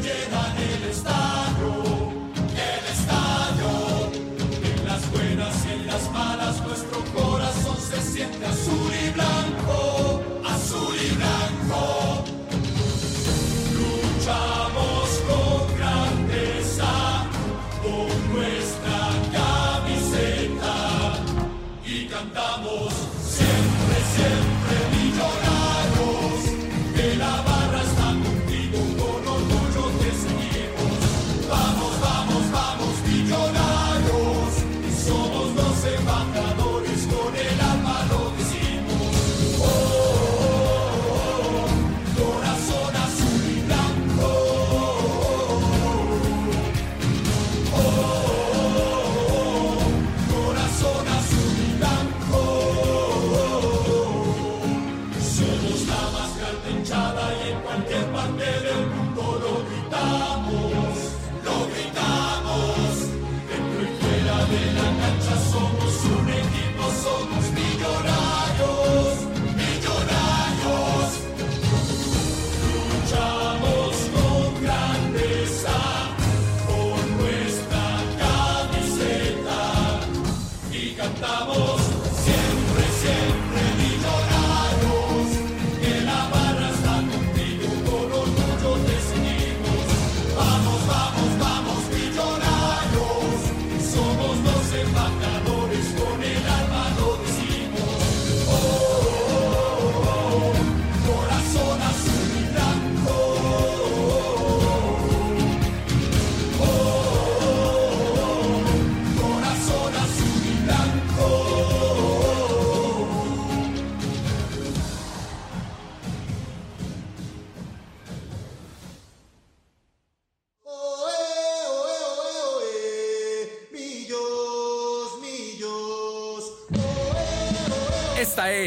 Siempre 0.00 0.30
llenan 0.30 0.56
el 0.56 0.90
estadio, 0.90 1.39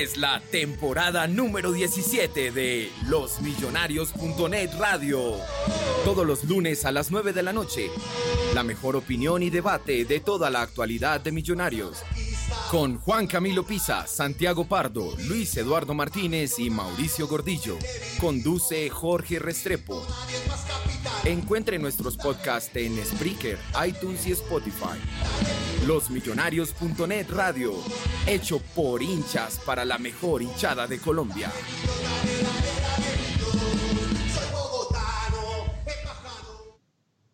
es 0.04 0.18
la 0.18 0.42
temporada 0.42 1.28
número 1.28 1.72
17 1.72 2.52
de 2.52 2.92
losmillonarios.net 3.08 4.72
Radio. 4.78 5.38
Todos 6.04 6.28
los 6.28 6.44
lunes 6.44 6.84
a 6.84 6.92
las 6.92 7.10
9 7.10 7.32
de 7.32 7.42
la 7.42 7.54
noche. 7.54 7.90
La 8.54 8.64
mejor 8.64 8.98
opinión 8.98 9.42
y 9.44 9.50
debate 9.50 10.04
de 10.04 10.20
toda 10.20 10.50
la 10.50 10.62
actualidad 10.62 11.22
de 11.22 11.32
Millonarios. 11.32 12.04
Con 12.70 13.00
Juan 13.00 13.28
Camilo 13.28 13.66
Pisa, 13.66 14.06
Santiago 14.06 14.66
Pardo, 14.66 15.16
Luis 15.30 15.56
Eduardo 15.56 15.94
Martínez 15.94 16.60
y 16.60 16.70
Mauricio 16.70 17.26
Gordillo. 17.30 17.78
Conduce 18.20 18.90
Jorge 18.90 19.40
Restrepo. 19.40 20.06
Encuentre 21.24 21.80
nuestros 21.80 22.18
podcasts 22.18 22.76
en 22.76 22.98
Spreaker, 23.06 23.58
iTunes 23.88 24.28
y 24.28 24.34
Spotify. 24.34 25.00
Losmillonarios.net 25.88 27.30
Radio, 27.30 27.74
hecho 28.26 28.62
por 28.74 29.04
hinchas 29.04 29.60
para 29.66 29.84
la 29.84 29.98
mejor 29.98 30.42
hinchada 30.42 30.88
de 30.88 30.98
Colombia. 30.98 31.52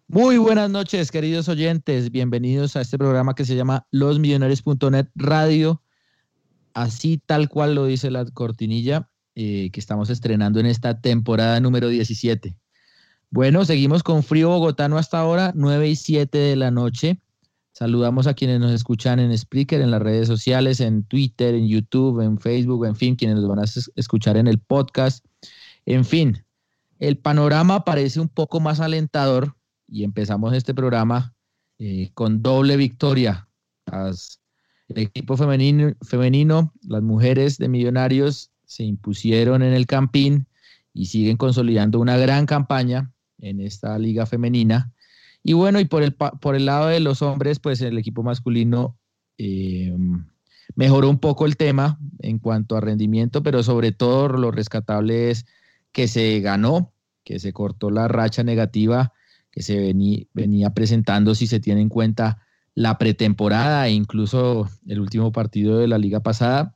Muy 0.08 0.40
buenas 0.40 0.72
noches, 0.72 1.12
queridos 1.12 1.48
oyentes. 1.48 2.12
Bienvenidos 2.12 2.76
a 2.76 2.82
este 2.82 2.98
programa 2.98 3.36
que 3.36 3.46
se 3.46 3.56
llama 3.56 3.86
losmillonarios.net 3.92 5.10
Radio. 5.14 5.84
Así 6.74 7.22
tal 7.24 7.50
cual 7.50 7.76
lo 7.76 7.86
dice 7.86 8.10
la 8.10 8.26
cortinilla 8.26 9.12
eh, 9.36 9.70
que 9.72 9.80
estamos 9.80 10.10
estrenando 10.10 10.60
en 10.60 10.66
esta 10.66 11.00
temporada 11.00 11.60
número 11.60 11.88
17. 11.88 12.58
Bueno, 13.30 13.64
seguimos 13.64 14.02
con 14.02 14.24
frío 14.24 14.50
bogotano 14.50 14.98
hasta 14.98 15.20
ahora, 15.20 15.52
9 15.54 15.90
y 15.90 15.96
7 15.96 16.36
de 16.36 16.56
la 16.56 16.72
noche. 16.72 17.22
Saludamos 17.80 18.28
a 18.28 18.34
quienes 18.34 18.60
nos 18.60 18.74
escuchan 18.74 19.22
en 19.22 19.38
Spreaker, 19.38 19.80
en 19.80 19.90
las 19.90 20.02
redes 20.02 20.28
sociales, 20.28 20.82
en 20.82 21.04
Twitter, 21.04 21.56
en 21.56 21.66
YouTube, 21.70 22.20
en 22.20 22.38
Facebook, 22.38 22.86
en 22.86 22.94
fin, 22.98 23.16
quienes 23.16 23.38
nos 23.38 23.48
van 23.48 23.60
a 23.60 23.64
es- 23.64 23.90
escuchar 23.96 24.36
en 24.36 24.48
el 24.48 24.60
podcast. 24.60 25.26
En 25.86 26.04
fin, 26.04 26.44
el 27.00 27.18
panorama 27.18 27.86
parece 27.86 28.20
un 28.20 28.28
poco 28.28 28.60
más 28.60 28.82
alentador 28.82 29.56
y 29.88 30.04
empezamos 30.04 30.54
este 30.54 30.74
programa 30.74 31.34
eh, 31.78 32.12
con 32.16 32.42
doble 32.42 32.76
victoria. 32.76 33.48
El 33.86 34.98
equipo 34.98 35.38
femenino, 35.38 35.94
femenino, 36.02 36.74
las 36.86 37.02
mujeres 37.02 37.58
de 37.60 37.70
Millonarios 37.70 38.52
se 38.66 38.84
impusieron 38.84 39.64
en 39.64 39.72
el 39.72 39.86
Campín 39.86 40.48
y 40.94 41.06
siguen 41.06 41.38
consolidando 41.38 42.02
una 42.02 42.18
gran 42.18 42.46
campaña 42.46 43.14
en 43.38 43.62
esta 43.62 43.98
liga 43.98 44.26
femenina. 44.26 44.92
Y 45.44 45.54
bueno, 45.54 45.80
y 45.80 45.86
por 45.86 46.04
el, 46.04 46.14
por 46.14 46.56
el 46.56 46.66
lado 46.66 46.88
de 46.88 47.00
los 47.00 47.22
hombres, 47.22 47.60
pues 47.60 47.82
el 47.82 47.98
equipo 47.98 48.24
masculino 48.24 48.98
eh, 49.38 49.96
mejoró 50.76 51.10
un 51.10 51.20
poco 51.20 51.46
el 51.46 51.58
tema 51.58 52.00
en 52.20 52.40
cuanto 52.40 52.76
a 52.76 52.82
rendimiento, 52.82 53.42
pero 53.42 53.64
sobre 53.64 53.92
todo 53.92 54.28
lo 54.30 54.52
rescatable 54.52 55.32
es 55.32 55.46
que 55.92 56.08
se 56.08 56.40
ganó, 56.42 56.94
que 57.24 57.40
se 57.40 57.54
cortó 57.54 57.90
la 57.90 58.08
racha 58.08 58.44
negativa 58.44 59.14
que 59.52 59.62
se 59.62 59.94
venía, 60.34 60.74
presentando 60.74 61.36
si 61.36 61.48
se 61.48 61.60
tiene 61.60 61.82
en 61.82 61.90
cuenta 61.90 62.42
la 62.76 62.98
pretemporada 62.98 63.88
e 63.88 63.92
incluso 63.92 64.70
el 64.88 65.00
último 65.00 65.32
partido 65.32 65.80
de 65.80 65.88
la 65.88 65.98
liga 65.98 66.22
pasada. 66.22 66.76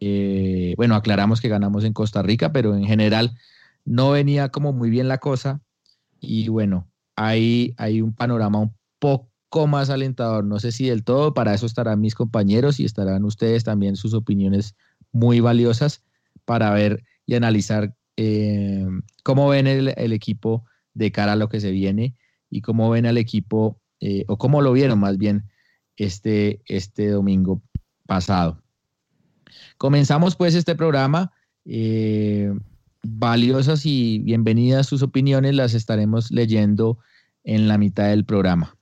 Eh, 0.00 0.74
bueno, 0.76 0.96
aclaramos 0.96 1.40
que 1.40 1.48
ganamos 1.48 1.84
en 1.84 1.92
Costa 1.92 2.22
Rica, 2.22 2.52
pero 2.52 2.74
en 2.74 2.84
general 2.84 3.38
no 3.84 4.10
venía 4.10 4.48
como 4.48 4.72
muy 4.72 4.90
bien 4.90 5.08
la 5.08 5.18
cosa. 5.18 5.62
Y 6.20 6.48
bueno, 6.48 6.88
hay, 7.16 7.74
hay 7.76 8.00
un 8.00 8.14
panorama 8.14 8.58
un 8.60 8.74
poco 8.98 9.66
más 9.66 9.90
alentador. 9.90 10.44
No 10.44 10.58
sé 10.60 10.72
si 10.72 10.88
del 10.88 11.04
todo, 11.04 11.34
para 11.34 11.54
eso 11.54 11.66
estarán 11.66 12.00
mis 12.00 12.14
compañeros 12.14 12.80
y 12.80 12.84
estarán 12.84 13.24
ustedes 13.24 13.64
también 13.64 13.96
sus 13.96 14.14
opiniones 14.14 14.74
muy 15.12 15.40
valiosas 15.40 16.02
para 16.44 16.70
ver 16.72 17.04
y 17.26 17.34
analizar 17.34 17.94
eh, 18.16 18.86
cómo 19.22 19.48
ven 19.48 19.66
el, 19.66 20.12
equipo 20.12 20.64
de 20.94 21.12
cara 21.12 21.32
a 21.32 21.36
lo 21.36 21.48
que 21.48 21.60
se 21.60 21.70
viene 21.70 22.14
y 22.50 22.60
cómo 22.60 22.90
ven 22.90 23.06
al 23.06 23.18
equipo, 23.18 23.80
eh, 24.00 24.24
o 24.28 24.36
cómo 24.36 24.60
lo 24.60 24.72
vieron 24.72 24.98
más 24.98 25.16
bien 25.16 25.44
este, 25.96 26.62
este 26.66 27.08
domingo 27.08 27.62
pasado. 28.06 28.62
Comenzamos 29.78 30.36
pues 30.36 30.54
este 30.54 30.74
programa. 30.74 31.32
Eh, 31.64 32.52
valiosas 33.02 33.84
y 33.84 34.20
bienvenidas 34.20 34.86
sus 34.86 35.02
opiniones 35.02 35.54
las 35.54 35.74
estaremos 35.74 36.30
leyendo 36.30 36.98
en 37.44 37.68
la 37.68 37.78
mitad 37.78 38.08
del 38.08 38.24
programa. 38.24 38.76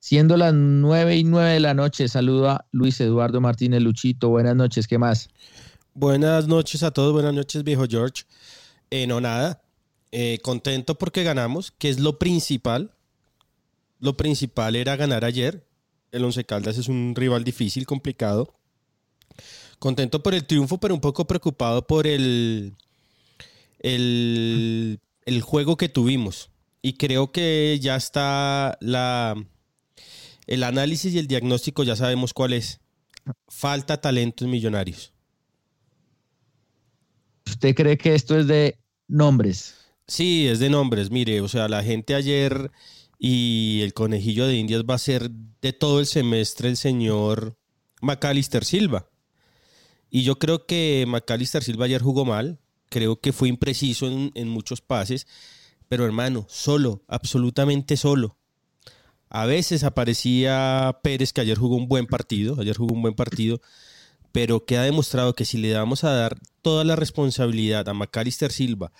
Siendo 0.00 0.36
las 0.36 0.52
nueve 0.52 1.16
y 1.16 1.24
nueve 1.24 1.50
de 1.50 1.60
la 1.60 1.74
noche, 1.74 2.08
saluda 2.08 2.66
Luis 2.72 3.00
Eduardo 3.00 3.40
Martínez 3.40 3.82
Luchito. 3.82 4.30
Buenas 4.30 4.56
noches, 4.56 4.88
¿qué 4.88 4.98
más? 4.98 5.28
Buenas 5.94 6.48
noches 6.48 6.82
a 6.82 6.90
todos, 6.90 7.12
buenas 7.12 7.34
noches, 7.34 7.62
viejo 7.62 7.84
George. 7.88 8.24
Eh, 8.90 9.06
no, 9.06 9.20
nada. 9.20 9.62
Eh, 10.10 10.40
contento 10.42 10.98
porque 10.98 11.22
ganamos, 11.22 11.70
que 11.70 11.88
es 11.88 12.00
lo 12.00 12.18
principal. 12.18 12.90
Lo 14.00 14.16
principal 14.16 14.74
era 14.74 14.96
ganar 14.96 15.24
ayer. 15.24 15.64
El 16.10 16.24
Once 16.24 16.44
Caldas 16.44 16.78
es 16.78 16.88
un 16.88 17.14
rival 17.14 17.44
difícil, 17.44 17.86
complicado. 17.86 18.52
Contento 19.78 20.22
por 20.22 20.34
el 20.34 20.44
triunfo, 20.44 20.78
pero 20.78 20.94
un 20.94 21.00
poco 21.00 21.26
preocupado 21.26 21.86
por 21.86 22.06
el, 22.08 22.74
el, 23.82 25.00
el 25.24 25.42
juego 25.42 25.76
que 25.76 25.88
tuvimos. 25.88 26.50
Y 26.80 26.94
creo 26.94 27.30
que 27.30 27.78
ya 27.80 27.96
está 27.96 28.76
la, 28.80 29.36
el 30.46 30.62
análisis 30.64 31.14
y 31.14 31.18
el 31.18 31.28
diagnóstico, 31.28 31.84
ya 31.84 31.96
sabemos 31.96 32.32
cuál 32.32 32.54
es. 32.54 32.80
Falta 33.48 34.00
talentos 34.00 34.48
millonarios. 34.48 35.12
¿Usted 37.46 37.74
cree 37.74 37.96
que 37.96 38.14
esto 38.14 38.38
es 38.38 38.46
de 38.46 38.78
nombres. 39.12 39.76
Sí, 40.06 40.48
es 40.48 40.58
de 40.58 40.70
nombres. 40.70 41.10
Mire, 41.10 41.40
o 41.40 41.48
sea, 41.48 41.68
la 41.68 41.82
gente 41.82 42.14
ayer 42.14 42.70
y 43.18 43.80
el 43.82 43.94
conejillo 43.94 44.46
de 44.46 44.56
Indias 44.56 44.82
va 44.88 44.94
a 44.94 44.98
ser 44.98 45.30
de 45.30 45.72
todo 45.72 46.00
el 46.00 46.06
semestre 46.06 46.68
el 46.68 46.76
señor 46.76 47.56
Macalister 48.00 48.64
Silva. 48.64 49.08
Y 50.10 50.24
yo 50.24 50.38
creo 50.38 50.66
que 50.66 51.04
Macalister 51.06 51.62
Silva 51.62 51.84
ayer 51.84 52.02
jugó 52.02 52.24
mal. 52.24 52.58
Creo 52.92 53.18
que 53.20 53.32
fue 53.32 53.48
impreciso 53.48 54.06
en, 54.06 54.48
muchos 54.48 54.82
pases. 54.82 55.26
Pero 55.88 56.04
hermano, 56.04 56.44
solo, 56.48 57.02
absolutamente 57.08 57.96
solo. 57.96 58.36
A 59.30 59.46
veces 59.46 59.82
aparecía 59.82 61.00
Pérez, 61.02 61.32
que 61.32 61.40
ayer 61.40 61.56
jugó 61.56 61.76
un 61.76 61.88
buen 61.88 62.06
partido. 62.06 62.60
Ayer 62.60 62.76
jugó 62.76 62.94
un 62.94 63.02
buen 63.02 63.14
partido 63.14 63.62
pero 64.32 64.64
que 64.64 64.78
ha 64.78 64.82
demostrado 64.82 65.34
que 65.34 65.44
si 65.44 65.58
le 65.58 65.74
vamos 65.74 66.04
a 66.04 66.12
dar 66.12 66.38
toda 66.62 66.84
la 66.84 66.96
responsabilidad 66.96 67.88
a 67.88 67.94
Macalister 67.94 68.50
Silva 68.50 68.92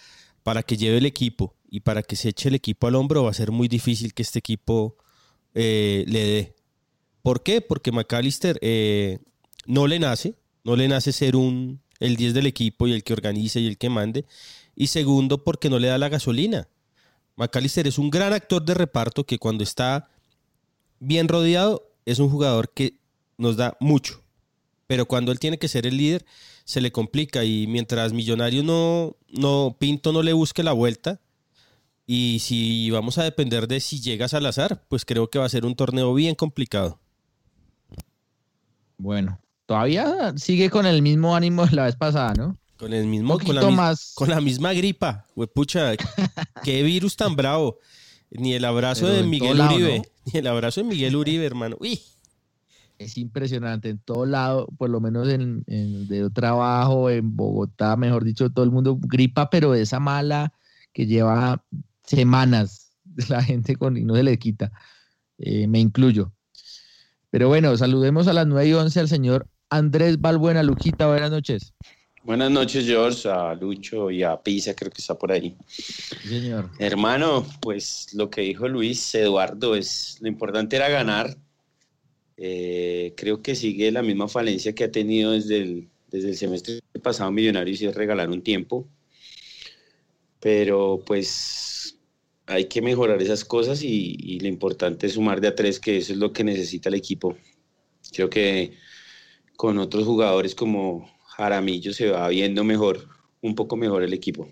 para 0.43 0.63
que 0.63 0.77
lleve 0.77 0.99
el 0.99 1.07
equipo 1.07 1.57
y 1.69 1.81
para 1.81 2.03
que 2.03 2.17
se 2.17 2.29
eche 2.29 2.51
el 2.51 2.55
equipo 2.55 2.87
al 2.87 2.95
hombro, 2.95 3.25
va 3.25 3.31
a 3.31 3.35
ser 3.35 3.51
muy 3.51 3.67
difícil 3.67 4.13
que 4.13 4.23
este 4.23 4.39
equipo 4.39 4.97
eh, 5.55 6.05
le 6.07 6.25
dé. 6.25 6.55
¿Por 7.23 7.43
qué? 7.43 7.63
Porque 7.63 7.93
Macalister 7.93 8.59
eh, 8.61 9.21
no 9.67 9.87
le 9.87 9.99
nace, 9.99 10.35
no 10.65 10.77
le 10.77 10.87
nace 10.87 11.13
ser 11.13 11.35
un, 11.35 11.81
el 12.03 12.17
10 12.17 12.35
del 12.35 12.47
equipo 12.47 12.87
y 12.87 12.93
el 12.93 13.05
que 13.05 13.13
organice 13.13 13.61
y 13.61 13.67
el 13.67 13.79
que 13.79 13.91
mande. 13.91 14.25
Y 14.75 14.89
segundo, 14.89 15.45
porque 15.45 15.71
no 15.71 15.79
le 15.79 15.89
da 15.89 15.99
la 15.99 16.09
gasolina. 16.09 16.69
Macalister 17.37 17.87
es 17.87 17.99
un 17.99 18.11
gran 18.11 18.33
actor 18.33 18.65
de 18.65 18.75
reparto 18.75 19.25
que 19.25 19.39
cuando 19.39 19.65
está 19.65 20.09
bien 21.01 21.29
rodeado 21.29 21.91
es 22.05 22.19
un 22.19 22.29
jugador 22.29 22.73
que 22.73 22.99
nos 23.39 23.57
da 23.57 23.77
mucho 23.81 24.23
pero 24.93 25.07
cuando 25.07 25.33
él 25.33 25.39
tiene 25.39 25.59
que 25.59 25.69
ser 25.69 25.87
el 25.87 25.97
líder, 25.97 26.27
se 26.67 26.83
le 26.83 26.93
complica. 26.93 27.45
Y 27.45 27.67
mientras 27.67 28.13
Millonario 28.13 28.63
no, 28.63 29.17
no, 29.31 29.75
Pinto 29.79 30.13
no 30.13 30.23
le 30.23 30.35
busque 30.35 30.63
la 30.63 30.75
vuelta, 30.75 31.19
y 32.07 32.41
si 32.41 32.91
vamos 32.91 33.17
a 33.17 33.25
depender 33.25 33.69
de 33.69 33.81
si 33.81 34.03
llega 34.03 34.29
Salazar, 34.29 34.85
pues 34.89 35.07
creo 35.07 35.31
que 35.31 35.39
va 35.39 35.47
a 35.47 35.49
ser 35.49 35.65
un 35.65 35.77
torneo 35.77 36.13
bien 36.13 36.35
complicado. 36.35 36.99
Bueno, 38.99 39.41
todavía 39.67 40.35
sigue 40.37 40.71
con 40.71 40.87
el 40.87 41.03
mismo 41.03 41.35
ánimo 41.35 41.67
de 41.67 41.77
la 41.77 41.85
vez 41.85 41.97
pasada, 41.97 42.35
¿no? 42.35 42.59
Con 42.77 42.93
el 42.93 43.07
mismo, 43.07 43.39
con 43.39 43.55
la, 43.55 43.97
con 44.15 44.29
la 44.29 44.41
misma 44.41 44.73
gripa. 44.73 45.27
Pucha, 45.55 45.93
qué 46.65 46.83
virus 46.83 47.17
tan 47.17 47.37
bravo. 47.37 47.79
Ni 48.31 48.55
el 48.55 48.65
abrazo 48.65 49.07
de 49.07 49.23
Miguel 49.23 49.61
Uribe. 49.61 50.03
Ni 50.33 50.39
el 50.41 50.47
abrazo 50.47 50.81
de 50.81 50.89
Miguel 50.89 51.15
Uribe, 51.17 51.45
hermano. 51.45 51.77
Uy 51.79 52.01
es 53.03 53.19
impresionante 53.19 53.89
en 53.89 53.99
todo 53.99 54.27
lado, 54.27 54.67
por 54.79 54.91
lo 54.91 55.01
menos 55.01 55.29
en, 55.29 55.65
en 55.67 56.09
de 56.09 56.31
trabajo, 56.31 57.11
en 57.11 57.37
Bogotá, 57.37 57.97
mejor 57.97 58.25
dicho, 58.25 58.51
todo 58.51 58.65
el 58.65 58.71
mundo 58.71 58.99
gripa, 59.01 59.51
pero 59.51 59.73
de 59.73 59.83
esa 59.83 60.01
mala 60.01 60.53
que 60.93 61.07
lleva 61.07 61.65
semanas 62.05 62.93
la 63.29 63.43
gente 63.43 63.77
con 63.77 63.97
y 63.97 64.05
no 64.05 64.15
se 64.15 64.23
le 64.23 64.39
quita. 64.39 64.73
Eh, 65.39 65.67
me 65.67 65.81
incluyo. 65.81 66.33
Pero 67.31 67.49
bueno, 67.49 67.77
saludemos 67.77 68.29
a 68.29 68.33
las 68.33 68.47
9 68.47 68.69
y 68.69 68.73
11 68.75 69.01
al 69.01 69.09
señor 69.09 69.49
Andrés 69.73 70.21
Balbuena. 70.21 70.63
Luquita, 70.63 71.07
buenas 71.07 71.31
noches. 71.31 71.73
Buenas 72.25 72.51
noches, 72.51 72.87
George, 72.87 73.29
a 73.29 73.55
Lucho 73.55 74.11
y 74.11 74.23
a 74.23 74.41
Pisa, 74.41 74.75
creo 74.75 74.91
que 74.93 75.01
está 75.01 75.19
por 75.19 75.33
ahí. 75.33 75.57
señor. 76.23 76.71
Hermano, 76.79 77.45
pues 77.61 78.15
lo 78.15 78.31
que 78.31 78.43
dijo 78.43 78.69
Luis 78.69 79.15
Eduardo 79.15 79.75
es 79.75 80.19
lo 80.21 80.29
importante 80.29 80.77
era 80.77 80.89
ganar 80.89 81.37
eh, 82.45 83.15
creo 83.17 83.41
que 83.41 83.55
sigue 83.55 83.93
la 83.93 84.03
misma 84.03 84.27
falencia 84.27 84.75
que 84.75 84.83
ha 84.83 84.91
tenido 84.91 85.31
desde 85.31 85.59
el, 85.59 85.89
desde 86.11 86.31
el 86.31 86.37
semestre 86.37 86.81
pasado 87.03 87.31
Millonarios 87.31 87.81
y 87.81 87.87
es 87.87 87.95
regalar 87.95 88.31
un 88.31 88.43
tiempo. 88.43 88.89
Pero 90.41 91.03
pues 91.07 91.97
hay 92.47 92.65
que 92.67 92.83
mejorar 92.83 93.23
esas 93.23 93.45
cosas 93.45 93.83
y, 93.83 94.41
lo 94.41 94.49
importante 94.49 95.07
es 95.07 95.13
sumar 95.13 95.41
de 95.41 95.49
a 95.49 95.55
tres, 95.55 95.79
que 95.79 95.99
eso 95.99 96.13
es 96.13 96.19
lo 96.19 96.33
que 96.33 96.43
necesita 96.43 96.89
el 96.89 96.97
equipo. 96.97 97.37
Creo 98.13 98.29
que 98.29 98.73
con 99.57 99.79
otros 99.79 100.05
jugadores 100.05 100.55
como 100.55 101.09
Jaramillo 101.37 101.93
se 101.93 102.11
va 102.11 102.29
viendo 102.29 102.65
mejor, 102.65 103.09
un 103.41 103.55
poco 103.55 103.77
mejor 103.77 104.03
el 104.03 104.13
equipo. 104.13 104.49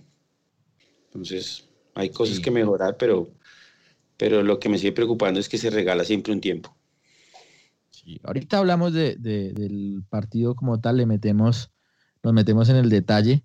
Entonces, 1.07 1.69
hay 1.95 2.11
cosas 2.11 2.41
que 2.41 2.51
mejorar, 2.51 2.97
pero, 2.97 3.31
pero 4.17 4.43
lo 4.43 4.59
que 4.59 4.69
me 4.69 4.79
sigue 4.79 4.93
preocupando 4.93 5.41
es 5.41 5.49
que 5.49 5.59
se 5.59 5.71
regala 5.71 6.05
siempre 6.05 6.33
un 6.33 6.41
tiempo. 6.41 6.75
Ahorita 8.23 8.59
hablamos 8.59 8.93
del 8.93 10.03
partido 10.09 10.55
como 10.55 10.81
tal, 10.81 10.97
le 10.97 11.07
metemos, 11.07 11.71
nos 12.23 12.33
metemos 12.33 12.69
en 12.69 12.77
el 12.77 12.89
detalle. 12.89 13.45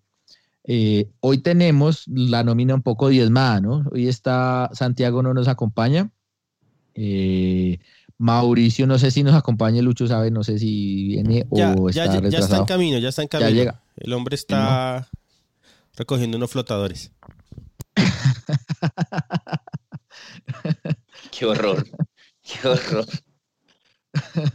Eh, 0.64 1.12
hoy 1.20 1.40
tenemos 1.40 2.08
la 2.08 2.44
nómina 2.44 2.74
un 2.74 2.82
poco 2.82 3.10
diezmada, 3.10 3.62
¿no? 3.62 3.86
Hoy 3.92 4.08
está 4.08 4.70
Santiago 4.74 5.22
no 5.22 5.34
nos 5.34 5.48
acompaña. 5.48 6.12
Eh, 6.96 7.80
Mauricio, 8.18 8.88
no 8.88 8.98
sé 8.98 9.12
si 9.12 9.24
nos 9.24 9.36
acompaña, 9.36 9.82
Lucho 9.82 10.08
sabe, 10.08 10.32
no 10.32 10.44
sé 10.44 10.58
si 10.58 11.08
viene 11.08 11.46
o 11.50 11.90
está 11.90 12.06
ya, 12.06 12.30
ya, 12.30 12.40
está 12.40 12.58
en 12.58 12.66
camino, 12.66 12.98
ya 12.98 13.10
está 13.10 13.22
en 13.22 13.28
camino. 13.28 13.52
llega. 13.52 13.82
El 13.98 14.14
hombre 14.14 14.36
está 14.36 15.10
recogiendo 15.96 16.38
unos 16.38 16.52
flotadores. 16.52 17.12
qué 21.32 21.46
horror, 21.46 21.86
qué 22.42 22.68
horror. 22.68 23.06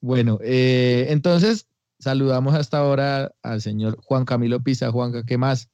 bueno, 0.00 0.38
eh, 0.42 1.06
entonces 1.10 1.66
saludamos 1.98 2.54
hasta 2.54 2.78
ahora 2.78 3.32
al 3.42 3.60
señor 3.60 3.98
Juan 4.02 4.24
Camilo 4.24 4.62
Pisa. 4.62 4.90
Juanca, 4.90 5.24
¿qué 5.26 5.36
más? 5.36 5.68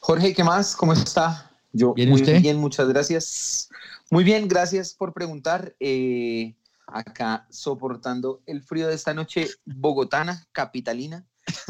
Jorge, 0.00 0.34
¿qué 0.34 0.44
más? 0.44 0.76
¿Cómo 0.76 0.92
está? 0.92 1.50
Yo 1.72 1.94
muy 1.96 2.22
bien, 2.22 2.58
muchas 2.58 2.88
gracias. 2.88 3.70
Muy 4.10 4.24
bien, 4.24 4.46
gracias 4.46 4.94
por 4.94 5.12
preguntar. 5.12 5.74
Eh, 5.80 6.54
acá 6.86 7.46
soportando 7.50 8.42
el 8.46 8.62
frío 8.62 8.88
de 8.88 8.94
esta 8.94 9.14
noche 9.14 9.48
bogotana, 9.64 10.46
capitalina, 10.52 11.26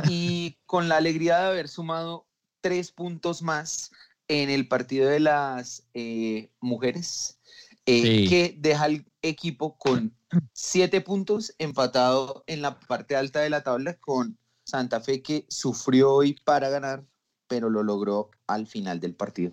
y 0.08 0.58
con 0.66 0.88
la 0.88 0.98
alegría 0.98 1.38
de 1.38 1.46
haber 1.46 1.68
sumado 1.68 2.26
tres 2.60 2.92
puntos 2.92 3.42
más 3.42 3.90
en 4.28 4.50
el 4.50 4.68
partido 4.68 5.08
de 5.08 5.20
las 5.20 5.86
eh, 5.94 6.50
mujeres, 6.60 7.38
eh, 7.86 8.28
que 8.28 8.54
deja 8.58 8.86
el 8.86 9.06
equipo 9.22 9.78
con 9.78 10.14
siete 10.52 11.00
puntos 11.00 11.54
empatado 11.58 12.44
en 12.46 12.60
la 12.60 12.78
parte 12.80 13.16
alta 13.16 13.40
de 13.40 13.50
la 13.50 13.62
tabla 13.62 13.94
con 13.94 14.38
Santa 14.64 15.00
Fe 15.00 15.22
que 15.22 15.46
sufrió 15.48 16.12
hoy 16.12 16.34
para 16.44 16.68
ganar, 16.68 17.06
pero 17.46 17.70
lo 17.70 17.82
logró 17.82 18.30
al 18.46 18.66
final 18.66 18.98
del 19.00 19.14
partido. 19.14 19.52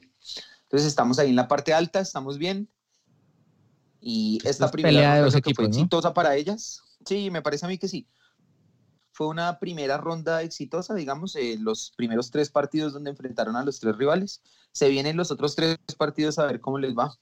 Entonces 0.63 0.87
estamos 0.87 1.19
ahí 1.19 1.29
en 1.29 1.35
la 1.35 1.47
parte 1.47 1.73
alta, 1.73 1.99
estamos 1.99 2.39
bien. 2.39 2.72
Y 4.05 4.39
esta 4.43 4.69
primera 4.69 5.21
ronda 5.21 5.39
fue 5.55 5.65
exitosa 5.65 6.13
para 6.13 6.35
ellas. 6.35 6.81
Sí, 7.05 7.31
me 7.31 7.41
parece 7.41 7.65
a 7.65 7.69
mí 7.69 7.77
que 7.77 7.87
sí. 7.87 8.05
Fue 9.13 9.27
una 9.27 9.59
primera 9.59 9.97
ronda 9.97 10.41
exitosa, 10.41 10.93
digamos, 10.93 11.35
eh, 11.37 11.55
los 11.57 11.93
primeros 11.95 12.29
tres 12.29 12.49
partidos 12.49 12.91
donde 12.91 13.11
enfrentaron 13.11 13.55
a 13.55 13.63
los 13.63 13.79
tres 13.79 13.95
rivales. 13.95 14.41
Se 14.73 14.89
vienen 14.89 15.15
los 15.15 15.31
otros 15.31 15.55
tres 15.55 15.77
partidos 15.97 16.37
a 16.37 16.47
ver 16.47 16.59
cómo 16.59 16.79
les 16.79 16.93
va. 16.93 17.17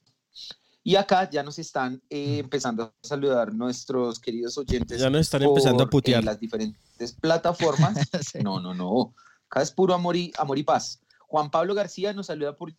Y 0.83 0.95
acá 0.95 1.29
ya 1.29 1.43
nos 1.43 1.59
están 1.59 2.01
eh, 2.09 2.39
empezando 2.39 2.83
a 2.83 2.93
saludar 3.03 3.53
nuestros 3.53 4.19
queridos 4.19 4.57
oyentes. 4.57 4.99
Ya 4.99 5.11
nos 5.11 5.21
están 5.21 5.43
empezando 5.43 5.83
a 5.83 5.89
putear. 5.89 6.23
las 6.23 6.39
diferentes 6.39 7.13
plataformas. 7.13 7.95
No, 8.43 8.59
no, 8.59 8.73
no. 8.73 9.13
Acá 9.49 9.61
es 9.61 9.71
puro 9.71 9.93
amor 9.93 10.15
y, 10.15 10.31
amor 10.37 10.57
y 10.57 10.63
paz. 10.63 10.99
Juan 11.27 11.51
Pablo 11.51 11.75
García 11.75 12.13
nos 12.13 12.27
saluda 12.27 12.55
por 12.55 12.73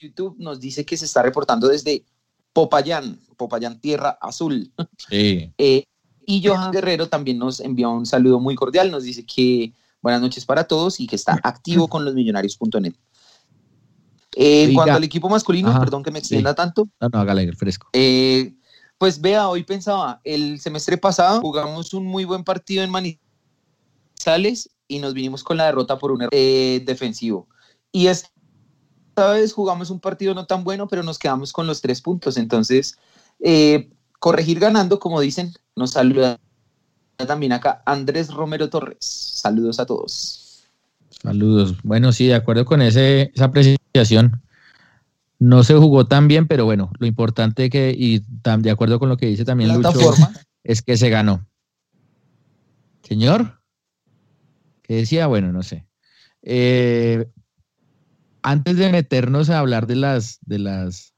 YouTube, 0.00 0.34
nos 0.38 0.58
dice 0.58 0.84
que 0.84 0.96
se 0.96 1.04
está 1.04 1.22
reportando 1.22 1.68
desde 1.68 2.04
Popayán, 2.52 3.18
Popayán 3.36 3.80
Tierra 3.80 4.18
Azul. 4.20 4.72
Sí. 5.08 5.52
Eh, 5.58 5.84
y 6.26 6.46
Johan 6.46 6.70
Guerrero 6.70 7.08
también 7.08 7.38
nos 7.38 7.58
envía 7.58 7.88
un 7.88 8.06
saludo 8.06 8.38
muy 8.38 8.54
cordial, 8.54 8.90
nos 8.92 9.02
dice 9.02 9.26
que 9.26 9.72
buenas 10.00 10.20
noches 10.20 10.44
para 10.44 10.64
todos 10.64 11.00
y 11.00 11.06
que 11.06 11.16
está 11.16 11.32
activo 11.42 11.88
con 11.88 12.04
los 12.04 12.14
millonarios.net. 12.14 12.94
Eh, 14.36 14.64
en 14.64 14.74
cuanto 14.74 14.94
al 14.94 15.04
equipo 15.04 15.28
masculino, 15.28 15.76
perdón 15.80 16.04
que 16.04 16.12
me 16.12 16.20
extienda 16.20 16.54
tanto. 16.54 16.88
No, 17.00 17.08
no, 17.08 17.18
hágale, 17.18 17.52
fresco. 17.52 17.88
Eh, 17.92 18.54
pues 18.96 19.20
vea, 19.20 19.48
hoy 19.48 19.64
pensaba, 19.64 20.20
el 20.22 20.60
semestre 20.60 20.96
pasado 20.98 21.40
jugamos 21.40 21.94
un 21.94 22.06
muy 22.06 22.24
buen 22.24 22.44
partido 22.44 22.84
en 22.84 22.90
Manizales 22.90 24.70
y 24.86 25.00
nos 25.00 25.14
vinimos 25.14 25.42
con 25.42 25.56
la 25.56 25.66
derrota 25.66 25.98
por 25.98 26.12
un 26.12 26.22
error 26.22 26.30
eh, 26.32 26.82
defensivo. 26.86 27.48
Y 27.90 28.06
esta 29.20 29.32
vez 29.32 29.52
jugamos 29.52 29.90
un 29.90 30.00
partido 30.00 30.32
no 30.32 30.46
tan 30.46 30.64
bueno, 30.64 30.88
pero 30.88 31.02
nos 31.02 31.18
quedamos 31.18 31.52
con 31.52 31.66
los 31.66 31.82
tres 31.82 32.00
puntos. 32.00 32.38
Entonces, 32.38 32.96
corregir 34.18 34.58
ganando, 34.58 34.98
como 34.98 35.20
dicen, 35.20 35.52
nos 35.76 35.90
saluda 35.90 36.38
también 37.16 37.52
acá 37.52 37.82
Andrés 37.84 38.32
Romero 38.32 38.70
Torres. 38.70 38.96
Saludos 39.00 39.78
a 39.78 39.84
todos. 39.84 40.64
Saludos. 41.10 41.76
Bueno, 41.82 42.12
sí, 42.12 42.28
de 42.28 42.34
acuerdo 42.34 42.64
con 42.64 42.80
ese, 42.80 43.30
esa 43.34 43.46
apreciación. 43.46 44.40
No 45.38 45.64
se 45.64 45.74
jugó 45.74 46.06
tan 46.06 46.26
bien, 46.26 46.48
pero 46.48 46.64
bueno, 46.64 46.90
lo 46.98 47.06
importante 47.06 47.68
que, 47.68 47.94
y 47.96 48.20
de 48.20 48.70
acuerdo 48.70 48.98
con 48.98 49.10
lo 49.10 49.18
que 49.18 49.26
dice 49.26 49.44
también 49.44 49.74
Lucho, 49.74 50.14
es 50.64 50.80
que 50.80 50.96
se 50.96 51.10
ganó. 51.10 51.46
Señor, 53.02 53.60
¿qué 54.82 54.96
decía? 54.96 55.26
Bueno, 55.26 55.52
no 55.52 55.62
sé. 55.62 55.86
Eh, 56.42 57.26
antes 58.42 58.76
de 58.76 58.90
meternos 58.90 59.50
a 59.50 59.58
hablar 59.58 59.86
de 59.86 59.96
las, 59.96 60.38
de 60.42 60.58
las, 60.58 61.14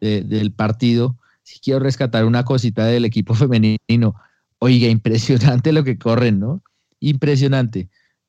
del 0.00 0.52
partido, 0.52 1.16
sí 1.42 1.60
quiero 1.62 1.80
rescatar 1.80 2.24
una 2.24 2.44
cosita 2.44 2.84
del 2.86 3.04
equipo 3.04 3.34
femenino. 3.34 4.14
Oiga, 4.58 4.88
impresionante 4.88 5.72
lo 5.72 5.84
que 5.84 5.98
corren, 5.98 6.40
¿no? 6.40 6.62
Impresionante. 7.00 7.88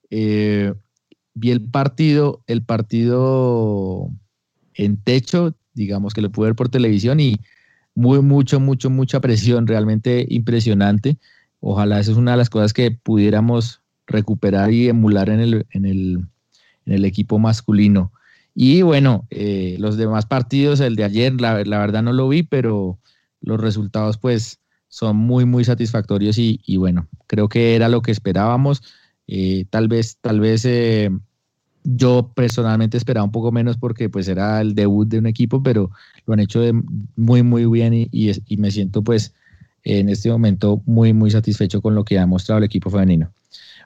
Eh, 0.10 0.74
vi 1.34 1.52
el 1.52 1.62
partido, 1.62 2.44
el 2.48 2.64
partido 2.64 4.10
en 4.74 4.98
techo, 4.98 5.56
digamos 5.74 6.14
que 6.14 6.22
lo 6.22 6.32
pude 6.32 6.50
ver 6.50 6.56
por 6.56 6.70
televisión 6.70 7.20
y 7.20 7.38
muy, 7.96 8.22
mucho, 8.22 8.60
mucho, 8.60 8.90
mucha 8.90 9.20
presión, 9.22 9.68
realmente 9.68 10.26
impresionante. 10.30 11.18
Ojalá 11.60 12.00
esa 12.00 12.12
es 12.12 12.18
una 12.18 12.32
de 12.32 12.38
las 12.38 12.50
cosas 12.50 12.74
que 12.74 12.92
pudiéramos 12.92 13.82
recuperar 14.06 14.72
y 14.72 14.88
emular 14.90 15.30
en 15.30 15.40
el, 15.40 15.66
en 15.72 15.86
el, 15.86 16.28
en 16.86 16.94
el 16.94 17.06
equipo 17.06 17.40
masculino. 17.40 18.12
Y 18.60 18.82
bueno, 18.82 19.28
eh, 19.30 19.76
los 19.78 19.98
demás 19.98 20.26
partidos, 20.26 20.80
el 20.80 20.96
de 20.96 21.04
ayer, 21.04 21.40
la, 21.40 21.54
verdad 21.54 22.02
no 22.02 22.12
lo 22.12 22.28
vi, 22.28 22.42
pero 22.42 22.98
los 23.40 23.62
resultados 23.62 24.18
pues 24.18 24.60
son 24.88 25.16
muy, 25.16 25.46
muy 25.46 25.64
satisfactorios 25.64 26.40
y, 26.40 26.78
bueno, 26.78 27.08
creo 27.28 27.50
que 27.50 27.76
era 27.76 27.88
lo 27.88 28.02
que 28.02 28.10
esperábamos. 28.10 28.82
Eh, 29.28 29.66
tal 29.70 29.88
vez, 29.88 30.18
tal 30.22 30.40
vez 30.40 30.66
eh, 30.66 31.12
yo 31.84 32.32
personalmente 32.36 32.98
esperaba 32.98 33.26
un 33.26 33.32
poco 33.32 33.52
menos 33.52 33.78
porque 33.78 34.10
pues 34.10 34.28
era 34.28 34.60
el 34.60 34.74
debut 34.74 35.08
de 35.08 35.20
un 35.20 35.28
equipo, 35.28 35.62
pero 35.62 35.92
lo 36.26 36.34
han 36.34 36.40
hecho 36.40 36.62
muy, 37.16 37.44
muy 37.44 37.68
bien 37.68 37.94
y, 37.94 38.10
y, 38.12 38.58
me 38.58 38.72
siento 38.72 39.04
pues 39.04 39.36
en 39.84 40.10
este 40.10 40.32
momento 40.32 40.82
muy, 40.88 41.14
muy 41.14 41.30
satisfecho 41.30 41.80
con 41.80 41.94
lo 41.94 42.04
que 42.04 42.18
ha 42.18 42.26
mostrado 42.26 42.58
el 42.58 42.64
equipo 42.64 42.90
femenino. 42.90 43.32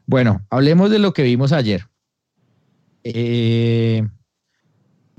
Bueno, 0.05 0.45
hablemos 0.49 0.89
de 0.89 0.99
lo 0.99 1.11
que 1.11 1.23
vimos 1.23 1.51
ayer. 1.51 1.89
Eh, 3.03 4.07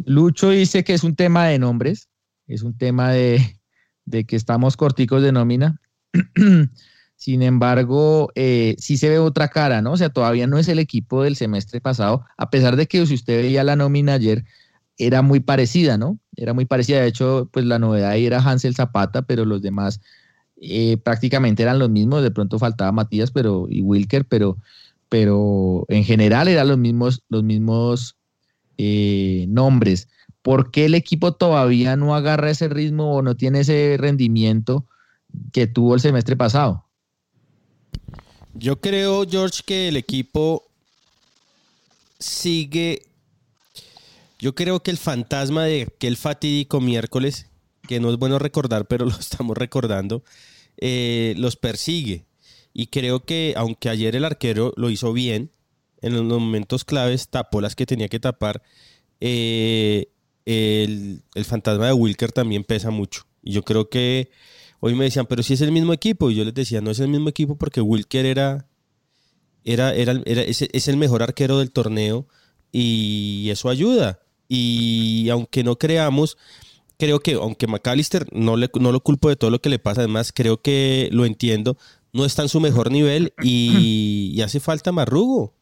Lucho 0.06 0.50
dice 0.50 0.84
que 0.84 0.94
es 0.94 1.04
un 1.04 1.16
tema 1.16 1.46
de 1.46 1.58
nombres, 1.58 2.08
es 2.46 2.62
un 2.62 2.76
tema 2.76 3.10
de, 3.10 3.60
de 4.04 4.24
que 4.24 4.36
estamos 4.36 4.76
corticos 4.76 5.22
de 5.22 5.32
nómina. 5.32 5.80
Sin 7.16 7.42
embargo, 7.42 8.30
eh, 8.34 8.74
sí 8.78 8.96
se 8.96 9.08
ve 9.08 9.18
otra 9.18 9.48
cara, 9.48 9.80
¿no? 9.80 9.92
O 9.92 9.96
sea, 9.96 10.08
todavía 10.08 10.46
no 10.46 10.58
es 10.58 10.66
el 10.68 10.80
equipo 10.80 11.22
del 11.22 11.36
semestre 11.36 11.80
pasado, 11.80 12.24
a 12.36 12.50
pesar 12.50 12.74
de 12.74 12.86
que 12.86 13.06
si 13.06 13.14
usted 13.14 13.42
veía 13.42 13.62
la 13.62 13.76
nómina 13.76 14.14
ayer, 14.14 14.44
era 14.98 15.22
muy 15.22 15.40
parecida, 15.40 15.96
¿no? 15.96 16.18
Era 16.36 16.52
muy 16.52 16.64
parecida. 16.64 17.00
De 17.00 17.06
hecho, 17.06 17.48
pues 17.52 17.64
la 17.64 17.78
novedad 17.78 18.10
ahí 18.10 18.26
era 18.26 18.40
Hansel 18.40 18.74
Zapata, 18.74 19.22
pero 19.22 19.44
los 19.44 19.62
demás 19.62 20.00
eh, 20.60 20.96
prácticamente 20.98 21.62
eran 21.62 21.78
los 21.78 21.90
mismos. 21.90 22.22
De 22.22 22.30
pronto 22.30 22.58
faltaba 22.58 22.92
Matías 22.92 23.30
pero, 23.30 23.66
y 23.68 23.82
Wilker, 23.82 24.26
pero, 24.26 24.58
pero 25.08 25.84
en 25.88 26.04
general 26.04 26.48
eran 26.48 26.68
los 26.68 26.78
mismos, 26.78 27.22
los 27.28 27.42
mismos 27.42 28.16
eh, 28.78 29.46
nombres. 29.48 30.08
¿Por 30.42 30.70
qué 30.70 30.86
el 30.86 30.94
equipo 30.94 31.34
todavía 31.34 31.96
no 31.96 32.14
agarra 32.14 32.50
ese 32.50 32.68
ritmo 32.68 33.14
o 33.14 33.22
no 33.22 33.36
tiene 33.36 33.60
ese 33.60 33.96
rendimiento 33.98 34.86
que 35.52 35.66
tuvo 35.66 35.94
el 35.94 36.00
semestre 36.00 36.36
pasado? 36.36 36.86
Yo 38.54 38.80
creo, 38.80 39.24
George, 39.28 39.62
que 39.64 39.88
el 39.88 39.96
equipo 39.96 40.64
sigue. 42.18 43.02
Yo 44.38 44.54
creo 44.54 44.82
que 44.82 44.90
el 44.90 44.98
fantasma 44.98 45.64
de 45.64 45.82
aquel 45.82 46.16
fatídico 46.16 46.80
miércoles, 46.80 47.46
que 47.88 48.00
no 48.00 48.10
es 48.10 48.18
bueno 48.18 48.38
recordar, 48.38 48.86
pero 48.86 49.04
lo 49.06 49.16
estamos 49.16 49.56
recordando, 49.56 50.22
eh, 50.78 51.34
los 51.36 51.56
persigue. 51.56 52.26
Y 52.74 52.86
creo 52.86 53.24
que, 53.24 53.54
aunque 53.56 53.88
ayer 53.90 54.16
el 54.16 54.24
arquero 54.24 54.72
lo 54.76 54.90
hizo 54.90 55.12
bien, 55.12 55.50
en 56.02 56.14
los 56.14 56.22
momentos 56.24 56.84
claves 56.84 57.28
tapó 57.28 57.60
las 57.60 57.74
que 57.74 57.86
tenía 57.86 58.08
que 58.08 58.20
tapar, 58.20 58.62
eh, 59.20 60.08
el, 60.44 61.22
el 61.34 61.44
fantasma 61.44 61.86
de 61.86 61.92
Wilker 61.92 62.32
también 62.32 62.64
pesa 62.64 62.90
mucho. 62.90 63.22
Y 63.42 63.52
yo 63.52 63.62
creo 63.62 63.88
que 63.88 64.30
Hoy 64.84 64.96
me 64.96 65.04
decían, 65.04 65.26
pero 65.26 65.44
si 65.44 65.54
es 65.54 65.60
el 65.60 65.70
mismo 65.70 65.92
equipo. 65.92 66.28
Y 66.28 66.34
yo 66.34 66.44
les 66.44 66.54
decía, 66.54 66.80
no 66.80 66.90
es 66.90 66.98
el 66.98 67.06
mismo 67.06 67.28
equipo 67.28 67.54
porque 67.54 67.80
Wilker 67.80 68.26
era, 68.26 68.66
era, 69.62 69.94
era, 69.94 70.12
es, 70.24 70.88
el 70.88 70.96
mejor 70.96 71.22
arquero 71.22 71.60
del 71.60 71.70
torneo 71.70 72.26
y 72.72 73.48
eso 73.50 73.68
ayuda. 73.68 74.18
Y 74.48 75.28
aunque 75.30 75.62
no 75.62 75.78
creamos, 75.78 76.36
creo 76.98 77.20
que, 77.20 77.34
aunque 77.34 77.68
McAllister 77.68 78.26
no, 78.32 78.56
le, 78.56 78.68
no 78.80 78.90
lo 78.90 78.98
culpo 79.04 79.28
de 79.28 79.36
todo 79.36 79.52
lo 79.52 79.60
que 79.60 79.68
le 79.68 79.78
pasa, 79.78 80.00
además 80.00 80.32
creo 80.34 80.62
que 80.62 81.08
lo 81.12 81.26
entiendo, 81.26 81.78
no 82.12 82.24
está 82.24 82.42
en 82.42 82.48
su 82.48 82.58
mejor 82.58 82.90
nivel 82.90 83.34
y, 83.40 84.40
hace 84.44 84.58
falta 84.58 84.90
Marrugo. 84.90 85.54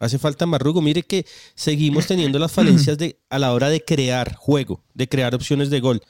Hace 0.00 0.18
falta 0.18 0.46
Marrugo. 0.46 0.82
Mire 0.82 1.04
que 1.04 1.24
seguimos 1.54 2.06
teniendo 2.06 2.38
las 2.38 2.50
falencias 2.50 2.98
de, 2.98 3.20
a 3.28 3.38
la 3.38 3.52
hora 3.52 3.68
de 3.68 3.84
crear 3.84 4.34
juego, 4.34 4.82
de 4.94 5.08
crear 5.08 5.34
opciones 5.34 5.70
de 5.70 5.80
gol 5.80 6.02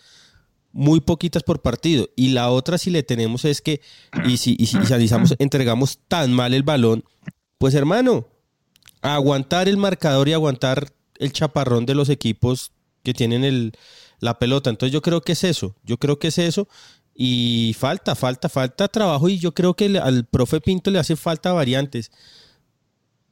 muy 0.73 1.01
poquitas 1.01 1.43
por 1.43 1.61
partido. 1.61 2.09
Y 2.17 2.29
la 2.29 2.51
otra, 2.51 2.79
si 2.79 2.91
le 2.91 3.03
tenemos, 3.03 3.45
es 3.45 3.61
que, 3.61 3.81
y 4.25 4.37
si, 4.37 4.57
y 4.59 4.67
si, 4.67 4.79
entregamos 5.39 5.99
tan 6.09 6.33
mal 6.33 6.55
el 6.55 6.63
balón, 6.63 7.05
pues 7.59 7.75
hermano, 7.75 8.27
aguantar 9.03 9.69
el 9.69 9.77
marcador 9.77 10.29
y 10.29 10.33
aguantar 10.33 10.93
el 11.19 11.33
chaparrón 11.33 11.87
de 11.87 11.95
los 11.95 12.09
equipos 12.09 12.73
que 13.03 13.15
tienen 13.15 13.45
el, 13.45 13.73
la 14.21 14.39
pelota. 14.39 14.71
Entonces 14.71 14.93
yo 14.93 15.03
creo 15.03 15.21
que 15.21 15.33
es 15.33 15.45
eso, 15.45 15.75
yo 15.85 15.99
creo 15.99 16.19
que 16.19 16.29
es 16.29 16.39
eso. 16.39 16.69
Y 17.15 17.77
falta, 17.79 18.15
falta, 18.15 18.49
falta 18.49 18.89
trabajo 18.89 19.29
y 19.29 19.39
yo 19.39 19.53
creo 19.53 19.75
que 19.75 19.99
al 19.99 20.25
profe 20.25 20.61
Pinto 20.61 20.91
le 20.91 20.99
hace 20.99 21.17
falta 21.17 21.53
variantes. 21.53 22.11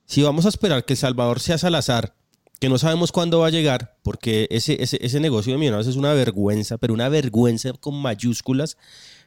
Si 0.09 0.23
vamos 0.23 0.47
a 0.47 0.49
esperar 0.49 0.85
que 0.85 0.95
El 0.95 0.99
Salvador 0.99 1.39
sea 1.39 1.59
Salazar 1.59 2.15
que 2.59 2.69
no 2.69 2.79
sabemos 2.79 3.13
cuándo 3.13 3.41
va 3.41 3.49
a 3.49 3.51
llegar, 3.51 3.97
porque 4.03 4.49
ese, 4.51 4.79
ese, 4.83 5.21
negocio 5.21 5.53
de 5.53 5.59
Millonarios 5.59 5.87
es 5.87 5.97
una 5.97 6.13
vergüenza, 6.13 6.77
pero 6.77 6.93
una 6.93 7.09
vergüenza 7.09 7.73
con 7.75 7.95
mayúsculas. 7.95 8.77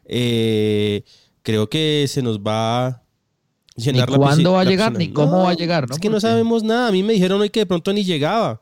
Eh, 0.06 1.04
creo 1.42 1.70
que 1.70 2.08
se 2.10 2.22
nos 2.22 2.40
va 2.40 2.88
a 2.88 3.04
llenar 3.78 4.10
ni 4.10 4.18
cuándo 4.18 4.54
va 4.54 4.62
a 4.62 4.66
llegar, 4.66 4.92
ni 4.98 5.14
cómo 5.14 5.44
va 5.44 5.52
a 5.52 5.54
llegar, 5.54 5.88
¿no? 5.88 5.96
Es 5.96 6.02
que 6.02 6.10
no 6.10 6.20
sabemos 6.20 6.64
nada. 6.64 6.88
A 6.88 6.92
mí 6.92 7.04
me 7.04 7.14
dijeron 7.14 7.40
hoy 7.40 7.50
que 7.50 7.62
de 7.62 7.66
pronto 7.66 7.94
ni 7.94 8.04
llegaba. 8.04 8.62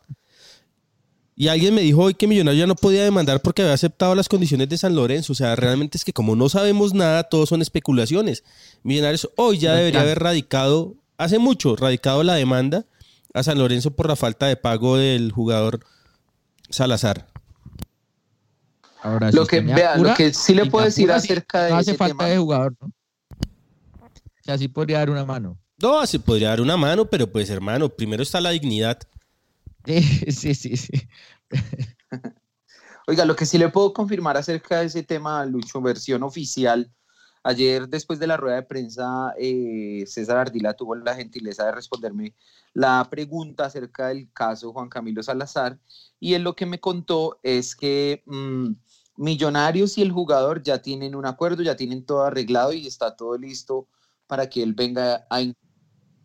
Y 1.35 1.47
alguien 1.47 1.73
me 1.73 1.81
dijo 1.81 2.03
hoy 2.03 2.13
que 2.13 2.27
Millonarios 2.27 2.59
ya 2.59 2.67
no 2.67 2.75
podía 2.75 3.03
demandar 3.03 3.41
porque 3.41 3.61
había 3.61 3.73
aceptado 3.73 4.13
las 4.13 4.27
condiciones 4.27 4.67
de 4.69 4.77
San 4.77 4.93
Lorenzo. 4.93 5.31
O 5.31 5.35
sea, 5.35 5.55
realmente 5.55 5.97
es 5.97 6.03
que 6.03 6.13
como 6.13 6.35
no 6.35 6.49
sabemos 6.49 6.93
nada, 6.93 7.23
todo 7.23 7.45
son 7.45 7.61
especulaciones. 7.61 8.43
Millonarios 8.83 9.29
hoy 9.37 9.57
ya 9.57 9.73
debería 9.73 10.01
haber 10.01 10.19
radicado, 10.19 10.95
hace 11.19 11.37
mucho, 11.37 11.75
radicado 11.75 12.23
la 12.23 12.33
demanda 12.33 12.85
a 13.33 13.43
San 13.43 13.59
Lorenzo 13.59 13.91
por 13.91 14.07
la 14.07 14.15
falta 14.15 14.47
de 14.47 14.55
pago 14.55 14.97
del 14.97 15.31
jugador 15.31 15.81
Salazar. 16.69 17.27
Ahora, 19.01 19.31
lo, 19.31 19.45
que, 19.45 19.61
vea, 19.61 19.97
lo 19.97 20.13
que 20.15 20.33
sí 20.33 20.53
le 20.53 20.65
puedo 20.65 20.85
decir 20.85 21.11
acerca 21.11 21.65
de. 21.65 21.71
No 21.71 21.77
hace 21.77 21.93
falta 21.93 22.25
de 22.25 22.37
jugador, 22.37 22.75
¿no? 22.81 22.87
O 22.87 24.43
sea, 24.43 24.57
sí 24.57 24.67
podría 24.67 24.99
dar 24.99 25.09
una 25.09 25.25
mano. 25.25 25.57
No, 25.81 26.05
se 26.05 26.19
podría 26.19 26.49
dar 26.49 26.61
una 26.61 26.75
mano, 26.75 27.05
pero 27.05 27.31
pues 27.31 27.49
hermano, 27.49 27.87
primero 27.89 28.23
está 28.23 28.41
la 28.41 28.49
dignidad. 28.49 28.99
Sí, 29.85 30.53
sí, 30.53 30.75
sí. 30.77 31.07
Oiga, 33.07 33.25
lo 33.25 33.35
que 33.35 33.47
sí 33.47 33.57
le 33.57 33.69
puedo 33.69 33.91
confirmar 33.91 34.37
acerca 34.37 34.81
de 34.81 34.85
ese 34.85 35.01
tema, 35.01 35.43
Lucho, 35.45 35.81
versión 35.81 36.21
oficial. 36.21 36.91
Ayer, 37.49 37.89
después 37.89 38.19
de 38.19 38.27
la 38.27 38.37
rueda 38.37 38.57
de 38.57 38.61
prensa, 38.61 39.33
eh, 39.39 40.03
César 40.05 40.37
Ardila 40.37 40.75
tuvo 40.75 40.93
la 40.93 41.15
gentileza 41.15 41.65
de 41.65 41.71
responderme 41.71 42.35
la 42.75 43.07
pregunta 43.09 43.65
acerca 43.65 44.09
del 44.09 44.31
caso 44.31 44.71
Juan 44.71 44.87
Camilo 44.87 45.23
Salazar. 45.23 45.79
Y 46.19 46.35
él 46.35 46.43
lo 46.43 46.55
que 46.55 46.67
me 46.67 46.79
contó 46.79 47.39
es 47.41 47.75
que 47.75 48.21
mm, 48.27 48.73
Millonarios 49.17 49.97
y 49.97 50.03
el 50.03 50.11
jugador 50.11 50.61
ya 50.61 50.83
tienen 50.83 51.15
un 51.15 51.25
acuerdo, 51.25 51.63
ya 51.63 51.75
tienen 51.75 52.05
todo 52.05 52.23
arreglado 52.23 52.71
y 52.71 52.85
está 52.85 53.15
todo 53.15 53.35
listo 53.35 53.87
para 54.27 54.47
que 54.47 54.61
él 54.61 54.75
venga 54.75 55.25
a 55.31 55.41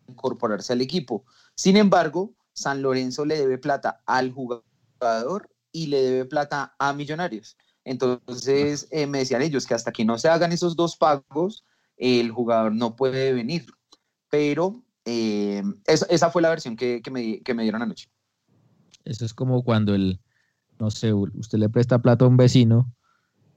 incorporarse 0.07 0.75
al 0.75 0.83
equipo. 0.83 1.25
Sin 1.55 1.79
embargo, 1.79 2.35
San 2.53 2.83
Lorenzo 2.83 3.25
le 3.25 3.39
debe 3.39 3.57
plata 3.57 4.03
al 4.05 4.31
jugador 4.31 5.49
y 5.73 5.87
le 5.87 6.03
debe 6.03 6.25
plata 6.27 6.75
a 6.79 6.93
Millonarios. 6.93 7.57
Entonces 7.85 8.89
eh, 8.91 9.07
me 9.07 9.19
decían 9.19 9.43
ellos 9.43 9.67
que 9.67 9.75
hasta 9.75 9.93
que 9.93 10.05
no 10.05 10.19
se 10.19 10.29
hagan 10.29 10.53
esos 10.53 10.77
dos 10.77 10.97
pagos, 10.97 11.65
el 11.97 12.31
jugador 12.31 12.73
no 12.75 12.97
puede 12.97 13.33
venir. 13.33 13.67
Pero 14.31 14.83
eh, 15.05 15.63
esa, 15.87 16.31
fue 16.31 16.43
la 16.43 16.51
versión 16.51 16.77
que, 16.77 17.03
me, 17.11 17.41
que 17.41 17.55
me 17.55 17.63
dieron 17.63 17.83
anoche. 17.83 18.09
Eso 19.05 19.25
es 19.25 19.35
como 19.35 19.63
cuando 19.63 19.95
el, 19.95 20.21
no 20.79 20.91
sé, 20.91 21.13
usted 21.13 21.59
le 21.59 21.69
presta 21.69 22.01
plata 22.01 22.25
a 22.25 22.29
un 22.29 22.37
vecino 22.37 22.93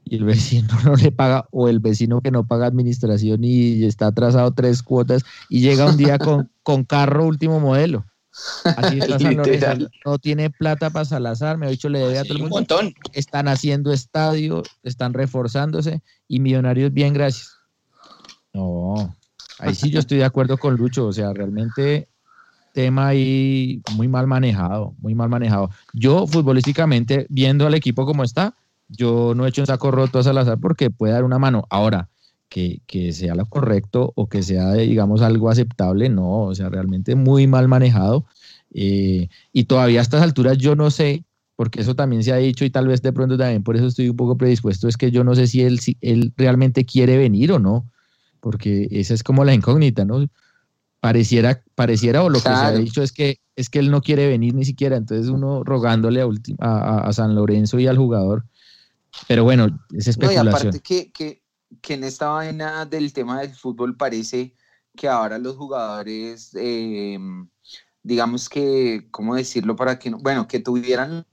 y 0.03 0.17
el 0.17 0.23
vecino 0.25 0.67
no 0.83 0.95
le 0.95 1.11
paga, 1.11 1.47
o 1.51 1.69
el 1.69 1.79
vecino 1.79 2.21
que 2.21 2.31
no 2.31 2.45
paga 2.45 2.67
administración 2.67 3.43
y 3.43 3.83
está 3.85 4.07
atrasado 4.07 4.51
tres 4.51 4.83
cuotas 4.83 5.23
y 5.49 5.61
llega 5.61 5.85
un 5.85 5.97
día 5.97 6.17
con, 6.17 6.51
con 6.63 6.83
carro 6.83 7.25
último 7.25 7.59
modelo. 7.59 8.05
Así 8.63 8.99
está 9.01 9.77
no 10.05 10.17
tiene 10.19 10.49
plata 10.49 10.89
para 10.89 11.05
Salazar, 11.05 11.57
me 11.57 11.67
ha 11.67 11.69
dicho 11.69 11.89
le 11.89 11.99
debe 11.99 12.19
a 12.19 12.23
todo 12.23 12.33
el 12.33 12.39
mundo. 12.39 12.55
Un 12.55 12.59
montón. 12.61 12.93
Están 13.13 13.47
haciendo 13.47 13.91
estadio, 13.91 14.63
están 14.83 15.13
reforzándose 15.13 16.01
y 16.27 16.39
Millonarios 16.39 16.93
bien, 16.93 17.13
gracias. 17.13 17.55
No, 18.53 19.15
ahí 19.59 19.75
sí 19.75 19.89
yo 19.89 19.99
estoy 19.99 20.17
de 20.17 20.25
acuerdo 20.25 20.57
con 20.57 20.75
Lucho, 20.75 21.07
o 21.07 21.13
sea, 21.13 21.33
realmente 21.33 22.07
tema 22.73 23.07
ahí 23.07 23.81
muy 23.95 24.07
mal 24.07 24.27
manejado, 24.27 24.93
muy 24.99 25.15
mal 25.15 25.29
manejado. 25.29 25.71
Yo 25.93 26.27
futbolísticamente, 26.27 27.25
viendo 27.29 27.65
al 27.65 27.73
equipo 27.73 28.05
como 28.05 28.23
está, 28.23 28.53
yo 28.87 29.33
no 29.35 29.45
he 29.45 29.49
hecho 29.49 29.63
un 29.63 29.67
saco 29.67 29.89
roto 29.89 30.19
a 30.19 30.23
Salazar 30.23 30.59
porque 30.59 30.91
puede 30.91 31.13
dar 31.13 31.23
una 31.23 31.39
mano. 31.39 31.65
Ahora, 31.69 32.09
que, 32.49 33.11
sea 33.13 33.35
lo 33.35 33.45
correcto 33.45 34.13
o 34.15 34.27
que 34.27 34.43
sea, 34.43 34.73
digamos, 34.73 35.21
algo 35.21 35.49
aceptable, 35.49 36.09
no, 36.09 36.43
o 36.43 36.55
sea, 36.55 36.69
realmente 36.69 37.15
muy 37.15 37.47
mal 37.47 37.67
manejado. 37.67 38.25
Eh, 38.73 39.29
y 39.53 39.63
todavía 39.65 39.99
a 39.99 40.03
estas 40.03 40.21
alturas 40.21 40.57
yo 40.57 40.75
no 40.75 40.91
sé, 40.91 41.23
porque 41.55 41.81
eso 41.81 41.95
también 41.95 42.23
se 42.23 42.33
ha 42.33 42.37
dicho 42.37 42.65
y 42.65 42.69
tal 42.69 42.87
vez 42.87 43.01
de 43.01 43.13
pronto 43.13 43.37
también 43.37 43.63
por 43.63 43.75
eso 43.75 43.87
estoy 43.87 44.09
un 44.09 44.15
poco 44.17 44.37
predispuesto, 44.37 44.87
es 44.87 44.97
que 44.97 45.11
yo 45.11 45.23
no 45.23 45.35
sé 45.35 45.47
si 45.47 45.61
él, 45.61 45.79
si 45.79 45.97
él 46.01 46.33
realmente 46.37 46.85
quiere 46.85 47.17
venir 47.17 47.51
o 47.51 47.59
no, 47.59 47.89
porque 48.39 48.87
esa 48.91 49.13
es 49.13 49.23
como 49.23 49.43
la 49.43 49.53
incógnita, 49.53 50.05
¿no? 50.05 50.27
Pareciera, 50.99 51.63
pareciera 51.75 52.23
o 52.23 52.29
lo 52.29 52.39
que 52.39 52.49
se 52.49 52.49
ha 52.49 52.71
dicho 52.71 53.03
es 53.03 53.11
que, 53.11 53.39
es 53.55 53.69
que 53.69 53.79
él 53.79 53.91
no 53.91 54.01
quiere 54.01 54.27
venir 54.27 54.53
ni 54.53 54.65
siquiera, 54.65 54.97
entonces 54.97 55.29
uno 55.29 55.63
rogándole 55.63 56.21
a, 56.59 56.99
a, 56.99 57.13
San 57.13 57.35
Lorenzo 57.35 57.79
y 57.79 57.87
al 57.87 57.97
jugador, 57.97 58.45
pero 59.27 59.43
bueno, 59.43 59.79
es 59.93 60.07
especulación. 60.07 60.47
aparte 60.47 60.79
que, 60.81 61.11
que 61.11 61.41
que 61.81 61.95
en 61.95 62.03
esta 62.03 62.29
vaina 62.29 62.85
del 62.85 63.13
tema 63.13 63.41
del 63.41 63.53
fútbol 63.53 63.95
parece 63.97 64.55
que 64.95 65.07
ahora 65.07 65.37
los 65.37 65.55
jugadores, 65.55 66.51
eh, 66.55 67.19
digamos 68.03 68.49
que, 68.49 69.07
¿cómo 69.11 69.35
decirlo 69.35 69.75
para 69.75 69.99
que 69.99 70.09
no? 70.09 70.17
Bueno, 70.17 70.47
que 70.47 70.59
tuvieran 70.59 71.25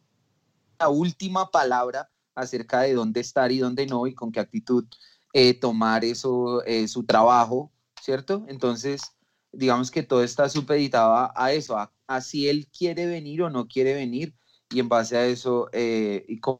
la 0.78 0.88
última 0.88 1.50
palabra 1.50 2.10
acerca 2.34 2.80
de 2.80 2.94
dónde 2.94 3.20
estar 3.20 3.52
y 3.52 3.58
dónde 3.58 3.86
no 3.86 4.06
y 4.06 4.14
con 4.14 4.32
qué 4.32 4.40
actitud 4.40 4.84
eh, 5.32 5.54
tomar 5.54 6.04
eso, 6.04 6.62
eh, 6.64 6.88
su 6.88 7.04
trabajo, 7.04 7.72
¿cierto? 8.00 8.44
Entonces, 8.48 9.00
digamos 9.52 9.90
que 9.90 10.02
todo 10.02 10.22
está 10.22 10.48
supeditado 10.48 11.32
a, 11.34 11.52
eso, 11.52 11.76
a, 11.78 12.20
si 12.20 12.48
él 12.48 12.68
quiere 12.76 13.06
venir 13.06 13.42
o 13.42 13.50
no 13.50 13.66
quiere 13.66 13.94
venir 13.94 14.34
y 14.70 14.80
en 14.80 14.88
base 14.88 15.16
a 15.16 15.26
eso, 15.26 15.70
y 15.72 16.40
con 16.40 16.58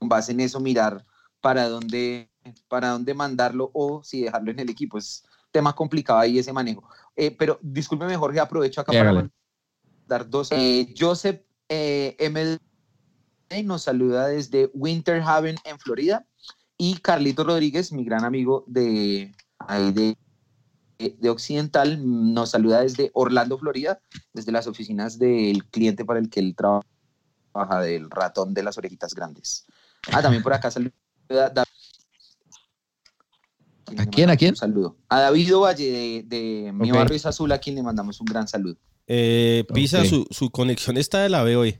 base 0.00 0.32
en 0.32 0.40
eso 0.40 0.60
mirar 0.60 1.06
para 1.40 1.68
dónde 1.68 2.31
para 2.68 2.90
dónde 2.90 3.14
mandarlo 3.14 3.70
o 3.72 4.02
si 4.02 4.22
dejarlo 4.22 4.50
en 4.50 4.60
el 4.60 4.70
equipo. 4.70 4.98
Es 4.98 5.24
tema 5.50 5.74
complicado 5.74 6.18
ahí 6.18 6.38
ese 6.38 6.52
manejo. 6.52 6.88
Eh, 7.14 7.30
pero 7.30 7.58
discúlpeme, 7.62 8.16
Jorge, 8.16 8.40
aprovecho 8.40 8.80
acá 8.80 8.92
para 8.92 9.30
dar 10.06 10.28
dos. 10.28 10.48
Eh, 10.50 10.92
Joseph 10.98 11.42
eh, 11.68 12.16
M. 12.18 12.58
nos 13.64 13.82
saluda 13.82 14.28
desde 14.28 14.70
Winter 14.74 15.22
Haven, 15.22 15.56
en 15.64 15.78
Florida. 15.78 16.26
Y 16.76 16.96
Carlito 16.98 17.44
Rodríguez, 17.44 17.92
mi 17.92 18.04
gran 18.04 18.24
amigo 18.24 18.64
de, 18.66 19.32
de, 19.68 20.16
de 20.98 21.30
Occidental, 21.30 22.00
nos 22.02 22.50
saluda 22.50 22.80
desde 22.80 23.10
Orlando, 23.14 23.58
Florida, 23.58 24.00
desde 24.32 24.50
las 24.50 24.66
oficinas 24.66 25.18
del 25.18 25.64
cliente 25.66 26.04
para 26.04 26.18
el 26.18 26.28
que 26.28 26.40
él 26.40 26.56
trabaja, 26.56 27.80
del 27.82 28.10
ratón 28.10 28.54
de 28.54 28.62
las 28.62 28.78
orejitas 28.78 29.14
grandes. 29.14 29.66
Ah, 30.10 30.22
también 30.22 30.42
por 30.42 30.54
acá 30.54 30.70
saluda 30.70 30.92
¿A 33.96 34.06
quién? 34.06 34.30
¿A 34.30 34.36
quién? 34.36 34.52
Un 34.52 34.56
saludo. 34.56 34.96
A 35.08 35.20
David 35.20 35.52
Valle 35.54 36.24
de, 36.26 36.70
Mi 36.74 36.90
Barrio 36.90 37.16
es 37.16 37.26
Azul, 37.26 37.52
a 37.52 37.58
quien 37.58 37.76
le 37.76 37.82
mandamos 37.82 38.20
un 38.20 38.26
gran 38.26 38.48
saludo. 38.48 38.76
Eh, 39.06 39.64
Pisa, 39.74 40.04
su, 40.04 40.50
conexión 40.50 40.96
está 40.96 41.22
de 41.22 41.28
la 41.28 41.42
B 41.42 41.56
hoy. 41.56 41.78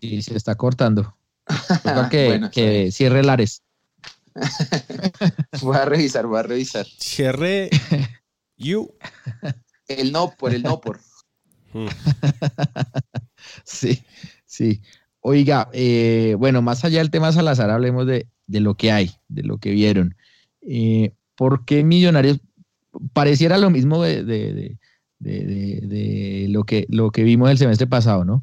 Y 0.00 0.22
se 0.22 0.36
está 0.36 0.54
cortando. 0.56 1.16
que, 2.10 2.48
que 2.52 2.90
cierre 2.92 3.22
Lares. 3.22 3.62
voy 5.62 5.76
a 5.76 5.84
revisar, 5.84 6.26
voy 6.26 6.38
a 6.38 6.42
revisar. 6.42 6.86
Cierre 6.86 7.70
you. 8.56 8.92
El 9.86 10.12
no 10.12 10.34
por, 10.38 10.54
el 10.54 10.62
no 10.62 10.80
por. 10.80 11.00
Hmm. 11.72 11.88
sí, 13.64 14.02
sí. 14.46 14.82
Oiga, 15.20 15.68
eh, 15.72 16.36
bueno, 16.38 16.62
más 16.62 16.84
allá 16.84 16.98
del 16.98 17.10
tema 17.10 17.32
Salazar, 17.32 17.70
hablemos 17.70 18.06
de, 18.06 18.28
de, 18.46 18.60
lo 18.60 18.76
que 18.76 18.92
hay, 18.92 19.12
de 19.28 19.42
lo 19.42 19.58
que 19.58 19.70
vieron. 19.70 20.16
Eh, 20.62 21.14
¿por 21.38 21.64
qué 21.64 21.84
Millonarios 21.84 22.40
pareciera 23.12 23.56
lo 23.58 23.70
mismo 23.70 24.02
de, 24.02 24.76
lo, 26.50 26.64
que, 26.64 26.86
lo 26.90 27.12
que 27.12 27.22
vimos 27.22 27.50
el 27.50 27.58
semestre 27.58 27.86
pasado, 27.86 28.24
¿no? 28.24 28.42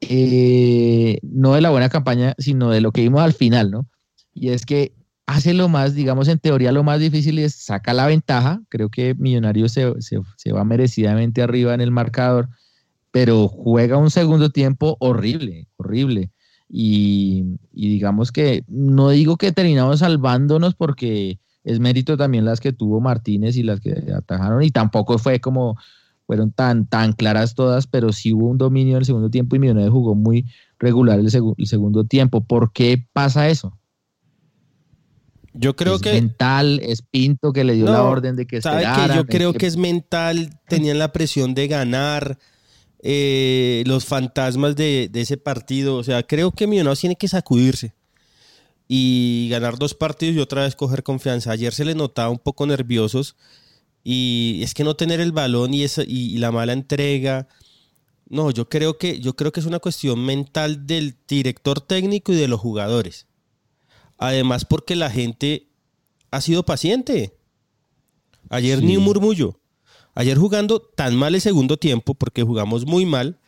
Eh, 0.00 1.18
no 1.22 1.54
de 1.54 1.62
la 1.62 1.70
buena 1.70 1.88
campaña, 1.88 2.34
sino 2.36 2.70
de 2.70 2.82
lo 2.82 2.92
que 2.92 3.00
vimos 3.00 3.22
al 3.22 3.32
final, 3.32 3.70
¿no? 3.70 3.88
Y 4.34 4.50
es 4.50 4.66
que 4.66 4.92
hace 5.26 5.54
lo 5.54 5.70
más, 5.70 5.94
digamos, 5.94 6.28
en 6.28 6.38
teoría 6.38 6.70
lo 6.70 6.84
más 6.84 7.00
difícil 7.00 7.38
es 7.38 7.54
saca 7.54 7.94
la 7.94 8.06
ventaja. 8.06 8.60
Creo 8.68 8.90
que 8.90 9.14
Millonarios 9.14 9.72
se, 9.72 9.90
se 10.00 10.52
va 10.52 10.64
merecidamente 10.64 11.40
arriba 11.40 11.72
en 11.72 11.80
el 11.80 11.90
marcador, 11.90 12.50
pero 13.10 13.48
juega 13.48 13.96
un 13.96 14.10
segundo 14.10 14.50
tiempo 14.50 14.98
horrible, 15.00 15.66
horrible. 15.76 16.30
Y, 16.74 17.58
digamos 17.72 18.32
que 18.32 18.64
no 18.66 19.10
digo 19.10 19.36
que 19.36 19.52
terminamos 19.52 19.98
salvándonos 19.98 20.74
porque 20.74 21.38
es 21.64 21.80
mérito 21.80 22.16
también 22.16 22.44
las 22.44 22.60
que 22.60 22.72
tuvo 22.72 23.00
Martínez 23.00 23.56
y 23.56 23.62
las 23.62 23.80
que 23.80 23.92
atajaron 24.14 24.62
y 24.62 24.70
tampoco 24.70 25.18
fue 25.18 25.40
como 25.40 25.76
fueron 26.26 26.52
tan, 26.52 26.86
tan 26.86 27.12
claras 27.12 27.54
todas, 27.54 27.86
pero 27.86 28.12
sí 28.12 28.32
hubo 28.32 28.48
un 28.48 28.58
dominio 28.58 28.94
en 28.94 29.00
el 29.00 29.04
segundo 29.04 29.28
tiempo 29.28 29.56
y 29.56 29.58
Millonarios 29.58 29.92
jugó 29.92 30.14
muy 30.14 30.46
regular 30.78 31.18
el, 31.18 31.30
segundo 31.30 32.04
tiempo. 32.04 32.42
¿Por 32.42 32.72
qué 32.72 33.04
pasa 33.12 33.48
eso? 33.48 33.76
Yo 35.52 35.76
creo 35.76 35.96
¿Es 35.96 36.02
que. 36.02 36.12
mental, 36.12 36.80
es 36.82 37.02
Pinto 37.02 37.52
que 37.52 37.64
le 37.64 37.74
dio 37.74 37.86
la 37.86 38.04
orden 38.04 38.36
de 38.36 38.46
que 38.46 38.58
esperaran, 38.58 39.10
que 39.10 39.16
Yo 39.16 39.26
creo 39.26 39.52
que... 39.52 39.66
es 39.66 39.76
mental, 39.76 40.58
tenían 40.68 40.98
la 40.98 41.12
presión 41.12 41.54
de 41.54 41.68
ganar, 41.68 42.38
eh, 43.00 43.82
los 43.86 44.06
fantasmas 44.06 44.74
de, 44.74 45.10
de, 45.12 45.20
ese 45.20 45.36
partido. 45.36 45.96
O 45.96 46.04
sea, 46.04 46.22
creo 46.22 46.52
que 46.52 46.66
Millonarios 46.66 47.00
tiene 47.00 47.16
que 47.16 47.28
sacudirse 47.28 47.92
y 48.94 49.48
ganar 49.48 49.78
dos 49.78 49.94
partidos 49.94 50.36
y 50.36 50.40
otra 50.40 50.64
vez 50.64 50.76
coger 50.76 51.02
confianza. 51.02 51.50
Ayer 51.50 51.72
se 51.72 51.86
les 51.86 51.96
notaba 51.96 52.28
un 52.28 52.38
poco 52.38 52.66
nerviosos 52.66 53.36
y 54.04 54.60
es 54.62 54.74
que 54.74 54.84
no 54.84 54.96
tener 54.96 55.18
el 55.18 55.32
balón 55.32 55.72
y, 55.72 55.82
esa, 55.82 56.02
y, 56.06 56.36
la 56.36 56.52
mala 56.52 56.74
entrega, 56.74 57.48
No, 58.28 58.50
yo 58.50 58.68
creo 58.68 58.98
que 58.98 59.18
yo 59.18 59.34
creo 59.34 59.50
que 59.50 59.60
es 59.60 59.66
una 59.66 59.78
cuestión 59.78 60.22
mental 60.22 60.86
del 60.86 61.16
director 61.26 61.80
técnico 61.80 62.32
y 62.32 62.36
de 62.36 62.48
los 62.48 62.60
jugadores. 62.60 63.28
Además, 64.18 64.66
porque 64.66 64.94
la 64.94 65.10
gente 65.10 65.68
ha 66.30 66.42
sido 66.42 66.66
paciente. 66.66 67.34
Ayer 68.50 68.82
ni 68.82 68.98
un 68.98 69.04
murmullo. 69.04 69.58
Ayer 70.14 70.36
jugando 70.36 70.80
tan 70.82 71.16
mal 71.16 71.34
el 71.34 71.40
segundo 71.40 71.78
tiempo, 71.78 72.12
porque 72.12 72.42
jugamos 72.42 72.84
muy 72.84 73.06
mal, 73.06 73.40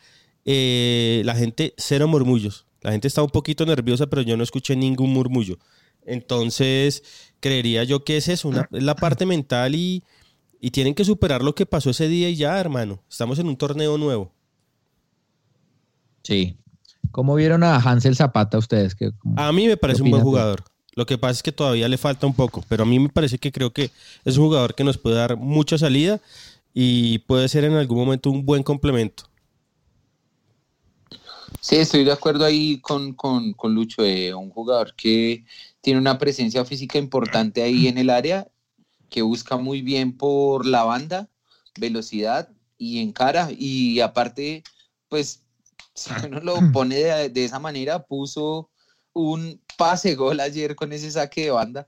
eh, 0.43 1.21
la 1.23 1.35
gente 1.35 1.75
cero 1.77 2.07
murmullos. 2.07 2.65
La 2.85 2.91
gente 2.91 3.07
está 3.07 3.23
un 3.23 3.31
poquito 3.31 3.65
nerviosa, 3.65 4.05
pero 4.05 4.21
yo 4.21 4.37
no 4.37 4.43
escuché 4.43 4.75
ningún 4.75 5.11
murmullo. 5.11 5.57
Entonces, 6.05 7.01
creería 7.39 7.83
yo 7.83 8.03
que 8.03 8.15
es 8.15 8.27
eso, 8.27 8.51
es 8.51 8.83
la 8.83 8.95
parte 8.95 9.25
mental 9.25 9.73
y, 9.73 10.03
y 10.61 10.69
tienen 10.69 10.93
que 10.93 11.03
superar 11.03 11.41
lo 11.41 11.55
que 11.55 11.65
pasó 11.65 11.89
ese 11.89 12.07
día 12.07 12.29
y 12.29 12.35
ya, 12.35 12.59
hermano. 12.59 13.01
Estamos 13.09 13.39
en 13.39 13.47
un 13.47 13.57
torneo 13.57 13.97
nuevo. 13.97 14.31
Sí. 16.21 16.59
¿Cómo 17.09 17.33
vieron 17.33 17.63
a 17.63 17.77
Hansel 17.77 18.15
Zapata 18.15 18.59
ustedes? 18.59 18.95
a 19.35 19.51
mí 19.51 19.65
me 19.65 19.77
parece 19.77 20.03
un 20.03 20.11
buen 20.11 20.21
jugador. 20.21 20.63
Lo 20.93 21.07
que 21.07 21.17
pasa 21.17 21.31
es 21.31 21.41
que 21.41 21.51
todavía 21.51 21.89
le 21.89 21.97
falta 21.97 22.27
un 22.27 22.35
poco, 22.35 22.63
pero 22.69 22.83
a 22.83 22.85
mí 22.85 22.99
me 22.99 23.09
parece 23.09 23.39
que 23.39 23.51
creo 23.51 23.73
que 23.73 23.89
es 24.25 24.37
un 24.37 24.45
jugador 24.45 24.75
que 24.75 24.83
nos 24.83 24.99
puede 24.99 25.15
dar 25.15 25.37
mucha 25.37 25.79
salida 25.79 26.21
y 26.71 27.17
puede 27.17 27.49
ser 27.49 27.63
en 27.63 27.73
algún 27.73 27.97
momento 27.97 28.29
un 28.29 28.45
buen 28.45 28.61
complemento. 28.61 29.23
Sí, 31.61 31.77
estoy 31.77 32.03
de 32.03 32.11
acuerdo 32.11 32.45
ahí 32.45 32.79
con, 32.79 33.13
con, 33.13 33.55
Lucho, 33.73 34.03
eh, 34.05 34.33
un 34.33 34.49
jugador 34.49 34.95
que 34.95 35.45
tiene 35.81 35.99
una 35.99 36.17
presencia 36.17 36.63
física 36.65 36.97
importante 36.97 37.63
ahí 37.63 37.87
en 37.87 37.97
el 37.97 38.09
área, 38.09 38.47
que 39.09 39.21
busca 39.21 39.57
muy 39.57 39.81
bien 39.81 40.15
por 40.15 40.65
la 40.65 40.83
banda, 40.83 41.29
velocidad 41.79 42.49
y 42.77 42.99
encara, 42.99 43.49
y 43.51 43.99
aparte, 43.99 44.63
pues, 45.09 45.43
si 45.93 46.11
uno 46.25 46.39
lo 46.41 46.71
pone 46.71 46.95
de, 47.29 47.45
esa 47.45 47.59
manera, 47.59 48.03
puso 48.03 48.69
un 49.13 49.61
pase 49.77 50.15
gol 50.15 50.39
ayer 50.41 50.75
con 50.75 50.91
ese 50.93 51.09
saque 51.09 51.45
de 51.45 51.51
banda. 51.51 51.87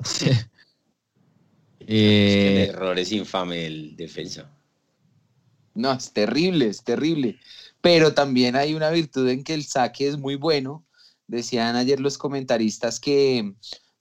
el 1.86 2.58
error 2.58 2.98
es 2.98 3.12
infame 3.12 3.66
el 3.66 3.96
defensa. 3.96 4.50
No, 5.74 5.92
es 5.92 6.12
terrible, 6.12 6.66
es 6.66 6.82
terrible 6.82 7.38
pero 7.80 8.14
también 8.14 8.56
hay 8.56 8.74
una 8.74 8.90
virtud 8.90 9.28
en 9.28 9.44
que 9.44 9.54
el 9.54 9.64
saque 9.64 10.08
es 10.08 10.18
muy 10.18 10.36
bueno. 10.36 10.86
Decían 11.26 11.76
ayer 11.76 12.00
los 12.00 12.18
comentaristas 12.18 13.00
que 13.00 13.54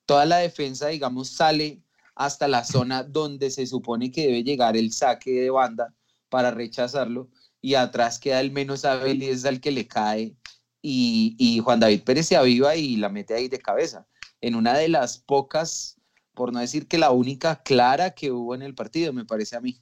toda 0.05 0.25
la 0.25 0.37
defensa, 0.37 0.87
digamos, 0.87 1.29
sale 1.29 1.81
hasta 2.15 2.47
la 2.47 2.63
zona 2.63 3.03
donde 3.03 3.51
se 3.51 3.67
supone 3.67 4.11
que 4.11 4.27
debe 4.27 4.43
llegar 4.43 4.75
el 4.75 4.91
saque 4.91 5.31
de 5.31 5.49
banda 5.49 5.93
para 6.29 6.51
rechazarlo 6.51 7.29
y 7.61 7.75
atrás 7.75 8.19
queda 8.19 8.39
el 8.39 8.51
menos 8.51 8.85
hábil 8.85 9.21
y 9.21 9.27
es 9.27 9.45
al 9.45 9.59
que 9.61 9.71
le 9.71 9.87
cae 9.87 10.35
y, 10.81 11.59
Juan 11.63 11.79
David 11.79 12.03
Pérez 12.03 12.27
se 12.27 12.37
aviva 12.37 12.75
y 12.75 12.95
la 12.95 13.09
mete 13.09 13.33
ahí 13.33 13.49
de 13.49 13.59
cabeza. 13.59 14.07
En 14.41 14.55
una 14.55 14.77
de 14.77 14.87
las 14.87 15.17
pocas, 15.17 15.99
por 16.33 16.53
no 16.53 16.59
decir 16.59 16.87
que 16.87 16.97
la 16.97 17.11
única 17.11 17.61
clara 17.63 18.11
que 18.11 18.31
hubo 18.31 18.55
en 18.55 18.61
el 18.61 18.73
partido, 18.73 19.11
me 19.11 19.25
parece 19.25 19.55
a 19.57 19.61
mí 19.61 19.81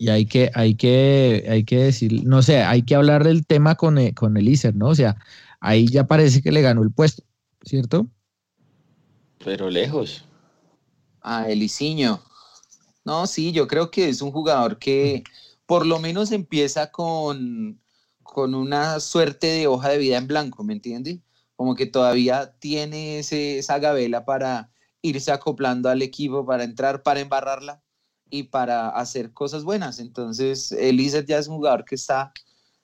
y 0.00 0.08
hay 0.08 0.24
que, 0.24 0.50
hay 0.54 0.76
que, 0.76 1.44
hay 1.46 1.62
que 1.64 1.76
decir, 1.76 2.24
no 2.24 2.40
sé, 2.40 2.62
hay 2.62 2.84
que 2.84 2.94
hablar 2.94 3.22
del 3.22 3.44
tema 3.44 3.74
con, 3.74 3.98
el, 3.98 4.14
con 4.14 4.34
el 4.38 4.48
ICER, 4.48 4.74
¿no? 4.74 4.88
O 4.88 4.94
sea, 4.94 5.18
ahí 5.60 5.86
ya 5.88 6.06
parece 6.06 6.40
que 6.40 6.52
le 6.52 6.62
ganó 6.62 6.82
el 6.82 6.90
puesto, 6.90 7.22
¿cierto? 7.62 8.08
Pero 9.44 9.68
lejos. 9.68 10.24
Ah, 11.20 11.50
el 11.50 11.68
No, 13.04 13.26
sí, 13.26 13.52
yo 13.52 13.68
creo 13.68 13.90
que 13.90 14.08
es 14.08 14.22
un 14.22 14.32
jugador 14.32 14.78
que 14.78 15.22
por 15.66 15.84
lo 15.84 15.98
menos 15.98 16.32
empieza 16.32 16.90
con, 16.90 17.78
con 18.22 18.54
una 18.54 19.00
suerte 19.00 19.48
de 19.48 19.66
hoja 19.66 19.90
de 19.90 19.98
vida 19.98 20.16
en 20.16 20.28
blanco, 20.28 20.64
¿me 20.64 20.72
entiendes? 20.72 21.18
Como 21.56 21.74
que 21.74 21.84
todavía 21.84 22.54
tiene 22.58 23.18
ese, 23.18 23.58
esa 23.58 23.78
gabela 23.78 24.24
para 24.24 24.72
irse 25.02 25.30
acoplando 25.30 25.90
al 25.90 26.00
equipo, 26.00 26.46
para 26.46 26.64
entrar, 26.64 27.02
para 27.02 27.20
embarrarla 27.20 27.82
y 28.30 28.44
para 28.44 28.90
hacer 28.90 29.32
cosas 29.32 29.64
buenas. 29.64 29.98
Entonces, 29.98 30.72
Elizabeth 30.72 31.26
ya 31.26 31.38
es 31.38 31.48
un 31.48 31.56
jugador 31.56 31.84
que 31.84 31.94
está 31.94 32.32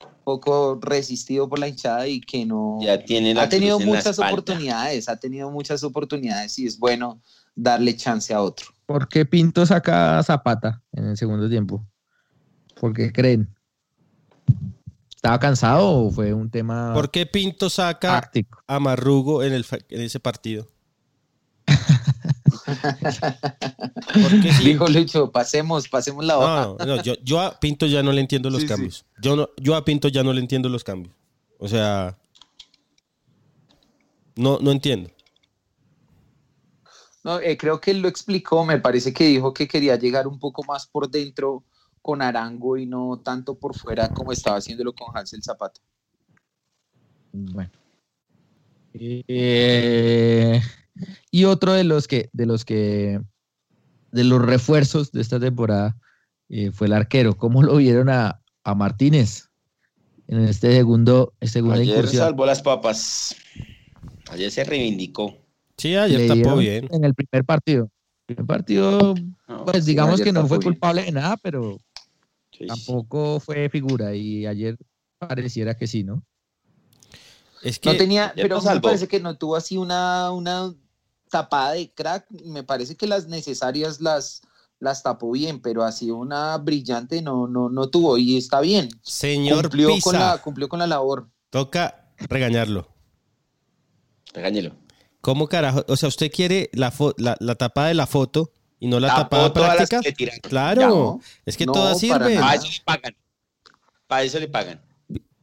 un 0.00 0.24
poco 0.24 0.78
resistido 0.82 1.48
por 1.48 1.59
la 1.59 1.68
hinchada 1.68 2.06
y 2.06 2.20
que 2.20 2.44
no 2.44 2.78
ya 2.82 3.02
tiene 3.02 3.38
ha 3.40 3.48
tenido 3.48 3.78
muchas 3.80 4.18
oportunidades, 4.18 5.09
ha 5.09 5.16
tenido 5.16 5.50
muchas 5.50 5.82
oportunidades 5.82 6.59
y 6.59 6.66
es 6.66 6.78
bueno 6.78 7.22
darle 7.54 7.96
chance 7.96 8.35
a 8.35 8.42
otro. 8.42 8.66
¿Por 8.85 9.09
qué 9.09 9.24
Pinto 9.24 9.64
saca 9.64 10.18
a 10.18 10.22
Zapata 10.22 10.82
en 10.92 11.06
el 11.06 11.16
segundo 11.16 11.48
tiempo? 11.48 11.85
¿Por 12.78 12.92
qué 12.92 13.11
creen? 13.11 13.48
¿Estaba 15.14 15.40
cansado 15.40 15.88
o 15.88 16.11
fue 16.11 16.35
un 16.35 16.50
tema 16.50 16.92
¿Por 16.92 17.11
qué 17.11 17.26
Pinto 17.26 17.70
saca 17.70 18.30
a 18.66 18.80
Marrugo 18.80 19.42
en, 19.42 19.54
el, 19.54 19.66
en 19.88 20.00
ese 20.02 20.20
partido? 20.20 20.68
Dijo 24.64 24.88
Lucho, 24.88 25.31
pasemos, 25.31 25.88
pasemos 25.88 26.24
la 26.24 26.38
hoja. 26.38 26.85
No, 26.85 27.02
yo, 27.02 27.40
a 27.40 27.59
Pinto 27.59 27.87
ya 27.87 28.02
no 28.02 28.12
le 28.12 28.20
entiendo 28.20 28.50
los 28.50 28.64
cambios. 28.64 29.05
Yo, 29.20 29.37
no, 29.37 29.48
yo 29.57 29.74
a 29.76 29.85
Pinto 29.85 30.09
ya 30.09 30.22
no 30.22 30.33
le 30.33 30.40
entiendo 30.40 30.68
los 30.68 30.85
cambios. 30.85 31.14
O 31.59 31.68
sea, 31.68 32.16
no, 34.35 34.59
no 34.61 34.70
entiendo. 34.70 35.11
No, 37.24 37.40
eh, 37.40 37.57
creo 37.57 37.81
que 37.81 37.90
él 37.90 38.00
lo 38.00 38.09
explicó, 38.09 38.64
me 38.64 38.79
parece 38.79 39.12
que 39.12 39.24
dijo 39.24 39.52
que 39.52 39.66
quería 39.66 39.96
llegar 39.96 40.29
un 40.29 40.38
poco 40.38 40.62
más 40.62 40.87
por 40.87 41.11
dentro 41.11 41.64
con 42.00 42.22
Arango 42.22 42.76
y 42.76 42.87
no 42.87 43.20
tanto 43.24 43.59
por 43.59 43.76
fuera 43.76 44.09
como 44.11 44.31
estaba 44.31 44.59
haciéndolo 44.59 44.92
con 44.92 45.16
Hansel 45.16 45.42
Zapata. 45.42 45.81
Bueno. 47.33 47.70
Eh, 48.94 50.62
y 51.30 51.44
otro 51.44 51.72
de 51.72 51.85
los 51.85 52.09
que, 52.09 52.30
de 52.32 52.46
los 52.46 52.64
que, 52.64 53.20
de 54.12 54.24
los 54.24 54.42
refuerzos 54.42 55.12
de 55.12 55.20
esta 55.20 55.38
temporada 55.38 55.96
eh, 56.48 56.70
fue 56.70 56.87
el 56.87 56.92
arquero. 56.92 57.37
¿Cómo 57.37 57.62
lo 57.62 57.76
vieron 57.76 58.09
a, 58.09 58.40
Martínez 58.76 59.48
en 60.26 60.40
este 60.40 60.72
segundo, 60.72 61.32
segunda 61.40 61.76
Ayer 61.76 62.09
salvó 62.09 62.46
las 62.46 62.62
papas. 62.62 63.37
Ayer 64.32 64.50
se 64.50 64.64
reivindicó. 64.64 65.37
Sí, 65.76 65.94
ayer 65.94 66.26
tapó 66.26 66.56
bien. 66.56 66.88
En 66.90 67.04
el 67.04 67.14
primer 67.14 67.44
partido. 67.44 67.85
El 68.26 68.35
primer 68.35 68.46
partido, 68.46 69.14
pues 69.66 69.85
digamos 69.85 70.20
que 70.20 70.32
no 70.32 70.48
fue 70.48 70.59
culpable 70.59 71.04
de 71.04 71.12
nada, 71.12 71.37
pero 71.37 71.78
tampoco 72.66 73.38
fue 73.38 73.68
figura 73.68 74.16
y 74.16 74.46
ayer 74.46 74.76
pareciera 75.18 75.76
que 75.76 75.87
sí, 75.87 76.02
¿no? 76.02 76.24
Es 77.62 77.78
que 77.78 77.90
no 77.90 77.96
tenía, 77.96 78.32
pero 78.35 78.61
me 78.61 78.80
parece 78.80 79.06
que 79.09 79.20
no 79.20 79.37
tuvo 79.37 79.56
así 79.56 79.76
una, 79.76 80.30
una 80.32 80.74
tapada 81.30 81.72
de 81.72 81.92
crack, 81.92 82.26
me 82.44 82.62
parece 82.62 82.96
que 82.96 83.06
las 83.06 83.26
necesarias 83.26 84.00
las, 84.00 84.42
las 84.78 85.02
tapó 85.02 85.32
bien, 85.32 85.60
pero 85.60 85.82
así 85.84 86.10
una 86.10 86.56
brillante 86.58 87.22
no, 87.22 87.46
no, 87.46 87.68
no 87.68 87.88
tuvo 87.88 88.18
y 88.18 88.36
está 88.36 88.60
bien. 88.60 88.88
Señor 89.02 89.62
cumplió 89.62 89.90
con 90.02 90.14
la 90.14 90.38
Cumplió 90.38 90.68
con 90.68 90.78
la 90.78 90.86
labor. 90.86 91.28
Toca 91.50 92.10
regañarlo. 92.18 92.88
Regáñelo. 94.32 94.76
¿Cómo 95.20 95.48
carajo? 95.48 95.84
O 95.88 95.96
sea, 95.96 96.08
usted 96.08 96.30
quiere 96.30 96.70
la, 96.72 96.92
la, 97.16 97.54
tapada 97.56 97.88
de 97.88 97.94
la 97.94 98.06
foto 98.06 98.52
y 98.78 98.86
no 98.86 99.00
la 99.00 99.08
tapada 99.08 99.52
práctica. 99.52 100.00
Claro, 100.42 101.20
es 101.44 101.56
que 101.56 101.66
todas 101.66 101.98
sirven. 101.98 102.38
Para 102.38 102.54
eso 102.54 102.68
le 102.68 102.80
pagan. 102.84 103.16
Para 104.06 104.22
eso 104.22 104.38
le 104.38 104.48
pagan. 104.48 104.80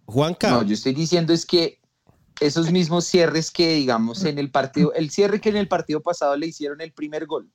Juanca. 0.06 0.52
No, 0.52 0.64
yo 0.64 0.74
estoy 0.74 0.94
diciendo 0.94 1.34
es 1.34 1.46
que 1.46 1.82
esos 2.46 2.72
mismos 2.72 3.06
cierres 3.06 3.52
que, 3.52 3.76
digamos, 3.76 4.24
en 4.26 4.38
el 4.38 4.52
partido, 4.52 4.94
el 4.94 5.10
cierre 5.10 5.40
que 5.40 5.50
en 5.50 5.58
el 5.58 5.68
partido 5.68 6.02
pasado 6.02 6.36
le 6.36 6.48
hicieron 6.48 6.82
el 6.82 6.92
primer 6.92 7.26
gol. 7.26 7.50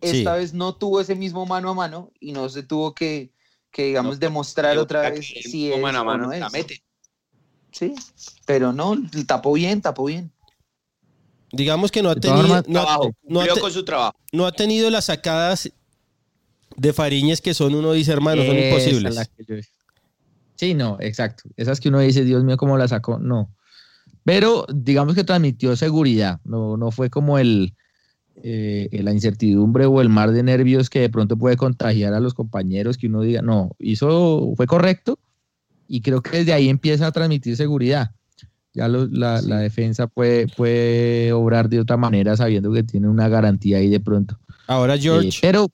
Esta 0.00 0.34
vez 0.34 0.54
no 0.54 0.76
tuvo 0.76 1.00
ese 1.00 1.16
mismo 1.16 1.44
mano 1.46 1.70
a 1.70 1.74
mano 1.74 2.12
y 2.20 2.32
no 2.32 2.48
se 2.48 2.62
tuvo 2.62 2.94
que, 2.94 3.32
que 3.70 3.86
digamos, 3.86 4.20
demostrar 4.20 4.78
otra 4.78 5.10
vez 5.10 5.26
si 5.26 5.72
es 5.72 5.80
mano 5.80 5.98
a 5.98 6.04
mano 6.04 6.30
La 6.32 6.50
mete. 6.50 6.82
Sí, 7.72 7.94
pero 8.46 8.72
no, 8.72 8.96
tapó 9.26 9.52
bien, 9.52 9.82
tapó 9.82 10.04
bien. 10.04 10.32
Digamos 11.52 11.90
que 11.90 12.02
no 12.02 12.10
ha 12.10 12.16
tenido. 12.16 12.62
No, 12.66 13.40
ha, 13.40 13.60
con 13.60 13.72
su 13.72 13.84
trabajo. 13.84 14.14
no 14.32 14.46
ha 14.46 14.52
tenido 14.52 14.90
las 14.90 15.06
sacadas 15.06 15.70
de 16.76 16.92
Fariñez 16.92 17.40
que 17.40 17.54
son, 17.54 17.74
uno 17.74 17.92
dice, 17.92 18.12
hermano, 18.12 18.44
son 18.44 18.58
imposibles. 18.58 19.30
Sí, 20.54 20.74
no, 20.74 20.96
exacto. 21.00 21.44
Esas 21.56 21.80
que 21.80 21.88
uno 21.88 22.00
dice, 22.00 22.24
Dios 22.24 22.44
mío, 22.44 22.56
¿cómo 22.56 22.76
la 22.76 22.88
sacó? 22.88 23.18
No. 23.18 23.54
Pero 24.28 24.66
digamos 24.68 25.14
que 25.14 25.24
transmitió 25.24 25.74
seguridad, 25.74 26.38
no, 26.44 26.76
no 26.76 26.90
fue 26.90 27.08
como 27.08 27.38
el, 27.38 27.72
eh, 28.42 28.90
la 29.02 29.14
incertidumbre 29.14 29.86
o 29.86 30.02
el 30.02 30.10
mar 30.10 30.32
de 30.32 30.42
nervios 30.42 30.90
que 30.90 31.00
de 31.00 31.08
pronto 31.08 31.38
puede 31.38 31.56
contagiar 31.56 32.12
a 32.12 32.20
los 32.20 32.34
compañeros 32.34 32.98
que 32.98 33.06
uno 33.06 33.22
diga, 33.22 33.40
no, 33.40 33.70
hizo, 33.78 34.52
fue 34.54 34.66
correcto 34.66 35.18
y 35.88 36.02
creo 36.02 36.20
que 36.20 36.36
desde 36.36 36.52
ahí 36.52 36.68
empieza 36.68 37.06
a 37.06 37.12
transmitir 37.12 37.56
seguridad. 37.56 38.10
Ya 38.74 38.86
la, 38.86 39.40
defensa 39.40 40.08
puede, 40.08 40.46
puede 40.46 41.32
obrar 41.32 41.70
de 41.70 41.80
otra 41.80 41.96
manera 41.96 42.36
sabiendo 42.36 42.70
que 42.70 42.82
tiene 42.82 43.08
una 43.08 43.30
garantía 43.30 43.78
ahí 43.78 43.88
de 43.88 44.00
pronto. 44.00 44.38
Ahora, 44.66 44.98
George. 44.98 45.28
Eh, 45.28 45.40
pero 45.40 45.68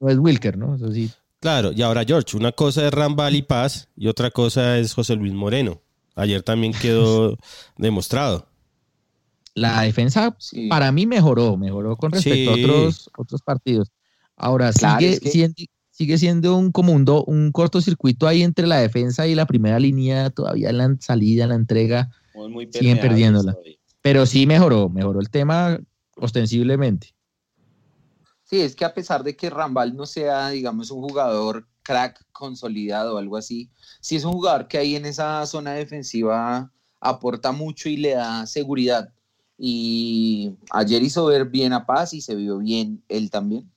no 0.00 0.08
es 0.08 0.16
Wilker, 0.16 0.56
¿no? 0.56 0.76
Eso 0.76 0.90
sí. 0.94 1.10
Claro, 1.40 1.72
y 1.72 1.82
ahora 1.82 2.06
George, 2.06 2.38
una 2.38 2.52
cosa 2.52 2.86
es 2.86 2.90
Rambal 2.90 3.36
y 3.36 3.42
Paz 3.42 3.90
y 3.98 4.06
otra 4.06 4.30
cosa 4.30 4.78
es 4.78 4.94
José 4.94 5.14
Luis 5.14 5.34
Moreno. 5.34 5.82
Ayer 6.18 6.42
también 6.42 6.72
quedó 6.72 7.38
demostrado. 7.78 8.46
La 9.54 9.82
defensa 9.82 10.36
para 10.68 10.92
mí 10.92 11.06
mejoró, 11.06 11.56
mejoró 11.56 11.96
con 11.96 12.12
respecto 12.12 12.50
a 12.50 12.54
otros, 12.54 13.10
otros 13.16 13.42
partidos. 13.42 13.90
Ahora 14.36 14.72
sigue, 14.72 15.16
siendo, 15.16 15.56
sigue 15.90 16.18
siendo 16.18 16.56
un 16.56 16.70
como 16.70 16.92
un, 16.92 17.04
un 17.26 17.50
cortocircuito 17.50 18.28
ahí 18.28 18.42
entre 18.42 18.66
la 18.66 18.78
defensa 18.78 19.26
y 19.26 19.34
la 19.34 19.46
primera 19.46 19.80
línea, 19.80 20.30
todavía 20.30 20.70
en 20.70 20.78
la 20.78 20.96
salida, 21.00 21.44
en 21.44 21.50
la 21.50 21.56
entrega, 21.56 22.10
siguen 22.70 23.00
perdiéndola. 23.00 23.56
Pero 24.00 24.26
sí 24.26 24.46
mejoró, 24.46 24.88
mejoró 24.88 25.20
el 25.20 25.30
tema 25.30 25.78
ostensiblemente. 26.16 27.14
Sí, 28.44 28.60
es 28.60 28.76
que 28.76 28.84
a 28.84 28.94
pesar 28.94 29.24
de 29.24 29.36
que 29.36 29.50
Rambal 29.50 29.94
no 29.96 30.06
sea, 30.06 30.50
digamos, 30.50 30.90
un 30.90 31.02
jugador 31.02 31.66
crack 31.88 32.22
consolidado 32.32 33.14
o 33.14 33.18
algo 33.18 33.38
así, 33.38 33.70
sí 34.02 34.16
es 34.16 34.24
un 34.24 34.32
jugador 34.32 34.68
que 34.68 34.76
ahí 34.76 34.94
en 34.94 35.06
esa 35.06 35.46
zona 35.46 35.72
defensiva 35.72 36.70
aporta 37.00 37.50
mucho 37.50 37.88
y 37.88 37.96
le 37.96 38.10
da 38.10 38.46
seguridad. 38.46 39.08
Y 39.56 40.52
ayer 40.70 41.02
hizo 41.02 41.24
ver 41.24 41.46
bien 41.46 41.72
a 41.72 41.86
Paz 41.86 42.12
y 42.12 42.20
se 42.20 42.34
vio 42.34 42.58
bien 42.58 43.02
él 43.08 43.30
también. 43.30 43.72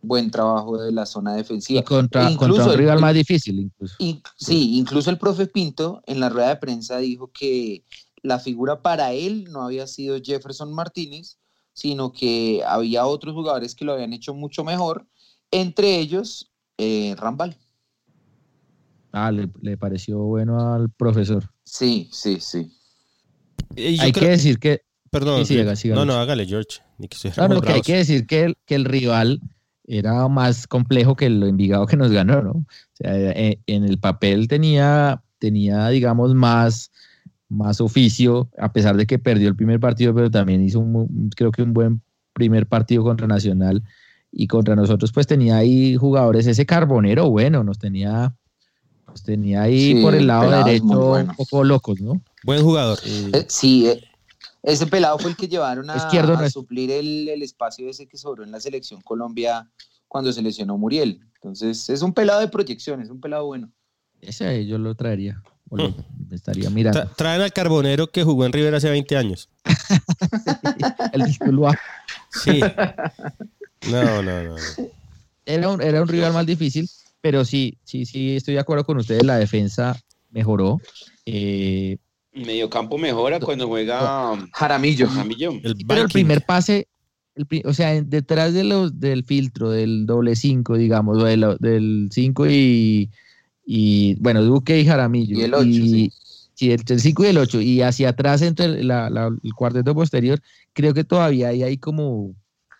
Buen 0.00 0.30
trabajo 0.30 0.78
de 0.80 0.92
la 0.92 1.06
zona 1.06 1.34
defensiva. 1.34 1.80
Y 1.80 1.82
contra, 1.82 2.30
incluso 2.30 2.70
un 2.70 2.78
rival 2.78 3.00
más 3.00 3.14
difícil, 3.14 3.58
incluso. 3.58 3.96
sí, 4.36 4.78
incluso 4.78 5.10
el 5.10 5.18
profe 5.18 5.48
Pinto 5.48 6.00
en 6.06 6.20
la 6.20 6.28
rueda 6.28 6.50
de 6.50 6.56
prensa 6.56 6.98
dijo 6.98 7.32
que 7.32 7.84
la 8.22 8.38
figura 8.38 8.80
para 8.80 9.12
él 9.12 9.48
no 9.50 9.62
había 9.62 9.88
sido 9.88 10.20
Jefferson 10.22 10.72
Martínez, 10.72 11.38
sino 11.72 12.12
que 12.12 12.62
había 12.64 13.06
otros 13.06 13.34
jugadores 13.34 13.74
que 13.74 13.84
lo 13.84 13.94
habían 13.94 14.12
hecho 14.12 14.34
mucho 14.34 14.62
mejor, 14.62 15.08
entre 15.50 15.98
ellos 15.98 16.47
eh, 16.78 17.14
Rambal. 17.18 17.56
Ah, 19.12 19.30
le, 19.32 19.76
pareció 19.76 20.18
bueno 20.18 20.74
al 20.74 20.90
profesor. 20.90 21.50
Sí, 21.64 22.08
sí, 22.12 22.38
sí. 22.40 22.72
Hay 24.00 24.12
que 24.12 24.28
decir 24.28 24.58
que... 24.58 24.82
Perdón, 25.10 25.44
no, 25.94 26.04
no, 26.04 26.14
hágale, 26.14 26.46
George. 26.46 26.80
Claro, 27.32 27.62
que 27.62 27.72
hay 27.72 27.80
que 27.80 27.96
decir 27.96 28.26
que 28.26 28.44
el, 28.44 28.56
que 28.66 28.74
el 28.74 28.84
rival 28.84 29.40
era 29.84 30.28
más 30.28 30.66
complejo 30.66 31.16
que 31.16 31.26
el 31.26 31.42
Envigado 31.42 31.86
que 31.86 31.96
nos 31.96 32.12
ganó, 32.12 32.42
¿no? 32.42 32.50
O 32.50 32.66
sea, 32.92 33.14
eh, 33.14 33.58
en 33.66 33.84
el 33.84 33.98
papel 33.98 34.48
tenía, 34.48 35.22
tenía 35.38 35.88
digamos, 35.88 36.34
más 36.34 36.90
más 37.48 37.80
oficio, 37.80 38.50
a 38.58 38.72
pesar 38.72 38.96
de 38.96 39.06
que 39.06 39.18
perdió 39.18 39.48
el 39.48 39.56
primer 39.56 39.80
partido, 39.80 40.14
pero 40.14 40.30
también 40.30 40.62
hizo 40.62 40.80
un, 40.80 41.30
creo 41.34 41.50
que 41.50 41.62
un 41.62 41.72
buen 41.72 42.02
primer 42.32 42.66
partido 42.66 43.02
contra 43.02 43.26
Nacional 43.26 43.82
y 44.30 44.46
contra 44.46 44.76
nosotros 44.76 45.12
pues 45.12 45.26
tenía 45.26 45.56
ahí 45.56 45.96
jugadores, 45.96 46.46
ese 46.46 46.66
carbonero 46.66 47.30
bueno, 47.30 47.64
nos 47.64 47.78
tenía, 47.78 48.34
nos 49.06 49.22
tenía 49.22 49.62
ahí 49.62 50.02
por 50.02 50.14
el 50.14 50.26
lado 50.26 50.50
derecho 50.64 50.84
un 51.14 51.34
poco 51.36 51.64
locos, 51.64 52.00
¿no? 52.00 52.20
Buen 52.44 52.62
jugador. 52.62 52.98
Eh, 53.04 53.46
sí, 53.48 53.88
eh, 53.88 54.02
ese 54.62 54.86
pelado 54.86 55.18
fue 55.18 55.30
el 55.30 55.36
que 55.36 55.48
llevaron 55.48 55.88
a, 55.90 56.50
suplir 56.50 56.90
el, 56.90 57.28
el, 57.28 57.42
espacio 57.42 57.88
ese 57.88 58.06
que 58.06 58.18
sobró 58.18 58.44
en 58.44 58.50
la 58.50 58.60
selección 58.60 59.00
Colombia 59.00 59.68
cuando 60.08 60.32
se 60.32 60.42
lesionó 60.42 60.76
Muriel. 60.76 61.20
Entonces 61.34 61.88
es 61.88 62.02
un 62.02 62.12
pelado 62.12 62.40
de 62.40 62.48
proyección, 62.48 63.00
es 63.00 63.10
un 63.10 63.20
pelado 63.20 63.46
bueno. 63.46 63.70
Ese 64.20 64.66
yo 64.66 64.78
lo 64.78 64.94
traería. 64.94 65.42
estaría 66.30 66.70
mirando. 66.70 67.08
traen 67.16 67.40
al 67.40 67.52
Carbonero 67.52 68.08
que 68.08 68.24
jugó 68.24 68.44
en 68.44 68.52
River 68.52 68.74
hace 68.74 68.90
20 68.90 69.16
años. 69.16 69.48
el 71.12 71.24
título 71.24 71.70
Sí. 72.30 72.60
No, 73.90 74.22
no, 74.22 74.42
no. 74.42 74.56
Era 75.46 75.70
un, 75.70 75.80
era 75.80 76.02
un 76.02 76.08
rival 76.08 76.34
más 76.34 76.44
difícil, 76.44 76.90
pero 77.22 77.42
sí, 77.42 77.78
sí, 77.82 78.04
sí, 78.04 78.36
estoy 78.36 78.52
de 78.52 78.60
acuerdo 78.60 78.84
con 78.84 78.98
ustedes. 78.98 79.24
La 79.24 79.38
defensa 79.38 79.98
mejoró. 80.30 80.78
Eh, 81.24 81.96
Medio 82.34 82.68
campo 82.68 82.98
mejora 82.98 83.40
cuando 83.40 83.66
juega 83.66 84.36
Jaramillo. 84.52 85.08
El 85.62 85.74
pero 85.86 86.02
el 86.02 86.08
primer 86.10 86.44
pase, 86.44 86.88
o 87.64 87.72
sea, 87.72 87.98
detrás 88.02 88.52
de 88.52 88.64
los, 88.64 89.00
del 89.00 89.24
filtro, 89.24 89.70
del 89.70 90.04
doble 90.04 90.36
5, 90.36 90.76
digamos, 90.76 91.24
del 91.60 92.10
5 92.12 92.46
y 92.50 93.10
y 93.70 94.14
bueno, 94.14 94.42
Duque 94.42 94.80
y 94.80 94.86
Jaramillo. 94.86 95.38
Y 95.38 95.42
el 95.42 95.52
8. 95.52 95.70
sí. 96.54 96.70
el 96.70 97.00
5 97.00 97.24
y 97.24 97.26
el 97.26 97.36
8. 97.36 97.60
Y 97.60 97.82
hacia 97.82 98.08
atrás, 98.08 98.40
entre 98.40 98.64
el 98.64 99.54
cuarteto 99.54 99.94
posterior, 99.94 100.40
creo 100.72 100.94
que 100.94 101.04
todavía 101.04 101.48
hay, 101.48 101.76
como 101.76 102.34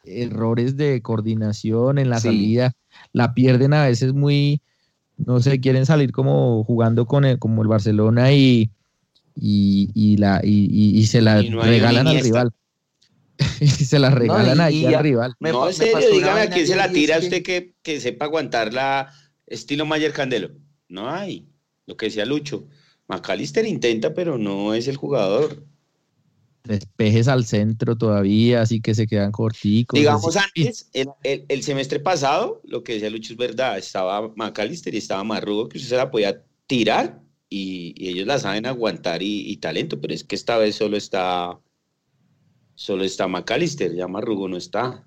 errores 0.09 0.77
de 0.77 1.01
coordinación 1.03 1.99
en 1.99 2.11
la 2.11 2.21
salida. 2.21 2.73
La 3.13 3.35
pierden 3.35 3.75
a 3.75 3.87
veces 3.87 4.13
muy, 4.13 4.61
no 5.17 5.41
sé, 5.41 5.61
quieren 5.61 5.87
salir 5.87 6.13
como 6.13 6.65
jugando 6.65 7.07
con 7.07 7.25
el, 7.25 7.39
como 7.39 7.63
el 7.63 7.69
Barcelona 7.69 8.33
y, 8.33 8.71
y, 9.35 10.17
la, 10.17 10.41
y, 10.43 11.07
se 11.07 11.21
la 11.21 11.41
regalan 11.41 12.07
al 12.07 12.21
rival. 12.21 12.53
y 13.61 13.67
se 13.69 13.99
la 13.99 14.11
regalan 14.11 14.61
ahí 14.61 14.85
al 14.87 15.03
rival. 15.03 15.35
no, 15.39 15.69
en 15.69 15.75
serio, 15.75 16.11
dígame 16.13 16.41
a 16.41 16.51
quién 16.51 16.67
se 16.67 16.77
la 16.77 16.91
tira 16.91 17.19
usted 17.19 17.43
que, 17.43 17.75
que 17.83 18.01
sepa 18.01 18.25
aguantar 18.25 18.73
la 18.73 19.13
estilo 19.47 19.87
Mayer 19.87 20.13
Candelo. 20.13 20.51
No 20.89 21.11
hay. 21.11 21.49
Lo 21.87 21.97
que 21.97 22.07
decía 22.07 22.27
Lucho. 22.27 22.67
McAllister 23.09 23.67
intenta, 23.67 24.13
pero 24.13 24.39
no 24.39 24.75
es 24.75 24.89
el 24.89 24.97
jugador. 24.97 25.65
Despejes 26.65 27.29
al 27.29 27.45
centro 27.45 27.97
todavía, 27.97 28.63
así 28.63 28.81
que 28.81 28.95
se 28.95 29.07
quedan 29.07 29.33
corticos. 29.33 29.99
Digamos, 29.99 30.37
antes, 30.37 30.91
el, 30.93 31.63
semestre 31.63 32.01
pasado, 32.01 32.61
lo 32.65 32.83
que 32.85 32.95
decía 32.95 33.11
Lucho 33.11 33.33
es 33.33 33.39
verdad. 33.39 33.79
Estaba 33.79 34.33
McAllister 34.37 34.95
y 34.95 34.99
estaba 34.99 35.25
Marrugo, 35.25 35.69
que 35.69 35.79
usted 35.79 35.91
se 35.91 35.97
la 35.97 36.11
podía 36.11 36.43
tirar 36.67 37.21
y, 37.49 37.95
ellos 37.97 38.27
la 38.27 38.39
saben 38.39 38.67
aguantar 38.67 39.23
y, 39.23 39.57
talento, 39.57 40.01
pero 40.01 40.13
es 40.13 40.25
que 40.25 40.37
esta 40.37 40.59
vez 40.59 40.77
solo 40.77 40.97
está 40.97 41.59
solo 42.75 43.03
está 43.03 43.27
McAllister, 43.27 43.95
ya 43.95 44.07
Marrugo 44.07 44.49
no 44.49 44.57
está. 44.57 45.05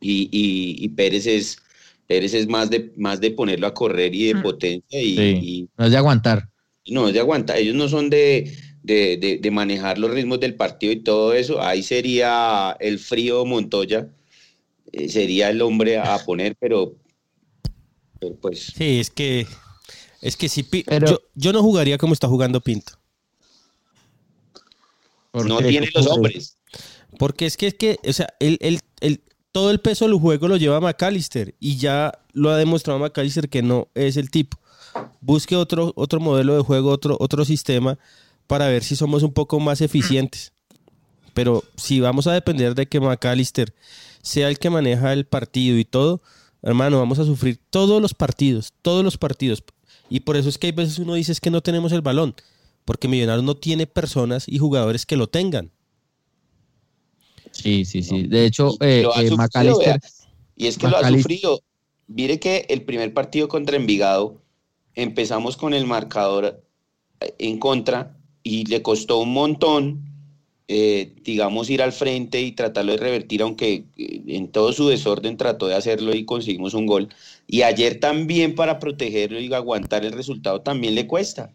Y, 0.00 0.28
y 0.32 0.88
Pérez 0.90 1.26
es 1.26 1.58
Pérez 2.06 2.34
es 2.34 2.46
más 2.48 2.70
de, 2.70 2.92
más 2.96 3.20
de 3.20 3.30
ponerlo 3.30 3.66
a 3.66 3.74
correr 3.74 4.14
y 4.14 4.32
de 4.32 4.36
potencia. 4.36 5.00
Y, 5.00 5.68
no 5.76 5.86
es 5.86 5.90
de 5.90 5.96
aguantar. 5.96 6.48
No 6.86 7.08
es 7.08 7.14
de 7.14 7.20
aguantar. 7.20 7.56
Ellos 7.56 7.74
no 7.74 7.88
son 7.88 8.10
de, 8.10 8.52
de, 8.84 9.50
manejar 9.50 9.98
los 9.98 10.10
ritmos 10.10 10.40
del 10.40 10.54
partido 10.54 10.92
y 10.92 11.00
todo 11.00 11.32
eso. 11.32 11.60
Ahí 11.60 11.82
sería 11.82 12.76
el 12.80 12.98
frío 12.98 13.44
Montoya. 13.44 14.08
Eh, 14.92 15.08
sería 15.08 15.50
el 15.50 15.62
hombre 15.62 15.98
a 15.98 16.18
poner, 16.24 16.56
pero, 16.58 16.94
pues. 18.40 18.72
Sí, 18.76 19.00
es 19.00 19.10
que. 19.10 19.46
Es 20.20 20.36
que 20.36 20.48
si 20.48 20.66
yo, 21.06 21.20
yo, 21.34 21.52
no 21.52 21.62
jugaría 21.62 21.98
como 21.98 22.14
está 22.14 22.28
jugando 22.28 22.60
Pinto. 22.62 22.94
No 25.34 25.58
tiene 25.58 25.88
los 25.94 26.06
hombres. 26.06 26.56
Porque 27.18 27.44
es 27.44 27.58
que 27.58 27.66
es 27.66 27.74
que, 27.74 27.98
o 28.08 28.12
sea, 28.12 28.28
él, 28.40 28.56
él, 28.62 28.80
él, 29.00 29.20
todo 29.52 29.70
el 29.70 29.80
peso 29.80 30.06
del 30.06 30.14
juego 30.14 30.48
lo 30.48 30.56
lleva 30.56 30.80
McAllister 30.80 31.54
y 31.60 31.76
ya 31.76 32.20
lo 32.32 32.50
ha 32.50 32.56
demostrado 32.56 32.98
McAllister 32.98 33.50
que 33.50 33.62
no 33.62 33.88
es 33.94 34.16
el 34.16 34.30
tipo. 34.30 34.56
Busque 35.20 35.56
otro, 35.56 35.92
otro 35.94 36.20
modelo 36.20 36.56
de 36.56 36.62
juego, 36.62 36.90
otro, 36.90 37.18
otro 37.20 37.44
sistema 37.44 37.98
para 38.46 38.68
ver 38.68 38.82
si 38.84 38.96
somos 38.96 39.22
un 39.22 39.32
poco 39.32 39.60
más 39.60 39.80
eficientes. 39.80 40.52
Pero 41.32 41.64
si 41.76 42.00
vamos 42.00 42.26
a 42.26 42.32
depender 42.32 42.74
de 42.74 42.86
que 42.86 43.00
McAllister 43.00 43.74
sea 44.22 44.48
el 44.48 44.58
que 44.58 44.70
maneja 44.70 45.12
el 45.12 45.26
partido 45.26 45.76
y 45.78 45.84
todo, 45.84 46.22
hermano, 46.62 46.98
vamos 46.98 47.18
a 47.18 47.24
sufrir 47.24 47.60
todos 47.70 48.00
los 48.00 48.14
partidos, 48.14 48.72
todos 48.82 49.04
los 49.04 49.18
partidos. 49.18 49.64
Y 50.08 50.20
por 50.20 50.36
eso 50.36 50.48
es 50.48 50.58
que 50.58 50.68
hay 50.68 50.72
veces 50.72 50.98
uno 50.98 51.14
dice 51.14 51.34
que 51.40 51.50
no 51.50 51.60
tenemos 51.60 51.92
el 51.92 52.02
balón, 52.02 52.34
porque 52.84 53.08
Millonarios 53.08 53.44
no 53.44 53.56
tiene 53.56 53.86
personas 53.86 54.44
y 54.46 54.58
jugadores 54.58 55.06
que 55.06 55.16
lo 55.16 55.26
tengan. 55.26 55.72
Sí, 57.50 57.84
sí, 57.84 58.02
sí. 58.02 58.26
De 58.26 58.46
hecho, 58.46 58.72
eh, 58.80 59.04
eh, 59.16 59.98
Y 60.56 60.66
es 60.66 60.78
que 60.78 60.88
lo 60.88 60.96
ha 60.96 61.08
sufrido. 61.08 61.60
Mire 62.06 62.38
que 62.38 62.66
el 62.68 62.82
primer 62.82 63.14
partido 63.14 63.48
contra 63.48 63.76
Envigado 63.76 64.42
empezamos 64.94 65.56
con 65.56 65.72
el 65.72 65.86
marcador 65.86 66.62
eh, 67.20 67.34
en 67.38 67.58
contra 67.58 68.18
y 68.44 68.64
le 68.66 68.82
costó 68.82 69.18
un 69.18 69.32
montón, 69.32 70.04
digamos, 70.68 71.68
ir 71.68 71.82
al 71.82 71.92
frente 71.92 72.40
y 72.40 72.52
tratarlo 72.52 72.92
de 72.92 72.98
revertir, 72.98 73.42
aunque 73.42 73.86
en 73.96 74.52
todo 74.52 74.72
su 74.72 74.88
desorden 74.88 75.36
trató 75.36 75.66
de 75.66 75.74
hacerlo 75.74 76.14
y 76.14 76.24
conseguimos 76.24 76.74
un 76.74 76.86
gol. 76.86 77.08
Y 77.48 77.62
ayer 77.62 77.98
también 77.98 78.54
para 78.54 78.78
protegerlo 78.78 79.40
y 79.40 79.52
aguantar 79.52 80.04
el 80.04 80.12
resultado 80.12 80.60
también 80.60 80.94
le 80.94 81.08
cuesta. 81.08 81.52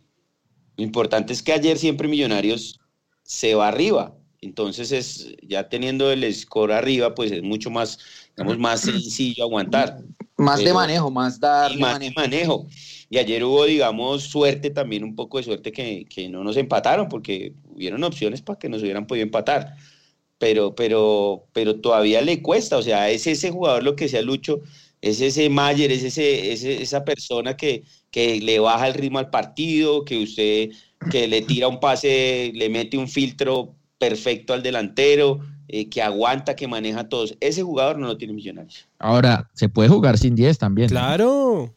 Lo 0.75 0.83
importante 0.83 1.31
es 1.31 1.41
que 1.41 1.53
ayer 1.53 1.77
siempre 1.77 2.09
Millonarios 2.09 2.81
se 3.23 3.55
va 3.55 3.69
arriba 3.69 4.19
entonces 4.41 4.91
es 4.91 5.35
ya 5.43 5.67
teniendo 5.67 6.11
el 6.11 6.33
score 6.33 6.71
arriba, 6.71 7.13
pues 7.13 7.31
es 7.31 7.43
mucho 7.43 7.69
más, 7.69 7.99
digamos, 8.35 8.57
más 8.57 8.81
sencillo 8.81 9.43
aguantar. 9.43 9.97
Más 10.37 10.63
de 10.63 10.73
manejo, 10.73 11.11
más 11.11 11.39
dar 11.39 11.77
más 11.77 11.99
de 11.99 12.11
manejo. 12.11 12.65
Y 13.09 13.17
ayer 13.17 13.43
hubo, 13.43 13.65
digamos, 13.65 14.23
suerte 14.23 14.69
también, 14.69 15.03
un 15.03 15.15
poco 15.15 15.37
de 15.37 15.43
suerte 15.43 15.71
que, 15.71 16.05
que 16.05 16.29
no 16.29 16.43
nos 16.43 16.57
empataron, 16.57 17.09
porque 17.09 17.53
hubieron 17.73 18.03
opciones 18.03 18.41
para 18.41 18.59
que 18.59 18.69
nos 18.69 18.81
hubieran 18.83 19.07
podido 19.07 19.23
empatar. 19.23 19.75
Pero, 20.37 20.75
pero, 20.75 21.47
pero 21.53 21.81
todavía 21.81 22.21
le 22.21 22.41
cuesta, 22.41 22.77
o 22.77 22.81
sea, 22.81 23.09
es 23.09 23.27
ese 23.27 23.51
jugador 23.51 23.83
lo 23.83 23.95
que 23.95 24.07
sea 24.07 24.21
Lucho, 24.21 24.61
Es 25.01 25.21
ese 25.21 25.49
Mayer, 25.49 25.91
es 25.91 26.03
ese, 26.03 26.81
esa 26.81 27.03
persona 27.03 27.57
que, 27.57 27.83
que 28.11 28.39
le 28.41 28.59
baja 28.59 28.87
el 28.87 28.93
ritmo 28.93 29.19
al 29.19 29.29
partido, 29.29 30.05
que 30.05 30.23
usted 30.23 30.69
que 31.11 31.27
le 31.27 31.41
tira 31.41 31.67
un 31.67 31.79
pase, 31.79 32.51
le 32.53 32.69
mete 32.69 32.97
un 32.97 33.07
filtro 33.07 33.75
perfecto 33.97 34.53
al 34.53 34.63
delantero, 34.63 35.39
eh, 35.67 35.89
que 35.89 36.01
aguanta, 36.01 36.55
que 36.55 36.67
maneja 36.67 37.01
a 37.01 37.09
todos. 37.09 37.37
Ese 37.39 37.63
jugador 37.63 37.97
no 37.97 38.07
lo 38.07 38.17
tiene 38.17 38.33
Millonarios. 38.33 38.87
Ahora, 38.97 39.49
se 39.53 39.69
puede 39.69 39.89
jugar 39.89 40.17
sin 40.17 40.35
10 40.35 40.57
también. 40.57 40.89
Claro. 40.89 41.73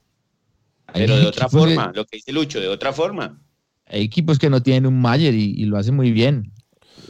Pero 0.93 1.17
de 1.17 1.27
otra 1.27 1.49
forma, 1.49 1.93
lo 1.95 2.05
que 2.05 2.17
dice 2.17 2.33
Lucho, 2.33 2.61
de 2.61 2.69
otra 2.69 2.93
forma. 2.93 3.41
Hay 3.87 4.03
equipos 4.03 4.39
que 4.39 4.49
no 4.49 4.63
tienen 4.63 4.87
un 4.87 5.01
Mayer 5.01 5.35
y, 5.35 5.65
lo 5.65 5.77
hacen 5.77 5.95
muy 5.95 6.13
bien. 6.13 6.53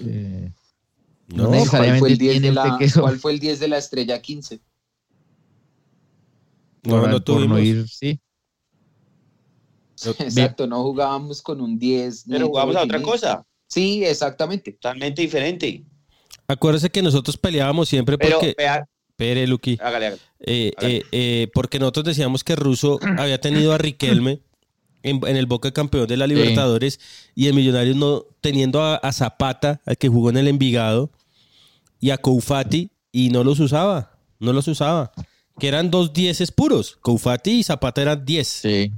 Eh, 0.01 0.53
no, 1.29 1.49
necesariamente 1.49 2.01
¿cuál 2.01 2.01
fue, 2.01 2.13
el 2.13 2.19
10 2.19 2.43
de 2.43 2.53
la, 2.53 2.79
¿Cuál 3.01 3.19
fue 3.19 3.33
el 3.33 3.41
10 3.41 3.61
de 3.61 3.69
la 3.69 3.79
estrella 3.79 4.21
15? 4.21 4.61
No, 6.85 7.07
no 7.07 7.23
tuvimos. 7.23 7.61
ir, 7.61 7.89
sí. 7.89 8.21
Exacto, 10.19 10.67
no 10.67 10.83
jugábamos 10.83 11.43
con 11.43 11.61
un 11.61 11.79
10. 11.79 12.25
Pero 12.29 12.49
jugábamos 12.49 12.77
a 12.77 12.83
otra 12.83 13.01
cosa. 13.03 13.47
Sí, 13.67 14.05
exactamente. 14.05 14.73
Totalmente 14.73 15.23
diferente. 15.23 15.85
Acuérdese 16.49 16.91
que 16.91 17.03
nosotros 17.03 17.37
peleábamos 17.37 17.89
siempre 17.89 18.19
porque... 18.19 18.55
Pere, 19.17 19.47
Luqui. 19.47 19.79
Hágale, 19.81 20.17
eh, 20.41 20.73
eh, 20.81 21.03
eh, 21.13 21.49
porque 21.55 21.79
nosotros 21.79 22.05
decíamos 22.07 22.45
que 22.45 22.57
Russo 22.57 22.99
había 23.19 23.41
tenido 23.41 23.73
a 23.73 23.79
Riquelme 23.79 24.41
en, 25.03 25.25
el 25.25 25.47
Boca 25.47 25.73
campeón 25.73 26.07
de 26.07 26.17
la 26.17 26.27
Libertadores 26.27 27.01
y 27.35 27.47
el 27.47 27.55
Millonarios 27.55 27.97
no 27.97 28.25
teniendo 28.41 28.83
a, 28.83 29.13
Zapata, 29.13 29.81
al 29.87 29.99
que 29.99 30.09
jugó 30.09 30.31
en 30.31 30.37
el 30.37 30.49
Envigado, 30.49 31.11
y 32.01 32.11
a 32.11 32.19
Koufati, 32.19 32.91
y 33.13 33.31
no 33.31 33.45
los 33.45 33.61
usaba. 33.61 34.19
No 34.41 34.53
los 34.53 34.67
usaba. 34.67 35.13
Que 35.59 35.69
eran 35.69 35.91
dos 35.91 36.13
dieces 36.13 36.51
puros. 36.51 36.97
Koufati 37.01 37.61
y 37.61 37.63
Zapata 37.63 38.03
eran 38.03 38.25
diez. 38.25 38.49
Sí. 38.49 38.93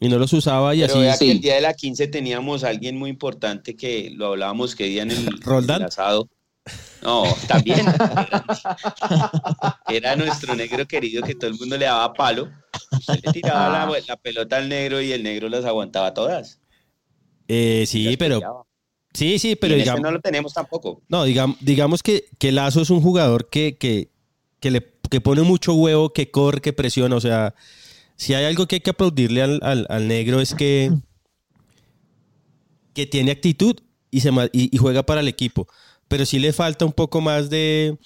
Y 0.00 0.08
no 0.08 0.18
los 0.18 0.32
usaba 0.32 0.74
y 0.74 0.82
así. 0.82 0.98
Vea 0.98 1.16
que 1.16 1.30
el 1.30 1.40
día 1.40 1.54
de 1.54 1.60
la 1.60 1.72
15 1.72 2.08
teníamos 2.08 2.64
a 2.64 2.68
alguien 2.68 2.98
muy 2.98 3.08
importante 3.08 3.76
que 3.76 4.10
lo 4.10 4.26
hablábamos 4.26 4.74
que 4.74 4.84
día 4.84 5.02
en 5.02 5.12
el, 5.12 5.28
asado. 5.82 6.28
No, 7.02 7.24
también. 7.46 7.86
Era, 9.88 10.16
nuestro 10.16 10.54
negro 10.54 10.86
querido 10.86 11.22
que 11.22 11.34
todo 11.34 11.50
el 11.50 11.58
mundo 11.58 11.76
le 11.76 11.84
daba 11.84 12.14
palo. 12.14 12.50
le 13.22 13.32
tiraba 13.32 13.86
la, 14.06 14.16
pelota 14.16 14.56
al 14.56 14.68
negro 14.68 15.00
y 15.00 15.12
el 15.12 15.22
negro 15.22 15.48
las 15.48 15.64
aguantaba 15.64 16.14
todas. 16.14 16.60
Eh, 17.48 17.84
sí, 17.86 18.16
pero. 18.16 18.66
Sí, 19.12 19.38
sí, 19.38 19.54
pero 19.54 19.74
digamos. 19.74 20.00
no 20.00 20.10
lo 20.10 20.20
tenemos 20.20 20.54
tampoco. 20.54 21.02
No, 21.08 21.24
digamos, 21.24 21.58
digamos 21.60 22.02
que, 22.02 22.24
que 22.38 22.50
Lazo 22.50 22.80
es 22.80 22.90
un 22.90 23.00
jugador 23.00 23.48
que, 23.48 23.76
que, 23.76 24.10
que 24.58 24.70
le 24.70 24.94
que 25.10 25.20
pone 25.20 25.42
mucho 25.42 25.74
huevo, 25.74 26.12
que 26.12 26.30
corre, 26.30 26.60
que 26.60 26.72
presiona. 26.72 27.16
O 27.16 27.20
sea, 27.20 27.54
si 28.16 28.34
hay 28.34 28.44
algo 28.44 28.66
que 28.66 28.76
hay 28.76 28.80
que 28.80 28.90
aplaudirle 28.90 29.42
al, 29.42 30.08
negro 30.08 30.40
es 30.40 30.54
que, 30.54 30.92
que 32.92 33.06
tiene 33.06 33.30
actitud 33.30 33.76
y, 34.10 34.20
se, 34.20 34.30
y, 34.52 34.76
juega 34.76 35.04
para 35.04 35.20
el 35.20 35.28
equipo. 35.28 35.68
Pero 36.14 36.26
sí 36.26 36.38
le 36.38 36.52
falta 36.52 36.84
un 36.84 36.92
poco 36.92 37.20
más 37.20 37.50
de, 37.50 37.98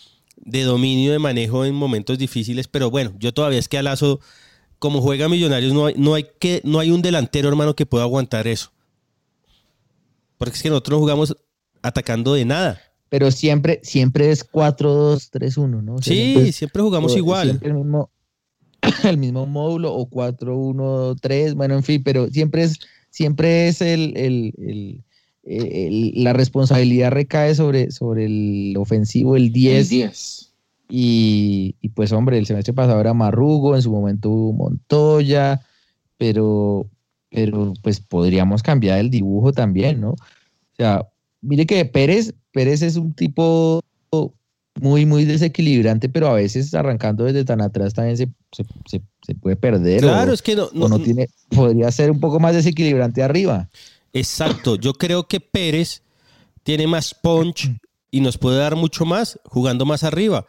dominio, 0.46 1.12
de 1.12 1.18
manejo 1.18 1.66
en 1.66 1.74
momentos 1.74 2.16
difíciles. 2.16 2.66
Pero 2.66 2.90
bueno, 2.90 3.12
yo 3.18 3.34
todavía 3.34 3.58
es 3.58 3.68
que 3.68 3.76
a 3.76 3.82
Lazo, 3.82 4.18
como 4.78 5.02
juega 5.02 5.28
Millonarios, 5.28 5.74
no 5.74 5.84
hay, 5.84 5.94
no 5.98 6.14
hay, 6.14 6.24
que, 6.40 6.62
no 6.64 6.78
hay 6.78 6.90
un 6.90 7.02
delantero, 7.02 7.50
hermano, 7.50 7.76
que 7.76 7.84
pueda 7.84 8.04
aguantar 8.04 8.46
eso. 8.46 8.72
Porque 10.38 10.56
es 10.56 10.62
que 10.62 10.70
nosotros 10.70 11.00
jugamos 11.00 11.36
atacando 11.82 12.32
de 12.32 12.46
nada. 12.46 12.80
Pero 13.10 13.30
siempre, 13.30 13.78
siempre 13.82 14.30
es 14.30 14.50
4-2-3-1, 14.50 15.82
¿no? 15.82 15.98
sí, 16.00 16.50
siempre, 16.54 16.80
jugamos 16.80 17.14
igual. 17.14 17.60
el 17.60 17.74
mismo, 17.74 18.10
el 19.04 19.18
mismo 19.18 19.44
módulo 19.44 19.92
o 19.92 20.08
4, 20.08 20.56
1, 20.56 21.16
3, 21.20 21.52
bueno, 21.52 21.74
en 21.74 21.82
fin, 21.82 22.02
pero 22.02 22.30
siempre 22.30 22.62
es, 22.62 22.78
siempre 23.10 23.68
es 23.68 23.82
el, 23.82 24.16
el, 24.16 25.04
la 25.48 26.32
responsabilidad 26.32 27.10
recae 27.10 27.54
sobre, 27.54 27.90
sobre 27.90 28.26
el 28.26 28.76
ofensivo, 28.76 29.36
el 29.36 29.52
10. 29.52 30.52
Y, 30.90 31.74
y, 31.80 31.88
pues 31.90 32.12
hombre, 32.12 32.38
el 32.38 32.46
semestre 32.46 32.72
pasado 32.72 33.00
era 33.00 33.14
Marrugo, 33.14 33.76
en 33.76 33.82
su 33.82 33.90
momento 33.90 34.30
hubo 34.30 34.52
Montoya, 34.52 35.60
pero, 36.16 36.86
pero 37.30 37.74
pues 37.82 38.00
podríamos 38.00 38.62
cambiar 38.62 38.98
el 38.98 39.10
dibujo 39.10 39.52
también, 39.52 40.00
¿no? 40.00 40.10
O 40.10 40.16
sea, 40.76 41.06
mire 41.42 41.66
que 41.66 41.84
Pérez, 41.84 42.34
Pérez 42.52 42.82
es 42.82 42.96
un 42.96 43.12
tipo 43.12 43.82
muy, 44.80 45.06
muy 45.06 45.24
desequilibrante, 45.24 46.08
pero 46.08 46.28
a 46.28 46.34
veces 46.34 46.72
arrancando 46.74 47.24
desde 47.24 47.44
tan 47.44 47.60
atrás 47.60 47.94
también 47.94 48.16
se, 48.16 48.28
se, 48.86 49.34
puede 49.34 49.56
perder. 49.56 50.00
Claro, 50.00 50.32
es 50.32 50.42
que 50.42 50.56
no, 50.56 50.70
no, 50.72 50.98
tiene, 51.00 51.28
podría 51.50 51.90
ser 51.90 52.10
un 52.10 52.20
poco 52.20 52.40
más 52.40 52.54
desequilibrante 52.54 53.22
arriba. 53.22 53.68
Exacto, 54.12 54.76
yo 54.76 54.94
creo 54.94 55.26
que 55.26 55.40
Pérez 55.40 56.02
tiene 56.62 56.86
más 56.86 57.14
punch 57.14 57.70
y 58.10 58.20
nos 58.20 58.38
puede 58.38 58.58
dar 58.58 58.76
mucho 58.76 59.04
más 59.04 59.38
jugando 59.44 59.84
más 59.84 60.04
arriba. 60.04 60.46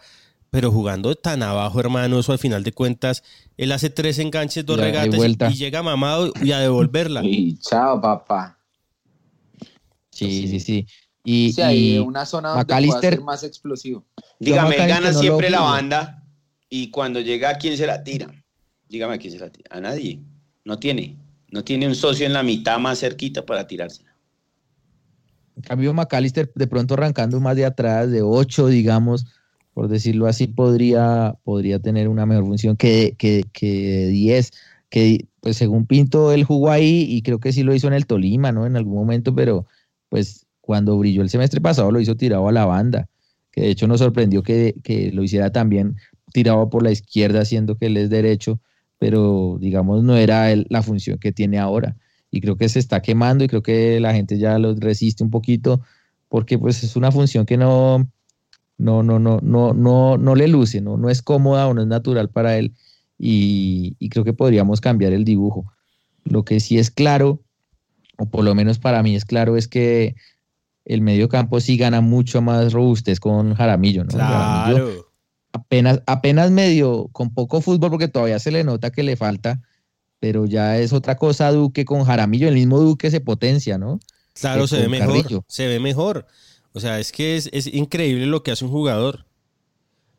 Pero 0.52 0.72
jugando 0.72 1.14
tan 1.16 1.44
abajo, 1.44 1.80
hermano, 1.80 2.20
eso 2.20 2.32
al 2.32 2.40
final 2.40 2.64
de 2.64 2.72
cuentas, 2.72 3.24
él 3.56 3.72
hace 3.72 3.92
tres 3.92 4.18
enganches, 4.18 4.66
dos 4.66 4.80
regates 4.80 5.24
y, 5.24 5.54
llega 5.54 5.84
mamado 5.84 6.34
y 6.42 6.52
a 6.54 6.60
devolverla. 6.60 7.24
Y 7.24 7.56
chao, 7.60 8.02
papá. 8.02 8.58
Sí, 10.10 10.48
sí, 10.48 10.60
sí. 10.60 10.88
Y, 11.24 12.00
una 12.00 12.26
zona 12.26 12.50
donde 12.50 12.88
puede 12.88 13.00
ser 13.00 13.22
más 13.22 13.44
explosivo. 13.44 14.06
Dígame, 14.40 14.76
gana 14.76 15.14
siempre 15.14 15.52
la 15.52 15.62
banda 15.62 16.24
y 16.68 16.90
cuando 16.90 17.20
llega, 17.20 17.52
¿a 17.52 17.58
quién 17.60 17.78
se 17.78 17.86
la 17.86 18.04
tira? 18.04 18.32
Dígame, 18.88 19.16
¿a 19.16 19.18
quién 19.20 19.34
se 19.34 19.40
la 19.40 19.52
tira? 19.52 19.70
A 19.76 19.80
nadie. 19.80 20.20
No 20.66 20.80
tiene. 20.80 21.18
No 21.52 21.64
tiene 21.64 21.88
un 21.88 21.96
socio 21.96 22.26
en 22.26 22.34
la 22.34 22.44
mitad 22.44 22.80
más 22.80 23.00
cerquita 23.00 23.46
para 23.46 23.68
tirársela. 23.68 24.16
En 25.56 25.64
cambio, 25.64 25.94
McAllister 25.94 26.52
de 26.54 26.68
pronto 26.68 26.94
arrancando 26.94 27.40
más 27.40 27.56
de 27.56 27.66
atrás, 27.66 28.10
de 28.12 28.22
8, 28.22 28.68
digamos, 28.68 29.26
por 29.74 29.88
decirlo 29.88 30.28
así, 30.28 30.48
podría, 30.48 31.36
podría 31.44 31.80
tener 31.80 32.08
una 32.08 32.26
mejor 32.26 32.46
función 32.46 32.78
que, 32.78 33.16
que, 33.18 33.44
que 33.52 34.08
10. 34.08 34.52
Que, 34.90 35.26
pues 35.42 35.58
según 35.58 35.86
Pinto, 35.86 36.32
él 36.32 36.44
jugó 36.44 36.72
ahí 36.72 37.06
y 37.08 37.22
creo 37.22 37.40
que 37.40 37.52
sí 37.52 37.64
lo 37.64 37.74
hizo 37.74 37.88
en 37.88 37.94
el 37.94 38.06
Tolima, 38.06 38.52
¿no? 38.52 38.66
En 38.66 38.76
algún 38.76 38.96
momento, 38.96 39.36
pero 39.36 39.66
pues 40.10 40.48
cuando 40.70 40.98
brilló 40.98 41.22
el 41.22 41.30
semestre 41.30 41.62
pasado 41.62 41.92
lo 41.92 42.00
hizo 42.00 42.16
tirado 42.16 42.48
a 42.48 42.52
la 42.52 42.66
banda, 42.66 43.08
que 43.52 43.62
de 43.62 43.70
hecho 43.70 43.88
nos 43.88 44.00
sorprendió 44.00 44.44
que, 44.44 44.76
lo 45.14 45.24
hiciera 45.24 45.52
también 45.52 45.96
tirado 46.32 46.70
por 46.70 46.84
la 46.84 46.92
izquierda, 46.92 47.44
siendo 47.46 47.76
que 47.76 47.88
él 47.88 47.98
es 47.98 48.10
derecho, 48.10 48.60
pero 49.00 49.58
digamos 49.60 50.04
no 50.04 50.16
era 50.18 50.54
la 50.56 50.84
función 50.84 51.18
que 51.18 51.32
tiene 51.32 51.58
ahora. 51.58 51.96
Y 52.32 52.42
creo 52.42 52.58
que 52.58 52.70
se 52.70 52.78
está 52.78 53.02
quemando 53.02 53.44
y 53.44 53.48
creo 53.48 53.64
que 53.64 54.00
la 54.00 54.14
gente 54.14 54.38
ya 54.38 54.60
lo 54.60 54.76
resiste 54.76 55.24
un 55.24 55.32
poquito 55.32 55.82
porque 56.28 56.60
pues 56.60 56.84
es 56.84 56.96
una 56.96 57.12
función 57.12 57.46
que 57.46 57.58
no, 57.58 58.08
no, 58.78 59.02
no, 59.02 59.18
no, 59.18 59.40
no, 59.42 59.74
no, 59.74 60.18
no 60.18 60.36
le 60.36 60.48
luce, 60.48 60.80
no, 60.80 60.96
no 60.98 61.10
es 61.10 61.24
cómoda 61.24 61.68
o 61.68 61.74
no 61.74 61.82
es 61.82 61.88
natural 61.88 62.30
para 62.30 62.58
él 62.58 62.76
y, 63.18 64.10
creo 64.10 64.24
que 64.24 64.34
podríamos 64.34 64.80
cambiar 64.80 65.12
el 65.12 65.26
dibujo. 65.26 65.66
Lo 66.24 66.46
que 66.46 66.60
sí 66.60 66.78
es 66.78 66.90
claro, 66.90 67.42
o 68.18 68.26
por 68.26 68.46
lo 68.46 68.56
menos 68.56 68.80
para 68.80 69.04
mí 69.04 69.16
es 69.16 69.26
claro, 69.26 69.58
es 69.58 69.68
que 69.68 70.16
el 70.86 71.02
medio 71.02 71.28
campo 71.28 71.60
sí 71.60 71.78
gana 71.78 72.02
mucho 72.02 72.42
más 72.42 72.72
robustez 72.72 73.20
con 73.20 73.54
Jaramillo, 73.56 74.06
¿no? 74.06 74.12
Claro. 74.12 75.09
Apenas, 75.52 76.02
apenas 76.06 76.52
medio, 76.52 77.10
con 77.12 77.34
poco 77.34 77.62
fútbol, 77.62 77.92
porque 77.92 78.08
todavía 78.08 78.40
se 78.40 78.52
le 78.52 78.64
nota 78.64 78.92
que 78.92 79.04
le 79.04 79.16
falta, 79.16 79.62
pero 80.20 80.46
ya 80.46 80.78
es 80.78 80.94
otra 80.94 81.18
cosa 81.18 81.52
Duque 81.52 81.86
con 81.86 82.04
Jaramillo, 82.04 82.48
el 82.48 82.56
mismo 82.56 82.80
Duque 82.80 83.12
se 83.12 83.22
potencia, 83.22 83.78
¿no? 83.78 84.00
Claro, 84.34 84.68
se 84.68 84.78
ve 84.78 84.88
mejor, 84.88 85.44
se 85.48 85.68
ve 85.68 85.80
mejor. 85.80 86.26
O 86.74 86.80
sea, 86.80 87.00
es 87.00 87.12
que 87.12 87.36
es, 87.36 87.50
es, 87.52 87.68
increíble 87.68 88.26
lo 88.26 88.44
que 88.44 88.52
hace 88.52 88.64
un 88.64 88.72
jugador. 88.72 89.26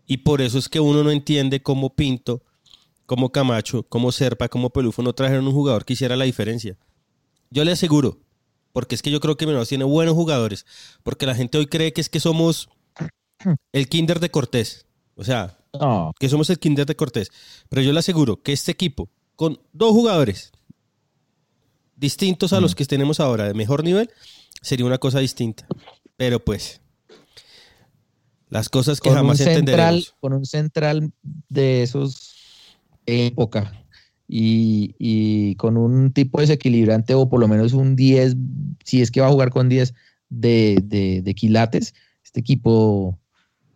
Y 0.07 0.19
por 0.19 0.41
eso 0.41 0.59
es 0.59 0.69
que 0.69 0.81
uno 0.81 1.05
no 1.05 1.11
entiende 1.11 1.63
cómo 1.63 1.95
Pinto, 1.95 2.43
cómo 3.07 3.31
Camacho, 3.31 3.85
cómo 3.85 4.13
Serpa, 4.13 4.49
cómo 4.49 4.71
Pelufo 4.71 5.03
no 5.03 5.13
trajeron 5.13 5.47
un 5.47 5.53
jugador 5.53 5.85
que 5.85 5.93
hiciera 5.93 6.17
la 6.17 6.25
diferencia. 6.25 6.77
Yo 7.51 7.65
le 7.65 7.73
aseguro, 7.73 8.19
porque 8.73 8.95
es 8.95 9.03
que 9.03 9.11
yo 9.11 9.21
creo 9.21 9.37
que 9.37 9.47
Millonarios 9.47 9.69
tiene 9.69 9.85
buenos 9.85 10.15
jugadores, 10.15 10.67
porque 11.03 11.27
la 11.27 11.35
gente 11.35 11.59
hoy 11.59 11.67
cree 11.67 11.93
que 11.93 12.01
es 12.01 12.09
que 12.09 12.21
somos 12.21 12.69
el 13.73 13.89
Kinder 13.89 14.21
de 14.21 14.31
Cortés, 14.31 14.87
o 15.21 15.25
sea, 15.25 15.55
que 16.19 16.29
somos 16.29 16.49
el 16.49 16.59
Kinder 16.59 16.87
de 16.87 16.97
Cortés, 16.97 17.31
pero 17.69 17.83
yo 17.83 17.93
le 17.93 17.99
aseguro 17.99 18.43
que 18.43 18.53
este 18.53 18.73
equipo, 18.73 19.11
con 19.37 19.61
dos 19.73 19.93
jugadores 19.93 20.51
distintos 21.95 22.55
a 22.55 22.61
los 22.61 22.75
que 22.75 22.87
tenemos 22.87 23.21
ahora, 23.21 23.47
de 23.47 23.53
mejor 23.53 23.85
nivel, 23.85 24.11
sería 24.63 24.87
una 24.87 24.99
cosa 24.99 25.19
distinta, 25.19 25.67
pero 26.17 26.43
pues... 26.43 26.81
Las 28.49 28.69
cosas 28.69 29.01
que 29.01 29.11
jamás 29.11 29.39
entenderemos. 29.41 30.17
Con 30.19 30.33
un 30.33 30.45
central 30.45 31.13
de 31.49 31.85
esos 31.85 32.35
época, 33.07 33.81
y, 34.27 35.55
con 35.57 35.77
un 35.77 36.13
tipo 36.13 36.41
desequilibrante 36.41 37.15
o 37.15 37.29
por 37.29 37.41
lo 37.41 37.49
menos 37.49 37.73
un 37.73 37.95
10, 37.97 38.37
si 38.85 39.03
es 39.03 39.11
que 39.11 39.21
va 39.21 39.27
a 39.27 39.33
jugar 39.33 39.51
con 39.51 39.69
10 39.69 39.93
de, 40.31 41.23
de, 41.23 41.35
quilates, 41.35 41.95
este 42.25 42.41
equipo 42.41 43.19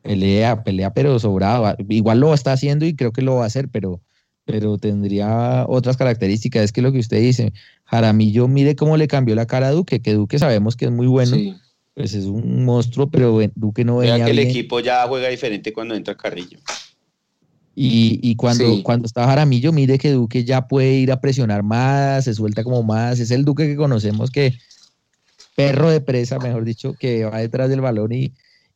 pelea, 0.05 0.63
pelea, 0.63 0.93
pero 0.93 1.19
sobrado. 1.19 1.75
Igual 1.89 2.21
lo 2.21 2.35
está 2.35 2.53
haciendo 2.53 2.85
y 2.85 2.95
creo 2.95 3.13
que 3.13 3.23
lo 3.23 3.37
va 3.37 3.45
a 3.45 3.47
hacer, 3.47 3.69
pero, 3.71 4.03
pero 4.45 4.79
tendría 4.79 5.65
otras 5.67 5.97
características. 5.97 6.63
Es 6.63 6.73
que 6.73 6.83
lo 6.83 6.93
que 6.93 6.99
usted 6.99 7.21
dice, 7.21 7.53
Jaramillo, 7.87 8.47
mire 8.47 8.77
cómo 8.77 8.99
le 8.99 9.09
cambió 9.09 9.35
la 9.35 9.47
cara 9.47 9.69
a 9.69 9.73
Duque, 9.73 10.01
que 10.01 10.13
Duque 10.13 10.39
sabemos 10.39 10.77
que 10.77 10.85
es 10.85 10.91
muy 10.93 11.07
bueno. 11.07 11.37
Pues 11.95 12.13
es 12.13 12.27
un 12.27 12.65
monstruo, 12.65 13.09
pero 13.09 13.41
Duque 13.55 13.85
no 13.85 13.99
venía 13.99 14.25
que 14.25 14.33
el 14.33 14.41
equipo 14.41 14.81
ya 14.81 15.07
juega 15.07 15.29
diferente 15.29 15.73
cuando 15.73 15.95
entra 15.95 16.17
Carrillo. 16.17 16.59
Y, 17.77 18.37
cuando, 18.37 18.83
cuando 18.85 19.07
está 19.07 19.27
Jaramillo, 19.27 19.73
mire 19.73 19.99
que 19.99 20.13
Duque 20.13 20.45
ya 20.45 20.69
puede 20.69 20.93
ir 20.93 21.11
a 21.11 21.21
presionar 21.21 21.63
más, 21.63 22.25
se 22.25 22.35
suelta 22.35 22.63
como 22.63 22.83
más. 22.83 23.19
Es 23.21 23.31
el 23.31 23.45
Duque 23.45 23.67
que 23.67 23.77
conocemos 23.77 24.31
que 24.31 24.55
perro 25.57 25.89
de 25.89 26.01
presa, 26.01 26.39
mejor 26.39 26.65
dicho, 26.65 26.95
que 26.95 27.25
va 27.25 27.39
detrás 27.39 27.71
del 27.71 27.81
balón 27.81 28.13
y, 28.13 28.33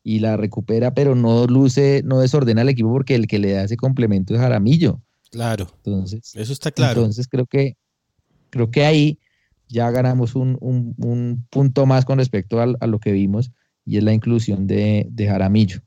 y 0.08 0.20
la 0.20 0.38
recupera, 0.38 0.94
pero 0.94 1.14
no 1.14 1.46
luce, 1.46 2.00
no 2.02 2.20
desordena 2.20 2.62
al 2.62 2.70
equipo 2.70 2.90
porque 2.90 3.14
el 3.14 3.26
que 3.26 3.38
le 3.38 3.52
da 3.52 3.64
ese 3.64 3.76
complemento 3.76 4.34
es 4.34 4.40
Jaramillo. 4.40 5.02
Claro. 5.30 5.68
Entonces, 5.84 6.34
eso 6.34 6.50
está 6.50 6.70
claro. 6.70 7.02
Entonces 7.02 7.28
creo 7.28 7.44
que, 7.44 7.76
creo 8.48 8.70
que 8.70 8.86
ahí 8.86 9.18
ya 9.68 9.90
ganamos 9.90 10.34
un, 10.34 11.44
punto 11.50 11.84
más 11.84 12.06
con 12.06 12.16
respecto 12.16 12.58
a, 12.58 12.86
lo 12.86 12.98
que 13.00 13.12
vimos 13.12 13.52
y 13.84 13.98
es 13.98 14.02
la 14.02 14.14
inclusión 14.14 14.66
de, 14.66 15.12
Jaramillo. 15.14 15.82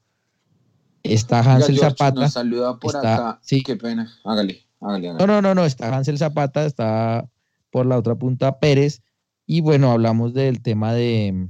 Está 1.02 1.40
Hansel 1.40 1.80
Zapata. 1.80 2.22
Nos 2.22 2.34
saluda 2.34 2.78
por 2.78 2.96
acá. 2.96 3.40
Sí. 3.42 3.64
Qué 3.64 3.76
pena. 3.76 4.08
Hágale, 4.24 4.68
hágale, 4.82 5.16
No, 5.16 5.26
no, 5.26 5.42
no, 5.42 5.56
no. 5.56 5.66
Está 5.66 5.98
Hansel 5.98 6.20
Zapata, 6.20 6.68
está 6.68 7.28
por 7.72 7.88
la 7.88 7.98
otra 7.98 8.14
punta 8.14 8.60
Pérez. 8.60 9.02
Y 9.48 9.62
bueno, 9.62 9.92
hablamos 9.92 10.36
del 10.36 10.62
tema 10.62 10.94
de, 10.94 11.48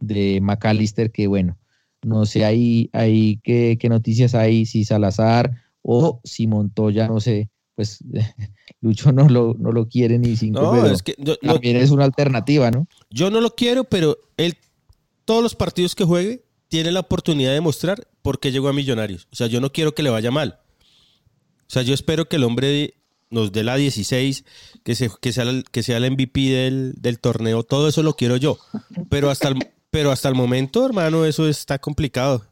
de 0.00 0.38
McAllister, 0.42 1.10
que 1.10 1.28
bueno, 1.28 1.56
no 2.02 2.26
sé 2.26 2.44
ahí, 2.44 2.90
ahí 2.92 3.40
qué, 3.42 3.78
noticias 3.88 4.34
hay, 4.34 4.66
si 4.66 4.84
Salazar 4.84 5.62
o 5.82 6.20
si 6.24 6.46
Montoya, 6.46 7.08
no 7.08 7.20
sé, 7.20 7.48
pues 7.74 8.04
Lucho 8.80 9.12
no 9.12 9.28
lo, 9.28 9.54
no 9.58 9.72
lo 9.72 9.88
quiere 9.88 10.18
ni 10.18 10.36
cinco, 10.36 10.60
no, 10.60 10.86
es 10.86 11.02
que 11.02 11.14
también 11.40 11.76
es 11.76 11.90
una 11.90 12.04
alternativa, 12.04 12.70
¿no? 12.70 12.86
Yo 13.10 13.30
no 13.30 13.40
lo 13.40 13.54
quiero, 13.54 13.84
pero 13.84 14.18
él, 14.36 14.56
todos 15.24 15.42
los 15.42 15.54
partidos 15.54 15.94
que 15.94 16.04
juegue, 16.04 16.44
tiene 16.68 16.90
la 16.90 17.00
oportunidad 17.00 17.52
de 17.52 17.60
mostrar 17.60 18.08
por 18.22 18.40
qué 18.40 18.50
llegó 18.50 18.68
a 18.68 18.72
Millonarios. 18.72 19.28
O 19.30 19.36
sea, 19.36 19.46
yo 19.46 19.60
no 19.60 19.72
quiero 19.72 19.94
que 19.94 20.02
le 20.02 20.08
vaya 20.08 20.30
mal. 20.30 20.58
O 21.66 21.70
sea, 21.72 21.82
yo 21.82 21.92
espero 21.92 22.28
que 22.28 22.36
el 22.36 22.44
hombre 22.44 22.94
nos 23.28 23.52
dé 23.52 23.62
la 23.62 23.76
16, 23.76 24.44
que, 24.82 24.94
se, 24.94 25.10
que, 25.20 25.32
sea, 25.32 25.44
que 25.70 25.82
sea 25.82 25.98
el 25.98 26.10
MVP 26.10 26.40
del, 26.40 26.94
del 26.98 27.18
torneo, 27.18 27.62
todo 27.62 27.88
eso 27.88 28.02
lo 28.02 28.14
quiero 28.14 28.36
yo. 28.36 28.58
Pero 29.08 29.30
hasta 29.30 29.48
el, 29.48 29.71
pero 29.92 30.10
hasta 30.10 30.30
el 30.30 30.34
momento, 30.34 30.86
hermano, 30.86 31.26
eso 31.26 31.46
está 31.46 31.78
complicado. 31.78 32.42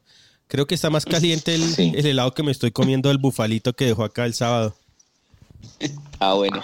Creo 0.46 0.66
que 0.66 0.74
está 0.74 0.90
más 0.90 1.06
caliente 1.06 1.54
el, 1.54 2.06
helado 2.06 2.34
que 2.34 2.42
me 2.42 2.52
estoy 2.52 2.70
comiendo 2.70 3.08
del 3.08 3.16
bufalito 3.16 3.72
que 3.72 3.86
dejó 3.86 4.04
acá 4.04 4.26
el 4.26 4.34
sábado. 4.34 4.76
Ah, 6.22 6.34
bueno. 6.34 6.62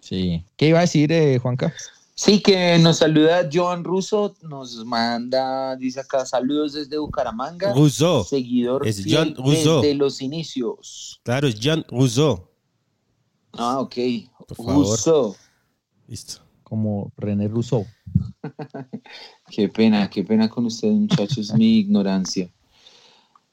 Sí. 0.00 0.44
¿Qué 0.56 0.68
iba 0.68 0.78
a 0.78 0.82
decir, 0.82 1.10
eh, 1.10 1.40
Juanca? 1.40 1.74
Sí, 2.14 2.40
que 2.40 2.78
nos 2.78 2.98
saluda 2.98 3.48
Joan 3.52 3.82
Russo, 3.82 4.36
nos 4.42 4.84
manda, 4.84 5.74
dice 5.74 5.98
acá, 5.98 6.24
saludos 6.24 6.74
desde 6.74 6.98
Bucaramanga. 6.98 7.74
Russo. 7.74 8.22
Seguidor 8.22 8.86
es 8.86 9.02
John 9.04 9.34
Russo. 9.36 9.80
desde 9.80 9.96
los 9.96 10.22
inicios. 10.22 11.20
Claro, 11.24 11.48
es 11.48 11.56
John 11.60 11.84
Russo. 11.88 12.48
Ah, 13.54 13.80
ok. 13.80 13.96
Por 14.56 15.36
Listo 16.06 16.47
como 16.68 17.12
René 17.16 17.48
Rousseau. 17.48 17.86
qué 19.50 19.68
pena, 19.68 20.10
qué 20.10 20.24
pena 20.24 20.48
con 20.48 20.66
ustedes, 20.66 20.94
muchachos, 20.94 21.54
mi 21.54 21.78
ignorancia. 21.78 22.50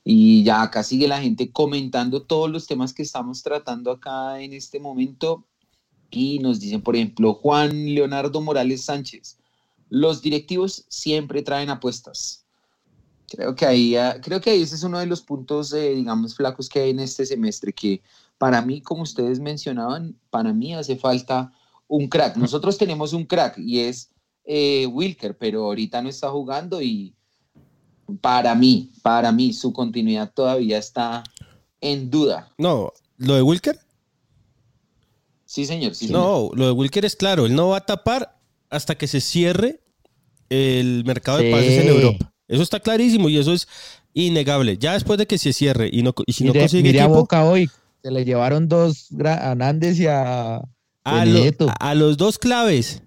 Y 0.03 0.43
ya 0.43 0.61
acá 0.61 0.83
sigue 0.83 1.07
la 1.07 1.21
gente 1.21 1.51
comentando 1.51 2.21
todos 2.21 2.49
los 2.49 2.67
temas 2.67 2.93
que 2.93 3.03
estamos 3.03 3.41
tratando 3.41 3.91
acá 3.91 4.39
en 4.41 4.53
este 4.53 4.79
momento. 4.79 5.45
Y 6.11 6.39
nos 6.39 6.59
dicen, 6.59 6.81
por 6.81 6.95
ejemplo, 6.95 7.33
Juan 7.33 7.71
Leonardo 7.93 8.39
Morales 8.41 8.83
Sánchez. 8.83 9.39
Los 9.89 10.21
directivos 10.21 10.85
siempre 10.89 11.41
traen 11.41 11.69
apuestas. 11.69 12.45
Creo 13.27 13.55
que 13.55 13.65
ahí, 13.65 13.95
ah, 13.95 14.19
creo 14.21 14.39
que 14.39 14.61
ese 14.61 14.75
es 14.75 14.83
uno 14.83 14.99
de 14.99 15.07
los 15.07 15.21
puntos, 15.21 15.73
eh, 15.73 15.95
digamos, 15.95 16.35
flacos 16.35 16.69
que 16.69 16.81
hay 16.81 16.91
en 16.91 16.99
este 16.99 17.25
semestre, 17.25 17.73
que 17.73 18.03
para 18.37 18.61
mí, 18.61 18.81
como 18.81 19.01
ustedes 19.01 19.39
mencionaban, 19.39 20.15
para 20.29 20.53
mí 20.53 20.75
hace 20.75 20.95
falta 20.95 21.51
un 21.87 22.07
crack. 22.07 22.35
Nosotros 22.37 22.77
tenemos 22.77 23.13
un 23.13 23.25
crack 23.25 23.57
y 23.57 23.79
es 23.79 24.11
eh, 24.45 24.85
Wilker, 24.87 25.37
pero 25.37 25.65
ahorita 25.65 26.01
no 26.01 26.09
está 26.09 26.29
jugando 26.29 26.81
y 26.81 27.13
para 28.21 28.53
mí, 28.55 28.91
para 29.01 29.31
mí, 29.31 29.53
su 29.53 29.73
continuidad 29.73 30.31
todavía 30.33 30.77
está 30.77 31.23
en 31.81 32.09
duda. 32.09 32.51
No, 32.57 32.91
¿lo 33.17 33.35
de 33.35 33.41
Wilker? 33.41 33.79
Sí, 35.45 35.65
señor. 35.65 35.95
Sí, 35.95 36.09
no, 36.09 36.51
lo 36.53 36.67
de 36.67 36.71
Wilker 36.71 37.05
es 37.05 37.15
claro, 37.15 37.45
él 37.45 37.55
no 37.55 37.69
va 37.69 37.77
a 37.77 37.85
tapar 37.85 38.37
hasta 38.69 38.95
que 38.95 39.07
se 39.07 39.21
cierre 39.21 39.81
el 40.49 41.03
mercado 41.05 41.39
de 41.39 41.51
pases 41.51 41.83
en 41.83 41.87
Europa. 41.87 42.31
Eso 42.47 42.61
está 42.61 42.79
clarísimo 42.79 43.29
y 43.29 43.37
eso 43.37 43.53
es 43.53 43.67
innegable. 44.13 44.77
Ya 44.77 44.93
después 44.93 45.17
de 45.17 45.25
que 45.25 45.37
se 45.37 45.53
cierre 45.53 45.89
y, 45.91 46.03
no, 46.03 46.13
y 46.25 46.33
si 46.33 46.43
no 46.43 46.53
consigue 46.53 46.89
equipo, 46.89 47.03
a 47.03 47.07
Boca 47.07 47.45
hoy, 47.45 47.69
se 48.03 48.11
le 48.11 48.23
llevaron 48.23 48.67
dos 48.67 49.09
a 49.23 49.55
Nández 49.55 49.99
y 49.99 50.07
a 50.07 50.61
a, 51.05 51.93
los 51.95 52.17
dos 52.17 52.37
claves. 52.39 53.01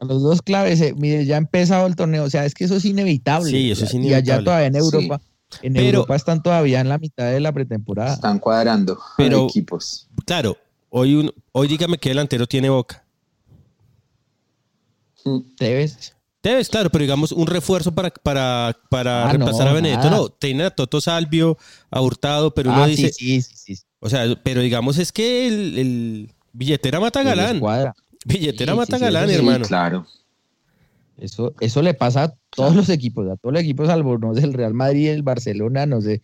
A 0.00 0.04
los 0.04 0.22
dos 0.22 0.42
claves, 0.42 0.80
eh, 0.80 0.94
mire, 0.96 1.24
ya 1.26 1.34
ha 1.34 1.38
empezado 1.38 1.86
el 1.86 1.96
torneo, 1.96 2.24
o 2.24 2.30
sea, 2.30 2.44
es 2.44 2.54
que 2.54 2.64
eso 2.64 2.76
es 2.76 2.84
inevitable. 2.84 3.50
Sí, 3.50 3.70
eso 3.70 3.84
es 3.84 3.94
inevitable. 3.94 4.26
Y 4.26 4.32
allá 4.32 4.44
todavía 4.44 4.66
en 4.68 4.76
Europa, 4.76 5.20
en 5.62 5.76
Europa 5.76 6.16
están 6.16 6.42
todavía 6.42 6.80
en 6.80 6.88
la 6.88 6.98
mitad 6.98 7.30
de 7.30 7.40
la 7.40 7.52
pretemporada. 7.52 8.14
Están 8.14 8.38
cuadrando 8.38 8.98
pero, 9.16 9.46
equipos. 9.48 10.08
Claro, 10.24 10.56
hoy, 10.88 11.32
hoy 11.52 11.68
dígame 11.68 11.98
qué 11.98 12.10
delantero 12.10 12.46
tiene 12.46 12.70
Boca. 12.70 13.04
Tevez. 15.56 16.14
Tevez, 16.40 16.68
claro, 16.68 16.90
pero 16.90 17.02
digamos 17.02 17.30
un 17.30 17.46
refuerzo 17.46 17.92
para, 17.92 18.10
para, 18.10 18.76
para 18.88 19.24
ah, 19.24 19.28
reemplazar 19.28 19.68
a 19.68 19.72
Benedetto. 19.72 20.10
No, 20.10 20.28
tiene 20.28 20.64
a 20.64 20.70
Toto 20.70 21.00
Salvio, 21.00 21.56
a 21.90 22.00
Hurtado, 22.00 22.52
pero 22.52 22.70
uno 22.70 22.82
ah, 22.82 22.86
dice. 22.88 23.12
Sí, 23.12 23.40
sí, 23.42 23.76
sí, 23.76 23.82
O 24.00 24.08
sea, 24.10 24.24
pero 24.42 24.60
digamos 24.60 24.98
es 24.98 25.12
que 25.12 25.46
el 25.46 26.32
Billetera 26.52 27.00
mata 27.00 27.22
galán. 27.22 27.60
Billetera 28.24 28.74
mata 28.74 28.98
galán, 28.98 29.30
hermano. 29.30 29.64
Claro. 29.64 30.06
Eso, 31.18 31.54
eso 31.60 31.82
le 31.82 31.94
pasa 31.94 32.24
a 32.24 32.34
todos 32.50 32.74
los 32.74 32.88
equipos, 32.88 33.28
a 33.28 33.36
todos 33.36 33.52
los 33.52 33.62
equipos, 33.62 33.86
salvo 33.86 34.18
no 34.18 34.34
sé, 34.34 34.42
el 34.42 34.54
Real 34.54 34.74
Madrid, 34.74 35.08
el 35.08 35.22
Barcelona, 35.22 35.86
no 35.86 36.00
sé. 36.00 36.22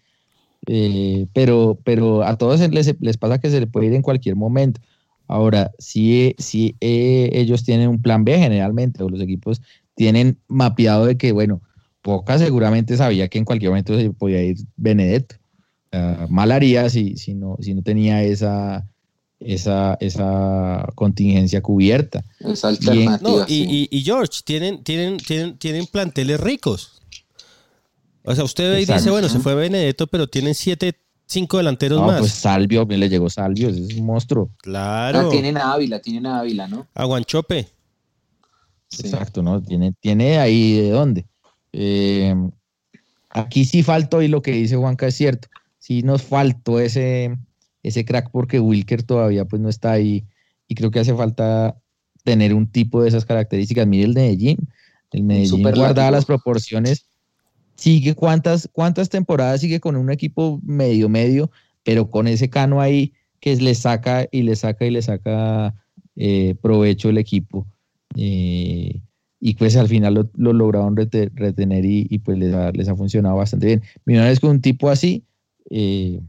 Eh, 0.66 1.26
pero, 1.32 1.78
pero 1.84 2.24
a 2.24 2.36
todos 2.36 2.60
les, 2.70 3.00
les, 3.00 3.16
pasa 3.16 3.38
que 3.38 3.50
se 3.50 3.60
le 3.60 3.66
puede 3.66 3.86
ir 3.86 3.94
en 3.94 4.02
cualquier 4.02 4.34
momento. 4.34 4.80
Ahora, 5.28 5.70
si, 5.78 6.34
si 6.38 6.74
eh, 6.80 7.30
ellos 7.32 7.64
tienen 7.64 7.88
un 7.88 8.02
plan 8.02 8.24
B 8.24 8.38
generalmente, 8.38 9.02
o 9.02 9.08
los 9.08 9.20
equipos 9.20 9.60
tienen 9.94 10.38
mapeado 10.48 11.06
de 11.06 11.16
que, 11.16 11.32
bueno, 11.32 11.60
Poca 12.02 12.38
seguramente 12.38 12.96
sabía 12.96 13.28
que 13.28 13.38
en 13.38 13.44
cualquier 13.44 13.70
momento 13.70 13.98
se 13.98 14.10
podía 14.10 14.42
ir 14.42 14.56
Benedetto. 14.76 15.36
mal 16.28 16.50
haría 16.52 16.88
si, 16.88 17.16
si, 17.16 17.34
no, 17.34 17.56
si 17.60 17.74
no 17.74 17.82
tenía 17.82 18.22
esa, 18.22 18.86
esa, 19.40 19.96
esa 20.00 20.88
contingencia 20.94 21.60
cubierta. 21.62 22.24
Esa 22.40 22.68
alternativa. 22.68 23.44
y, 23.48 24.02
George, 24.04 24.40
tienen, 24.44 24.82
tienen, 24.82 25.18
tienen, 25.18 25.58
tienen 25.58 25.86
planteles 25.86 26.40
ricos. 26.40 27.00
O 28.24 28.34
sea, 28.34 28.44
usted 28.44 28.70
ve 28.70 28.82
y 28.82 28.84
dice, 28.84 29.10
bueno, 29.10 29.28
se 29.28 29.38
fue 29.38 29.54
Benedetto, 29.54 30.06
pero 30.06 30.26
tienen 30.26 30.54
siete, 30.54 30.94
cinco 31.26 31.56
delanteros 31.56 32.04
más. 32.06 32.20
Pues 32.20 32.32
Salvio, 32.32 32.84
le 32.84 33.08
llegó 33.08 33.30
Salvio, 33.30 33.68
es 33.70 33.94
un 33.94 34.04
monstruo. 34.04 34.50
Claro. 34.58 35.20
Ah, 35.20 35.30
tienen 35.30 35.56
a 35.56 35.72
Ávila, 35.72 36.00
tienen 36.00 36.26
a 36.26 36.40
Ávila, 36.40 36.68
¿no? 36.68 36.86
A 36.94 37.04
Guanchope. 37.04 37.68
Exacto, 38.98 39.42
¿no? 39.42 39.62
Tiene, 39.62 39.94
tiene 40.00 40.38
ahí 40.38 40.74
de 40.74 40.90
dónde. 40.90 41.26
Eh, 41.72 42.34
aquí 43.30 43.64
sí 43.64 43.82
faltó, 43.82 44.20
y 44.20 44.28
lo 44.28 44.42
que 44.42 44.52
dice 44.52 44.76
Juanca 44.76 45.06
es 45.06 45.14
cierto, 45.14 45.48
sí 45.78 46.02
nos 46.02 46.22
faltó 46.22 46.80
ese, 46.80 47.36
ese 47.88 48.04
crack 48.04 48.30
porque 48.30 48.60
Wilker 48.60 49.02
todavía 49.02 49.44
pues 49.44 49.60
no 49.60 49.68
está 49.68 49.92
ahí 49.92 50.24
y 50.68 50.74
creo 50.74 50.90
que 50.90 51.00
hace 51.00 51.14
falta 51.14 51.76
tener 52.24 52.54
un 52.54 52.66
tipo 52.66 53.02
de 53.02 53.08
esas 53.08 53.24
características. 53.24 53.86
Mire 53.86 54.04
el 54.04 54.14
Medellín, 54.14 54.58
el 55.12 55.22
Medellín 55.22 55.62
guardaba 55.62 56.10
las 56.10 56.24
proporciones, 56.24 57.06
sigue 57.76 58.14
cuántas, 58.14 58.68
cuántas 58.72 59.08
temporadas 59.08 59.60
sigue 59.60 59.80
con 59.80 59.96
un 59.96 60.10
equipo 60.10 60.60
medio 60.62 61.08
medio, 61.08 61.50
pero 61.84 62.10
con 62.10 62.28
ese 62.28 62.50
cano 62.50 62.80
ahí 62.80 63.12
que 63.40 63.56
le 63.56 63.74
saca 63.74 64.26
y 64.30 64.42
le 64.42 64.56
saca 64.56 64.84
y 64.84 64.90
le 64.90 65.02
saca 65.02 65.74
eh, 66.16 66.54
provecho 66.60 67.08
el 67.08 67.18
equipo. 67.18 67.66
Eh, 68.16 69.00
y 69.40 69.54
pues 69.54 69.76
al 69.76 69.88
final 69.88 70.28
lo, 70.34 70.52
lograron 70.52 70.96
retener 70.96 71.84
y, 71.84 72.18
pues 72.18 72.36
les 72.38 72.52
ha, 72.52 72.72
les 72.72 72.88
ha, 72.88 72.96
funcionado 72.96 73.36
bastante 73.36 73.66
bien. 73.66 73.82
Mira, 74.04 74.28
es 74.30 74.40
que 74.40 74.46
un 74.46 74.60
tipo 74.60 74.90
así, 74.90 75.24
eh, 75.70 76.20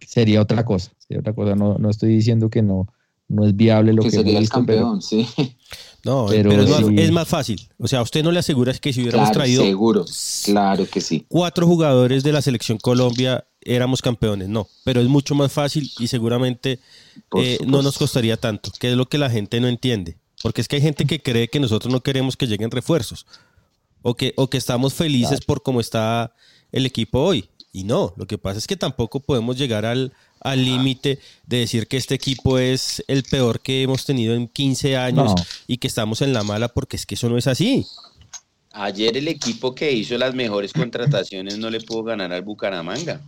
sería 0.00 0.42
otra 0.42 0.64
cosa. 0.64 0.90
Otra 1.16 1.32
cosa. 1.32 1.54
No, 1.54 1.78
no 1.78 1.90
estoy 1.90 2.10
diciendo 2.10 2.50
que 2.50 2.62
no, 2.62 2.86
no 3.28 3.46
es 3.46 3.54
viable 3.54 3.92
lo 3.92 4.02
que, 4.02 4.10
sería 4.10 4.38
el 4.38 4.48
campeón, 4.48 5.02
sí. 5.02 5.28
No, 6.04 6.26
pero, 6.28 6.52
es, 6.52 7.12
más, 7.12 7.28
fácil. 7.28 7.68
O 7.78 7.86
sea, 7.86 8.02
usted 8.02 8.22
no 8.22 8.32
le 8.32 8.38
asegura 8.38 8.72
que 8.74 8.92
si 8.92 9.02
hubiéramos 9.02 9.30
traído. 9.32 9.62
Seguro, 9.62 10.04
claro 10.44 10.86
que 10.90 11.00
sí. 11.00 11.24
Cuatro 11.28 11.66
jugadores 11.66 12.22
de 12.22 12.32
la 12.32 12.42
selección 12.42 12.78
Colombia 12.78 13.46
éramos 13.60 14.00
campeones, 14.00 14.48
no. 14.48 14.66
Pero 14.84 15.00
es 15.00 15.08
mucho 15.08 15.34
más 15.34 15.52
fácil 15.52 15.90
y 15.98 16.08
seguramente 16.08 16.78
eh, 17.36 17.58
no 17.66 17.82
nos 17.82 17.98
costaría 17.98 18.36
tanto, 18.36 18.70
que 18.78 18.90
es 18.90 18.96
lo 18.96 19.08
que 19.08 19.18
la 19.18 19.30
gente 19.30 19.60
no 19.60 19.68
entiende. 19.68 20.16
Porque 20.42 20.60
es 20.60 20.68
que 20.68 20.76
hay 20.76 20.82
gente 20.82 21.04
que 21.04 21.20
cree 21.20 21.48
que 21.48 21.60
nosotros 21.60 21.92
no 21.92 22.00
queremos 22.00 22.36
que 22.36 22.46
lleguen 22.46 22.70
refuerzos. 22.70 23.26
O 24.02 24.14
que, 24.14 24.32
o 24.36 24.48
que 24.48 24.56
estamos 24.56 24.94
felices 24.94 25.40
por 25.40 25.62
cómo 25.62 25.80
está 25.80 26.32
el 26.70 26.86
equipo 26.86 27.18
hoy. 27.18 27.48
Y 27.78 27.84
no, 27.84 28.12
lo 28.16 28.26
que 28.26 28.38
pasa 28.38 28.58
es 28.58 28.66
que 28.66 28.76
tampoco 28.76 29.20
podemos 29.20 29.56
llegar 29.56 29.86
al 29.86 30.10
límite 30.56 31.20
de 31.46 31.58
decir 31.58 31.86
que 31.86 31.96
este 31.96 32.16
equipo 32.16 32.58
es 32.58 33.04
el 33.06 33.22
peor 33.22 33.60
que 33.60 33.84
hemos 33.84 34.04
tenido 34.04 34.34
en 34.34 34.48
15 34.48 34.96
años 34.96 35.32
y 35.68 35.78
que 35.78 35.86
estamos 35.86 36.20
en 36.20 36.32
la 36.32 36.42
mala, 36.42 36.66
porque 36.66 36.96
es 36.96 37.06
que 37.06 37.14
eso 37.14 37.28
no 37.28 37.38
es 37.38 37.46
así. 37.46 37.86
Ayer 38.72 39.16
el 39.16 39.28
equipo 39.28 39.76
que 39.76 39.92
hizo 39.92 40.18
las 40.18 40.34
mejores 40.34 40.72
contrataciones 40.72 41.56
no 41.56 41.70
le 41.70 41.80
pudo 41.80 42.02
ganar 42.02 42.32
al 42.32 42.42
Bucaramanga. 42.42 43.20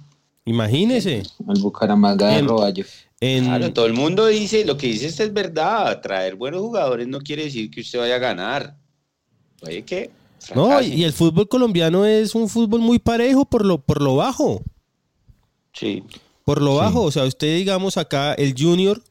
Imagínese. 0.44 1.22
Al 1.46 1.60
Bucaramanga 1.60 2.26
de 2.30 2.42
Roballo. 2.42 2.84
Claro, 3.20 3.72
todo 3.72 3.86
el 3.86 3.92
mundo 3.92 4.26
dice, 4.26 4.64
lo 4.64 4.76
que 4.76 4.88
dice 4.88 5.06
este 5.06 5.22
es 5.22 5.32
verdad, 5.32 6.00
traer 6.00 6.34
buenos 6.34 6.60
jugadores 6.60 7.06
no 7.06 7.20
quiere 7.20 7.44
decir 7.44 7.70
que 7.70 7.82
usted 7.82 8.00
vaya 8.00 8.16
a 8.16 8.18
ganar. 8.18 8.76
Oye, 9.62 9.84
¿qué? 9.84 10.10
No, 10.54 10.80
y 10.80 11.04
el 11.04 11.12
fútbol 11.12 11.48
colombiano 11.48 12.04
es 12.06 12.34
un 12.34 12.48
fútbol 12.48 12.80
muy 12.80 12.98
parejo 12.98 13.44
por 13.44 13.64
lo, 13.64 13.80
por 13.80 14.02
lo 14.02 14.16
bajo. 14.16 14.62
Sí. 15.72 16.02
Por 16.44 16.62
lo 16.62 16.76
bajo, 16.76 17.02
o 17.02 17.10
sea, 17.10 17.24
usted 17.24 17.56
digamos 17.56 17.96
acá, 17.96 18.34
el 18.34 18.54
Junior, 18.58 19.02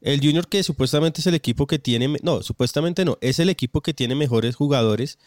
el 0.00 0.20
Junior 0.20 0.46
que 0.46 0.62
supuestamente 0.62 1.20
es 1.20 1.26
el 1.26 1.34
equipo 1.34 1.66
que 1.66 1.78
tiene, 1.78 2.16
no, 2.22 2.42
supuestamente 2.42 3.04
no, 3.04 3.18
es 3.20 3.38
el 3.38 3.48
equipo 3.48 3.80
que 3.80 3.94
tiene 3.94 4.14
mejores 4.14 4.54
jugadores 4.54 5.18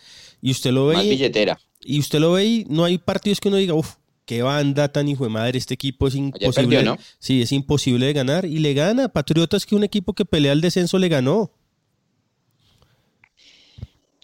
y 0.41 0.51
usted 0.51 0.71
lo 0.71 0.87
ve. 0.87 0.95
Más 0.95 1.03
billetera. 1.03 1.59
Y 1.81 1.99
usted 1.99 2.19
lo 2.19 2.33
ve 2.33 2.45
y 2.45 2.65
no 2.69 2.85
hay 2.85 2.97
partidos 2.97 3.39
que 3.39 3.49
uno 3.49 3.57
diga, 3.57 3.73
uff, 3.73 3.95
qué 4.27 4.43
banda 4.43 4.91
tan 4.91 5.07
hijo 5.07 5.23
de 5.23 5.29
madre, 5.29 5.57
este 5.57 5.73
equipo 5.73 6.07
es 6.07 6.15
imposible. 6.15 6.83
¿no? 6.83 6.97
Sí, 7.17 7.41
es 7.41 7.51
imposible 7.51 8.05
de 8.05 8.13
ganar 8.13 8.45
y 8.45 8.59
le 8.59 8.73
gana. 8.73 9.09
Patriotas 9.09 9.65
que 9.65 9.73
un 9.73 9.83
equipo 9.83 10.13
que 10.13 10.25
pelea 10.25 10.51
el 10.51 10.61
descenso 10.61 10.99
le 10.99 11.07
ganó. 11.07 11.51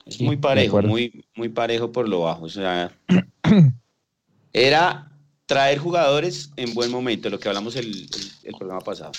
Es 0.05 0.19
muy 0.19 0.37
parejo, 0.37 0.81
muy, 0.81 1.25
muy 1.35 1.49
parejo 1.49 1.91
por 1.91 2.07
lo 2.09 2.21
bajo. 2.21 2.45
O 2.45 2.49
sea, 2.49 2.95
era 4.53 5.11
traer 5.45 5.77
jugadores 5.77 6.51
en 6.55 6.73
buen 6.73 6.91
momento, 6.91 7.29
lo 7.29 7.39
que 7.39 7.47
hablamos 7.47 7.75
el, 7.75 8.09
el, 8.43 8.53
programa 8.57 8.81
pasado. 8.81 9.11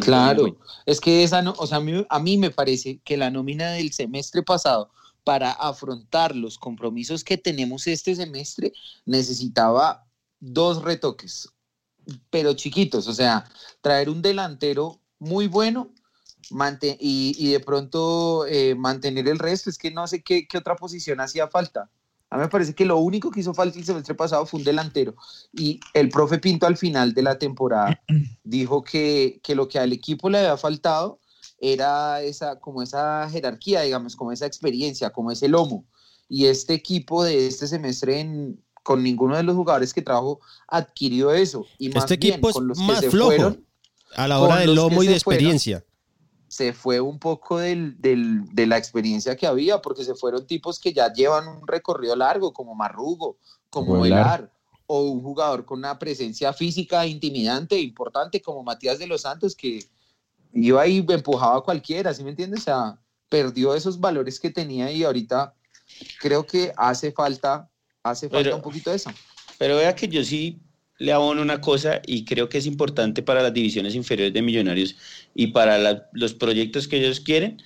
Claro, 0.00 0.58
es 0.84 1.00
que 1.00 1.22
esa 1.22 1.40
no, 1.40 1.54
o 1.56 1.66
sea, 1.66 1.78
a 1.78 1.80
mí, 1.80 2.06
a 2.08 2.18
mí 2.18 2.36
me 2.36 2.50
parece 2.50 3.00
que 3.04 3.16
la 3.16 3.30
nómina 3.30 3.72
del 3.72 3.92
semestre 3.92 4.42
pasado 4.42 4.90
para 5.24 5.52
afrontar 5.52 6.36
los 6.36 6.58
compromisos 6.58 7.24
que 7.24 7.38
tenemos 7.38 7.86
este 7.86 8.14
semestre 8.14 8.72
necesitaba 9.06 10.06
dos 10.40 10.82
retoques, 10.82 11.48
pero 12.30 12.54
chiquitos, 12.54 13.08
o 13.08 13.14
sea, 13.14 13.44
traer 13.80 14.08
un 14.10 14.22
delantero 14.22 15.00
muy 15.18 15.46
bueno 15.46 15.90
y, 17.00 17.34
y, 17.38 17.52
de 17.52 17.60
pronto 17.60 18.46
eh, 18.46 18.74
mantener 18.74 19.28
el 19.28 19.38
resto. 19.38 19.70
Es 19.70 19.78
que 19.78 19.90
no 19.90 20.06
sé 20.06 20.22
qué, 20.22 20.46
qué, 20.46 20.58
otra 20.58 20.76
posición 20.76 21.20
hacía 21.20 21.48
falta. 21.48 21.90
A 22.30 22.36
mí 22.36 22.42
me 22.42 22.48
parece 22.48 22.74
que 22.74 22.84
lo 22.84 22.98
único 22.98 23.30
que 23.30 23.40
hizo 23.40 23.54
falta 23.54 23.78
el 23.78 23.84
semestre 23.84 24.14
pasado 24.14 24.44
fue 24.44 24.58
un 24.58 24.64
delantero. 24.64 25.14
Y 25.52 25.80
el 25.94 26.10
profe 26.10 26.38
Pinto 26.38 26.66
al 26.66 26.76
final 26.76 27.14
de 27.14 27.22
la 27.22 27.38
temporada 27.38 28.00
dijo 28.44 28.82
que, 28.82 29.40
que 29.42 29.54
lo 29.54 29.68
que 29.68 29.78
al 29.78 29.92
equipo 29.92 30.28
le 30.28 30.38
había 30.38 30.56
faltado 30.56 31.20
era 31.58 32.22
esa, 32.22 32.60
como 32.60 32.82
esa 32.82 33.28
jerarquía, 33.30 33.82
digamos, 33.82 34.14
como 34.14 34.32
esa 34.32 34.46
experiencia, 34.46 35.10
como 35.10 35.30
ese 35.30 35.48
lomo. 35.48 35.84
Y 36.28 36.46
este 36.46 36.74
equipo 36.74 37.24
de 37.24 37.46
este 37.46 37.66
semestre 37.66 38.20
en, 38.20 38.62
con 38.82 39.02
ninguno 39.02 39.36
de 39.36 39.42
los 39.42 39.56
jugadores 39.56 39.94
que 39.94 40.02
trajo 40.02 40.40
adquirió 40.68 41.32
eso. 41.32 41.64
Y 41.78 41.88
más 41.88 42.04
este 42.04 42.14
equipo 42.14 42.52
con 42.52 42.68
los 42.68 42.78
más 42.78 43.00
que 43.00 43.06
se 43.06 43.10
flojo 43.10 43.30
fueron, 43.30 43.66
a 44.14 44.28
la 44.28 44.38
hora 44.38 44.56
del 44.56 44.74
lomo 44.74 45.02
y 45.02 45.06
de 45.06 45.14
experiencia 45.14 45.84
se 46.48 46.72
fue 46.72 47.00
un 47.00 47.18
poco 47.18 47.58
del, 47.58 48.00
del, 48.00 48.44
de 48.54 48.66
la 48.66 48.78
experiencia 48.78 49.36
que 49.36 49.46
había, 49.46 49.80
porque 49.80 50.04
se 50.04 50.14
fueron 50.14 50.46
tipos 50.46 50.80
que 50.80 50.92
ya 50.92 51.12
llevan 51.12 51.46
un 51.46 51.66
recorrido 51.66 52.16
largo, 52.16 52.52
como 52.52 52.74
Marrugo, 52.74 53.36
como 53.70 54.00
Velar, 54.00 54.50
o 54.86 55.02
un 55.02 55.22
jugador 55.22 55.66
con 55.66 55.80
una 55.80 55.98
presencia 55.98 56.52
física 56.52 57.06
intimidante, 57.06 57.78
importante, 57.78 58.40
como 58.40 58.62
Matías 58.62 58.98
de 58.98 59.06
los 59.06 59.20
Santos, 59.22 59.54
que 59.54 59.84
iba 60.54 60.86
y 60.86 61.04
empujaba 61.06 61.58
a 61.58 61.60
cualquiera, 61.60 62.14
¿sí 62.14 62.24
me 62.24 62.30
entiendes? 62.30 62.60
O 62.60 62.64
sea, 62.64 62.98
perdió 63.28 63.74
esos 63.74 64.00
valores 64.00 64.40
que 64.40 64.50
tenía 64.50 64.90
y 64.90 65.04
ahorita 65.04 65.54
creo 66.20 66.46
que 66.46 66.72
hace 66.76 67.12
falta, 67.12 67.70
hace 68.02 68.30
falta 68.30 68.54
un 68.54 68.62
poquito 68.62 68.90
de 68.90 68.96
eso. 68.96 69.10
Pero 69.58 69.76
vea 69.76 69.94
que 69.94 70.08
yo 70.08 70.24
sí 70.24 70.58
le 70.98 71.12
abono 71.12 71.42
una 71.42 71.60
cosa 71.60 72.02
y 72.06 72.24
creo 72.24 72.48
que 72.48 72.58
es 72.58 72.66
importante 72.66 73.22
para 73.22 73.42
las 73.42 73.54
divisiones 73.54 73.94
inferiores 73.94 74.34
de 74.34 74.42
Millonarios 74.42 74.96
y 75.34 75.48
para 75.48 76.08
los 76.12 76.34
proyectos 76.34 76.88
que 76.88 76.98
ellos 76.98 77.20
quieren, 77.20 77.62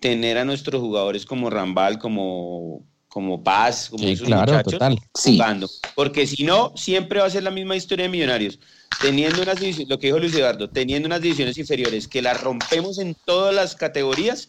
tener 0.00 0.38
a 0.38 0.44
nuestros 0.44 0.80
jugadores 0.80 1.26
como 1.26 1.50
Rambal, 1.50 1.98
como, 1.98 2.82
como 3.08 3.42
Paz, 3.42 3.88
como 3.90 4.06
esos 4.06 4.28
muchachos 4.28 4.80
jugando. 5.12 5.70
Porque 5.94 6.26
si 6.26 6.44
no, 6.44 6.72
siempre 6.74 7.20
va 7.20 7.26
a 7.26 7.30
ser 7.30 7.42
la 7.42 7.50
misma 7.50 7.76
historia 7.76 8.04
de 8.04 8.08
Millonarios. 8.08 8.58
Teniendo 9.00 9.42
unas 9.42 9.60
divisiones, 9.60 9.88
lo 9.88 9.98
que 9.98 10.06
dijo 10.06 10.18
Luis 10.18 10.34
Eduardo, 10.34 10.70
teniendo 10.70 11.06
unas 11.06 11.20
divisiones 11.20 11.58
inferiores 11.58 12.08
que 12.08 12.22
las 12.22 12.40
rompemos 12.42 12.98
en 12.98 13.16
todas 13.24 13.54
las 13.54 13.74
categorías 13.74 14.48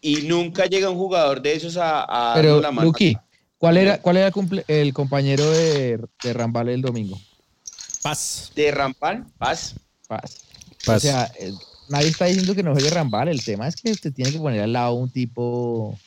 y 0.00 0.22
nunca 0.22 0.66
llega 0.66 0.90
un 0.90 0.98
jugador 0.98 1.42
de 1.42 1.54
esos 1.54 1.76
a, 1.76 2.32
Pero, 2.34 2.60
la 2.60 2.70
mano. 2.70 2.92
¿cuál 3.56 3.76
era, 3.78 4.00
cuál 4.00 4.16
era 4.18 4.30
el 4.68 4.92
compañero 4.92 5.50
de, 5.50 5.98
de 6.22 6.32
Rambal 6.32 6.68
el 6.68 6.82
domingo? 6.82 7.18
Paz. 8.02 8.52
De 8.54 8.70
Rambal, 8.70 9.26
Paz. 9.38 9.74
Paz. 10.06 10.44
O 10.86 10.98
sea, 10.98 11.30
eh, 11.38 11.52
nadie 11.88 12.08
está 12.08 12.26
diciendo 12.26 12.54
que 12.54 12.62
no 12.62 12.72
juegue 12.72 12.90
Rambal. 12.90 13.28
El 13.28 13.44
tema 13.44 13.68
es 13.68 13.76
que 13.76 13.90
usted 13.90 14.12
tiene 14.12 14.32
que 14.32 14.38
poner 14.38 14.60
al 14.60 14.72
lado 14.72 14.94
un 14.94 15.10
tipo 15.10 15.98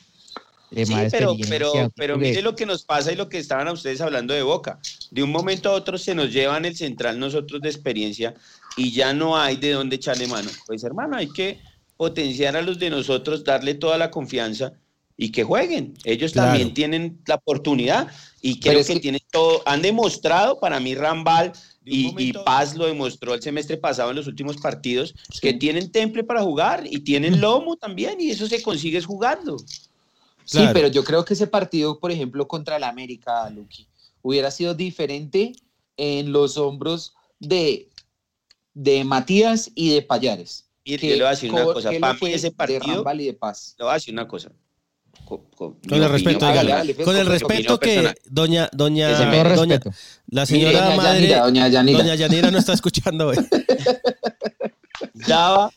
de 0.70 0.86
sí, 0.86 0.94
pero, 1.10 1.36
pero, 1.48 1.72
pero 1.94 2.16
mire 2.16 2.40
lo 2.40 2.56
que 2.56 2.64
nos 2.64 2.82
pasa 2.82 3.12
y 3.12 3.16
lo 3.16 3.28
que 3.28 3.38
estaban 3.38 3.68
a 3.68 3.72
ustedes 3.72 4.00
hablando 4.00 4.32
de 4.32 4.42
Boca. 4.42 4.78
De 5.10 5.22
un 5.22 5.30
momento 5.30 5.68
a 5.68 5.72
otro 5.72 5.98
se 5.98 6.14
nos 6.14 6.32
llevan 6.32 6.64
el 6.64 6.74
central 6.74 7.18
nosotros 7.18 7.60
de 7.60 7.68
experiencia 7.68 8.34
y 8.76 8.90
ya 8.90 9.12
no 9.12 9.36
hay 9.36 9.56
de 9.56 9.72
dónde 9.72 9.96
echarle 9.96 10.26
mano. 10.26 10.50
Pues 10.66 10.82
hermano, 10.82 11.16
hay 11.16 11.28
que 11.28 11.60
potenciar 11.98 12.56
a 12.56 12.62
los 12.62 12.78
de 12.78 12.88
nosotros, 12.88 13.44
darle 13.44 13.74
toda 13.74 13.98
la 13.98 14.10
confianza 14.10 14.72
y 15.16 15.30
que 15.30 15.44
jueguen. 15.44 15.94
Ellos 16.04 16.32
también 16.32 16.72
tienen 16.72 17.20
la 17.26 17.34
oportunidad 17.34 18.08
y 18.40 18.58
creo 18.58 18.84
que, 18.84 18.98
tienen 18.98 19.20
todo. 19.30 19.62
Han 19.66 19.82
demostrado 19.82 20.58
para 20.58 20.80
mí 20.80 20.94
Rambal 20.94 21.52
y, 21.84 22.32
Paz 22.32 22.76
lo 22.76 22.86
demostró 22.86 23.34
el 23.34 23.42
semestre 23.42 23.76
pasado 23.76 24.10
en 24.10 24.16
los 24.16 24.26
últimos 24.26 24.56
partidos, 24.56 25.14
que 25.40 25.52
tienen 25.52 25.90
temple 25.90 26.24
para 26.24 26.42
jugar 26.42 26.84
y 26.86 27.00
tienen 27.00 27.40
lomo 27.40 27.76
también, 27.76 28.20
y 28.20 28.30
eso 28.30 28.46
se 28.46 28.62
consigue 28.62 29.02
jugando. 29.02 29.56
Sí, 30.44 30.60
pero 30.72 30.88
yo 30.88 31.04
creo 31.04 31.24
que 31.24 31.34
ese 31.34 31.46
partido, 31.46 31.98
por 31.98 32.12
ejemplo, 32.12 32.46
contra 32.46 32.76
el 32.76 32.84
América, 32.84 33.48
Luqui, 33.50 33.86
hubiera 34.22 34.50
sido 34.50 34.74
diferente 34.74 35.52
en 35.96 36.32
los 36.32 36.56
hombros 36.56 37.14
de, 37.38 37.88
de 38.74 39.04
Matías 39.04 39.70
y 39.74 39.90
de 39.90 40.02
Payares. 40.02 40.66
Y 40.84 40.96
le 40.98 41.16
voy 41.16 41.26
a 41.26 41.30
decir 41.30 41.52
una 41.52 41.64
cosa, 41.64 41.90
para 42.00 42.14
mí 42.14 42.32
ese 42.32 42.50
partido, 42.50 43.04
y 43.14 43.24
de 43.26 43.34
Paz. 43.34 43.76
le 43.78 43.84
voy 43.84 43.90
a 43.92 43.94
decir 43.94 44.12
una 44.12 44.26
cosa, 44.26 44.52
con, 45.56 45.76
el 45.90 46.08
respeto, 46.08 46.46
con 47.04 47.16
el 47.16 47.26
respeto 47.26 47.78
que 47.78 48.14
doña, 48.28 48.68
doña, 48.72 49.10
la 50.28 50.46
señora 50.46 50.96
madre, 50.96 51.36
doña 51.36 51.68
Yanira. 51.68 52.50
no 52.50 52.58
está 52.58 52.72
escuchando 52.72 53.28
hoy. 53.28 53.36
Daba 55.26 55.70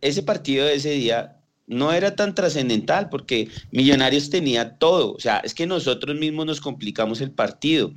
ese 0.00 0.22
partido 0.22 0.66
de 0.66 0.74
ese 0.74 0.90
día 0.90 1.36
no 1.66 1.92
era 1.92 2.14
tan 2.14 2.34
trascendental 2.34 3.08
porque 3.08 3.48
Millonarios 3.72 4.30
tenía 4.30 4.76
todo, 4.78 5.14
o 5.14 5.20
sea, 5.20 5.38
es 5.38 5.54
que 5.54 5.66
nosotros 5.66 6.16
mismos 6.16 6.46
nos 6.46 6.60
complicamos 6.60 7.20
el 7.20 7.32
partido. 7.32 7.92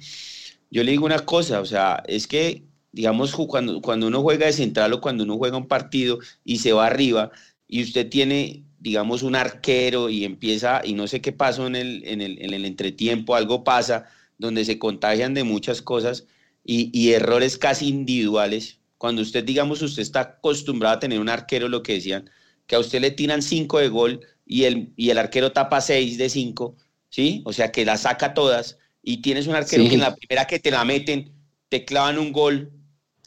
Yo 0.71 0.83
le 0.83 0.91
digo 0.91 1.05
una 1.05 1.19
cosa, 1.19 1.61
o 1.61 1.65
sea, 1.65 2.03
es 2.07 2.27
que 2.27 2.63
digamos 2.91 3.35
cuando, 3.35 3.81
cuando 3.81 4.07
uno 4.07 4.21
juega 4.21 4.47
de 4.47 4.53
central 4.53 4.93
o 4.93 5.01
cuando 5.01 5.23
uno 5.23 5.37
juega 5.37 5.57
un 5.57 5.67
partido 5.67 6.19
y 6.43 6.57
se 6.57 6.73
va 6.73 6.87
arriba 6.87 7.31
y 7.67 7.83
usted 7.83 8.09
tiene 8.09 8.63
digamos, 8.79 9.23
un 9.23 9.35
arquero 9.35 10.09
y 10.09 10.25
empieza, 10.25 10.81
y 10.83 10.93
no 10.93 11.07
sé 11.07 11.21
qué 11.21 11.31
pasó 11.31 11.67
en 11.67 11.75
el, 11.75 12.03
en 12.05 12.21
el, 12.21 12.41
en 12.41 12.53
el 12.53 12.65
entretiempo, 12.65 13.35
algo 13.35 13.63
pasa, 13.63 14.05
donde 14.37 14.65
se 14.65 14.79
contagian 14.79 15.33
de 15.33 15.43
muchas 15.43 15.81
cosas 15.81 16.25
y, 16.63 16.89
y, 16.97 17.13
errores 17.13 17.57
casi 17.57 17.87
individuales. 17.87 18.79
Cuando 18.97 19.21
usted, 19.21 19.43
digamos, 19.43 19.81
usted 19.81 20.01
está 20.01 20.21
acostumbrado 20.21 20.95
a 20.95 20.99
tener 20.99 21.19
un 21.19 21.29
arquero, 21.29 21.67
lo 21.67 21.83
que 21.83 21.93
decían, 21.93 22.29
que 22.67 22.75
a 22.75 22.79
usted 22.79 23.01
le 23.01 23.11
tiran 23.11 23.41
cinco 23.41 23.79
de 23.79 23.89
gol 23.89 24.21
y 24.45 24.63
el, 24.63 24.93
y 24.95 25.09
el 25.09 25.17
arquero 25.17 25.51
tapa 25.51 25.81
seis 25.81 26.17
de 26.17 26.29
cinco, 26.29 26.77
¿sí? 27.09 27.41
O 27.45 27.53
sea, 27.53 27.71
que 27.71 27.85
la 27.85 27.97
saca 27.97 28.33
todas 28.33 28.77
y 29.01 29.21
tienes 29.21 29.47
un 29.47 29.55
arquero 29.55 29.87
que 29.87 29.95
en 29.95 30.01
la 30.01 30.15
primera 30.15 30.45
que 30.47 30.59
te 30.59 30.71
la 30.71 30.85
meten, 30.85 31.33
te 31.69 31.85
clavan 31.85 32.17
un 32.17 32.31
gol 32.31 32.71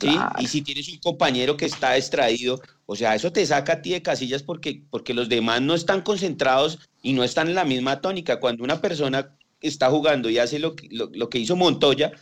¿sí? 0.02 0.16
Y 0.38 0.46
si 0.48 0.62
tienes 0.62 0.88
un 0.88 0.98
compañero 0.98 1.56
que 1.56 1.66
está 1.66 1.94
distraído, 1.94 2.60
o 2.86 2.96
sea, 2.96 3.14
eso 3.14 3.32
te 3.32 3.46
saca 3.46 3.74
a 3.74 3.82
ti 3.82 3.90
de 3.90 4.02
casillas 4.02 4.42
porque, 4.42 4.82
porque 4.90 5.14
los 5.14 5.28
demás 5.28 5.62
no 5.62 5.74
están 5.74 6.02
concentrados 6.02 6.78
y 7.02 7.12
no 7.12 7.24
están 7.24 7.48
en 7.48 7.54
la 7.54 7.64
misma 7.64 8.00
tónica. 8.00 8.40
Cuando 8.40 8.64
una 8.64 8.80
persona 8.80 9.36
está 9.60 9.90
jugando 9.90 10.28
y 10.28 10.38
hace 10.38 10.58
lo, 10.58 10.74
lo, 10.90 11.30
que 11.30 11.38
hizo 11.38 11.56
Montoya, 11.56 12.12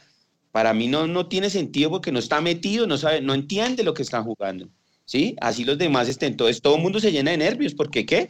para 0.52 0.74
mí 0.74 0.86
no, 0.86 1.06
no 1.06 1.26
tiene 1.26 1.48
sentido 1.48 1.90
porque 1.90 2.12
no 2.12 2.18
está 2.18 2.40
metido, 2.40 2.86
no 2.86 2.98
sabe, 2.98 3.20
no 3.22 3.34
entiende 3.34 3.82
lo 3.82 3.94
que 3.94 4.02
están 4.02 4.24
jugando. 4.24 4.68
¿Sí? 5.06 5.34
Así 5.40 5.64
los 5.64 5.78
demás 5.78 6.08
estén. 6.08 6.32
Entonces 6.32 6.62
todo 6.62 6.76
el 6.76 6.82
mundo 6.82 7.00
se 7.00 7.10
llena 7.10 7.32
de 7.32 7.38
nervios. 7.38 7.74
porque 7.74 8.06
qué? 8.06 8.28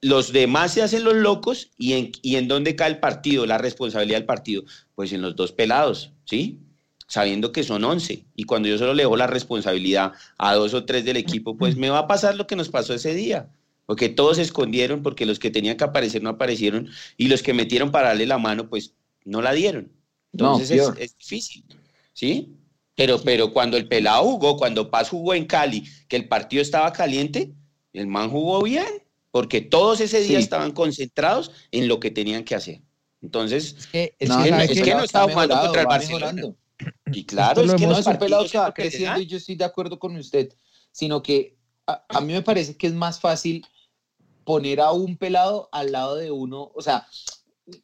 Los 0.00 0.32
demás 0.32 0.74
se 0.74 0.82
hacen 0.82 1.02
los 1.02 1.14
locos 1.14 1.70
y 1.76 1.94
en, 1.94 2.12
y 2.22 2.36
en 2.36 2.46
dónde 2.46 2.76
cae 2.76 2.90
el 2.90 3.00
partido, 3.00 3.46
la 3.46 3.58
responsabilidad 3.58 4.18
del 4.18 4.26
partido. 4.26 4.62
Pues 4.94 5.12
en 5.12 5.22
los 5.22 5.34
dos 5.34 5.50
pelados, 5.50 6.12
¿sí? 6.24 6.60
Sabiendo 7.06 7.52
que 7.52 7.62
son 7.62 7.84
11. 7.84 8.24
Y 8.34 8.44
cuando 8.44 8.68
yo 8.68 8.78
solo 8.78 8.94
le 8.94 9.02
dejo 9.02 9.16
la 9.16 9.26
responsabilidad 9.26 10.12
a 10.38 10.54
dos 10.54 10.74
o 10.74 10.84
tres 10.84 11.04
del 11.04 11.16
equipo, 11.16 11.56
pues 11.56 11.76
me 11.76 11.90
va 11.90 12.00
a 12.00 12.06
pasar 12.06 12.36
lo 12.36 12.46
que 12.46 12.56
nos 12.56 12.68
pasó 12.68 12.94
ese 12.94 13.14
día. 13.14 13.48
Porque 13.86 14.08
todos 14.08 14.36
se 14.36 14.42
escondieron, 14.42 15.02
porque 15.02 15.26
los 15.26 15.38
que 15.38 15.50
tenían 15.50 15.76
que 15.76 15.84
aparecer 15.84 16.22
no 16.22 16.30
aparecieron, 16.30 16.88
y 17.16 17.28
los 17.28 17.42
que 17.42 17.52
metieron 17.52 17.90
para 17.90 18.08
darle 18.08 18.26
la 18.26 18.38
mano, 18.38 18.68
pues 18.68 18.94
no 19.24 19.42
la 19.42 19.52
dieron. 19.52 19.92
Entonces 20.32 20.70
es, 20.98 21.16
difícil, 21.18 21.64
¿sí? 22.12 22.56
Pero, 22.96 23.20
pero 23.22 23.52
cuando 23.52 23.76
el 23.76 23.86
pelado 23.86 24.24
jugó, 24.24 24.56
cuando 24.56 24.90
Paz 24.90 25.10
jugó 25.10 25.34
en 25.34 25.44
Cali, 25.44 25.84
que 26.08 26.16
el 26.16 26.28
partido 26.28 26.62
estaba 26.62 26.92
caliente, 26.92 27.52
el 27.92 28.06
man 28.06 28.30
jugó 28.30 28.62
bien, 28.62 28.86
porque 29.30 29.60
todos 29.60 30.00
ese 30.00 30.20
día 30.20 30.38
estaban 30.38 30.72
concentrados 30.72 31.52
en 31.70 31.88
lo 31.88 32.00
que 32.00 32.10
tenían 32.10 32.44
que 32.44 32.54
hacer. 32.54 32.80
Entonces, 33.20 33.76
es 33.76 33.86
que 33.86 34.94
no, 34.94 35.02
estaba 35.02 35.32
jugando 35.32 35.60
contra 35.60 35.82
el 35.82 35.86
Barcelona. 35.86 36.42
Y 37.12 37.24
claro, 37.24 37.62
es 37.62 37.74
que 37.74 37.86
no 37.86 37.98
es 37.98 38.06
un 38.06 38.18
pelado 38.18 38.46
que 38.48 38.58
va 38.58 38.72
creciendo 38.72 39.20
y 39.20 39.26
yo 39.26 39.36
estoy 39.36 39.56
de 39.56 39.64
acuerdo 39.64 39.98
con 39.98 40.16
usted, 40.16 40.52
sino 40.90 41.22
que 41.22 41.56
a, 41.86 42.20
mí 42.20 42.32
me 42.32 42.42
parece 42.42 42.76
que 42.76 42.86
es 42.86 42.94
más 42.94 43.20
fácil 43.20 43.66
poner 44.44 44.80
a 44.80 44.92
un 44.92 45.16
pelado 45.16 45.68
al 45.72 45.92
lado 45.92 46.16
de 46.16 46.30
uno, 46.30 46.70
o 46.74 46.82
sea, 46.82 47.06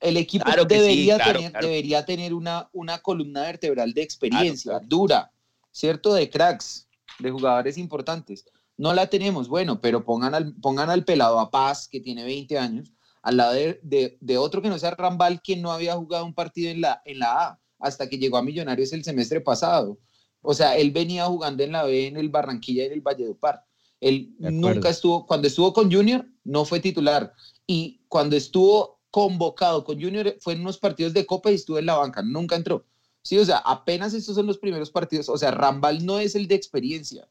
el 0.00 0.16
equipo 0.16 0.50
debería, 0.66 1.18
tener, 1.18 1.52
debería 1.52 2.04
tener 2.04 2.34
una, 2.34 2.68
una 2.72 2.98
columna 2.98 3.42
vertebral 3.42 3.94
de 3.94 4.02
experiencia 4.02 4.78
dura, 4.80 5.32
¿cierto? 5.70 6.12
De 6.12 6.28
cracks, 6.28 6.88
de 7.18 7.30
jugadores 7.30 7.78
importantes. 7.78 8.44
No 8.76 8.92
la 8.92 9.08
tenemos, 9.08 9.48
bueno, 9.48 9.80
pero 9.80 10.04
pongan 10.04 10.34
al, 10.34 10.54
pongan 10.54 10.90
al 10.90 11.04
pelado 11.04 11.38
a 11.38 11.50
Paz, 11.50 11.88
que 11.88 12.00
tiene 12.00 12.24
20 12.24 12.58
años, 12.58 12.92
al 13.22 13.36
lado 13.36 13.52
de, 13.52 14.18
de, 14.20 14.38
otro 14.38 14.62
que 14.62 14.68
no 14.68 14.78
sea 14.78 14.92
Rambal, 14.92 15.42
que 15.42 15.56
no 15.56 15.72
había 15.72 15.96
jugado 15.96 16.24
un 16.24 16.34
partido 16.34 16.70
en 16.70 16.80
la, 16.80 17.02
en 17.04 17.18
la 17.18 17.46
A 17.46 17.60
hasta 17.80 18.08
que 18.08 18.18
llegó 18.18 18.36
a 18.36 18.42
Millonarios 18.42 18.92
el 18.92 19.04
semestre 19.04 19.40
pasado. 19.40 19.98
O 20.42 20.54
sea, 20.54 20.76
él 20.76 20.90
venía 20.90 21.26
jugando 21.26 21.62
en 21.62 21.72
la 21.72 21.84
B, 21.84 22.06
en 22.06 22.16
el 22.16 22.28
Barranquilla 22.28 22.84
y 22.84 22.86
en 22.86 22.92
el 22.92 23.00
Valledupar. 23.00 23.64
Él 24.00 24.34
nunca 24.38 24.88
estuvo, 24.88 25.26
cuando 25.26 25.48
estuvo 25.48 25.72
con 25.72 25.92
Junior, 25.92 26.26
no 26.44 26.64
fue 26.64 26.80
titular. 26.80 27.34
Y 27.66 28.00
cuando 28.08 28.36
estuvo 28.36 29.00
convocado 29.10 29.84
con 29.84 30.00
Junior, 30.00 30.36
fue 30.40 30.54
en 30.54 30.60
unos 30.60 30.78
partidos 30.78 31.12
de 31.12 31.26
Copa 31.26 31.50
y 31.50 31.54
estuvo 31.54 31.78
en 31.78 31.86
la 31.86 31.96
banca, 31.96 32.22
nunca 32.22 32.56
entró. 32.56 32.86
Sí, 33.22 33.36
o 33.38 33.44
sea, 33.44 33.58
apenas 33.58 34.14
estos 34.14 34.34
son 34.34 34.46
los 34.46 34.58
primeros 34.58 34.90
partidos. 34.90 35.28
O 35.28 35.36
sea, 35.36 35.50
Rambal 35.50 36.04
no 36.06 36.18
es 36.18 36.34
el 36.34 36.48
de 36.48 36.54
experiencia, 36.54 37.28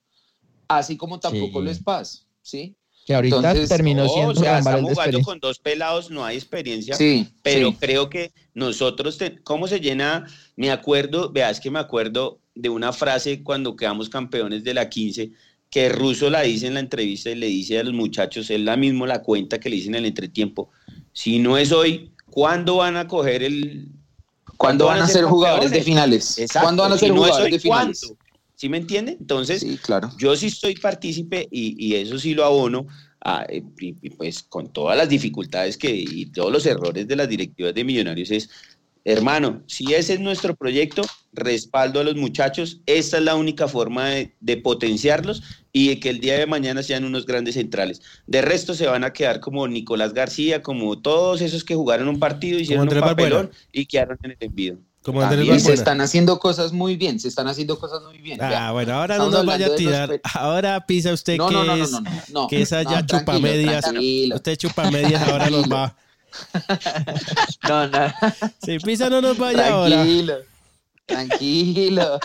así 0.68 0.98
como 0.98 1.20
tampoco 1.20 1.62
lo 1.62 1.72
es 1.72 1.82
Paz, 1.82 2.28
¿sí? 2.42 2.76
Que 3.06 3.16
ahorita 3.16 3.68
terminó 3.68 4.08
siendo. 4.08 4.32
o 4.32 4.36
sea, 4.36 4.60
estamos 4.60 4.92
jugando 4.92 5.22
con 5.22 5.40
dos 5.40 5.60
pelados, 5.60 6.12
no 6.12 6.24
hay 6.24 6.38
experiencia. 6.38 6.96
Sí. 6.96 7.28
Pero 7.42 7.74
creo 7.80 8.10
que 8.10 8.32
nosotros, 8.54 9.18
¿cómo 9.44 9.68
se 9.68 9.80
llena? 9.80 10.28
Me 10.56 10.72
acuerdo, 10.72 11.32
veas 11.32 11.60
que 11.60 11.72
me 11.72 11.80
acuerdo 11.80 12.40
de 12.54 12.70
una 12.70 12.94
frase 12.94 13.42
cuando 13.42 13.76
quedamos 13.76 14.10
campeones 14.10 14.64
de 14.64 14.74
la 14.74 14.90
15, 14.90 15.32
que 15.70 15.90
Russo 15.90 16.30
la 16.30 16.42
dice 16.42 16.68
en 16.68 16.74
la 16.76 16.80
entrevista 16.82 17.30
y 17.30 17.36
le 17.36 17.48
dice 17.48 17.80
a 17.80 17.84
los 17.84 17.94
muchachos, 17.94 18.50
él 18.50 18.66
la 18.66 18.76
mismo 18.76 19.06
la 19.06 19.22
cuenta 19.22 19.60
que 19.60 19.70
le 19.70 19.78
dice 19.78 19.88
en 19.88 19.96
el 19.96 20.06
entretiempo. 20.06 20.70
Si 21.14 21.40
no 21.40 21.58
es 21.58 21.72
hoy, 21.72 22.12
¿cuándo 22.30 22.78
van 22.78 22.98
a 22.98 23.08
coger 23.08 23.44
el. 23.44 23.90
¿Cuándo, 24.58 24.88
van, 24.88 25.02
a 25.02 25.08
ser 25.08 25.24
jugadores 25.24 25.72
de 25.72 25.82
finales? 25.82 26.46
¿Cuándo 26.52 26.84
van 26.84 26.92
a 26.92 26.98
ser 26.98 27.12
jugadores 27.12 27.52
de 27.52 27.60
finales? 27.60 28.14
¿Sí 28.60 28.68
me 28.68 28.76
entiende? 28.76 29.16
Entonces, 29.18 29.66
claro. 29.82 30.12
yo 30.18 30.36
sí 30.36 30.48
estoy 30.48 30.76
partícipe 30.76 31.48
y, 31.50 31.96
eso 31.96 32.20
sí 32.20 32.34
lo 32.34 32.44
abono, 32.44 32.88
y, 33.80 34.10
pues 34.10 34.44
con 34.44 34.74
todas 34.74 34.98
las 34.98 35.08
dificultades 35.08 35.78
que, 35.78 35.96
y 35.96 36.26
todos 36.26 36.52
los 36.52 36.66
errores 36.66 37.08
de 37.08 37.16
las 37.16 37.30
directivas 37.30 37.74
de 37.74 37.86
Millonarios 37.86 38.32
es, 38.32 38.50
hermano, 39.06 39.64
si 39.66 39.94
ese 39.94 40.16
es 40.16 40.20
nuestro 40.20 40.58
proyecto, 40.58 41.04
respaldo 41.32 42.02
a 42.02 42.04
los 42.04 42.18
muchachos, 42.18 42.82
esta 42.86 43.20
es 43.20 43.24
la 43.24 43.36
única 43.36 43.70
forma 43.70 44.10
de, 44.10 44.58
potenciarlos 44.58 45.42
y 45.72 45.88
de 45.88 46.02
que 46.02 46.10
el 46.10 46.20
día 46.20 46.38
de 46.38 46.46
mañana 46.46 46.84
sean 46.84 47.06
unos 47.06 47.26
grandes 47.26 47.56
centrales. 47.56 48.02
De 48.28 48.42
resto 48.42 48.74
se 48.74 48.88
van 48.88 49.06
a 49.06 49.14
quedar 49.14 49.40
como 49.40 49.70
Nicolás 49.70 50.14
García, 50.14 50.62
como 50.62 51.00
todos 51.00 51.40
esos 51.40 51.64
que 51.64 51.76
jugaron 51.76 52.10
un 52.10 52.20
partido, 52.20 52.60
hicieron 52.60 52.90
un 52.90 53.00
papelón 53.00 53.52
y 53.72 53.86
quedaron 53.86 54.18
en 54.22 54.32
el 54.32 54.38
envío. 54.42 54.80
Como 55.02 55.24
y 55.34 55.60
se 55.62 55.74
están 55.74 56.02
haciendo 56.02 56.40
cosas 56.40 56.74
muy 56.74 56.98
bien, 56.98 57.20
se 57.22 57.30
están 57.30 57.48
haciendo 57.48 57.80
cosas 57.80 58.04
muy 58.04 58.18
bien. 58.18 58.42
Ah, 58.42 58.72
bueno, 58.74 58.94
ahora 58.96 59.18
no 59.18 59.30
nos 59.30 59.46
vaya 59.46 59.68
a 59.68 59.76
tirar. 59.76 60.20
Ahora 60.34 60.86
pisa 60.86 61.14
usted 61.14 61.34
que 61.34 61.54
no, 61.54 61.76
es 61.76 61.92
no, 62.32 62.48
que 62.48 62.62
esa 62.62 62.84
ya 62.84 63.06
chupa 63.06 63.40
medias. 63.40 63.86
Usted 64.36 64.58
chupa 64.58 64.92
medias, 64.92 65.22
ahora 65.28 65.50
nos 65.50 65.72
va. 65.72 65.96
no, 67.68 67.88
no. 67.88 68.14
Si 68.62 68.78
pisa 68.80 69.10
no 69.10 69.22
nos 69.22 69.38
vaya 69.38 69.70
ahora. 69.70 69.96
Tranquilo. 69.96 70.36
Tranquilo. 71.06 72.20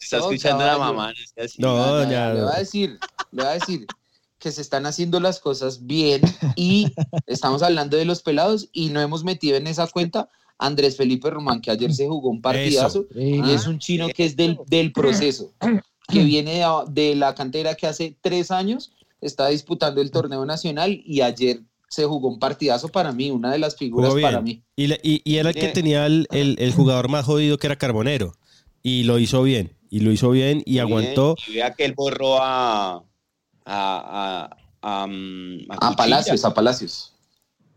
Está 0.00 0.18
escuchando 0.18 0.64
a 0.64 0.66
la 0.68 0.78
mamá. 0.78 1.12
No, 1.58 2.08
ya. 2.08 2.32
Le 2.32 2.42
voy 2.42 2.52
a 2.54 2.58
decir, 2.58 2.98
le 3.32 3.42
voy 3.42 3.50
a 3.50 3.54
decir 3.54 3.86
que 4.38 4.52
se 4.52 4.62
están 4.62 4.86
haciendo 4.86 5.20
las 5.20 5.40
cosas 5.40 5.86
bien 5.86 6.22
y 6.56 6.92
estamos 7.26 7.62
hablando 7.62 7.96
de 7.96 8.06
los 8.06 8.22
pelados 8.22 8.68
y 8.72 8.88
no 8.88 9.00
hemos 9.00 9.24
metido 9.24 9.56
en 9.56 9.66
esa 9.66 9.86
cuenta 9.88 10.28
Andrés 10.60 10.96
Felipe 10.96 11.30
Román, 11.30 11.60
que 11.60 11.70
ayer 11.70 11.92
se 11.92 12.06
jugó 12.06 12.28
un 12.28 12.42
partidazo, 12.42 13.06
y 13.16 13.50
es 13.50 13.66
un 13.66 13.78
chino 13.78 14.08
que 14.08 14.26
es 14.26 14.36
del, 14.36 14.58
del 14.66 14.92
proceso, 14.92 15.52
que 16.06 16.22
viene 16.24 16.62
de, 16.88 17.14
la 17.16 17.34
cantera 17.34 17.74
que 17.74 17.86
hace 17.86 18.14
tres 18.20 18.50
años 18.50 18.92
está 19.22 19.48
disputando 19.48 20.02
el 20.02 20.10
torneo 20.10 20.44
nacional 20.44 21.02
y 21.04 21.22
ayer 21.22 21.60
se 21.88 22.04
jugó 22.04 22.28
un 22.28 22.38
partidazo 22.38 22.88
para 22.88 23.10
mí, 23.10 23.30
una 23.30 23.50
de 23.50 23.58
las 23.58 23.74
figuras 23.74 24.14
para 24.20 24.42
mí. 24.42 24.62
Y, 24.76 24.92
y, 25.02 25.36
era 25.36 25.48
el 25.48 25.54
que 25.54 25.68
tenía 25.68 26.06
el, 26.06 26.26
el, 26.30 26.72
jugador 26.74 27.08
más 27.08 27.24
jodido 27.24 27.56
que 27.56 27.66
era 27.66 27.76
Carbonero, 27.76 28.34
y 28.82 29.04
lo 29.04 29.18
hizo 29.18 29.42
bien, 29.42 29.76
y 29.88 30.00
lo 30.00 30.12
hizo 30.12 30.30
bien 30.30 30.62
y 30.66 30.78
aguantó. 30.78 31.36
Y 31.48 31.54
vea 31.54 31.72
que 31.72 31.86
él 31.86 31.94
borró 31.94 32.36
a, 32.36 32.96
a, 32.96 33.02
a, 33.64 34.50
a, 34.82 35.08
a 35.80 35.96
Palacios, 35.96 36.44
a 36.44 36.52
Palacios. 36.52 37.09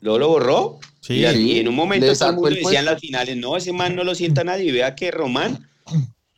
¿Luego 0.03 0.19
lo 0.19 0.27
borró? 0.27 0.79
Sí. 0.99 1.13
Y, 1.13 1.59
en 1.59 1.69
un 1.69 1.75
momento 1.75 2.13
todo 2.13 2.29
el 2.29 2.35
mundo 2.35 2.49
decía 2.49 2.79
en 2.79 2.85
las 2.85 2.99
finales, 2.99 3.37
no, 3.37 3.55
ese 3.55 3.71
man 3.71 3.95
no 3.95 4.03
lo 4.03 4.13
sienta 4.13 4.43
nadie. 4.43 4.65
Y 4.65 4.71
vea 4.71 4.95
que 4.95 5.11
Román, 5.11 5.65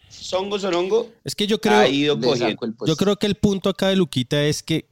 Songo 0.08 0.60
Sorongo, 0.60 1.12
es 1.24 1.34
que 1.34 1.48
yo 1.48 1.60
creo, 1.60 1.80
ha 1.80 1.88
ido 1.88 2.16
Yo 2.86 2.96
creo 2.96 3.16
que 3.16 3.26
el 3.26 3.34
punto 3.34 3.70
acá 3.70 3.88
de 3.88 3.96
Luquita 3.96 4.44
es 4.44 4.62
que 4.62 4.88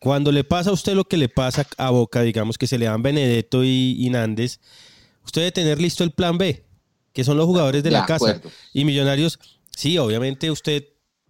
cuando 0.00 0.32
le 0.32 0.42
pasa 0.42 0.70
a 0.70 0.72
usted 0.72 0.94
lo 0.94 1.04
que 1.04 1.16
le 1.16 1.28
pasa 1.28 1.64
a 1.78 1.90
Boca, 1.90 2.22
digamos 2.22 2.58
que 2.58 2.66
se 2.66 2.78
le 2.78 2.86
dan 2.86 3.00
Benedetto 3.00 3.62
y, 3.62 4.08
Nández, 4.10 4.58
usted 5.24 5.42
debe 5.42 5.52
tener 5.52 5.80
listo 5.80 6.02
el 6.02 6.10
plan 6.10 6.38
B, 6.38 6.64
que 7.12 7.22
son 7.22 7.36
los 7.36 7.46
jugadores 7.46 7.84
de, 7.84 7.92
la 7.92 8.06
casa. 8.06 8.40
Y 8.72 8.84
Millonarios, 8.84 9.38
sí, 9.70 9.98
obviamente 9.98 10.50
usted 10.50 10.84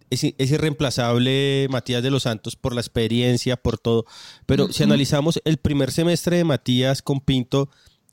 es, 0.09 0.23
irreemplazable 0.23 1.67
Matías 1.69 2.03
de 2.03 2.11
los 2.11 2.23
Santos 2.23 2.55
por 2.55 2.73
la 2.73 2.81
experiencia, 2.81 3.57
por 3.57 3.77
todo. 3.77 4.05
Pero 4.45 4.71
si 4.71 4.83
analizamos 4.83 5.39
el 5.45 5.57
primer 5.57 5.91
semestre 5.91 6.37
de 6.37 6.43
Matías 6.43 7.01
con 7.01 7.21
Pinto, 7.21 7.69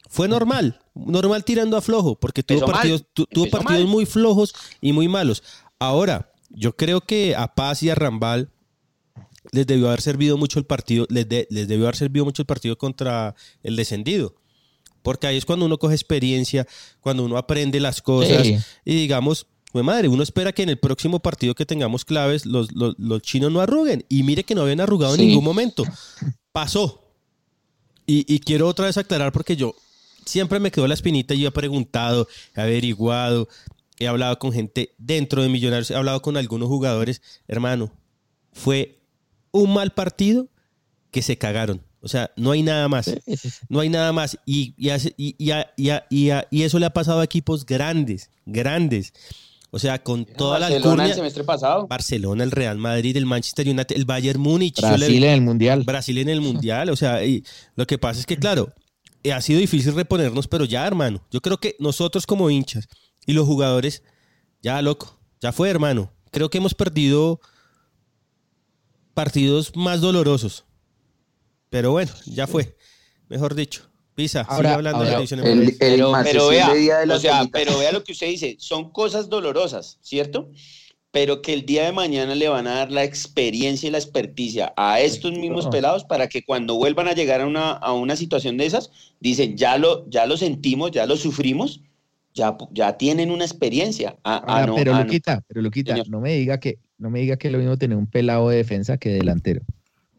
fue 0.08 0.28
normal, 0.28 0.80
normal 0.94 1.44
tirando 1.44 1.76
a 1.76 1.80
flojo, 1.80 2.18
porque 2.18 2.42
tuvo 2.42 2.66
partidos, 2.66 3.04
tuvo 3.12 3.48
partidos 3.50 3.88
muy 3.88 4.06
flojos 4.06 4.54
y 4.80 4.92
muy 4.92 5.08
malos. 5.08 5.42
Ahora, 5.78 6.32
yo 6.50 6.76
creo 6.76 7.00
que 7.00 7.34
a 7.34 7.54
Paz 7.54 7.82
y 7.82 7.90
a 7.90 7.94
Rambal 7.94 8.50
les 9.50 9.66
debió 9.66 9.88
haber 9.88 10.00
servido 10.00 10.36
mucho 10.36 10.58
el 10.58 10.66
partido, 10.66 11.06
les, 11.10 11.26
les 11.28 11.68
debió 11.68 11.86
haber 11.86 11.96
servido 11.96 12.24
mucho 12.24 12.42
el 12.42 12.46
partido 12.46 12.78
contra 12.78 13.34
el 13.62 13.76
descendido. 13.76 14.34
Porque 15.02 15.26
ahí 15.26 15.36
es 15.36 15.44
cuando 15.44 15.66
uno 15.66 15.78
coge 15.78 15.94
experiencia, 15.94 16.66
cuando 17.00 17.24
uno 17.24 17.36
aprende 17.36 17.78
las 17.78 18.00
cosas 18.00 18.46
y 18.46 18.94
digamos, 18.94 19.46
madre, 19.82 20.08
uno 20.08 20.22
espera 20.22 20.52
que 20.52 20.62
en 20.62 20.68
el 20.68 20.78
próximo 20.78 21.20
partido 21.20 21.54
que 21.54 21.66
tengamos 21.66 22.04
claves 22.04 22.46
los, 22.46 22.68
chinos 23.22 23.50
no 23.50 23.60
arruguen. 23.60 24.04
Y 24.08 24.22
mire 24.22 24.44
que 24.44 24.54
no 24.54 24.62
habían 24.62 24.80
arrugado 24.80 25.14
en 25.14 25.22
ningún 25.22 25.44
momento. 25.44 25.84
Pasó. 26.52 27.00
Y, 28.06 28.38
quiero 28.40 28.68
otra 28.68 28.86
vez 28.86 28.98
aclarar 28.98 29.32
porque 29.32 29.56
yo 29.56 29.74
siempre 30.26 30.60
me 30.60 30.70
quedó 30.70 30.86
la 30.86 30.94
espinita 30.94 31.34
y 31.34 31.40
yo 31.40 31.48
he 31.48 31.52
preguntado, 31.52 32.28
he 32.54 32.60
averiguado, 32.60 33.48
he 33.98 34.06
hablado 34.06 34.38
con 34.38 34.52
gente 34.52 34.94
dentro 34.98 35.42
de 35.42 35.48
Millonarios, 35.48 35.90
he 35.90 35.96
hablado 35.96 36.20
con 36.22 36.36
algunos 36.36 36.68
jugadores. 36.68 37.22
Hermano, 37.48 37.92
fue 38.52 39.00
un 39.52 39.72
mal 39.72 39.92
partido 39.92 40.48
que 41.10 41.22
se 41.22 41.38
cagaron. 41.38 41.82
O 42.04 42.08
sea, 42.08 42.30
no 42.36 42.50
hay 42.50 42.62
nada 42.62 42.86
más. 42.88 43.10
No 43.70 43.80
hay 43.80 43.88
nada 43.88 44.12
más. 44.12 44.38
Y, 44.44 44.74
y, 44.76 44.90
y, 45.16 46.30
y, 46.50 46.62
eso 46.62 46.78
le 46.78 46.84
ha 46.84 46.92
pasado 46.92 47.20
a 47.20 47.24
equipos 47.24 47.64
grandes, 47.64 48.30
grandes. 48.44 49.14
O 49.74 49.80
sea, 49.80 50.00
con 50.00 50.24
toda 50.24 50.60
la 50.60 50.68
alcurnia. 50.68 51.06
el 51.06 51.14
semestre 51.14 51.42
pasado. 51.42 51.88
Barcelona, 51.88 52.44
el 52.44 52.52
Real 52.52 52.78
Madrid, 52.78 53.16
el 53.16 53.26
Manchester 53.26 53.66
United, 53.66 53.96
el 53.96 54.04
Bayern 54.04 54.40
Múnich. 54.40 54.80
Brasil 54.80 55.24
en 55.24 55.30
el 55.30 55.40
Mundial. 55.40 55.82
Brasil 55.82 56.16
en 56.18 56.28
el 56.28 56.40
Mundial. 56.40 56.90
O 56.90 56.96
sea, 56.96 57.24
y 57.24 57.44
lo 57.74 57.84
que 57.84 57.98
pasa 57.98 58.20
es 58.20 58.26
que, 58.26 58.36
claro, 58.36 58.72
eh, 59.24 59.32
ha 59.32 59.40
sido 59.40 59.58
difícil 59.58 59.92
reponernos, 59.92 60.46
pero 60.46 60.64
ya, 60.64 60.86
hermano. 60.86 61.26
Yo 61.32 61.40
creo 61.40 61.58
que 61.58 61.74
nosotros 61.80 62.24
como 62.24 62.50
hinchas 62.50 62.86
y 63.26 63.32
los 63.32 63.48
jugadores, 63.48 64.04
ya, 64.62 64.80
loco, 64.80 65.18
ya 65.40 65.50
fue, 65.50 65.70
hermano. 65.70 66.12
Creo 66.30 66.50
que 66.50 66.58
hemos 66.58 66.74
perdido 66.74 67.40
partidos 69.12 69.74
más 69.74 70.00
dolorosos. 70.00 70.66
Pero 71.68 71.90
bueno, 71.90 72.12
ya 72.26 72.46
fue. 72.46 72.76
Mejor 73.28 73.56
dicho. 73.56 73.90
Pisa, 74.14 74.42
ahora, 74.42 74.74
hablando 74.74 75.04
de 75.04 75.10
la 75.10 75.16
división 75.16 75.40
pero, 75.78 76.12
pero, 76.22 76.48
vea, 76.48 77.04
o 77.10 77.18
sea, 77.18 77.44
pero 77.52 77.78
vea 77.78 77.90
lo 77.90 78.04
que 78.04 78.12
usted 78.12 78.28
dice, 78.28 78.56
son 78.60 78.90
cosas 78.90 79.28
dolorosas, 79.28 79.98
¿cierto? 80.02 80.50
Pero 81.10 81.42
que 81.42 81.52
el 81.52 81.66
día 81.66 81.84
de 81.84 81.92
mañana 81.92 82.34
le 82.34 82.48
van 82.48 82.66
a 82.66 82.74
dar 82.74 82.90
la 82.92 83.02
experiencia 83.04 83.88
y 83.88 83.90
la 83.90 83.98
experticia 83.98 84.72
a 84.76 85.00
estos 85.00 85.32
mismos 85.32 85.66
pelados 85.66 86.04
para 86.04 86.28
que 86.28 86.44
cuando 86.44 86.76
vuelvan 86.76 87.08
a 87.08 87.12
llegar 87.12 87.40
a 87.40 87.46
una, 87.46 87.72
a 87.72 87.92
una 87.92 88.14
situación 88.16 88.56
de 88.56 88.66
esas, 88.66 88.90
dicen, 89.20 89.56
ya 89.56 89.78
lo, 89.78 90.08
ya 90.08 90.26
lo 90.26 90.36
sentimos, 90.36 90.92
ya 90.92 91.06
lo 91.06 91.16
sufrimos, 91.16 91.80
ya, 92.34 92.56
ya 92.72 92.96
tienen 92.96 93.30
una 93.30 93.44
experiencia. 93.44 94.16
Ah, 94.24 94.44
ah, 94.46 94.66
no, 94.66 94.74
pero 94.76 94.94
ah, 94.94 95.02
lo 95.02 95.06
quita, 95.06 95.42
pero 95.46 95.62
lo 95.62 95.70
quita, 95.70 95.96
no 96.08 96.20
me 96.20 96.34
diga 96.34 96.58
que 96.58 96.78
no 96.98 97.10
me 97.10 97.20
diga 97.20 97.36
que 97.36 97.50
lo 97.50 97.58
mismo 97.58 97.76
tener 97.76 97.96
un 97.96 98.06
pelado 98.06 98.48
de 98.48 98.58
defensa 98.58 98.96
que 98.96 99.10
delantero. 99.10 99.62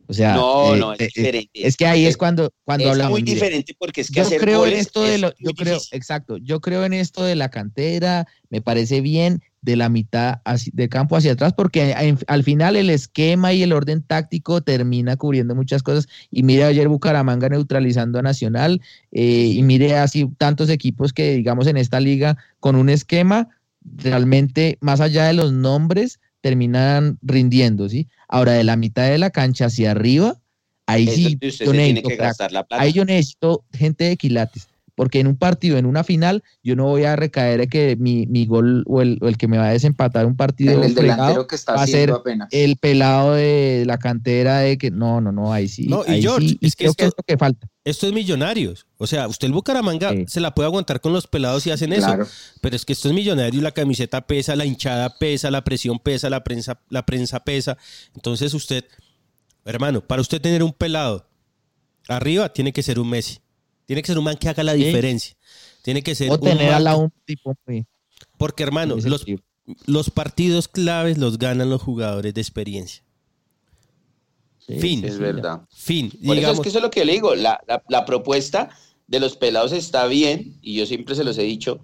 O 0.07 0.13
sea, 0.13 0.35
no, 0.35 0.75
eh, 0.75 0.79
no, 0.79 0.93
es 0.93 0.99
eh, 1.01 1.11
diferente. 1.15 1.49
Es 1.53 1.75
que 1.77 1.87
ahí 1.87 2.05
es 2.05 2.17
cuando, 2.17 2.51
cuando 2.63 2.91
es 2.91 3.09
muy 3.09 3.21
diferente 3.21 3.75
porque 3.77 4.01
es 4.01 4.11
que 4.11 4.21
yo 4.21 4.29
creo 4.37 4.65
en 4.65 4.73
esto 4.73 5.03
de 5.03 5.17
lo, 5.17 5.33
yo 5.39 5.51
creo, 5.53 5.79
exacto, 5.91 6.37
yo 6.37 6.61
creo 6.61 6.85
en 6.85 6.93
esto 6.93 7.23
de 7.23 7.35
la 7.35 7.49
cantera, 7.49 8.27
me 8.49 8.61
parece 8.61 9.01
bien 9.01 9.41
de 9.65 9.75
la 9.75 9.89
mitad 9.89 10.41
de 10.73 10.89
campo 10.89 11.17
hacia 11.17 11.31
atrás, 11.31 11.53
porque 11.53 11.95
al 12.27 12.43
final 12.43 12.75
el 12.75 12.91
esquema 12.91 13.51
y 13.51 13.63
el 13.63 13.73
orden 13.73 14.03
táctico 14.03 14.61
termina 14.61 15.17
cubriendo 15.17 15.55
muchas 15.55 15.81
cosas. 15.81 16.07
Y 16.29 16.43
mire 16.43 16.65
ayer 16.65 16.87
Bucaramanga 16.87 17.49
neutralizando 17.49 18.19
a 18.19 18.21
Nacional, 18.21 18.79
eh, 19.11 19.23
y 19.55 19.63
mire 19.63 19.97
así 19.97 20.29
tantos 20.37 20.69
equipos 20.69 21.13
que, 21.13 21.33
digamos, 21.33 21.65
en 21.65 21.77
esta 21.77 21.99
liga, 21.99 22.37
con 22.59 22.75
un 22.75 22.89
esquema, 22.89 23.49
realmente, 23.83 24.77
más 24.81 25.01
allá 25.01 25.25
de 25.25 25.33
los 25.33 25.51
nombres, 25.51 26.19
terminan 26.45 27.17
rindiendo, 27.23 27.89
¿sí? 27.89 28.07
Ahora, 28.27 28.51
de 28.51 28.63
la 28.63 28.75
mitad 28.75 29.09
de 29.09 29.17
la 29.17 29.31
cancha 29.31 29.65
hacia 29.65 29.89
arriba, 29.89 30.39
ahí 30.85 31.07
sí, 31.07 31.39
yo 31.41 31.73
necesito, 31.73 32.09
ahí 32.69 32.93
yo 32.93 33.03
necesito 33.03 33.65
gente 33.73 34.03
de 34.03 34.15
quilates 34.15 34.67
porque 34.95 35.19
en 35.19 35.27
un 35.27 35.35
partido, 35.37 35.77
en 35.77 35.85
una 35.85 36.03
final, 36.03 36.43
yo 36.63 36.75
no 36.75 36.85
voy 36.85 37.03
a 37.03 37.15
recaer 37.15 37.61
en 37.61 37.69
que 37.69 37.95
mi, 37.97 38.25
mi 38.27 38.45
gol 38.45 38.83
o 38.87 39.01
el, 39.01 39.19
el, 39.21 39.37
que 39.37 39.47
me 39.47 39.57
va 39.57 39.67
a 39.67 39.71
desempatar 39.71 40.25
un 40.25 40.35
partido 40.35 40.81
el 40.81 40.95
delantero 40.95 41.47
que 41.47 41.55
está 41.55 41.73
va 41.73 41.83
a 41.83 41.87
ser 41.87 42.13
el 42.51 42.77
pelado 42.77 43.33
de 43.33 43.83
la 43.85 43.97
cantera 43.97 44.59
de 44.59 44.77
que 44.77 44.91
no, 44.91 45.21
no, 45.21 45.31
no, 45.31 45.53
ahí 45.53 45.67
sí. 45.67 45.87
No, 45.87 46.03
y 46.07 46.21
George, 46.21 46.57
es 46.61 46.75
que, 46.75 46.85
esto, 46.85 47.13
que 47.25 47.37
falta. 47.37 47.67
Esto 47.83 48.07
es 48.07 48.13
millonarios. 48.13 48.87
O 48.97 49.05
sea, 49.05 49.27
usted 49.27 49.47
el 49.47 49.53
Bucaramanga 49.53 50.11
se 50.27 50.39
la 50.39 50.55
puede 50.55 50.67
aguantar 50.67 51.01
con 51.01 51.13
los 51.13 51.27
pelados 51.27 51.63
si 51.63 51.71
hacen 51.71 51.93
eso. 51.93 52.17
Pero 52.61 52.75
es 52.75 52.85
que 52.85 52.93
esto 52.93 53.09
es 53.09 53.13
millonario, 53.13 53.61
la 53.61 53.71
camiseta 53.71 54.25
pesa, 54.25 54.55
la 54.55 54.65
hinchada 54.65 55.17
pesa, 55.19 55.51
la 55.51 55.63
presión 55.63 55.99
pesa, 55.99 56.29
la 56.29 56.43
prensa, 56.43 56.79
la 56.89 57.05
prensa 57.05 57.41
pesa. 57.41 57.77
Entonces 58.15 58.53
usted, 58.53 58.85
hermano, 59.65 60.01
para 60.01 60.21
usted 60.21 60.41
tener 60.41 60.63
un 60.63 60.73
pelado 60.73 61.27
arriba, 62.07 62.49
tiene 62.53 62.71
que 62.71 62.83
ser 62.83 62.99
un 62.99 63.09
Messi. 63.09 63.39
Tiene 63.85 64.01
que 64.01 64.07
ser 64.07 64.17
un 64.17 64.23
man 64.23 64.37
que 64.37 64.49
haga 64.49 64.63
la 64.63 64.73
diferencia. 64.73 65.35
Tiene 65.81 66.01
que 66.01 66.15
ser 66.15 66.31
o 66.31 66.39
tener 66.39 66.73
a 66.73 66.95
un 66.95 67.11
tipo 67.25 67.55
Porque, 68.37 68.63
hermano, 68.63 68.95
los, 69.03 69.25
los, 69.85 70.09
partidos 70.09 70.67
claves 70.67 71.17
los 71.17 71.37
ganan 71.37 71.69
los 71.69 71.81
jugadores 71.81 72.33
de 72.33 72.41
experiencia. 72.41 73.03
fin. 74.79 75.05
Es 75.05 75.19
verdad. 75.19 75.61
Fin. 75.71 76.11
Por 76.25 76.37
eso 76.37 76.51
es 76.51 76.59
que 76.59 76.69
eso 76.69 76.79
es 76.79 76.83
lo 76.83 76.89
que 76.89 77.05
le 77.05 77.13
digo. 77.13 77.35
La, 77.35 77.61
la, 77.87 78.05
propuesta 78.05 78.69
de 79.07 79.19
los 79.19 79.37
pelados 79.37 79.71
está 79.71 80.07
bien, 80.07 80.57
y 80.61 80.75
yo 80.75 80.87
siempre 80.87 81.13
se 81.13 81.23
los 81.23 81.37
he 81.37 81.43
dicho, 81.43 81.79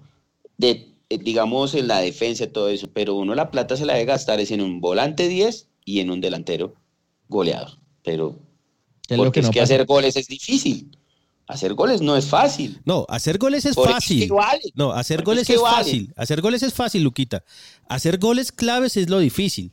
de, 0.56 0.96
eh, 1.08 1.18
digamos, 1.18 1.74
en 1.74 1.86
la 1.86 2.00
defensa 2.00 2.44
y 2.44 2.48
todo 2.48 2.68
eso, 2.68 2.88
pero 2.92 3.14
uno 3.14 3.36
la 3.36 3.52
plata 3.52 3.76
se 3.76 3.86
la 3.86 3.92
debe 3.92 4.06
gastar 4.06 4.40
es 4.40 4.50
en 4.50 4.60
un 4.60 4.80
volante 4.80 5.28
10 5.28 5.68
y 5.84 6.00
en 6.00 6.10
un 6.10 6.20
delantero 6.20 6.74
goleador. 7.28 7.78
Pero 8.02 8.36
porque 9.16 9.40
es 9.40 9.50
que 9.50 9.60
hacer 9.60 9.84
goles 9.86 10.16
es 10.16 10.26
difícil. 10.26 10.96
Hacer 11.46 11.74
goles 11.74 12.00
no 12.00 12.16
es 12.16 12.26
fácil. 12.26 12.80
No, 12.84 13.04
hacer 13.08 13.38
goles 13.38 13.64
es 13.66 13.74
fácil. 13.74 14.32
No, 14.74 14.92
hacer 14.92 15.22
goles 15.22 15.50
es, 15.50 15.60
fácil. 15.60 16.12
Hacer 16.16 16.40
goles 16.40 16.62
es 16.62 16.72
fácil, 16.72 17.02
Luquita. 17.02 17.44
Hacer 17.88 18.18
goles 18.18 18.52
claves 18.52 18.96
es 18.96 19.10
lo 19.10 19.18
difícil. 19.18 19.72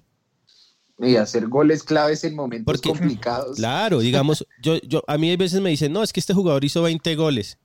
Y 0.97 1.15
hacer 1.15 1.47
goles 1.47 1.83
claves 1.83 2.23
en 2.25 2.35
momentos 2.35 2.81
complicados. 2.81 3.55
Claro, 3.55 3.99
digamos, 3.99 4.45
yo, 4.61 4.77
yo, 4.81 5.03
a 5.07 5.17
mí 5.17 5.31
a 5.31 5.37
veces 5.37 5.61
me 5.61 5.69
dicen, 5.69 5.93
no, 5.93 6.03
es 6.03 6.11
que 6.11 6.19
este 6.19 6.33
jugador 6.33 6.65
hizo 6.65 6.81
20 6.81 7.15
goles. 7.15 7.57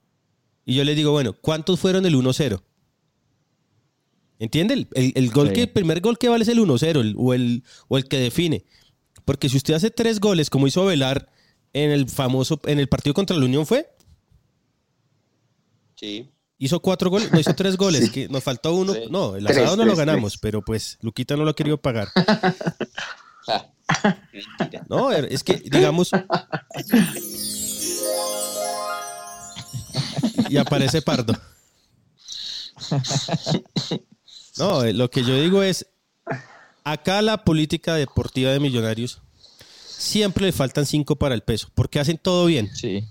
Y 0.64 0.74
yo 0.74 0.84
les 0.84 0.96
digo, 0.96 1.10
bueno, 1.10 1.32
¿cuántos 1.32 1.80
fueron 1.80 2.06
el 2.06 2.14
1-0? 2.14 2.62
¿Entiende? 4.38 4.86
El, 4.94 5.30
gol 5.30 5.52
que, 5.52 5.62
el 5.62 5.70
primer 5.70 6.00
gol 6.00 6.18
que 6.18 6.28
vale 6.28 6.42
es 6.42 6.48
el 6.48 6.58
1-0 6.58 7.14
o, 7.16 7.34
el, 7.34 7.64
o 7.88 7.96
el 7.96 8.04
que 8.06 8.18
define. 8.18 8.64
Porque 9.24 9.48
si 9.48 9.56
usted 9.56 9.74
hace 9.74 9.90
tres 9.90 10.20
goles, 10.20 10.50
como 10.50 10.66
hizo 10.66 10.84
Velar 10.84 11.30
en 11.72 11.90
el 11.90 12.08
famoso, 12.08 12.60
en 12.66 12.78
el 12.78 12.88
partido 12.88 13.14
contra 13.14 13.36
la 13.36 13.44
Unión, 13.44 13.66
¿fue? 13.66 13.88
Sí. 16.04 16.30
Hizo 16.58 16.80
cuatro 16.80 17.08
goles, 17.08 17.32
no 17.32 17.40
hizo 17.40 17.54
tres 17.56 17.76
goles, 17.76 18.10
que 18.10 18.28
nos 18.28 18.44
faltó 18.44 18.74
uno. 18.74 18.94
No, 19.10 19.36
el 19.36 19.46
asado 19.46 19.76
no 19.76 19.84
lo 19.84 19.96
ganamos, 19.96 20.38
pero 20.38 20.62
pues 20.62 20.98
Luquita 21.00 21.36
no 21.36 21.44
lo 21.44 21.50
ha 21.50 21.56
querido 21.56 21.78
pagar. 21.78 22.08
no, 24.88 25.10
es 25.12 25.42
que, 25.42 25.56
digamos. 25.56 26.10
y 30.48 30.56
aparece 30.58 31.02
Pardo. 31.02 31.34
No, 34.58 34.84
eh, 34.84 34.92
lo 34.92 35.10
que 35.10 35.24
yo 35.24 35.40
digo 35.40 35.62
es, 35.62 35.86
acá 36.84 37.22
la 37.22 37.44
política 37.44 37.94
deportiva 37.94 38.50
de 38.50 38.60
Millonarios 38.60 39.22
siempre 39.88 40.46
le 40.46 40.52
faltan 40.52 40.86
cinco 40.86 41.16
para 41.16 41.34
el 41.34 41.42
peso, 41.42 41.68
porque 41.74 41.98
hacen 41.98 42.18
todo 42.18 42.46
bien. 42.46 42.74
Sí 42.76 43.04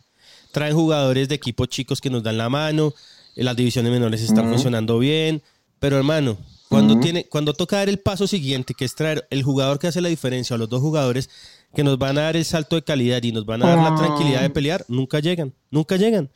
traen 0.54 0.76
jugadores 0.76 1.28
de 1.28 1.36
equipos 1.36 1.68
chicos 1.68 2.00
que 2.00 2.12
nos 2.12 2.24
dan 2.24 2.38
la 2.38 2.48
mano, 2.48 2.94
eh, 3.36 3.44
las 3.44 3.56
divisiones 3.56 3.92
menores 3.92 4.22
están 4.22 4.48
funcionando 4.48 5.00
bien, 5.00 5.42
pero 5.80 5.98
hermano, 5.98 6.38
cuando, 6.70 7.00
tiene, 7.00 7.26
cuando 7.26 7.54
toca 7.54 7.78
dar 7.78 7.90
el 7.90 8.00
paso 8.00 8.28
siguiente, 8.28 8.74
que 8.74 8.86
es 8.86 8.96
traer 8.96 9.28
el 9.32 9.44
jugador 9.44 9.80
que 9.80 9.88
hace 9.88 10.00
la 10.00 10.10
diferencia, 10.10 10.56
o 10.56 10.58
los 10.58 10.70
dos 10.70 10.80
jugadores 10.80 11.30
que 11.76 11.84
nos 11.84 11.98
van 11.98 12.18
a 12.20 12.22
dar 12.22 12.36
el 12.36 12.46
salto 12.46 12.76
de 12.76 12.84
calidad 12.84 13.22
y 13.24 13.32
nos 13.32 13.46
van 13.46 13.64
a 13.64 13.76
dar 13.76 13.92
la 13.92 13.96
tranquilidad 13.96 14.42
de 14.42 14.50
pelear, 14.52 14.86
nunca 14.88 15.20
llegan, 15.20 15.54
nunca 15.72 15.98
llegan. 15.98 16.30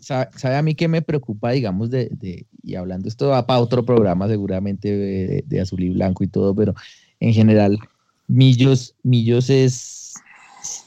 ¿Sabe 0.00 0.56
a 0.56 0.62
mí 0.62 0.74
qué 0.74 0.88
me 0.88 1.02
preocupa, 1.02 1.50
digamos, 1.50 1.90
de, 1.90 2.46
y 2.62 2.74
hablando, 2.76 3.08
esto 3.08 3.28
va 3.28 3.46
para 3.46 3.60
otro 3.60 3.84
programa 3.84 4.28
seguramente 4.28 4.96
de, 4.96 5.44
de, 5.46 5.60
azul 5.60 5.82
y 5.82 5.90
blanco 5.90 6.24
y 6.24 6.28
todo, 6.28 6.54
pero 6.54 6.74
en 7.20 7.34
general, 7.34 7.78
Millos, 8.28 8.94
Millos 9.02 9.50
es 9.50 10.14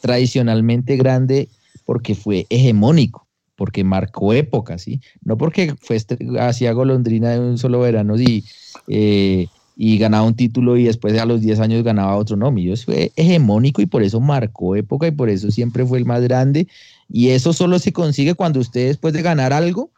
tradicionalmente 0.01 0.95
grande 0.95 1.49
porque 1.85 2.15
fue 2.15 2.45
hegemónico, 2.49 3.27
porque 3.55 3.83
marcó 3.83 4.33
época, 4.33 4.77
¿sí? 4.77 5.01
No 5.23 5.37
porque 5.37 5.75
fue 5.79 5.97
hacía 6.39 6.73
golondrina 6.73 7.31
de 7.31 7.39
un 7.39 7.57
solo 7.57 7.79
verano 7.79 8.19
y, 8.19 8.43
eh, 8.87 9.47
y 9.77 9.97
ganaba 9.97 10.25
un 10.25 10.35
título 10.35 10.77
y 10.77 10.85
después 10.85 11.17
a 11.17 11.25
los 11.25 11.41
10 11.41 11.59
años 11.59 11.83
ganaba 11.83 12.15
otro, 12.15 12.35
no, 12.35 12.51
Millos 12.51 12.85
fue 12.85 13.11
hegemónico 13.15 13.81
y 13.81 13.85
por 13.85 14.03
eso 14.03 14.19
marcó 14.19 14.75
época 14.75 15.07
y 15.07 15.11
por 15.11 15.29
eso 15.29 15.51
siempre 15.51 15.85
fue 15.85 15.99
el 15.99 16.05
más 16.05 16.21
grande 16.21 16.67
y 17.09 17.29
eso 17.29 17.53
solo 17.53 17.79
se 17.79 17.93
consigue 17.93 18.33
cuando 18.33 18.59
usted 18.59 18.87
después 18.87 19.13
de 19.13 19.21
ganar 19.21 19.53
algo 19.53 19.91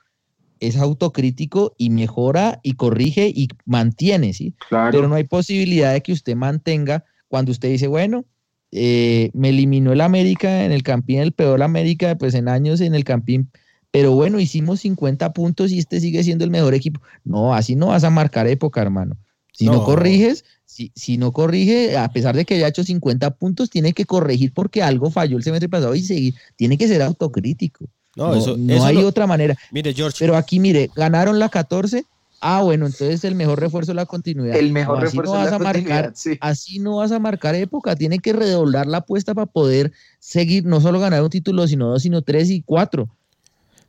es 0.60 0.76
autocrítico 0.78 1.74
y 1.78 1.90
mejora 1.90 2.60
y 2.64 2.74
corrige 2.74 3.32
y 3.34 3.50
mantiene, 3.66 4.34
¿sí? 4.34 4.56
Pero 4.70 5.08
no 5.08 5.16
hay 5.16 5.24
posibilidad 5.24 5.94
de 5.94 6.02
que 6.02 6.14
usted 6.14 6.36
mantenga 6.36 7.04
cuando 7.28 7.52
usted 7.52 7.70
dice, 7.70 7.88
bueno, 7.88 8.26
eh, 8.72 9.30
me 9.34 9.50
eliminó 9.50 9.94
el 9.94 10.02
América 10.02 10.66
en 10.66 10.72
el 10.72 10.84
Campín, 10.84 11.20
el 11.20 11.32
peor 11.32 11.62
América, 11.64 12.18
pues 12.18 12.34
en 12.34 12.50
años 12.50 12.82
en 12.82 12.96
el 12.96 13.04
Campín. 13.04 13.50
Pero 13.92 14.12
bueno, 14.12 14.40
hicimos 14.40 14.82
50 14.82 15.34
puntos 15.34 15.72
y 15.72 15.80
este 15.80 16.00
sigue 16.00 16.24
siendo 16.24 16.44
el 16.44 16.52
mejor 16.52 16.74
equipo. 16.74 17.02
No, 17.24 17.54
así 17.54 17.76
no 17.76 17.88
vas 17.88 18.04
a 18.04 18.10
marcar 18.10 18.48
época, 18.48 18.82
hermano. 18.82 19.18
Si 19.54 19.66
no, 19.66 19.84
corriges, 19.84 20.46
si, 20.66 20.92
si, 20.94 21.18
no 21.18 21.32
corrige, 21.32 21.98
a 21.98 22.10
pesar 22.10 22.36
de 22.36 22.46
que 22.46 22.56
haya 22.56 22.68
hecho 22.68 22.84
50 22.84 23.32
puntos, 23.32 23.72
tiene 23.72 23.94
que 23.94 24.06
corregir 24.06 24.54
porque 24.54 24.84
algo 24.84 25.10
falló 25.10 25.38
el 25.38 25.44
semestre 25.44 25.68
pasado 25.68 25.96
y 25.96 26.04
seguir. 26.04 26.36
Tiene 26.56 26.78
que 26.78 26.88
ser 26.88 27.02
autocrítico. 27.02 27.86
No, 28.16 28.36
no, 28.58 28.84
hay 28.84 28.98
otra 28.98 29.26
manera. 29.26 29.58
Mire, 29.72 29.94
George. 29.94 30.18
Pero 30.20 30.36
aquí, 30.36 30.60
mire, 30.60 30.90
ganaron 30.96 31.40
la 31.40 31.50
14 31.50 32.06
Ah, 32.40 32.62
bueno, 32.62 32.86
entonces 32.86 33.24
el 33.24 33.36
mejor 33.36 33.60
refuerzo 33.60 33.92
es 33.92 33.96
la 33.96 34.06
continuidad. 34.06 34.58
El 34.58 34.72
mejor 34.72 35.02
refuerzo 35.02 35.44
es 35.44 35.52
la 35.52 35.58
continuidad, 35.58 36.14
Así 36.40 36.80
no 36.80 36.98
vas 36.98 37.12
a 37.12 37.20
marcar 37.20 37.56
época, 37.56 37.96
tiene 37.96 38.20
que 38.20 38.34
redoblar 38.34 38.86
la 38.86 39.00
apuesta 39.00 39.34
para 39.34 39.48
poder 39.48 39.92
seguir, 40.20 40.66
no 40.66 40.80
solo 40.80 41.00
ganar 41.00 41.24
un 41.24 41.30
título, 41.30 41.68
sino 41.68 41.88
dos, 41.88 42.04
sino 42.04 42.22
tres 42.22 42.50
y 42.52 42.62
cuatro. 42.62 43.10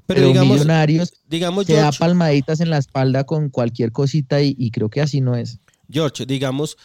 pero, 0.06 0.28
digamos, 0.28 0.56
Millonarios 0.56 1.12
digamos, 1.28 1.66
se 1.66 1.74
da 1.74 1.92
palmaditas 1.92 2.60
en 2.60 2.70
la 2.70 2.78
espalda 2.78 3.24
con 3.24 3.50
cualquier 3.50 3.92
cosita 3.92 4.40
y, 4.40 4.70
creo 4.70 4.88
que 4.88 5.02
así 5.02 5.20
no 5.20 5.36
es. 5.36 5.58
George, 5.90 6.24
digamos, 6.24 6.78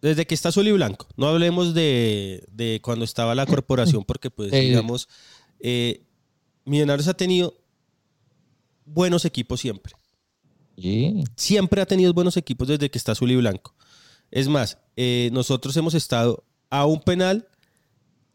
desde 0.00 0.24
que 0.26 0.34
está 0.34 0.50
Azul 0.50 0.68
y 0.68 0.72
Blanco, 0.72 1.08
no 1.16 1.26
hablemos 1.26 1.74
de, 1.74 2.80
cuando 2.82 3.04
estaba 3.04 3.34
la 3.34 3.46
corporación, 3.46 4.04
porque 4.06 4.30
pues, 4.30 4.52
digamos, 4.52 5.08
eh, 5.58 6.02
Millonarios 6.64 7.08
ha 7.08 7.14
tenido 7.14 7.54
buenos 8.86 9.24
equipos 9.24 9.60
siempre. 9.60 9.94
Siempre 11.36 11.80
ha 11.80 11.86
tenido 11.86 12.12
buenos 12.12 12.36
equipos 12.36 12.68
desde 12.68 12.90
que 12.90 12.98
está 12.98 13.12
Azul 13.12 13.30
y 13.30 13.36
Blanco. 13.36 13.74
Es 14.30 14.48
más, 14.48 14.78
eh, 14.96 15.30
nosotros 15.32 15.76
hemos 15.76 15.94
estado 15.94 16.44
a 16.70 16.86
un 16.86 17.00
penal 17.00 17.46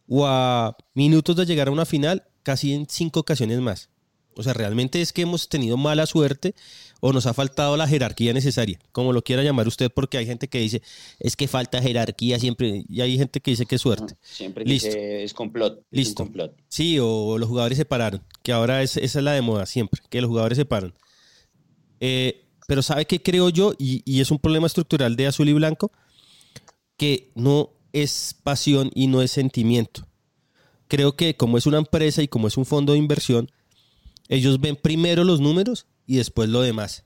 o 0.08 0.26
a 0.26 0.76
minutos 0.94 1.36
de 1.36 1.46
llegar 1.46 1.68
a 1.68 1.72
una 1.72 1.86
final 1.86 2.24
casi 2.44 2.74
en 2.74 2.88
cinco 2.90 3.20
ocasiones 3.20 3.60
más. 3.60 3.90
O 4.36 4.44
sea, 4.44 4.54
realmente 4.54 5.02
es 5.02 5.12
que 5.12 5.24
hemos 5.24 5.50
tenido 5.50 5.76
mala 5.76 6.06
suerte 6.06 6.56
o 7.02 7.12
nos 7.12 7.26
ha 7.26 7.34
faltado 7.34 7.76
la 7.76 7.88
jerarquía 7.88 8.32
necesaria, 8.32 8.80
como 8.94 9.12
lo 9.12 9.22
quiera 9.22 9.44
llamar 9.44 9.68
usted, 9.68 9.92
porque 9.94 10.18
hay 10.18 10.26
gente 10.26 10.48
que 10.48 10.60
dice, 10.60 10.82
es 11.20 11.36
que 11.36 11.50
falta 11.50 11.82
jerarquía 11.82 12.40
siempre, 12.40 12.86
y 12.88 13.02
hay 13.02 13.18
gente 13.18 13.42
que 13.42 13.52
dice 13.52 13.66
que 13.66 13.76
es 13.76 13.82
suerte. 13.82 14.16
Siempre 14.22 14.64
Listo. 14.64 14.88
es 14.96 15.34
complot. 15.34 15.84
Listo. 15.92 16.24
complot. 16.24 16.56
Sí, 16.70 16.98
o 17.02 17.38
los 17.38 17.50
jugadores 17.50 17.78
se 17.78 17.84
pararon, 17.84 18.24
que 18.42 18.54
ahora 18.54 18.82
es, 18.82 18.96
esa 18.96 19.20
es 19.20 19.26
la 19.26 19.34
de 19.34 19.42
moda 19.42 19.66
siempre, 19.66 20.02
que 20.10 20.22
los 20.22 20.30
jugadores 20.30 20.58
se 20.58 20.64
paran. 20.64 20.94
Eh, 22.00 22.46
pero 22.68 22.82
¿sabe 22.82 23.06
qué 23.06 23.22
creo 23.22 23.50
yo? 23.50 23.74
Y, 23.78 24.02
y 24.06 24.22
es 24.22 24.32
un 24.32 24.40
problema 24.40 24.68
estructural 24.68 25.16
de 25.16 25.28
azul 25.28 25.50
y 25.50 25.54
blanco, 25.54 25.92
que 26.98 27.32
no 27.36 27.72
es 27.94 28.36
pasión 28.44 28.92
y 28.94 29.08
no 29.08 29.22
es 29.22 29.32
sentimiento. 29.32 30.08
Creo 30.88 31.16
que 31.16 31.36
como 31.36 31.58
es 31.58 31.66
una 31.66 31.78
empresa 31.78 32.22
y 32.22 32.28
como 32.28 32.48
es 32.48 32.58
un 32.58 32.66
fondo 32.66 32.94
de 32.94 33.00
inversión, 33.00 33.52
ellos 34.28 34.60
ven 34.60 34.76
primero 34.76 35.24
los 35.24 35.40
números 35.40 35.88
y 36.06 36.18
después 36.18 36.50
lo 36.50 36.62
demás. 36.62 37.04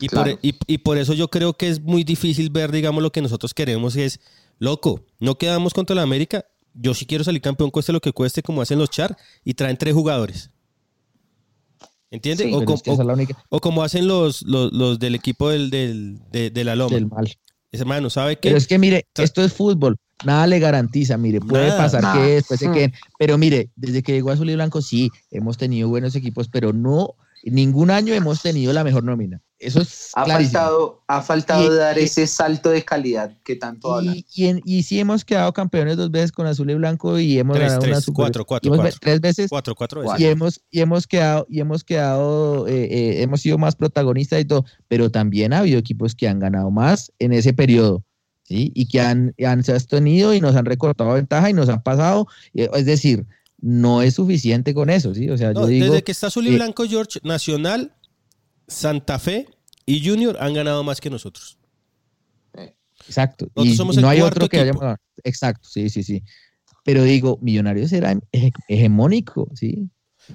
Y, 0.00 0.08
por, 0.08 0.38
y, 0.42 0.78
por, 0.78 0.96
eso 0.96 1.12
yo 1.12 1.28
creo 1.28 1.54
que 1.54 1.68
es 1.68 1.80
muy 1.80 2.04
difícil 2.04 2.50
ver, 2.50 2.70
digamos, 2.70 3.02
lo 3.02 3.10
que 3.10 3.20
nosotros 3.20 3.52
queremos 3.52 3.96
es, 3.96 4.20
loco, 4.58 5.04
no 5.18 5.38
quedamos 5.38 5.74
contra 5.74 5.96
la 5.96 6.02
América, 6.02 6.46
yo 6.72 6.94
sí 6.94 7.04
quiero 7.04 7.24
salir 7.24 7.42
campeón, 7.42 7.70
cueste 7.70 7.92
lo 7.92 8.00
que 8.00 8.12
cueste, 8.12 8.42
como 8.42 8.62
hacen 8.62 8.78
los 8.78 8.90
char, 8.90 9.16
y 9.44 9.54
traen 9.54 9.76
tres 9.76 9.94
jugadores. 9.94 10.50
¿Entiendes? 12.10 12.48
o, 13.50 13.60
como 13.60 13.82
hacen 13.82 14.06
los, 14.06 14.42
los, 14.42 14.98
del 14.98 15.14
equipo 15.14 15.50
del, 15.50 15.70
del, 15.70 16.20
de, 16.30 16.64
la 16.64 16.74
Loma. 16.74 16.94
Del 16.94 17.06
mal. 17.06 17.30
Hermano, 17.70 18.08
¿sabe 18.08 18.36
qué? 18.36 18.48
Pero 18.48 18.56
es 18.56 18.66
que 18.66 18.78
mire, 18.78 19.06
esto 19.14 19.44
es 19.44 19.52
fútbol. 19.52 19.96
Nada 20.24 20.46
le 20.46 20.58
garantiza, 20.58 21.16
mire, 21.16 21.40
puede 21.40 21.70
pasar 21.70 22.02
que 22.14 22.34
después 22.34 22.58
se 22.58 22.70
queden. 22.72 22.92
Pero 23.18 23.38
mire, 23.38 23.70
desde 23.76 24.02
que 24.02 24.12
llegó 24.12 24.30
Azul 24.30 24.50
y 24.50 24.54
Blanco, 24.54 24.80
sí, 24.82 25.10
hemos 25.30 25.58
tenido 25.58 25.88
buenos 25.88 26.16
equipos, 26.16 26.48
pero 26.48 26.72
no, 26.72 27.14
ningún 27.44 27.90
año 27.90 28.14
hemos 28.14 28.42
tenido 28.42 28.72
la 28.72 28.84
mejor 28.84 29.04
nómina. 29.04 29.40
Eso 29.60 29.80
es 29.80 30.12
ha 30.14 30.24
faltado, 30.24 31.02
ha 31.08 31.20
faltado 31.20 31.74
dar 31.74 31.98
ese 31.98 32.28
salto 32.28 32.70
de 32.70 32.84
calidad 32.84 33.36
que 33.44 33.56
tanto 33.56 33.92
hablan. 33.92 34.16
Y, 34.32 34.62
y, 34.64 34.82
sí 34.84 35.00
hemos 35.00 35.24
quedado 35.24 35.52
campeones 35.52 35.96
dos 35.96 36.12
veces 36.12 36.30
con 36.30 36.46
azul 36.46 36.70
y 36.70 36.74
blanco 36.74 37.18
y 37.18 37.40
hemos 37.40 37.58
ganado 37.58 37.80
una 37.84 37.98
cuatro, 38.14 38.44
cuatro, 38.44 38.72
tres 39.00 39.20
veces 39.20 39.50
cuatro, 39.50 39.74
cuatro 39.74 40.02
veces. 40.02 40.20
y 40.20 40.26
hemos 40.26 40.60
y 40.70 40.80
hemos 40.80 41.08
quedado 41.08 41.44
y 41.50 41.58
hemos 41.58 41.82
quedado 41.82 42.68
eh, 42.68 42.84
eh, 42.84 43.22
hemos 43.22 43.40
sido 43.40 43.58
más 43.58 43.74
protagonistas 43.74 44.40
y 44.40 44.44
todo, 44.44 44.64
pero 44.86 45.10
también 45.10 45.52
ha 45.52 45.58
habido 45.58 45.80
equipos 45.80 46.14
que 46.14 46.28
han 46.28 46.38
ganado 46.38 46.70
más 46.70 47.12
en 47.18 47.32
ese 47.32 47.52
periodo. 47.52 48.04
¿Sí? 48.44 48.72
y 48.74 48.88
que 48.88 48.98
han, 49.02 49.34
han 49.46 49.62
sostenido 49.62 50.32
y 50.32 50.40
nos 50.40 50.56
han 50.56 50.64
recortado 50.64 51.12
ventaja 51.12 51.50
y 51.50 51.52
nos 51.52 51.68
han 51.68 51.82
pasado, 51.82 52.28
eh, 52.54 52.70
es 52.72 52.86
decir, 52.86 53.26
no 53.60 54.00
es 54.00 54.14
suficiente 54.14 54.72
con 54.72 54.88
eso, 54.88 55.14
¿sí? 55.14 55.28
O 55.28 55.36
sea, 55.36 55.52
yo 55.52 55.66
digo, 55.66 55.84
desde 55.84 56.02
que 56.02 56.12
está 56.12 56.28
azul 56.28 56.46
y 56.46 56.54
blanco, 56.54 56.86
George, 56.88 57.20
Nacional 57.22 57.92
Santa 58.68 59.18
Fe 59.18 59.48
y 59.86 60.06
Junior 60.06 60.36
han 60.40 60.54
ganado 60.54 60.84
más 60.84 61.00
que 61.00 61.10
nosotros. 61.10 61.58
Exacto. 63.06 63.48
y 63.56 63.76
no 63.76 64.08
hay 64.08 64.20
otro 64.20 64.48
que 64.48 64.60
haya 64.60 64.72
Exacto, 65.24 65.68
sí, 65.68 65.88
sí, 65.88 66.02
sí. 66.02 66.22
Pero 66.84 67.02
digo, 67.02 67.38
Millonarios 67.42 67.92
era 67.92 68.18
hegemónico, 68.68 69.48
¿sí? 69.54 69.88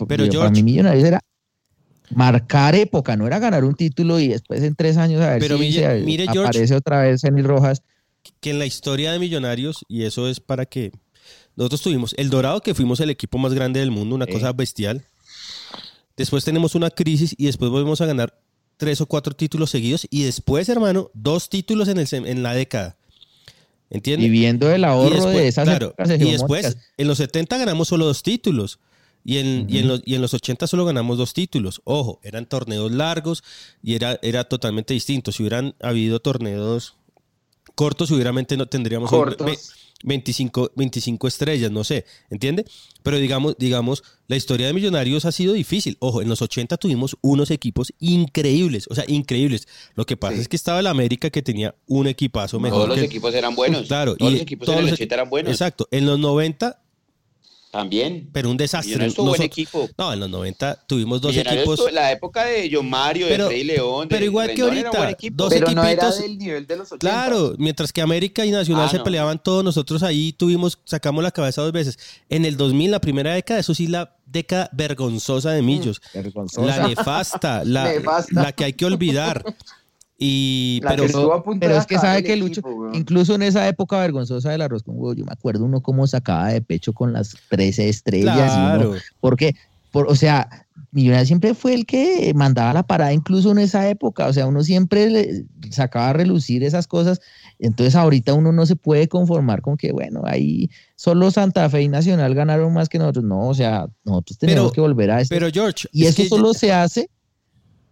Pero 0.07 0.25
yo, 0.25 0.39
para 0.39 0.51
mí 0.51 0.63
Millonarios 0.63 1.05
era 1.05 1.19
marcar 2.09 2.75
época, 2.75 3.15
no 3.15 3.27
era 3.27 3.39
ganar 3.39 3.63
un 3.63 3.75
título 3.75 4.19
y 4.19 4.27
después 4.27 4.61
en 4.63 4.75
tres 4.75 4.97
años 4.97 5.21
a 5.21 5.31
ver 5.31 5.39
pero 5.39 5.57
si 5.57 5.81
mire, 6.03 6.25
aparece 6.27 6.75
otra 6.75 7.01
vez 7.01 7.23
en 7.23 7.37
el 7.37 7.45
Rojas. 7.45 7.81
Que 8.39 8.51
en 8.51 8.59
la 8.59 8.65
historia 8.65 9.11
de 9.11 9.19
Millonarios, 9.19 9.85
y 9.87 10.03
eso 10.03 10.27
es 10.27 10.39
para 10.39 10.65
que 10.65 10.91
nosotros 11.55 11.81
tuvimos 11.81 12.15
el 12.17 12.29
Dorado, 12.29 12.61
que 12.61 12.73
fuimos 12.73 12.99
el 12.99 13.09
equipo 13.09 13.37
más 13.37 13.53
grande 13.53 13.79
del 13.79 13.91
mundo, 13.91 14.15
una 14.15 14.27
cosa 14.27 14.51
bestial. 14.53 15.05
Después 16.15 16.45
tenemos 16.45 16.75
una 16.75 16.89
crisis 16.89 17.35
y 17.37 17.45
después 17.45 17.71
volvemos 17.71 18.01
a 18.01 18.05
ganar 18.05 18.39
tres 18.77 19.01
o 19.01 19.05
cuatro 19.05 19.35
títulos 19.35 19.69
seguidos 19.69 20.07
y 20.09 20.23
después, 20.23 20.69
hermano, 20.69 21.09
dos 21.13 21.49
títulos 21.49 21.87
en, 21.87 21.97
el, 21.99 22.07
en 22.11 22.43
la 22.43 22.53
década. 22.53 22.97
¿Entiendes? 23.89 24.29
Viviendo 24.29 24.71
el 24.71 24.83
ahorro 24.85 25.27
de 25.27 25.47
esas 25.47 25.65
claro, 25.65 25.93
Y 26.19 26.31
después, 26.31 26.77
en 26.97 27.07
los 27.07 27.19
70 27.19 27.57
ganamos 27.57 27.87
solo 27.87 28.05
dos 28.05 28.23
títulos. 28.23 28.79
Y 29.25 29.37
en, 29.37 29.67
y, 29.69 29.77
en 29.77 29.87
los, 29.87 30.01
y 30.03 30.15
en 30.15 30.21
los 30.21 30.33
80 30.33 30.67
solo 30.67 30.83
ganamos 30.83 31.17
dos 31.17 31.33
títulos. 31.33 31.81
Ojo, 31.85 32.19
eran 32.23 32.45
torneos 32.45 32.91
largos 32.91 33.43
y 33.81 33.95
era, 33.95 34.19
era 34.21 34.43
totalmente 34.43 34.93
distinto. 34.93 35.31
Si 35.31 35.43
hubieran 35.43 35.75
habido 35.79 36.19
torneos 36.19 36.95
cortos, 37.75 38.09
seguramente 38.09 38.57
no 38.57 38.65
tendríamos... 38.65 39.09
Cortos. 39.09 39.75
25, 40.03 40.71
25 40.75 41.27
estrellas, 41.27 41.71
no 41.71 41.83
sé, 41.83 42.05
¿entiende? 42.29 42.65
Pero 43.01 43.17
digamos, 43.17 43.57
digamos, 43.57 44.03
la 44.27 44.35
historia 44.35 44.67
de 44.67 44.73
Millonarios 44.73 45.25
ha 45.25 45.31
sido 45.31 45.53
difícil. 45.53 45.97
Ojo, 45.99 46.21
en 46.21 46.29
los 46.29 46.41
80 46.41 46.77
tuvimos 46.77 47.17
unos 47.21 47.51
equipos 47.51 47.93
increíbles, 47.99 48.87
o 48.89 48.95
sea, 48.95 49.05
increíbles. 49.07 49.67
Lo 49.95 50.05
que 50.05 50.15
pasa 50.17 50.39
es 50.39 50.47
que 50.47 50.55
estaba 50.55 50.79
el 50.79 50.87
América 50.87 51.29
que 51.29 51.41
tenía 51.41 51.75
un 51.87 52.07
equipazo 52.07 52.59
mejor. 52.59 52.85
Todos 52.85 52.97
los 52.97 53.05
equipos 53.05 53.33
eran 53.33 53.55
buenos. 53.55 53.87
Claro, 53.87 54.15
todos 54.15 54.33
los 54.33 54.41
equipos 54.41 54.69
en 54.69 54.83
los 54.83 54.93
80 54.93 55.15
eran 55.15 55.29
buenos. 55.29 55.51
Exacto. 55.51 55.87
En 55.91 56.05
los 56.05 56.19
90 56.19 56.82
también. 57.73 58.29
Pero 58.31 58.51
un 58.51 58.55
desastre. 58.55 59.09
Buen 59.17 59.41
equipo. 59.41 59.89
No, 59.97 60.13
en 60.13 60.19
los 60.19 60.29
90 60.29 60.85
tuvimos 60.85 61.19
dos 61.19 61.35
equipos. 61.35 61.91
La 61.91 62.11
época 62.11 62.45
de 62.45 62.69
John 62.71 62.87
Mario, 62.87 63.25
de 63.25 63.35
Rey 63.35 63.63
León. 63.63 64.07
pero 64.07 64.23
igual 64.23 64.53
que 64.53 64.61
ahorita. 64.61 65.15
Dos 65.31 65.49
pero 65.49 65.65
equipitos. 65.65 65.73
No 65.73 65.83
era 65.83 66.11
del 66.11 66.37
nivel 66.37 66.67
de 66.67 66.77
los 66.77 66.91
80. 66.91 66.99
Claro, 66.99 67.55
mientras 67.57 67.91
que 67.91 68.01
América 68.03 68.45
y 68.45 68.51
Nacional 68.51 68.85
ah, 68.85 68.91
se 68.91 68.99
peleaban 68.99 69.41
todos, 69.41 69.63
nosotros 69.63 70.03
ahí 70.03 70.33
tuvimos, 70.33 70.77
sacamos 70.85 71.23
la 71.23 71.31
cabeza 71.31 71.63
dos 71.63 71.71
veces. 71.71 71.97
En 72.29 72.45
el 72.45 72.57
2000, 72.57 72.91
la 72.91 73.01
primera 73.01 73.33
década, 73.33 73.59
eso 73.59 73.73
sí, 73.73 73.87
la 73.87 74.17
década 74.27 74.69
vergonzosa 74.71 75.49
de 75.49 75.63
Millos. 75.63 75.99
Mm, 76.13 76.17
vergonzosa. 76.19 76.67
La 76.67 76.87
nefasta, 76.87 77.63
la, 77.65 77.91
la 78.29 78.51
que 78.51 78.65
hay 78.65 78.73
que 78.73 78.85
olvidar. 78.85 79.43
Y, 80.25 80.79
pero, 80.87 81.43
pero 81.59 81.75
es 81.75 81.85
que 81.85 81.97
sabe 81.97 82.23
que 82.23 82.37
Lucho, 82.37 82.61
incluso 82.93 83.35
en 83.35 83.41
esa 83.41 83.67
época 83.67 83.99
vergonzosa 83.99 84.51
del 84.51 84.61
arroz 84.61 84.81
con 84.81 84.95
huevo, 84.95 85.13
yo 85.13 85.25
me 85.25 85.33
acuerdo 85.33 85.65
uno 85.65 85.81
cómo 85.81 86.07
sacaba 86.07 86.47
de 86.47 86.61
pecho 86.61 86.93
con 86.93 87.11
las 87.11 87.35
13 87.49 87.89
estrellas. 87.89 88.53
Claro. 88.53 88.93
porque, 89.19 89.53
por, 89.91 90.07
o 90.07 90.15
sea, 90.15 90.65
Millonarios 90.91 91.27
siempre 91.27 91.55
fue 91.55 91.73
el 91.73 91.85
que 91.85 92.31
mandaba 92.35 92.71
la 92.71 92.83
parada, 92.83 93.11
incluso 93.11 93.51
en 93.51 93.57
esa 93.57 93.89
época. 93.89 94.27
O 94.27 94.33
sea, 94.33 94.47
uno 94.47 94.63
siempre 94.63 95.09
le 95.09 95.45
sacaba 95.71 96.11
a 96.11 96.13
relucir 96.13 96.63
esas 96.63 96.87
cosas. 96.87 97.19
Entonces, 97.59 97.95
ahorita 97.95 98.33
uno 98.33 98.53
no 98.53 98.65
se 98.65 98.77
puede 98.77 99.09
conformar 99.09 99.61
con 99.61 99.75
que, 99.75 99.91
bueno, 99.91 100.21
ahí 100.23 100.69
solo 100.95 101.31
Santa 101.31 101.69
Fe 101.69 101.81
y 101.81 101.89
Nacional 101.89 102.33
ganaron 102.33 102.71
más 102.73 102.87
que 102.87 102.97
nosotros. 102.97 103.25
No, 103.25 103.49
o 103.49 103.53
sea, 103.53 103.87
nosotros 104.05 104.37
tenemos 104.37 104.71
que 104.71 104.79
volver 104.79 105.11
a 105.11 105.19
eso. 105.19 105.29
Pero, 105.29 105.49
George. 105.51 105.89
Y 105.91 106.05
eso 106.05 106.23
solo 106.25 106.53
se 106.53 106.71
hace 106.71 107.09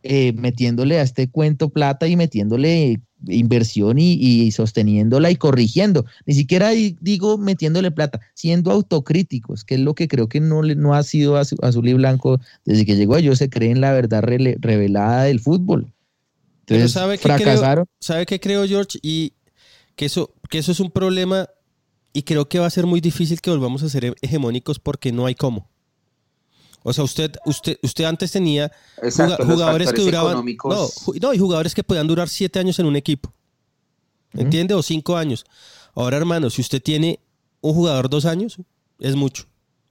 eh, 0.04 0.34
metiéndole 0.34 1.00
a 1.00 1.04
este 1.04 1.30
cuento 1.30 1.70
plata 1.70 2.08
y 2.08 2.16
metiéndole 2.16 3.00
inversión 3.28 3.98
y, 4.00 4.52
sosteniéndola 4.52 5.30
y 5.30 5.36
corrigiendo. 5.36 6.06
Ni 6.26 6.34
siquiera 6.34 6.70
digo 6.70 7.38
metiéndole 7.38 7.92
plata, 7.92 8.20
siendo 8.34 8.72
autocríticos, 8.72 9.64
que 9.64 9.76
es 9.76 9.82
lo 9.82 9.94
que 9.94 10.08
creo 10.08 10.28
que 10.28 10.40
no, 10.40 10.64
no 10.64 10.96
ha 10.96 11.04
sido 11.04 11.38
azul 11.38 11.88
y 11.88 11.94
blanco 11.94 12.40
desde 12.66 12.86
que 12.86 12.96
llegó. 12.96 13.18
Ellos 13.18 13.38
se 13.38 13.50
creen 13.50 13.82
la 13.82 13.92
verdad 13.92 14.24
revelada 14.24 15.24
del 15.24 15.40
fútbol. 15.40 15.94
Entonces, 16.62 16.92
¿sabe 16.92 17.18
fracasaron. 17.18 17.86
Creo, 17.86 17.98
¿Sabe 18.00 18.26
qué 18.26 18.40
creo, 18.40 18.66
George? 18.68 18.98
Y 19.02 19.34
que 19.96 20.06
eso, 20.06 20.34
que 20.50 20.58
eso 20.58 20.72
es 20.72 20.80
un 20.80 20.90
problema 20.90 21.50
y 22.14 22.24
creo 22.24 22.48
que 22.48 22.60
va 22.60 22.66
a 22.66 22.72
ser 22.72 22.86
muy 22.86 23.02
difícil 23.02 23.40
que 23.42 23.50
volvamos 23.50 23.84
a 23.84 23.90
ser 23.90 24.16
hegemónicos 24.22 24.80
porque 24.80 25.12
no 25.12 25.26
hay 25.26 25.36
cómo. 25.36 25.70
O 26.84 26.94
sea, 26.94 27.04
usted, 27.04 27.36
usted, 27.46 27.78
usted 27.84 28.06
antes 28.06 28.32
tenía 28.32 28.72
jugadores 29.46 29.94
que 29.94 30.02
duraban. 30.02 30.44
No, 30.64 30.88
no, 31.22 31.34
y 31.34 31.38
jugadores 31.38 31.76
que 31.76 31.84
podían 31.84 32.08
durar 32.08 32.28
siete 32.28 32.60
años 32.60 32.80
en 32.80 32.88
un 32.88 32.96
equipo. 32.96 33.34
¿Entiende? 34.34 34.74
O 34.74 34.82
cinco 34.82 35.18
años. 35.18 35.46
Ahora, 35.94 36.18
hermano, 36.18 36.50
si 36.50 36.62
usted 36.62 36.82
tiene 36.82 37.20
un 37.62 37.74
jugador 37.74 38.10
dos 38.10 38.26
años, 38.26 38.58
es 39.00 39.16
mucho. 39.16 39.46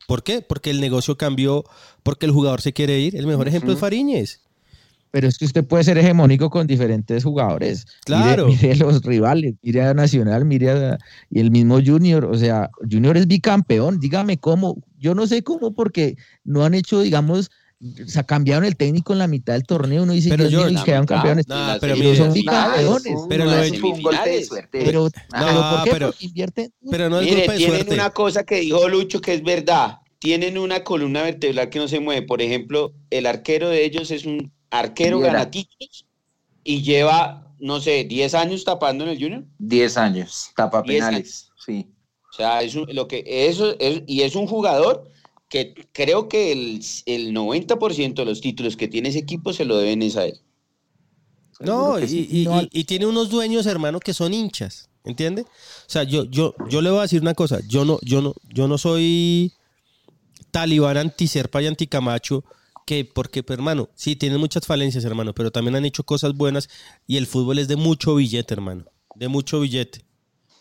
¿Por 0.06 0.24
qué? 0.24 0.42
Porque 0.42 0.70
el 0.70 0.80
negocio 0.80 1.16
cambió, 1.16 1.64
porque 2.02 2.26
el 2.26 2.32
jugador 2.32 2.60
se 2.60 2.72
quiere 2.72 2.98
ir. 2.98 3.14
El 3.16 3.26
mejor 3.26 3.46
ejemplo 3.46 3.72
es 3.72 3.78
Fariñez. 3.78 4.40
Pero 5.12 5.28
es 5.28 5.38
que 5.38 5.44
usted 5.44 5.64
puede 5.64 5.84
ser 5.84 5.98
hegemónico 5.98 6.50
con 6.50 6.66
diferentes 6.66 7.24
jugadores. 7.24 7.86
Claro. 8.04 8.46
Mire, 8.48 8.76
los 8.76 9.02
rivales, 9.02 9.54
mire 9.62 9.82
a 9.82 9.94
Nacional, 9.94 10.44
mire 10.44 10.70
a, 10.70 10.98
y 11.30 11.40
el 11.40 11.50
mismo 11.50 11.80
Junior. 11.84 12.24
O 12.24 12.34
sea, 12.34 12.70
Junior 12.90 13.16
es 13.16 13.26
bicampeón. 13.26 13.98
Dígame 14.00 14.38
cómo. 14.38 14.76
Yo 15.00 15.14
no 15.14 15.26
sé 15.26 15.42
cómo 15.42 15.74
porque 15.74 16.16
no 16.44 16.64
han 16.64 16.74
hecho, 16.74 17.00
digamos, 17.00 17.50
o 17.82 18.06
sea, 18.08 18.24
cambiaron 18.24 18.66
el 18.66 18.76
técnico 18.76 19.14
en 19.14 19.18
la 19.20 19.26
mitad 19.26 19.54
del 19.54 19.64
torneo. 19.64 20.02
Uno 20.02 20.12
dice, 20.12 20.28
Pero 20.28 20.44
Dios 20.48 20.52
mío, 20.52 20.60
George, 20.68 20.82
y 20.82 20.84
quedaron 20.84 21.06
campeones. 21.06 21.48
No, 21.48 21.76
pero 21.80 21.96
mire, 21.96 22.14
son 22.16 22.32
bicampeones. 22.34 23.12
pero 23.28 23.44
no 23.46 23.50
lo 23.52 23.62
es 23.62 23.72
un 23.82 24.02
golpe 24.02 24.30
de 24.30 24.44
suerte. 24.44 24.82
Pero, 24.84 25.04
No, 25.04 25.10
pero 25.30 25.70
¿por 25.70 25.84
qué? 25.84 25.90
pero- 25.90 26.06
Porque 26.08 26.26
invierten. 26.26 26.72
pero 26.90 27.08
no 27.08 27.18
es 27.20 27.24
Mire, 27.24 27.36
golpe 27.38 27.52
de 27.52 27.58
tienen 27.58 27.76
suerte. 27.78 27.94
una 27.94 28.10
cosa 28.10 28.44
que 28.44 28.56
dijo 28.60 28.86
Lucho 28.88 29.20
que 29.22 29.32
es 29.34 29.42
verdad. 29.42 29.96
Tienen 30.18 30.58
una 30.58 30.84
columna 30.84 31.22
vertebral 31.22 31.70
que 31.70 31.78
no 31.78 31.88
se 31.88 32.00
mueve. 32.00 32.26
Por 32.26 32.42
ejemplo, 32.42 32.92
el 33.08 33.24
arquero 33.24 33.70
de 33.70 33.82
ellos 33.86 34.10
es 34.10 34.26
un 34.26 34.52
arquero 34.70 35.18
ganatitos 35.18 36.04
y 36.62 36.82
lleva, 36.82 37.50
no 37.58 37.80
sé, 37.80 38.04
10 38.04 38.34
años 38.34 38.64
tapando 38.64 39.04
en 39.04 39.10
el 39.10 39.18
Junior. 39.18 39.44
10 39.58 39.96
años, 39.96 40.50
tapa 40.54 40.82
penales. 40.82 41.48
Sí. 41.64 41.88
O 42.30 42.32
sea, 42.32 42.62
es 42.62 42.74
un- 42.74 42.86
lo 42.94 43.08
que 43.08 43.24
eso 43.26 43.74
es, 43.78 44.02
y 44.06 44.22
es 44.22 44.36
un 44.36 44.46
jugador 44.46 45.04
que 45.48 45.74
creo 45.92 46.28
que 46.28 46.52
el, 46.52 46.80
el 47.06 47.32
90% 47.32 48.22
de 48.22 48.26
los 48.26 48.40
títulos 48.40 48.76
que 48.76 48.86
tiene 48.88 49.08
ese 49.08 49.18
equipo 49.18 49.52
se 49.52 49.64
lo 49.64 49.76
deben 49.76 50.02
es 50.02 50.16
a 50.16 50.26
él. 50.26 50.40
No, 51.60 51.74
Seguro 51.76 51.96
que 51.98 52.04
y, 52.06 52.08
sí. 52.08 52.28
y- 52.30 52.44
No, 52.44 52.62
y- 52.62 52.68
y 52.72 52.84
tiene 52.84 53.06
unos 53.06 53.30
dueños, 53.30 53.66
hermano, 53.66 54.00
que 54.00 54.14
son 54.14 54.32
hinchas, 54.32 54.88
¿entiende? 55.04 55.42
O 55.42 55.46
sea, 55.88 56.04
yo, 56.04 56.24
yo, 56.24 56.54
yo 56.70 56.80
le 56.80 56.90
voy 56.90 57.00
a 57.00 57.02
decir 57.02 57.20
una 57.20 57.34
cosa, 57.34 57.60
yo 57.68 57.84
no, 57.84 57.98
yo 58.02 58.22
no, 58.22 58.32
yo 58.48 58.68
no 58.68 58.78
soy 58.78 59.52
talibán 60.50 60.96
anti-Serpa 60.96 61.62
y 61.62 61.66
anti-Camacho, 61.66 62.44
que, 62.86 63.04
porque, 63.04 63.42
pues, 63.42 63.58
hermano, 63.58 63.88
sí, 63.94 64.16
tienen 64.16 64.40
muchas 64.40 64.66
falencias, 64.66 65.04
hermano, 65.04 65.32
pero 65.34 65.50
también 65.52 65.76
han 65.76 65.84
hecho 65.84 66.02
cosas 66.04 66.34
buenas 66.34 66.68
y 67.06 67.18
el 67.18 67.26
fútbol 67.26 67.58
es 67.58 67.68
de 67.68 67.76
mucho 67.76 68.14
billete, 68.16 68.54
hermano, 68.54 68.84
de 69.14 69.28
mucho 69.28 69.60
billete. 69.60 70.02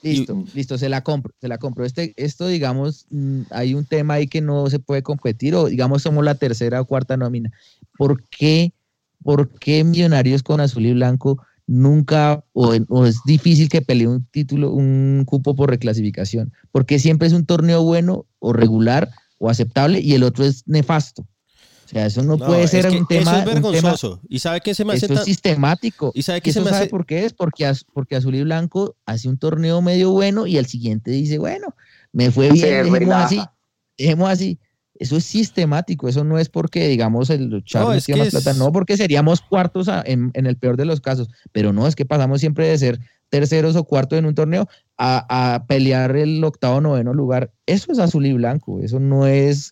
Listo, 0.02 0.46
listo, 0.54 0.78
se 0.78 0.88
la 0.88 1.04
compro, 1.04 1.34
se 1.42 1.48
la 1.48 1.58
compro. 1.58 1.86
Este, 1.86 2.14
esto, 2.16 2.48
digamos, 2.48 3.06
mm, 3.10 3.42
hay 3.52 3.74
un 3.74 3.86
tema 3.86 4.16
ahí 4.16 4.28
que 4.28 4.42
no 4.42 4.70
se 4.70 4.80
puede 4.80 5.04
competir, 5.04 5.56
o 5.56 5.66
digamos, 5.66 6.04
somos 6.04 6.24
la 6.24 6.36
tercera 6.36 6.80
o 6.82 6.86
cuarta 6.86 7.18
nómina. 7.18 7.52
¿Por 7.98 8.24
qué, 8.30 8.74
por 9.24 9.50
qué 9.60 9.84
Millonarios 9.84 10.42
con 10.42 10.62
azul 10.62 10.86
y 10.86 10.94
blanco 10.94 11.44
nunca, 11.68 12.44
o, 12.54 12.74
o 12.88 13.06
es 13.06 13.20
difícil 13.26 13.68
que 13.68 13.82
pelee 13.82 14.08
un 14.08 14.26
título, 14.26 14.72
un 14.72 15.24
cupo 15.26 15.54
por 15.56 15.70
reclasificación? 15.70 16.54
Porque 16.72 16.98
siempre 16.98 17.28
es 17.28 17.34
un 17.34 17.46
torneo 17.46 17.84
bueno 17.84 18.26
o 18.40 18.54
regular 18.54 19.10
o 19.38 19.50
aceptable 19.50 20.00
y 20.00 20.14
el 20.14 20.24
otro 20.24 20.46
es 20.46 20.66
nefasto. 20.66 21.26
O 21.90 21.92
sea, 21.92 22.06
eso 22.06 22.22
no, 22.22 22.38
No, 22.38 22.46
puede 22.46 22.64
es 22.64 22.70
ser 22.72 22.88
que 22.88 22.98
un 22.98 23.08
tema. 23.08 23.22
Eso 23.22 23.32
es 23.32 23.38
un 23.48 23.54
tema- 23.62 23.72
vergonzoso. 23.72 24.20
¿Y 24.30 24.40
sabe 24.40 24.62
qué 24.62 24.76
se 24.76 24.86
me 24.86 24.94
hace 24.94 25.06
eso 25.06 25.14
es 25.14 25.20
tan- 25.22 25.26
sistemático. 25.26 26.12
¿Y 26.14 26.22
sabe 26.22 26.38
¿Y 26.38 26.42
qué 26.42 26.54
se 26.54 26.60
eso 26.60 26.66
me 26.66 26.70
sabe 26.72 26.84
hace? 26.84 26.90
por 26.92 27.06
qué 27.06 27.26
es? 27.26 27.34
Porque, 27.34 27.66
Az- 27.66 27.86
porque 27.94 28.16
Azul 28.16 28.36
y 28.36 28.44
Blanco 28.44 28.96
hace 29.06 29.28
un 29.28 29.38
torneo 29.40 29.82
medio 29.82 30.12
bueno 30.12 30.46
y 30.46 30.58
al 30.58 30.68
siguiente 30.68 31.10
dice, 31.12 31.38
bueno, 31.40 31.74
me 32.14 32.30
fue 32.32 32.52
bien, 32.52 32.66
dejemos 32.68 33.00
relaja. 33.00 33.26
así, 33.26 33.42
dejemos 33.98 34.30
así. 34.30 34.60
Eso 35.00 35.16
es 35.18 35.24
sistemático, 35.24 36.10
eso 36.10 36.24
no 36.26 36.38
es 36.38 36.50
porque, 36.50 36.88
digamos, 36.90 37.30
el 37.30 37.64
Charles 37.64 38.06
que 38.06 38.16
más 38.18 38.30
plata, 38.30 38.52
es- 38.52 38.58
no 38.58 38.72
porque 38.72 38.98
seríamos 38.98 39.42
cuartos 39.42 39.88
a- 39.88 40.04
en, 40.06 40.30
en 40.34 40.46
el 40.46 40.58
peor 40.58 40.76
de 40.78 40.86
los 40.86 41.00
casos, 41.02 41.30
pero 41.52 41.72
no, 41.74 41.88
es 41.88 41.96
que 41.96 42.06
pasamos 42.06 42.40
siempre 42.42 42.68
de 42.68 42.78
ser 42.78 43.00
terceros 43.30 43.76
o 43.76 43.84
cuartos 43.86 44.20
en 44.20 44.26
un 44.26 44.36
torneo 44.36 44.68
a, 44.98 45.54
a 45.56 45.66
pelear 45.68 46.16
el 46.18 46.44
octavo 46.44 46.76
o 46.78 46.82
noveno 46.82 47.14
lugar. 47.14 47.52
Eso 47.66 47.92
es 47.92 48.00
azul 48.00 48.26
y 48.26 48.34
blanco, 48.34 48.82
eso 48.82 49.00
no 49.00 49.26
es 49.26 49.72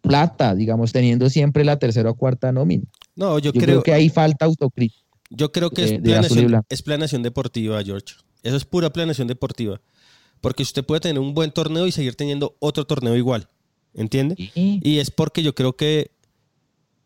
plata, 0.00 0.54
digamos, 0.54 0.92
teniendo 0.92 1.28
siempre 1.30 1.64
la 1.64 1.78
tercera 1.78 2.10
o 2.10 2.14
cuarta 2.14 2.52
nómina. 2.52 2.84
No, 3.16 3.38
yo, 3.38 3.52
Yo, 3.52 3.60
creo, 3.60 3.64
creo, 3.64 3.82
que 3.82 3.92
ahí 3.92 4.08
falta 4.08 4.44
autocrítica. 4.46 5.00
yo 5.30 5.52
creo 5.52 5.70
que 5.70 5.82
de- 5.82 5.94
es, 5.94 6.00
planeación, 6.00 6.46
blanco. 6.46 6.66
es 6.70 6.82
planeación 6.82 7.22
deportiva, 7.22 7.82
George. 7.82 8.14
Eso 8.42 8.56
es 8.56 8.64
pura 8.64 8.90
planeación 8.92 9.28
deportiva. 9.28 9.80
Porque 10.40 10.62
usted 10.62 10.84
puede 10.84 11.00
tener 11.02 11.18
un 11.20 11.34
buen 11.34 11.50
torneo 11.52 11.86
y 11.86 11.92
seguir 11.92 12.14
teniendo 12.14 12.56
otro 12.60 12.86
torneo 12.86 13.14
igual. 13.16 13.48
¿Entiende? 13.92 14.36
Y 14.54 14.98
es 14.98 15.10
porque 15.10 15.42
yo 15.42 15.54
creo 15.54 15.76
que 15.76 16.12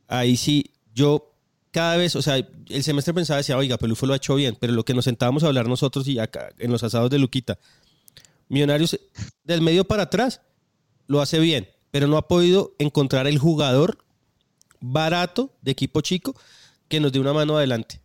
ahí 0.06 0.36
sí, 0.36 0.72
yo 0.94 1.32
cada 1.70 1.96
vez, 1.96 2.14
o 2.14 2.22
sea, 2.22 2.36
el 2.36 2.82
semestre 2.84 3.12
pensaba, 3.14 3.38
decía, 3.38 3.56
oiga, 3.56 3.78
Pelufo 3.78 4.06
lo 4.06 4.12
ha 4.12 4.16
hecho 4.16 4.34
bien, 4.36 4.56
pero 4.60 4.72
lo 4.74 4.84
que 4.84 4.94
nos 4.94 5.06
sentábamos 5.06 5.42
a 5.42 5.48
hablar 5.48 5.66
nosotros 5.66 6.06
y 6.06 6.18
acá 6.20 6.50
en 6.58 6.70
los 6.70 6.84
asados 6.84 7.10
de 7.10 7.18
Luquita, 7.18 7.58
Millonarios 8.48 9.00
del 9.42 9.62
medio 9.62 9.84
para 9.84 10.04
atrás 10.04 10.42
lo 11.06 11.20
hace 11.22 11.38
bien, 11.40 11.66
pero 11.94 12.08
no 12.08 12.16
ha 12.16 12.26
podido 12.26 12.74
encontrar 12.80 13.28
el 13.28 13.38
jugador 13.38 13.98
barato 14.80 15.52
de 15.62 15.70
equipo 15.70 16.00
chico 16.00 16.34
que 16.88 16.98
nos 16.98 17.12
dé 17.12 17.20
una 17.20 17.32
mano 17.32 17.56
adelante. 17.56 18.00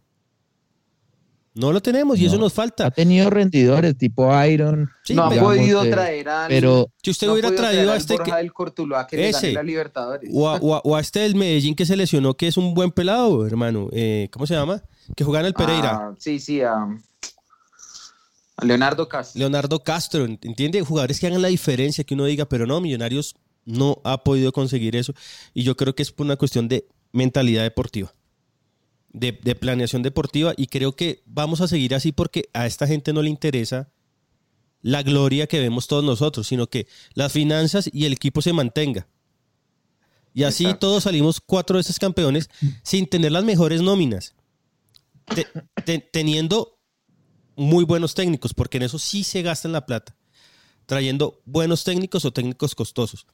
No 1.55 1.73
lo 1.73 1.81
tenemos 1.81 2.19
y 2.19 2.27
eso 2.27 2.35
No. 2.35 2.41
nos 2.41 2.53
Ha 2.53 2.55
falta. 2.57 2.91
tenido 2.91 3.31
rendidores 3.31 3.97
tipo 3.97 4.31
Iron. 4.45 4.91
Sí, 5.03 5.15
no 5.15 5.23
ha 5.23 5.29
pero- 5.29 5.41
podido 5.41 5.83
eh, 5.83 5.89
traer 5.89 6.29
al. 6.29 6.47
pero 6.49 6.91
Si 7.01 7.09
usted 7.09 7.25
no 7.25 7.31
ha 7.31 7.33
hubiera 7.33 7.55
traído 7.55 7.91
a 7.91 7.95
este 7.97 8.15
que- 8.19 8.31
del 8.31 8.53
Cortuluá 8.53 9.07
que 9.07 9.17
le 9.17 9.29
Ese. 9.29 9.41
gane 9.47 9.53
la 9.55 9.63
Libertadores. 9.63 10.29
O 10.31 10.47
a, 10.47 10.57
o 10.57 10.75
a- 10.75 10.81
o 10.83 10.95
a 10.95 10.99
este 10.99 11.21
del 11.21 11.33
Medellín 11.33 11.73
que 11.73 11.87
se 11.87 11.97
lesionó, 11.97 12.35
que 12.35 12.47
es 12.47 12.57
un 12.57 12.75
buen 12.75 12.91
pelado, 12.91 13.43
hermano. 13.47 13.89
Eh, 13.91 14.29
¿Cómo 14.31 14.45
se 14.45 14.53
llama? 14.53 14.83
Que 15.15 15.23
juega 15.23 15.39
en 15.39 15.47
el 15.47 15.55
Pereira. 15.55 15.95
Ah, 15.95 16.15
sí, 16.19 16.39
sí, 16.39 16.61
a, 16.61 16.75
a 18.55 18.65
Leonardo 18.65 19.09
Castro. 19.09 19.39
Leonardo 19.39 19.79
Castro, 19.83 20.25
¿entiende? 20.25 20.79
Jugadores 20.83 21.19
que 21.19 21.25
hagan 21.25 21.41
la 21.41 21.47
diferencia, 21.47 22.03
que 22.03 22.13
uno 22.13 22.25
diga, 22.25 22.45
pero 22.45 22.67
no, 22.67 22.79
Millonarios 22.79 23.35
no 23.65 24.01
ha 24.03 24.23
podido 24.23 24.51
conseguir 24.51 24.95
eso. 24.95 25.13
Y 25.53 25.63
yo 25.63 25.75
creo 25.77 25.95
que 25.95 26.03
es 26.03 26.11
por 26.11 26.25
una 26.25 26.35
cuestión 26.37 26.67
de 26.67 26.87
mentalidad 27.11 27.63
deportiva, 27.63 28.13
de, 29.11 29.31
de 29.31 29.55
planeación 29.55 30.01
deportiva. 30.03 30.53
Y 30.57 30.67
creo 30.67 30.95
que 30.95 31.21
vamos 31.25 31.61
a 31.61 31.67
seguir 31.67 31.93
así 31.95 32.11
porque 32.11 32.49
a 32.53 32.65
esta 32.65 32.87
gente 32.87 33.13
no 33.13 33.21
le 33.21 33.29
interesa 33.29 33.91
la 34.81 35.03
gloria 35.03 35.47
que 35.47 35.59
vemos 35.59 35.87
todos 35.87 36.03
nosotros, 36.03 36.47
sino 36.47 36.67
que 36.67 36.87
las 37.13 37.31
finanzas 37.33 37.89
y 37.91 38.05
el 38.05 38.13
equipo 38.13 38.41
se 38.41 38.53
mantenga. 38.53 39.07
Y 40.33 40.43
así 40.43 40.63
Exacto. 40.65 40.87
todos 40.87 41.03
salimos 41.03 41.41
cuatro 41.41 41.77
veces 41.77 41.99
campeones 41.99 42.49
sin 42.83 43.07
tener 43.07 43.31
las 43.31 43.43
mejores 43.43 43.81
nóminas, 43.81 44.35
Te- 45.25 45.47
te- 45.85 45.99
teniendo 45.99 46.79
muy 47.55 47.83
buenos 47.83 48.13
técnicos, 48.13 48.53
porque 48.53 48.77
en 48.77 48.83
eso 48.83 48.99
sí 48.99 49.23
se 49.23 49.41
gastan 49.41 49.73
la 49.73 49.85
plata, 49.85 50.15
trayendo 50.85 51.41
buenos 51.45 51.83
técnicos 51.83 52.23
o 52.25 52.31
técnicos 52.31 52.73
costosos. 52.73 53.25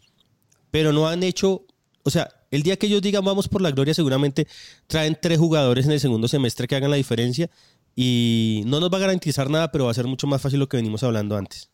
Pero 0.72 0.91
no 0.91 1.07
han 1.07 1.24
hecho, 1.24 1.66
o 2.03 2.09
sea, 2.09 2.30
el 2.51 2.63
día 2.63 2.78
que 2.78 2.88
ellos 2.88 3.01
digan 3.01 3.24
vamos 3.24 3.47
por 3.47 3.61
la 3.61 3.72
gloria, 3.72 3.93
seguramente 3.93 4.47
traen 4.88 5.18
tres 5.22 5.38
jugadores 5.39 5.86
en 5.86 5.91
el 5.91 5.99
segundo 5.99 6.28
semestre 6.28 6.68
que 6.68 6.76
hagan 6.76 6.91
la 6.91 6.97
diferencia 6.97 7.49
y 7.95 8.63
no 8.66 8.80
nos 8.80 8.91
va 8.91 8.97
a 8.97 9.01
garantizar 9.01 9.49
nada, 9.49 9.72
pero 9.72 9.86
va 9.86 9.91
a 9.91 9.95
ser 9.95 10.07
mucho 10.07 10.28
más 10.28 10.41
fácil 10.41 10.59
lo 10.59 10.68
que 10.68 10.78
venimos 10.78 11.03
hablando 11.03 11.38
antes. 11.38 11.70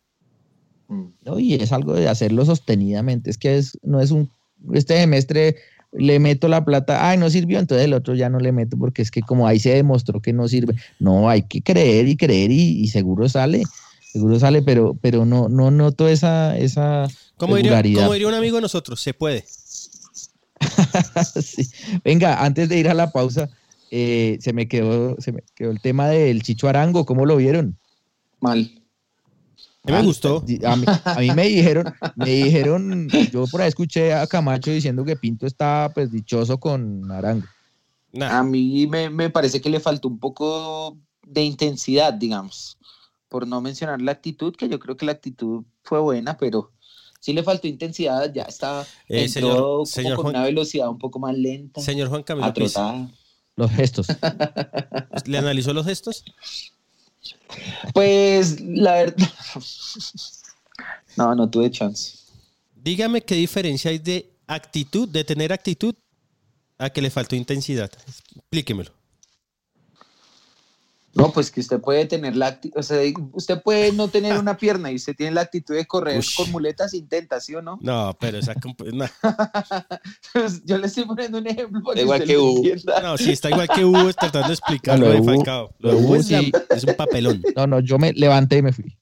Mm. 0.88 1.04
¿no? 1.24 1.38
Y 1.38 1.54
es 1.54 1.72
algo 1.72 1.94
de 1.94 2.08
hacerlo 2.08 2.44
sostenidamente. 2.44 3.30
Es 3.30 3.38
que 3.38 3.56
es, 3.56 3.78
no 3.82 4.00
es 4.00 4.10
un. 4.10 4.30
Este 4.72 4.96
semestre 4.96 5.56
le 5.92 6.18
meto 6.20 6.48
la 6.48 6.64
plata, 6.64 7.08
ay, 7.08 7.18
no 7.18 7.28
sirvió, 7.28 7.58
entonces 7.58 7.84
el 7.84 7.92
otro 7.92 8.14
ya 8.14 8.30
no 8.30 8.38
le 8.38 8.52
meto 8.52 8.78
porque 8.78 9.02
es 9.02 9.10
que 9.10 9.20
como 9.20 9.46
ahí 9.46 9.58
se 9.58 9.74
demostró 9.74 10.20
que 10.20 10.32
no 10.32 10.48
sirve. 10.48 10.74
No, 10.98 11.28
hay 11.28 11.42
que 11.42 11.60
creer 11.62 12.08
y 12.08 12.16
creer 12.16 12.50
y, 12.50 12.86
seguro 12.88 13.28
sale, 13.28 13.62
seguro 14.12 14.38
sale, 14.38 14.62
pero, 14.62 14.96
pero 15.00 15.26
no, 15.26 15.48
no 15.48 15.70
noto 15.70 16.08
esa, 16.08 16.56
esa 16.56 17.08
Como 17.46 17.56
diría, 17.56 18.28
un 18.28 18.34
amigo 18.34 18.56
de 18.56 18.62
nosotros, 18.62 19.00
se 19.00 19.14
puede. 19.14 19.44
Sí. 21.42 21.68
Venga, 22.04 22.44
antes 22.44 22.68
de 22.68 22.78
ir 22.78 22.88
a 22.88 22.94
la 22.94 23.10
pausa, 23.10 23.48
eh, 23.90 24.38
se 24.40 24.52
me 24.52 24.68
quedó, 24.68 25.16
se 25.18 25.32
me 25.32 25.42
quedó 25.56 25.72
el 25.72 25.80
tema 25.80 26.08
del 26.08 26.42
Chicho 26.42 26.68
Arango, 26.68 27.04
¿cómo 27.04 27.26
lo 27.26 27.36
vieron? 27.36 27.76
Mal. 28.40 28.70
A 29.84 29.88
mí 29.88 29.92
me 29.92 29.96
Ah, 29.96 30.02
gustó. 30.02 30.44
A 30.64 30.76
mí, 30.76 30.84
a 31.04 31.18
mí 31.18 31.30
me 31.32 31.48
dijeron, 31.48 31.92
me 32.14 32.30
dijeron, 32.30 33.08
yo 33.32 33.46
por 33.48 33.60
ahí 33.60 33.68
escuché 33.68 34.14
a 34.14 34.26
Camacho 34.28 34.70
diciendo 34.70 35.04
que 35.04 35.16
Pinto 35.16 35.46
estaba 35.46 35.88
pues 35.92 36.12
dichoso 36.12 36.58
con 36.58 37.10
Arango. 37.10 37.46
Nah. 38.12 38.38
A 38.38 38.42
mí 38.44 38.86
me, 38.86 39.10
me 39.10 39.30
parece 39.30 39.60
que 39.60 39.68
le 39.70 39.80
faltó 39.80 40.06
un 40.06 40.20
poco 40.20 40.96
de 41.26 41.42
intensidad, 41.42 42.12
digamos. 42.12 42.78
Por 43.28 43.48
no 43.48 43.60
mencionar 43.60 44.00
la 44.00 44.12
actitud, 44.12 44.54
que 44.54 44.68
yo 44.68 44.78
creo 44.78 44.96
que 44.96 45.06
la 45.06 45.12
actitud 45.12 45.64
fue 45.82 45.98
buena, 45.98 46.36
pero 46.36 46.70
sí 47.22 47.32
le 47.32 47.42
faltó 47.44 47.68
intensidad, 47.68 48.32
ya 48.34 48.42
está 48.42 48.82
Eh, 49.08 49.24
entró 49.24 49.30
señor- 49.30 49.56
como 49.62 49.86
señor 49.86 50.16
con 50.16 50.22
Juan- 50.24 50.34
una 50.36 50.44
velocidad 50.44 50.88
un 50.90 50.98
poco 50.98 51.18
más 51.20 51.36
lenta, 51.38 51.80
Señor 51.80 52.08
Juan 52.08 52.22
Camilo 52.24 52.52
Piz. 52.52 52.74
Los 53.56 53.70
gestos. 53.70 54.06
¿le 55.26 55.38
analizó 55.38 55.72
los 55.72 55.86
gestos? 55.86 56.24
Pues 57.94 58.60
la 58.60 58.94
verdad. 58.94 59.28
No, 61.16 61.34
no 61.34 61.48
tuve 61.50 61.70
chance. 61.70 62.16
Dígame 62.74 63.20
qué 63.22 63.34
diferencia 63.36 63.90
hay 63.90 63.98
de 63.98 64.30
actitud, 64.46 65.08
de 65.08 65.22
tener 65.24 65.52
actitud, 65.52 65.94
a 66.78 66.90
que 66.90 67.00
le 67.02 67.10
faltó 67.10 67.36
intensidad. 67.36 67.90
Explíquemelo. 68.34 68.90
No, 71.14 71.30
pues 71.30 71.50
que 71.50 71.60
usted 71.60 71.78
puede 71.80 72.06
tener 72.06 72.36
la 72.36 72.46
actitud, 72.46 72.78
o 72.78 72.82
sea, 72.82 72.98
usted 73.32 73.60
puede 73.62 73.92
no 73.92 74.08
tener 74.08 74.38
una 74.38 74.56
pierna 74.56 74.90
y 74.90 74.96
usted 74.96 75.14
tiene 75.14 75.32
la 75.32 75.42
actitud 75.42 75.74
de 75.74 75.84
correr 75.84 76.18
Ush. 76.18 76.36
con 76.36 76.50
muletas, 76.50 76.94
intenta, 76.94 77.38
¿sí 77.38 77.54
o 77.54 77.60
no? 77.60 77.78
No, 77.82 78.16
pero 78.18 78.38
esa 78.38 78.54
no, 78.92 79.06
Pues 80.32 80.64
yo 80.64 80.78
le 80.78 80.86
estoy 80.86 81.04
poniendo 81.04 81.38
un 81.38 81.46
ejemplo 81.46 81.82
para 81.82 81.94
que 81.96 82.02
Igual 82.02 82.24
que 82.24 82.38
Hugo. 82.38 82.56
entienda. 82.56 83.00
no, 83.02 83.18
sí, 83.18 83.32
está 83.32 83.50
igual 83.50 83.68
que 83.68 83.84
Hugo 83.84 84.12
tratando 84.14 84.48
de 84.48 84.54
explicar 84.54 84.98
No, 84.98 85.06
lo 85.06 85.12
de 85.12 85.22
Falcao. 85.22 85.74
Lo 85.78 85.90
lo 85.92 85.94
de 85.96 86.00
de 86.00 86.02
Hugo 86.02 86.12
Hugo 86.14 86.20
es, 86.20 86.30
la- 86.30 86.40
sí. 86.40 86.52
es 86.70 86.84
un 86.84 86.94
papelón. 86.94 87.42
No, 87.56 87.66
no, 87.66 87.80
yo 87.80 87.98
me 87.98 88.12
levanté 88.14 88.56
y 88.58 88.62
me 88.62 88.72
fui. 88.72 88.96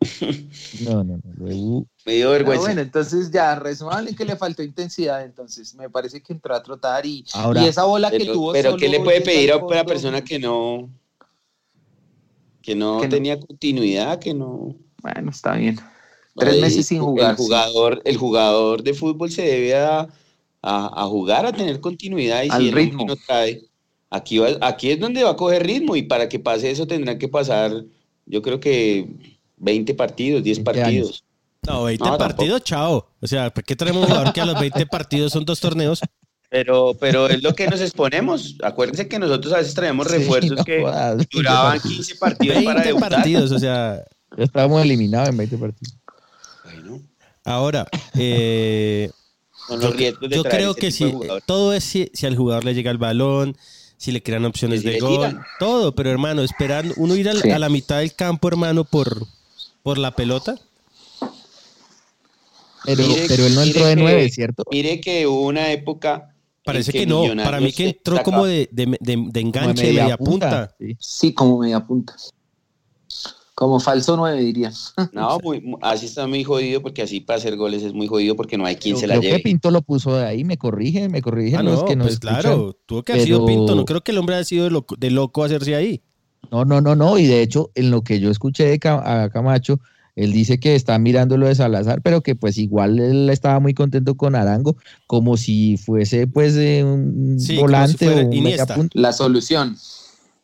No, 0.80 1.04
no, 1.04 1.18
no. 1.22 1.86
Me 2.04 2.12
dio 2.14 2.30
vergüenza. 2.30 2.64
bueno, 2.66 2.80
entonces 2.82 3.30
ya, 3.30 3.54
resumable 3.54 4.14
que 4.14 4.24
le 4.24 4.36
faltó 4.36 4.62
intensidad, 4.62 5.24
entonces 5.24 5.74
me 5.74 5.88
parece 5.88 6.20
que 6.22 6.32
entró 6.32 6.54
a 6.54 6.62
trotar 6.62 7.06
y, 7.06 7.24
y 7.54 7.64
esa 7.64 7.84
bola 7.84 8.10
que 8.10 8.26
tuvo. 8.26 8.52
Pero 8.52 8.76
¿qué 8.76 8.88
le 8.88 9.00
puede 9.00 9.20
pedir 9.22 9.52
a 9.52 9.56
una 9.56 9.84
persona 9.84 10.22
que 10.22 10.38
no, 10.38 10.90
que 12.64 12.74
no 12.74 13.06
tenía 13.08 13.38
continuidad, 13.38 14.18
que 14.18 14.32
no. 14.32 14.74
Bueno, 15.02 15.30
está 15.30 15.54
bien. 15.54 15.78
Tres 16.34 16.60
meses 16.60 16.86
sin 16.86 17.00
jugar. 17.00 17.32
El 17.32 17.36
jugador, 17.36 18.02
el 18.04 18.16
jugador 18.16 18.82
de 18.82 18.94
fútbol 18.94 19.30
se 19.30 19.42
debe 19.42 19.74
a, 19.76 20.08
jugar, 21.06 21.44
a 21.44 21.52
tener 21.52 21.78
continuidad 21.80 22.42
y 22.42 22.48
Al 22.48 22.72
ritmo. 22.72 23.04
no 23.04 23.16
trae. 23.16 23.62
Aquí, 24.08 24.40
aquí 24.60 24.90
es 24.90 25.00
donde 25.00 25.24
va 25.24 25.30
a 25.30 25.36
coger 25.36 25.66
ritmo 25.66 25.94
y 25.94 26.04
para 26.04 26.28
que 26.28 26.38
pase 26.38 26.70
eso 26.70 26.86
tendrán 26.86 27.18
que 27.18 27.28
pasar, 27.28 27.84
yo 28.26 28.40
creo 28.40 28.60
que 28.60 29.08
20 29.58 29.94
partidos, 29.94 30.42
10 30.42 30.60
partidos. 30.60 31.24
No, 31.66 31.84
20 31.84 32.04
partidos, 32.16 32.62
chao. 32.64 33.06
O 33.20 33.26
sea, 33.26 33.52
¿por 33.52 33.64
qué 33.64 33.76
tenemos 33.76 34.02
un 34.02 34.08
jugador 34.08 34.32
que 34.32 34.40
a 34.40 34.46
los 34.46 34.58
20 34.58 34.86
partidos 34.86 35.32
son 35.32 35.44
dos 35.44 35.60
torneos? 35.60 36.00
Pero, 36.54 36.96
pero 37.00 37.28
es 37.28 37.42
lo 37.42 37.52
que 37.52 37.66
nos 37.66 37.80
exponemos. 37.80 38.54
Acuérdense 38.62 39.08
que 39.08 39.18
nosotros 39.18 39.52
a 39.52 39.56
veces 39.56 39.74
traemos 39.74 40.08
refuerzos 40.08 40.64
que 40.64 40.84
duraban 41.32 41.80
15 41.82 42.14
partidos 42.14 42.54
20 42.54 42.72
para 42.72 42.86
debutar. 42.86 43.10
partidos, 43.10 43.50
o 43.50 43.58
sea... 43.58 44.04
Ya 44.36 44.44
estábamos 44.44 44.80
eliminados 44.84 45.30
en 45.30 45.36
20 45.36 45.58
partidos. 45.58 45.96
Bueno. 46.62 47.02
Ahora, 47.44 47.88
eh, 48.16 49.10
yo, 50.30 50.44
creo 50.44 50.76
que 50.76 50.92
si 50.92 51.12
todo 51.44 51.72
es 51.72 51.82
si, 51.82 52.08
al 52.24 52.36
jugador 52.36 52.64
le 52.64 52.74
llega 52.74 52.92
el 52.92 52.98
balón, 52.98 53.56
si 53.96 54.12
le 54.12 54.22
crean 54.22 54.44
opciones 54.44 54.84
de 54.84 55.00
gol, 55.00 55.40
todo, 55.58 55.92
pero 55.96 56.08
hermano, 56.12 56.42
esperar 56.42 56.84
uno 56.98 57.16
ir 57.16 57.28
a, 57.30 57.58
la 57.58 57.68
mitad 57.68 57.98
del 57.98 58.14
campo, 58.14 58.46
hermano, 58.46 58.84
por, 58.84 59.26
por 59.82 59.98
la 59.98 60.14
pelota. 60.14 60.54
Pero, 62.84 63.02
pero 63.26 63.44
él 63.44 63.56
no 63.56 63.62
entró 63.62 63.86
de 63.86 63.96
nueve, 63.96 64.28
¿cierto? 64.28 64.62
Mire 64.70 65.00
que 65.00 65.26
hubo 65.26 65.46
una 65.46 65.72
época. 65.72 66.30
Parece 66.64 66.92
que, 66.92 67.06
no, 67.06 67.24
para 67.36 67.60
mí 67.60 67.72
que 67.72 67.90
entró 67.90 68.22
como 68.22 68.46
de, 68.46 68.68
de, 68.72 68.96
de, 68.98 69.40
enganche, 69.40 69.86
de 69.86 69.92
media, 69.92 70.16
punta. 70.16 70.74
Sí. 70.98 71.34
como 71.34 71.58
media 71.58 71.84
punta. 71.84 72.16
Como 73.54 73.78
falso 73.78 74.16
nueve, 74.16 74.40
diría. 74.40 74.72
No, 75.12 75.38
así 75.82 76.06
está 76.06 76.26
muy 76.26 76.42
jodido 76.42 76.80
porque 76.80 77.02
así 77.02 77.20
para 77.20 77.36
hacer 77.36 77.56
goles 77.56 77.82
es 77.82 77.92
muy 77.92 78.06
jodido 78.06 78.34
porque 78.34 78.56
no 78.56 78.64
hay 78.64 78.76
quien 78.76 78.96
se 78.96 79.06
la 79.06 79.18
lleve. 79.18 79.36
que 79.36 79.42
Pinto 79.42 79.70
lo 79.70 79.82
puso 79.82 80.16
de 80.16 80.24
ahí, 80.24 80.42
me 80.42 80.56
corrige, 80.56 81.08
me 81.10 81.20
corrigen 81.20 81.60
ah, 81.60 81.62
no, 81.62 81.84
que 81.84 81.96
no 81.96 82.04
pues 82.04 82.18
claro, 82.18 82.74
tuvo 82.86 83.02
que 83.02 83.12
haber 83.12 83.24
sido 83.26 83.44
Pinto, 83.44 83.74
no 83.74 83.84
creo 83.84 84.00
que 84.00 84.12
el 84.12 84.18
hombre 84.18 84.36
haya 84.36 84.44
sido 84.44 84.64
de 84.64 84.70
loco, 84.70 84.96
de 84.96 85.10
loco 85.10 85.44
hacerse 85.44 85.74
ahí. 85.74 86.02
No, 86.50 86.64
no, 86.64 86.80
no, 86.80 86.94
no, 86.96 87.18
y 87.18 87.26
de 87.26 87.42
hecho, 87.42 87.70
en 87.74 87.90
lo 87.90 88.02
que 88.02 88.20
yo 88.20 88.30
escuché 88.30 88.64
de 88.64 88.88
a 88.88 89.28
Camacho, 89.30 89.80
él 90.16 90.32
dice 90.32 90.60
que 90.60 90.74
está 90.74 90.98
mirando 90.98 91.36
lo 91.36 91.46
de 91.46 91.54
Salazar, 91.54 92.00
pero 92.02 92.22
que 92.22 92.36
pues 92.36 92.56
igual 92.58 92.98
él 92.98 93.30
estaba 93.30 93.58
muy 93.60 93.74
contento 93.74 94.16
con 94.16 94.34
Arango, 94.34 94.76
como 95.06 95.36
si 95.36 95.76
fuese 95.76 96.26
pues 96.26 96.54
un 96.54 97.38
volante 97.56 98.08
o 98.08 98.28
un 98.28 98.90
La 98.92 99.12
solución. 99.12 99.76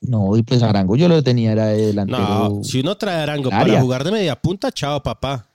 No, 0.01 0.37
y 0.37 0.43
pues 0.43 0.63
Arango 0.63 0.97
yo 0.97 1.09
lo 1.09 1.23
tenía 1.23 1.53
era 1.53 1.67
delantero. 1.67 2.19
No, 2.19 2.65
si 2.65 2.81
uno 2.81 2.97
trae 2.97 3.23
Arango 3.23 3.51
para 3.51 3.81
jugar 3.81 4.05
de 4.05 4.13
media 4.13 4.35
punta, 4.41 4.73
chao 4.73 5.03
papá. 5.03 5.47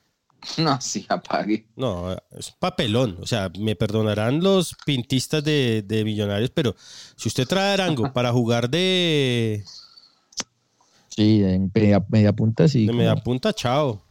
No, 0.58 0.80
sí, 0.80 1.06
apague. 1.10 1.66
No, 1.76 2.16
es 2.38 2.52
papelón. 2.60 3.18
O 3.22 3.26
sea, 3.26 3.52
me 3.58 3.76
perdonarán 3.76 4.42
los 4.42 4.76
pintistas 4.86 5.44
de, 5.44 6.02
millonarios, 6.06 6.52
pero 6.52 6.76
si 7.16 7.30
usted 7.30 7.48
trae 7.48 7.74
Arango 7.74 8.12
para 8.14 8.32
jugar 8.32 8.70
de... 8.70 9.64
Sí, 11.10 11.42
en 11.44 11.72
media, 11.74 12.34
punta, 12.34 12.68
sí. 12.68 12.86
De 12.86 12.94
media 12.94 13.16
punta, 13.16 13.54
chao. 13.54 14.05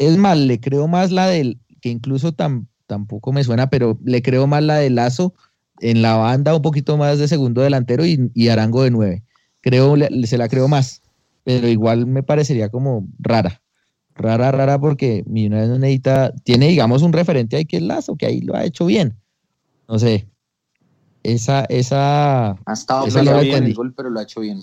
Es 0.00 0.16
más, 0.16 0.38
le 0.38 0.58
creo 0.58 0.88
más 0.88 1.12
la 1.12 1.26
del, 1.26 1.60
que 1.82 1.90
incluso 1.90 2.32
tampoco 2.32 3.32
me 3.34 3.44
suena, 3.44 3.68
pero 3.68 3.98
le 4.02 4.22
creo 4.22 4.46
más 4.46 4.62
la 4.62 4.76
de 4.76 4.88
Lazo 4.88 5.34
en 5.78 6.00
la 6.00 6.16
banda, 6.16 6.56
un 6.56 6.62
poquito 6.62 6.96
más 6.96 7.18
de 7.18 7.28
segundo 7.28 7.60
delantero 7.60 8.06
y, 8.06 8.48
Arango 8.48 8.82
de 8.82 8.90
nueve. 8.90 9.22
Creo, 9.60 9.94
se 10.24 10.38
la 10.38 10.48
creo 10.48 10.68
más, 10.68 11.02
pero 11.44 11.68
igual 11.68 12.06
me 12.06 12.22
parecería 12.22 12.70
como 12.70 13.06
rara. 13.18 13.60
Rara, 14.14 14.50
rara, 14.50 14.80
porque 14.80 15.22
Millonarios 15.26 15.68
no 15.68 15.78
necesita, 15.78 16.32
tiene, 16.44 16.68
digamos, 16.68 17.02
un 17.02 17.12
referente 17.12 17.56
ahí 17.56 17.66
que 17.66 17.76
es 17.76 17.82
Lazo, 17.82 18.16
que 18.16 18.24
ahí 18.24 18.40
lo 18.40 18.56
ha 18.56 18.64
hecho 18.64 18.86
bien. 18.86 19.14
No 19.86 19.98
sé. 19.98 20.26
Esa, 21.22 21.66
esa. 21.66 22.52
Ha 22.52 22.72
estado 22.72 23.06
esa 23.06 23.22
no 23.22 23.38
bien 23.40 23.64
el 23.64 23.74
gol, 23.74 23.92
pero 23.94 24.08
lo 24.08 24.18
ha 24.18 24.22
hecho 24.22 24.40
bien. 24.40 24.62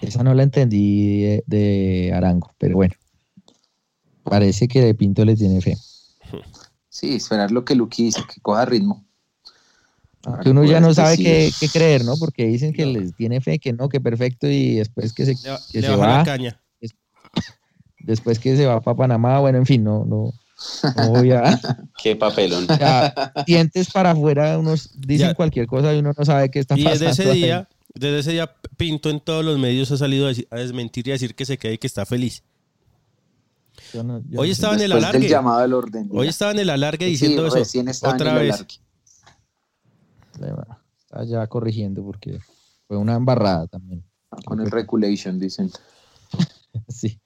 Esa 0.00 0.22
no 0.22 0.32
la 0.32 0.44
entendí 0.44 1.22
de, 1.22 1.44
de 1.48 2.12
Arango, 2.14 2.52
pero 2.58 2.76
bueno. 2.76 2.94
Parece 4.24 4.68
que 4.68 4.80
de 4.80 4.94
Pinto 4.94 5.24
le 5.24 5.36
tiene 5.36 5.60
fe. 5.60 5.76
Sí, 6.88 7.16
esperar 7.16 7.50
lo 7.50 7.64
que 7.64 7.74
Luqui 7.74 8.04
dice, 8.04 8.22
que 8.32 8.40
coja 8.40 8.64
ritmo. 8.64 9.04
Que 10.42 10.50
uno 10.50 10.64
ya 10.64 10.80
no 10.80 10.94
sabe 10.94 11.16
qué, 11.16 11.50
creer, 11.72 12.04
¿no? 12.04 12.16
Porque 12.16 12.46
dicen 12.46 12.72
que 12.72 12.86
les 12.86 13.14
tiene 13.16 13.40
fe, 13.40 13.58
que 13.58 13.72
no, 13.72 13.88
que 13.88 14.00
perfecto, 14.00 14.46
y 14.46 14.76
después 14.76 15.12
que 15.12 15.26
se, 15.26 15.34
que 15.72 15.82
se 15.82 15.96
va. 15.96 16.22
Caña. 16.24 16.60
Después 18.04 18.40
que 18.40 18.56
se 18.56 18.66
va 18.66 18.80
para 18.80 18.96
Panamá, 18.96 19.38
bueno, 19.38 19.58
en 19.58 19.66
fin, 19.66 19.84
no, 19.84 20.04
no, 20.04 20.32
voy 21.08 21.30
a. 21.30 21.60
Qué 22.02 22.16
papelón. 22.16 22.66
dientes 23.46 23.90
para 23.92 24.10
afuera, 24.10 24.58
unos 24.58 24.90
dicen 25.00 25.34
cualquier 25.34 25.66
cosa 25.66 25.94
y 25.94 25.98
uno 25.98 26.12
no 26.16 26.24
sabe 26.24 26.50
qué 26.50 26.58
está 26.58 26.74
pasando. 26.74 26.96
Y 26.96 26.98
desde 26.98 27.22
ese 27.22 27.32
día, 27.32 27.68
desde 27.94 28.18
ese 28.18 28.32
día, 28.32 28.52
Pinto 28.76 29.08
en 29.08 29.20
todos 29.20 29.44
los 29.44 29.58
medios 29.58 29.92
ha 29.92 29.96
salido 29.96 30.28
a, 30.28 30.56
desmentir 30.56 31.06
y 31.06 31.10
a 31.10 31.14
decir 31.14 31.34
que 31.34 31.44
se 31.44 31.58
queda 31.58 31.72
y 31.72 31.78
que 31.78 31.86
está 31.86 32.04
feliz. 32.04 32.42
Hoy 34.36 34.50
estaba 34.50 34.74
en 34.74 34.80
el 34.80 34.92
alargue. 34.92 35.34
Hoy 36.10 36.28
estaba 36.28 36.52
en 36.52 36.58
el 36.60 36.70
alargue 36.70 37.06
diciendo 37.06 37.46
eso. 37.46 37.62
Otra 38.08 38.34
vez. 38.34 38.64
Está 40.98 41.24
ya 41.24 41.46
corrigiendo 41.46 42.02
porque 42.02 42.38
fue 42.88 42.96
una 42.96 43.14
embarrada 43.14 43.66
también. 43.66 44.04
Ah, 44.30 44.38
con 44.44 44.60
el 44.60 44.70
regulation, 44.70 45.38
dicen. 45.38 45.70
sí. 46.88 47.20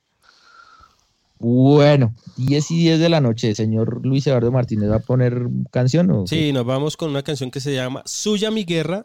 Bueno, 1.38 2.14
10 2.36 2.70
y 2.70 2.78
10 2.78 2.98
de 2.98 3.08
la 3.08 3.20
noche, 3.20 3.54
señor 3.54 4.04
Luis 4.04 4.26
Eduardo 4.26 4.50
Martínez, 4.50 4.90
¿va 4.90 4.96
a 4.96 5.00
poner 5.00 5.46
canción? 5.70 6.10
¿o 6.10 6.26
sí, 6.26 6.50
nos 6.52 6.64
vamos 6.64 6.96
con 6.96 7.10
una 7.10 7.22
canción 7.22 7.50
que 7.50 7.60
se 7.60 7.74
llama 7.74 8.02
Suya 8.06 8.50
mi 8.50 8.64
guerra, 8.64 9.02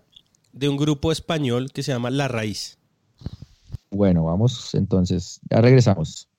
de 0.54 0.70
un 0.70 0.78
grupo 0.78 1.12
español 1.12 1.72
que 1.74 1.84
se 1.84 1.92
llama 1.92 2.10
La 2.10 2.28
Raíz. 2.28 2.78
Bueno, 3.90 4.24
vamos 4.24 4.74
entonces, 4.76 5.42
ya 5.50 5.62
regresamos. 5.62 6.30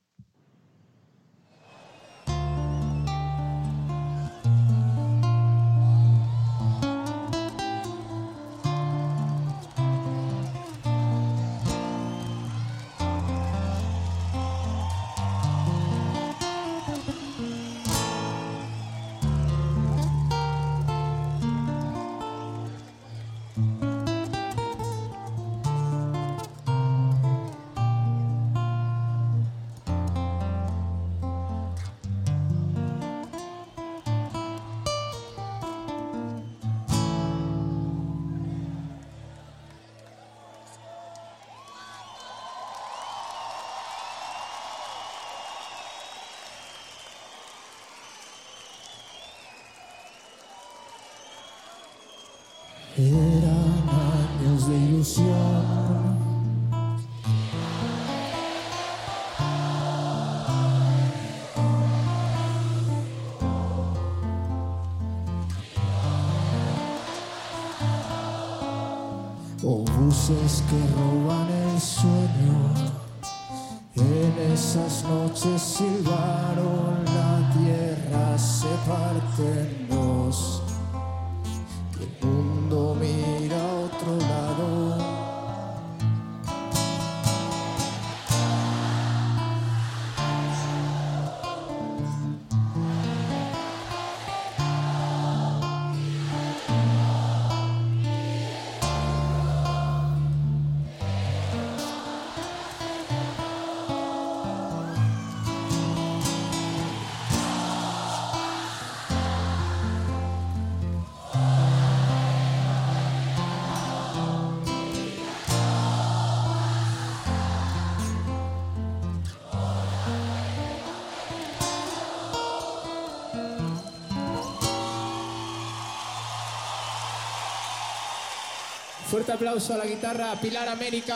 Fuerte 129.23 129.35
aplauso 129.35 129.75
a 129.75 129.77
la 129.77 129.87
guitarra 129.87 130.35
Pilar 130.41 130.69
América. 130.69 131.15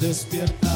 Despierta. 0.00 0.72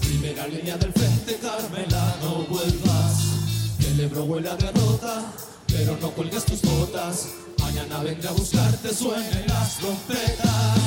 Primera 0.00 0.46
línea 0.48 0.76
del 0.76 0.92
frente, 0.92 1.36
Carmela, 1.36 2.16
no 2.22 2.44
vuelvas. 2.46 3.78
El 3.86 4.00
Ebro 4.00 4.24
huele 4.24 4.50
a 4.50 4.56
derrota, 4.56 5.22
pero 5.68 5.96
no 6.00 6.10
cuelgues 6.10 6.44
tus 6.44 6.62
botas. 6.62 7.28
Mañana 7.58 8.02
vendré 8.02 8.28
a 8.28 8.32
buscarte, 8.32 8.94
suenen 8.94 9.46
las 9.48 9.78
trompetas. 9.78 10.78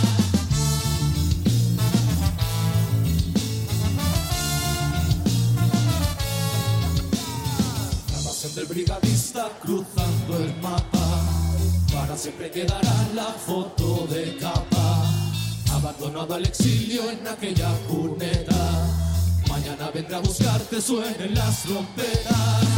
Del 8.53 8.67
brigadista 8.67 9.49
cruzando 9.61 10.37
el 10.37 10.55
mapa. 10.61 11.25
Para 11.91 12.15
siempre 12.15 12.49
quedará 12.51 13.09
la 13.13 13.25
foto 13.25 14.07
de 14.07 14.37
capa 14.37 14.74
abandonado 15.87 16.33
al 16.33 16.45
exilio 16.45 17.11
en 17.11 17.27
aquella 17.27 17.71
cuneta. 17.87 18.55
Mañana 19.47 19.91
vendrá 19.93 20.17
a 20.17 20.21
buscarte, 20.21 20.81
suenen 20.81 21.35
las 21.35 21.61
trompetas. 21.61 22.74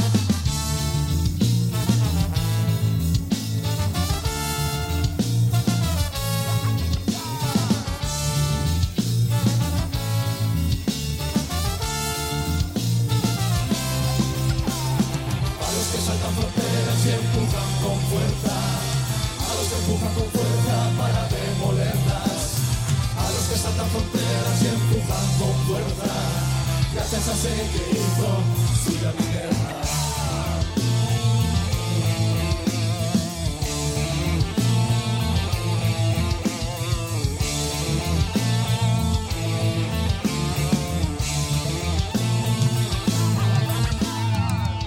Gracias 27.17 27.45
a 27.45 27.49
ese 27.49 27.63
que 27.71 27.97
hizo 27.97 28.29
suya 28.85 29.11
mi 29.17 29.25
guerra. 29.33 29.81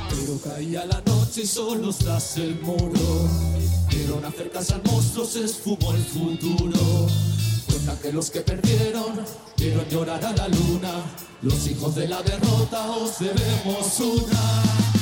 Pero 0.08 0.38
caía 0.38 0.86
la 0.86 1.00
noche 1.00 1.42
y 1.42 1.46
solo 1.46 1.92
tras 1.92 2.36
el 2.36 2.60
muro. 2.60 3.28
Vieron 3.88 4.24
acercarse 4.24 4.74
al 4.74 4.82
monstruo, 4.84 5.26
se 5.26 5.44
esfumó 5.46 5.92
el 5.94 6.04
futuro 6.04 7.08
que 8.02 8.12
los 8.12 8.30
que 8.30 8.40
perdieron 8.40 9.24
vieron 9.56 9.88
llorar 9.88 10.24
a 10.24 10.32
la 10.32 10.48
luna. 10.48 10.90
Los 11.42 11.66
hijos 11.66 11.94
de 11.94 12.08
la 12.08 12.22
derrota 12.22 12.90
os 12.90 13.18
debemos 13.18 14.00
una. 14.00 14.99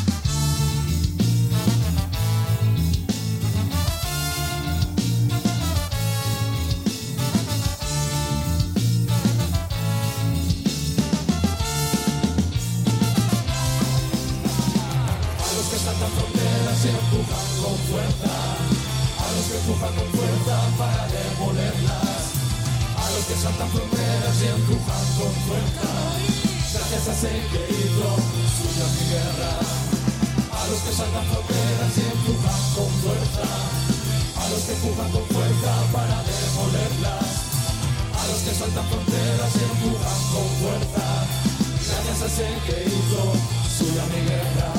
Ese 27.19 27.27
que 27.27 27.75
hizo 27.75 28.11
suya 28.55 28.87
mi 28.95 29.11
guerra. 29.11 29.51
A 30.55 30.67
los 30.69 30.79
que 30.83 30.93
saltan 30.93 31.27
fronteras 31.27 31.99
y 31.99 32.01
empujan 32.15 32.61
con 32.77 32.91
fuerza. 33.03 33.47
A 34.39 34.49
los 34.51 34.61
que 34.63 34.73
empujan 34.75 35.11
con 35.11 35.27
fuerza 35.27 35.73
para 35.93 36.23
demolerlas. 36.23 37.27
A 38.15 38.27
los 38.29 38.39
que 38.45 38.55
saltan 38.55 38.87
fronteras 38.87 39.53
y 39.57 39.63
empujan 39.65 40.21
con 40.31 40.47
fuerza. 40.63 41.07
Gracias 41.89 42.23
a 42.23 42.27
ese 42.27 42.49
que 42.67 42.85
hizo 42.87 43.23
suya 43.67 44.05
mi 44.15 44.21
guerra. 44.29 44.78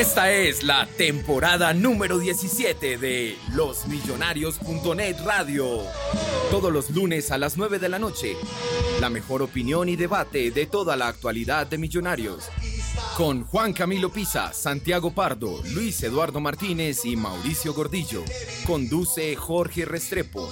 'Esta 0.00 0.32
es 0.32 0.62
la 0.62 0.86
temporada 0.86 1.74
número 1.74 2.18
17 2.18 2.96
de 2.96 3.36
losmillonarios.net 3.52 5.16
Radio. 5.26 5.82
Todos 6.50 6.72
los 6.72 6.88
lunes 6.88 7.30
a 7.30 7.36
las 7.36 7.58
9 7.58 7.78
de 7.78 7.90
la 7.90 7.98
noche. 7.98 8.34
La 8.98 9.10
mejor 9.10 9.42
opinión 9.42 9.90
y 9.90 9.96
debate 9.96 10.52
de 10.52 10.64
toda 10.64 10.96
la 10.96 11.08
actualidad 11.08 11.66
de 11.66 11.76
Millonarios. 11.76 12.48
Con 13.14 13.44
Juan 13.44 13.74
Camilo 13.74 14.10
Pisa, 14.10 14.54
Santiago 14.54 15.10
Pardo, 15.10 15.60
Luis 15.74 16.02
Eduardo 16.02 16.40
Martínez 16.40 17.04
y 17.04 17.14
Mauricio 17.16 17.74
Gordillo. 17.74 18.24
Conduce 18.66 19.36
Jorge 19.36 19.84
Restrepo. 19.84 20.50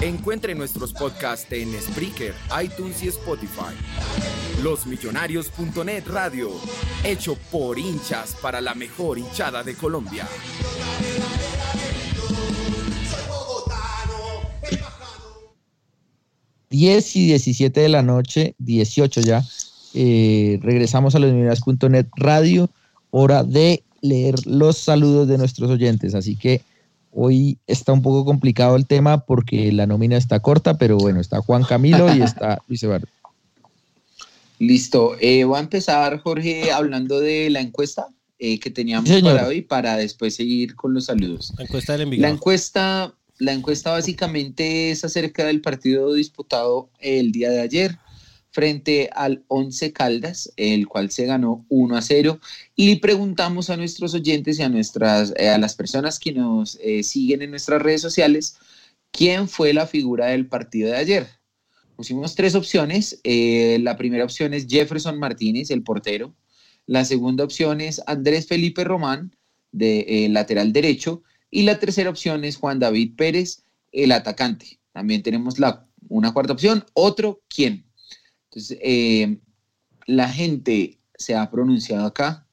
Encuentre 0.00 0.54
nuestros 0.54 0.92
podcasts 0.92 1.50
en 1.50 1.74
Spreaker, 1.82 2.36
iTunes 2.62 3.02
y 3.02 3.08
Spotify. 3.08 3.74
Losmillonarios.net 4.62 6.04
Radio, 6.08 6.50
hecho 7.02 7.34
por 7.50 7.78
hinchas 7.78 8.36
para 8.42 8.60
la 8.60 8.74
mejor 8.74 9.18
hinchada 9.18 9.62
de 9.62 9.74
Colombia. 9.74 10.28
10 16.68 17.16
y 17.16 17.26
17 17.26 17.80
de 17.80 17.88
la 17.88 18.02
noche, 18.02 18.54
18 18.58 19.22
ya. 19.22 19.42
Eh, 19.94 20.58
regresamos 20.62 21.14
a 21.14 21.20
losmillonarios.net 21.20 22.06
Radio, 22.16 22.68
hora 23.10 23.42
de 23.44 23.82
leer 24.02 24.46
los 24.46 24.76
saludos 24.76 25.26
de 25.26 25.38
nuestros 25.38 25.70
oyentes. 25.70 26.14
Así 26.14 26.36
que 26.36 26.60
hoy 27.12 27.56
está 27.66 27.92
un 27.92 28.02
poco 28.02 28.26
complicado 28.26 28.76
el 28.76 28.86
tema 28.86 29.24
porque 29.24 29.72
la 29.72 29.86
nómina 29.86 30.18
está 30.18 30.40
corta, 30.40 30.76
pero 30.76 30.98
bueno, 30.98 31.18
está 31.18 31.40
Juan 31.40 31.64
Camilo 31.64 32.14
y 32.14 32.20
está 32.20 32.60
Luis 32.68 32.82
Eduardo. 32.82 33.06
Listo. 34.60 35.16
Eh, 35.20 35.44
voy 35.44 35.56
a 35.56 35.60
empezar, 35.60 36.20
Jorge, 36.20 36.70
hablando 36.70 37.18
de 37.18 37.48
la 37.48 37.60
encuesta 37.60 38.08
eh, 38.38 38.60
que 38.60 38.70
teníamos 38.70 39.10
para 39.22 39.46
hoy 39.46 39.62
para 39.62 39.96
después 39.96 40.34
seguir 40.36 40.76
con 40.76 40.92
los 40.92 41.06
saludos. 41.06 41.54
La 41.56 41.64
encuesta 41.64 41.96
del 41.96 42.20
La 42.20 42.28
encuesta, 42.28 43.14
la 43.38 43.54
encuesta 43.54 43.92
básicamente 43.92 44.90
es 44.90 45.02
acerca 45.02 45.46
del 45.46 45.62
partido 45.62 46.12
disputado 46.12 46.90
el 46.98 47.32
día 47.32 47.48
de 47.48 47.62
ayer 47.62 47.98
frente 48.50 49.08
al 49.14 49.44
Once 49.48 49.94
Caldas, 49.94 50.52
el 50.56 50.86
cual 50.88 51.10
se 51.10 51.24
ganó 51.24 51.64
1 51.70 51.96
a 51.96 52.02
0. 52.02 52.38
Y 52.76 52.96
preguntamos 52.96 53.70
a 53.70 53.78
nuestros 53.78 54.12
oyentes 54.12 54.58
y 54.58 54.62
a, 54.62 54.68
nuestras, 54.68 55.32
eh, 55.38 55.48
a 55.48 55.56
las 55.56 55.74
personas 55.74 56.18
que 56.18 56.32
nos 56.32 56.78
siguen 57.02 57.40
en 57.40 57.50
nuestras 57.50 57.80
redes 57.80 58.02
sociales 58.02 58.56
quién 59.10 59.48
fue 59.48 59.72
la 59.72 59.86
figura 59.86 60.26
del 60.26 60.48
partido 60.48 60.90
de 60.90 60.96
ayer. 60.98 61.39
Pusimos 62.00 62.34
tres 62.34 62.54
opciones. 62.54 63.20
Eh, 63.24 63.78
la 63.82 63.98
primera 63.98 64.24
opción 64.24 64.54
es 64.54 64.66
Jefferson 64.66 65.18
Martínez, 65.18 65.70
el 65.70 65.82
portero. 65.82 66.34
La 66.86 67.04
segunda 67.04 67.44
opción 67.44 67.82
es 67.82 68.00
Andrés 68.06 68.46
Felipe 68.46 68.84
Román, 68.84 69.36
de 69.70 70.06
eh, 70.08 70.30
lateral 70.30 70.72
derecho. 70.72 71.22
Y 71.50 71.64
la 71.64 71.78
tercera 71.78 72.08
opción 72.08 72.42
es 72.46 72.56
Juan 72.56 72.78
David 72.78 73.16
Pérez, 73.16 73.64
el 73.92 74.12
atacante. 74.12 74.80
También 74.92 75.22
tenemos 75.22 75.58
la, 75.58 75.86
una 76.08 76.32
cuarta 76.32 76.54
opción, 76.54 76.86
otro, 76.94 77.42
¿quién? 77.54 77.84
Entonces, 78.44 78.78
eh, 78.80 79.36
la 80.06 80.30
gente 80.30 81.00
se 81.18 81.34
ha 81.34 81.50
pronunciado 81.50 82.06
acá. 82.06 82.46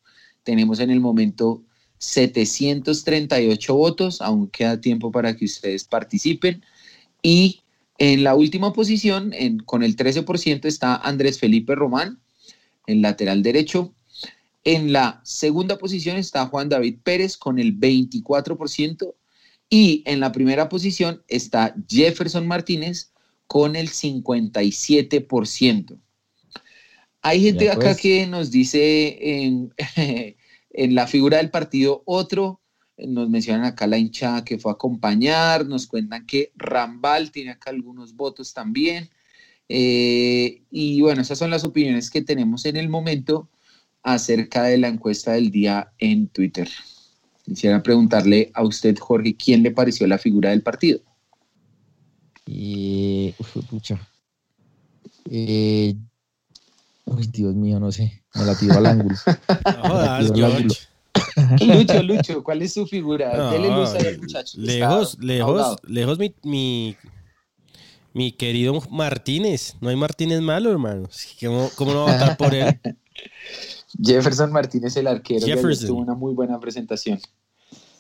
Tenemos 0.44 0.82
en 0.82 0.90
el 0.90 0.99
momento 0.99 1.64
738 1.99 3.74
votos, 3.74 4.22
aún 4.22 4.49
queda 4.49 4.82
tiempo 4.82 5.10
para 5.10 5.38
que 5.38 5.45
ustedes 5.45 5.86
participen. 5.86 6.65
Y 7.24 7.61
en 7.98 8.24
la 8.24 8.36
última 8.36 8.74
posición, 8.74 9.34
con 9.65 9.84
el 9.84 9.95
13%, 9.95 10.65
está 10.65 10.95
Andrés 10.95 11.40
Felipe 11.40 11.76
Román, 11.76 12.19
el 12.86 13.02
lateral 13.02 13.44
derecho. 13.44 13.94
En 14.64 14.91
la 14.91 15.22
segunda 15.24 15.78
posición 15.78 16.18
está 16.18 16.48
Juan 16.48 16.69
David 16.69 16.98
Pérez 17.03 17.38
con 17.38 17.60
el 17.60 17.80
24%. 17.80 19.14
Y 19.69 20.03
en 20.06 20.19
la 20.19 20.32
primera 20.32 20.69
posición 20.69 21.24
está 21.28 21.76
Jefferson 21.90 22.48
Martínez 22.48 23.11
con 23.48 23.76
el 23.76 23.90
57%. 23.90 25.99
Hay 27.22 27.41
gente 27.41 27.69
acá 27.69 27.82
pues. 27.82 28.02
que 28.02 28.28
nos 28.28 28.52
dice 28.52 29.18
en, 29.22 29.74
en 30.69 30.95
la 30.95 31.07
figura 31.07 31.38
del 31.38 31.49
partido 31.49 32.03
otro, 32.06 32.61
nos 32.98 33.30
mencionan 33.30 33.65
acá 33.65 33.86
la 33.88 33.98
hinchada 33.98 34.44
que 34.44 34.57
fue 34.57 34.72
a 34.72 34.76
acompañar, 34.76 35.65
nos 35.65 35.88
cuentan 35.88 36.26
que 36.26 36.52
Rambal 36.56 37.32
tiene 37.32 37.52
acá 37.52 37.69
algunos 37.69 38.15
votos 38.15 38.53
también. 38.53 39.10
Eh, 39.69 40.64
y 40.72 41.02
bueno, 41.02 41.22
esas 41.22 41.38
son 41.38 41.49
las 41.49 41.64
opiniones 41.64 42.10
que 42.10 42.22
tenemos 42.22 42.65
en 42.65 42.78
el 42.78 42.90
momento 42.90 43.49
acerca 44.02 44.64
de 44.64 44.78
la 44.78 44.88
encuesta 44.88 45.34
del 45.34 45.52
día 45.52 45.91
en 45.99 46.28
Twitter. 46.30 46.69
Quisiera 47.44 47.84
preguntarle 47.84 48.52
a 48.53 48.64
usted, 48.64 48.98
Jorge, 48.98 49.36
¿quién 49.36 49.64
le 49.64 49.72
pareció 49.72 50.07
la 50.07 50.18
figura 50.18 50.49
del 50.49 50.64
partido? 50.64 50.99
Uf, 52.45 53.57
pucha. 53.69 53.99
Eh, 55.30 55.95
Dios 57.32 57.56
mío, 57.56 57.80
no 57.80 57.91
sé. 57.91 58.24
Me 58.36 58.45
la 58.45 58.57
tiro 58.57 58.78
al 58.78 58.86
ángulo. 58.86 59.15
Lucho, 61.61 62.03
Lucho, 62.03 62.43
¿cuál 62.43 62.61
es 62.61 62.73
su 62.73 62.85
figura? 62.88 63.51
Dele 63.51 63.69
luz 63.69 63.89
al 63.89 64.19
muchacho. 64.19 64.57
Lejos, 64.59 65.18
lejos, 65.19 65.77
lejos 65.84 66.18
mi, 66.43 66.95
mi, 68.14 68.31
querido 68.31 68.81
Martínez. 68.89 69.76
No 69.80 69.89
hay 69.89 69.95
Martínez 69.95 70.41
malo, 70.41 70.72
hermano. 70.72 71.09
¿Cómo, 71.76 71.93
no 71.93 72.05
va 72.05 72.11
a 72.11 72.14
votar 72.14 72.38
por 72.38 72.55
él? 72.55 72.80
Jefferson 74.03 74.51
Martínez, 74.51 74.95
el 74.97 75.07
arquero, 75.07 75.45
Jefferson. 75.45 75.88
tuvo 75.88 75.99
una 75.99 76.14
muy 76.14 76.34
buena 76.34 76.59
presentación. 76.59 77.19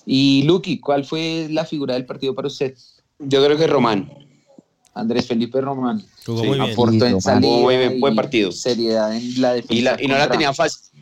Y 0.05 0.43
Lucky, 0.43 0.79
¿cuál 0.79 1.05
fue 1.05 1.47
la 1.49 1.65
figura 1.65 1.93
del 1.93 2.05
partido 2.05 2.33
para 2.33 2.47
usted? 2.47 2.75
Yo 3.19 3.43
creo 3.43 3.57
que 3.57 3.67
Román. 3.67 4.11
Andrés 4.93 5.27
Felipe 5.27 5.61
Román. 5.61 6.03
Jugó 6.25 6.43
muy 6.43 6.59
bien. 6.59 6.71
Aportó 6.71 7.05
en 7.05 7.21
salida 7.21 7.91
buen 7.99 8.15
partido. 8.15 8.51
Seriedad 8.51 9.15
en 9.15 9.41
la 9.41 9.53
defensa. 9.53 9.97
y 10.01 10.07
no 10.07 10.17
la 10.17 10.29
tenía 10.29 10.53
fácil. 10.53 10.96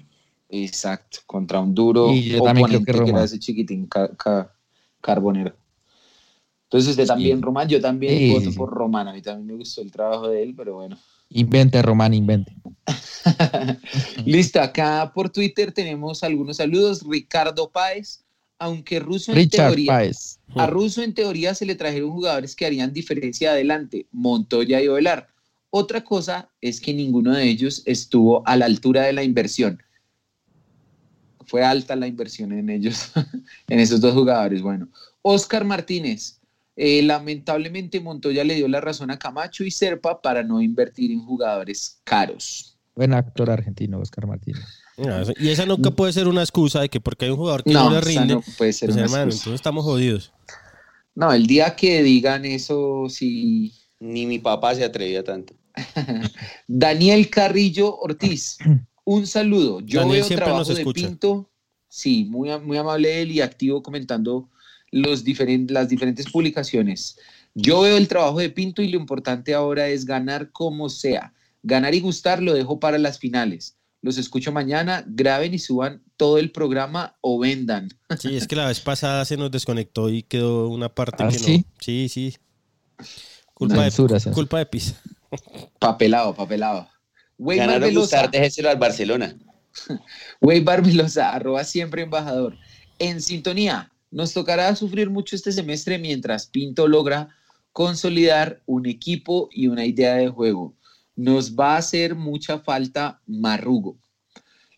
Exacto, 0.50 1.20
contra 1.26 1.60
un 1.60 1.74
duro 1.74 2.12
y 2.12 2.30
yo 2.30 2.44
también 2.44 2.68
creo 2.68 2.84
que, 2.84 3.04
que 3.04 3.10
era 3.10 3.24
ese 3.24 3.40
chiquitín 3.40 3.90
carbonero. 5.02 5.56
Entonces 6.66 6.92
usted 6.92 7.06
también, 7.06 7.42
Román, 7.42 7.68
yo 7.68 7.80
también 7.80 8.34
voto 8.34 8.52
por 8.54 8.70
Román, 8.70 9.08
a 9.08 9.14
mí 9.14 9.22
también 9.22 9.48
me 9.48 9.54
gustó 9.54 9.82
el 9.82 9.92
trabajo 9.92 10.30
de 10.30 10.44
él, 10.44 10.54
pero 10.56 10.76
bueno. 10.76 10.98
Invente, 11.30 11.82
Román, 11.82 12.14
invente. 12.14 12.54
Listo, 14.26 14.62
acá 14.62 15.12
por 15.14 15.30
Twitter 15.30 15.72
tenemos 15.72 16.24
algunos 16.24 16.58
saludos. 16.58 17.04
Ricardo 17.08 17.70
Páez, 17.70 18.24
aunque 18.60 19.00
Russo 19.00 19.34
en 19.34 19.50
teoría, 19.50 20.02
a 20.56 20.68
Russo 20.68 21.02
en 21.02 21.14
teoría 21.14 21.54
se 21.56 21.66
le 21.66 21.76
trajeron 21.76 22.12
jugadores 22.12 22.56
que 22.56 22.66
harían 22.66 22.94
diferencia 22.94 23.52
adelante, 23.52 24.08
Montoya 24.12 24.82
y 24.82 24.88
Ovelar. 24.88 25.28
Otra 25.70 26.04
cosa 26.04 26.50
es 26.62 26.80
que 26.80 26.94
ninguno 26.94 27.34
de 27.34 27.48
ellos 27.48 27.84
estuvo 27.86 28.48
a 28.48 28.56
la 28.56 28.66
altura 28.66 29.04
de 29.04 29.14
la 29.14 29.24
inversión 29.24 29.82
fue 31.46 31.64
alta 31.64 31.96
la 31.96 32.08
inversión 32.08 32.52
en 32.52 32.70
ellos, 32.70 33.12
en 33.68 33.80
esos 33.80 34.02
dos 34.02 34.14
jugadores. 34.14 34.62
Bueno, 34.62 34.88
Oscar 35.22 35.64
Martínez, 35.66 36.40
eh, 36.76 37.02
lamentablemente 37.02 38.00
Montoya 38.00 38.44
le 38.44 38.56
dio 38.56 38.68
la 38.68 38.82
razón 38.82 39.12
a 39.12 39.20
Camacho 39.20 39.64
y 39.64 39.72
Serpa 39.72 40.22
para 40.22 40.44
no 40.44 40.62
invertir 40.62 41.12
en 41.12 41.20
jugadores 41.26 42.02
caros. 42.04 42.78
Buen 42.96 43.14
actor 43.14 43.50
argentino, 43.50 44.00
Oscar 44.00 44.28
Martínez. 44.28 44.64
y 45.40 45.50
esa 45.50 45.66
nunca 45.66 45.92
puede 45.92 46.14
ser 46.14 46.28
una 46.28 46.42
excusa 46.42 46.82
de 46.82 46.90
que 46.90 47.02
porque 47.02 47.26
hay 47.26 47.32
un 47.32 47.38
jugador 47.38 47.64
que 47.64 47.74
no, 47.74 47.90
le 47.90 48.02
rinde, 48.02 48.36
no 48.36 48.44
puede 48.58 48.72
ser 48.72 48.90
pues, 48.90 49.02
hermano, 49.02 49.24
entonces 49.24 49.54
estamos 49.54 49.84
jodidos. 49.84 50.32
No, 51.16 51.32
el 51.32 51.48
día 51.48 51.76
que 51.76 52.04
digan 52.04 52.46
eso, 52.46 53.06
sí. 53.10 53.74
Ni 54.00 54.26
mi 54.26 54.40
papá 54.40 54.76
se 54.76 54.84
atrevía 54.84 55.24
tanto. 55.24 55.56
Daniel 56.68 57.30
Carrillo 57.30 57.98
Ortiz. 57.98 58.58
Un 59.06 59.28
saludo. 59.28 59.80
Yo 59.82 60.08
veo 60.08 60.28
trabajo 60.28 60.74
de 60.74 60.86
Pinto. 60.86 61.50
Sí, 61.88 62.26
muy, 62.26 62.50
muy 62.60 62.78
amable 62.78 63.22
él 63.22 63.32
y 63.32 63.40
activo 63.40 63.82
comentando 63.82 64.50
los 64.92 65.24
las 65.70 65.90
diferentes 65.90 66.30
publicaciones. 66.30 67.18
Yo 67.54 67.82
veo 67.82 67.96
el 67.96 68.08
trabajo 68.08 68.40
de 68.40 68.50
Pinto 68.50 68.82
y 68.82 68.90
lo 68.90 68.98
importante 69.00 69.54
ahora 69.54 69.88
es 69.88 70.06
ganar 70.06 70.52
como 70.52 70.90
sea. 70.90 71.34
Ganar 71.64 71.96
y 71.96 72.02
gustar 72.02 72.42
lo 72.42 72.54
dejo 72.54 72.80
para 72.80 72.98
las 72.98 73.20
finales. 73.20 73.78
Los 74.02 74.18
escucho 74.18 74.52
mañana, 74.52 75.04
graben 75.08 75.54
y 75.54 75.60
suban 75.60 76.04
todo 76.18 76.38
el 76.38 76.52
programa 76.52 77.16
o 77.22 77.40
vendan. 77.40 77.90
Sí, 78.20 78.36
es 78.36 78.48
que 78.48 78.56
la 78.56 78.68
vez 78.68 78.80
pasada 78.80 79.24
se 79.26 79.38
nos 79.38 79.52
desconectó 79.52 80.10
y 80.10 80.24
quedó 80.24 80.68
una 80.70 80.90
parte 80.90 81.24
¿Ah, 81.24 81.30
que 81.30 81.40
sí? 81.40 81.58
no. 81.60 81.64
Sí, 81.80 82.10
sí. 82.10 82.36
Culpa, 83.54 83.84
de, 83.84 84.32
culpa 84.34 84.60
de 84.60 84.66
pizza. 84.66 84.96
Papelado, 85.80 86.34
papelado. 86.34 86.88
Ganar 87.38 87.84
o 87.84 87.92
gustar, 87.92 88.32
déjeselo 88.32 88.70
al 88.70 88.78
Barcelona. 88.78 89.36
Wey 90.42 90.62
Barbelosa, 90.62 91.32
arroba 91.32 91.64
siempre 91.64 92.02
embajador. 92.02 92.58
En 93.00 93.22
sintonía, 93.22 93.92
nos 94.12 94.34
tocará 94.34 94.74
sufrir 94.76 95.10
mucho 95.10 95.36
este 95.36 95.52
semestre 95.52 95.98
mientras 95.98 96.48
Pinto 96.48 96.88
logra 96.88 97.30
consolidar 97.74 98.62
un 98.66 98.86
equipo 98.86 99.50
y 99.52 99.68
una 99.68 99.86
idea 99.86 100.16
de 100.16 100.30
juego. 100.30 100.74
Nos 101.16 101.56
va 101.56 101.74
a 101.74 101.80
hacer 101.80 102.16
mucha 102.16 102.60
falta 102.60 103.22
Marrugo. 103.26 103.98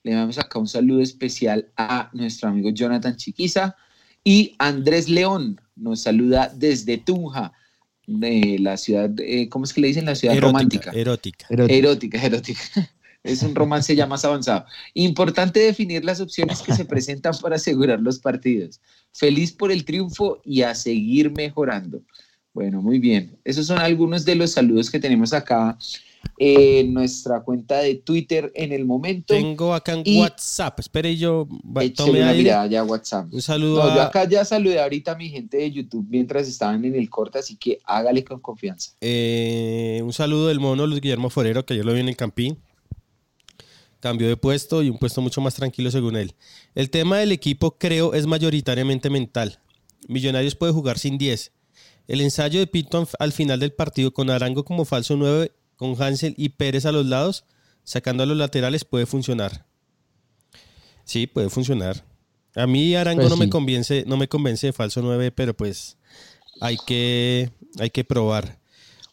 Le 0.03 0.13
damos 0.13 0.39
acá 0.39 0.57
un 0.57 0.67
saludo 0.67 1.01
especial 1.01 1.69
a 1.77 2.09
nuestro 2.13 2.49
amigo 2.49 2.69
Jonathan 2.69 3.15
Chiquiza 3.15 3.75
y 4.23 4.55
Andrés 4.57 5.09
León 5.09 5.61
nos 5.75 6.01
saluda 6.01 6.51
desde 6.55 6.97
Tunja 6.97 7.53
de 8.07 8.57
la 8.59 8.77
ciudad, 8.77 9.11
eh, 9.19 9.49
¿cómo 9.49 9.65
es 9.65 9.73
que 9.73 9.81
le 9.81 9.87
dicen? 9.89 10.05
La 10.05 10.15
ciudad 10.15 10.39
romántica. 10.39 10.91
Erótica. 10.91 11.45
Erótica, 11.49 12.23
erótica. 12.23 12.61
Es 13.23 13.43
un 13.43 13.55
romance 13.55 13.93
ya 13.93 14.05
más 14.05 14.23
avanzado. 14.23 14.65
Importante 14.93 15.59
definir 15.59 16.05
las 16.05 16.21
opciones 16.21 16.61
que 16.61 16.73
se 16.73 16.85
presentan 16.85 17.33
para 17.41 17.57
asegurar 17.57 17.99
los 17.99 18.19
partidos. 18.19 18.79
Feliz 19.11 19.51
por 19.51 19.69
el 19.69 19.83
triunfo 19.83 20.39
y 20.45 20.61
a 20.61 20.73
seguir 20.73 21.31
mejorando. 21.31 22.03
Bueno, 22.53 22.81
muy 22.81 22.99
bien. 22.99 23.37
Esos 23.43 23.67
son 23.67 23.79
algunos 23.79 24.23
de 24.23 24.35
los 24.35 24.51
saludos 24.51 24.89
que 24.89 24.99
tenemos 24.99 25.33
acá 25.33 25.77
en 26.37 26.93
nuestra 26.93 27.41
cuenta 27.41 27.79
de 27.79 27.95
Twitter 27.95 28.51
en 28.55 28.71
el 28.71 28.85
momento. 28.85 29.33
Tengo 29.33 29.73
acá 29.73 29.93
en 29.93 30.19
WhatsApp. 30.19 30.79
Espere, 30.79 31.15
yo 31.15 31.47
tome 31.95 32.21
una 32.21 32.33
mirada 32.33 32.67
ya 32.67 32.83
WhatsApp. 32.83 33.33
Un 33.33 33.41
saludo. 33.41 33.93
Yo 33.93 34.01
acá 34.01 34.27
ya 34.27 34.45
saludé 34.45 34.79
ahorita 34.79 35.13
a 35.13 35.15
mi 35.15 35.29
gente 35.29 35.57
de 35.57 35.71
YouTube 35.71 36.05
mientras 36.09 36.47
estaban 36.47 36.83
en 36.85 36.95
el 36.95 37.09
corte, 37.09 37.39
así 37.39 37.55
que 37.55 37.79
hágale 37.85 38.23
con 38.23 38.39
confianza. 38.39 38.91
Eh, 39.01 40.01
un 40.03 40.13
saludo 40.13 40.47
del 40.47 40.59
mono 40.59 40.85
Luis 40.85 41.01
Guillermo 41.01 41.29
Forero, 41.29 41.65
que 41.65 41.75
yo 41.75 41.83
lo 41.83 41.93
vi 41.93 42.01
en 42.01 42.09
el 42.09 42.17
Campín. 42.17 42.57
Cambio 43.99 44.27
de 44.27 44.37
puesto 44.37 44.83
y 44.83 44.89
un 44.89 44.99
puesto 44.99 45.21
mucho 45.21 45.41
más 45.41 45.55
tranquilo 45.55 45.89
según 45.89 46.15
él. 46.15 46.35
El 46.75 46.91
tema 46.91 47.17
del 47.17 47.31
equipo 47.31 47.77
creo 47.77 48.13
es 48.13 48.27
mayoritariamente 48.27 49.09
mental. 49.09 49.59
Millonarios 50.07 50.55
puede 50.55 50.71
jugar 50.71 50.99
sin 50.99 51.17
10. 51.17 51.51
El 52.07 52.21
ensayo 52.21 52.59
de 52.59 52.67
Pinto 52.67 53.05
al 53.19 53.33
final 53.33 53.59
del 53.59 53.73
partido 53.73 54.13
con 54.13 54.29
Arango 54.29 54.63
como 54.63 54.85
falso 54.85 55.17
9 55.17 55.51
con 55.77 55.95
Hansel 56.01 56.33
y 56.37 56.49
Pérez 56.49 56.85
a 56.85 56.91
los 56.91 57.05
lados 57.05 57.45
sacando 57.83 58.23
a 58.23 58.25
los 58.25 58.35
laterales 58.35 58.83
puede 58.83 59.05
funcionar. 59.05 59.65
Sí, 61.05 61.25
puede 61.27 61.49
funcionar. 61.49 62.03
A 62.55 62.67
mí 62.67 62.95
Arango 62.95 63.21
Pues 63.21 63.29
no 63.29 63.37
me 63.37 63.49
convence, 63.49 64.03
no 64.07 64.17
me 64.17 64.27
convence 64.27 64.67
de 64.67 64.73
falso 64.73 65.01
9, 65.01 65.31
pero 65.31 65.55
pues 65.55 65.95
hay 66.59 66.75
que, 66.85 67.49
hay 67.79 67.89
que 67.91 68.03
probar. 68.03 68.59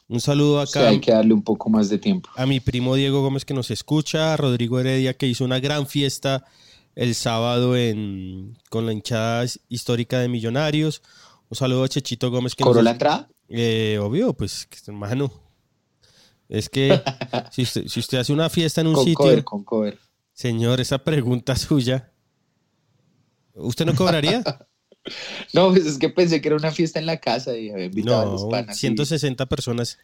Un 0.09 0.21
saludo 0.21 0.65
Sí, 0.67 0.79
acá 0.79 0.89
hay 0.89 1.01
que 1.01 1.13
darle 1.13 1.35
un 1.35 1.43
poco 1.43 1.71
más 1.71 1.89
de 1.89 1.99
tiempo. 1.99 2.29
a 2.37 2.47
mi 2.47 2.61
primo 2.61 2.95
Diego 2.95 3.23
Gómez 3.23 3.45
que 3.45 3.55
nos 3.55 3.71
escucha, 3.71 4.33
a 4.35 4.37
Rodrigo 4.37 4.81
Heredia 4.81 5.15
que 5.15 5.27
hizo 5.27 5.45
una 5.45 5.61
gran 5.61 5.87
fiesta 5.87 6.45
el 6.95 7.15
sábado 7.15 7.77
en, 7.77 8.57
con 8.71 8.87
la 8.87 8.93
hinchada 8.93 9.45
histórica 9.69 10.19
de 10.21 10.29
Millonarios. 10.29 11.03
Un 11.49 11.57
saludo 11.57 11.85
a 11.85 11.89
Chechito 11.89 12.31
Gómez 12.31 12.55
que 12.55 12.65
¿Cobró 12.65 12.79
nos 12.79 12.85
la 12.85 12.91
entrada? 12.93 13.29
eh, 13.49 13.99
obvio, 14.01 14.33
pues, 14.35 14.67
que, 14.67 14.79
hermano. 14.87 15.31
Es 16.55 16.69
que 16.69 17.01
si 17.51 17.63
usted, 17.63 17.89
si 17.89 18.01
usted 18.01 18.19
hace 18.19 18.33
una 18.33 18.49
fiesta 18.49 18.81
en 18.81 18.87
un 18.89 18.95
Con 18.95 19.05
sitio, 19.05 19.17
cover, 19.17 19.45
con 19.45 19.65
cover. 19.65 19.99
señor, 20.33 20.81
esa 20.81 20.99
pregunta 20.99 21.57
suya, 21.57 22.13
¿usted 23.55 23.87
no 23.87 23.95
cobraría? 23.95 24.43
No, 25.53 25.69
pues 25.71 25.85
es 25.85 25.99
que 25.99 26.09
pensé 26.09 26.41
que 26.41 26.49
era 26.49 26.57
una 26.57 26.71
fiesta 26.71 26.99
en 26.99 27.05
la 27.05 27.19
casa 27.21 27.55
y 27.59 27.69
había 27.69 27.85
invitado 27.85 28.23
a 28.23 28.25
los 28.25 28.45
panas. 28.47 28.75
y- 28.79 28.81
160 28.81 29.45
personas. 29.45 29.99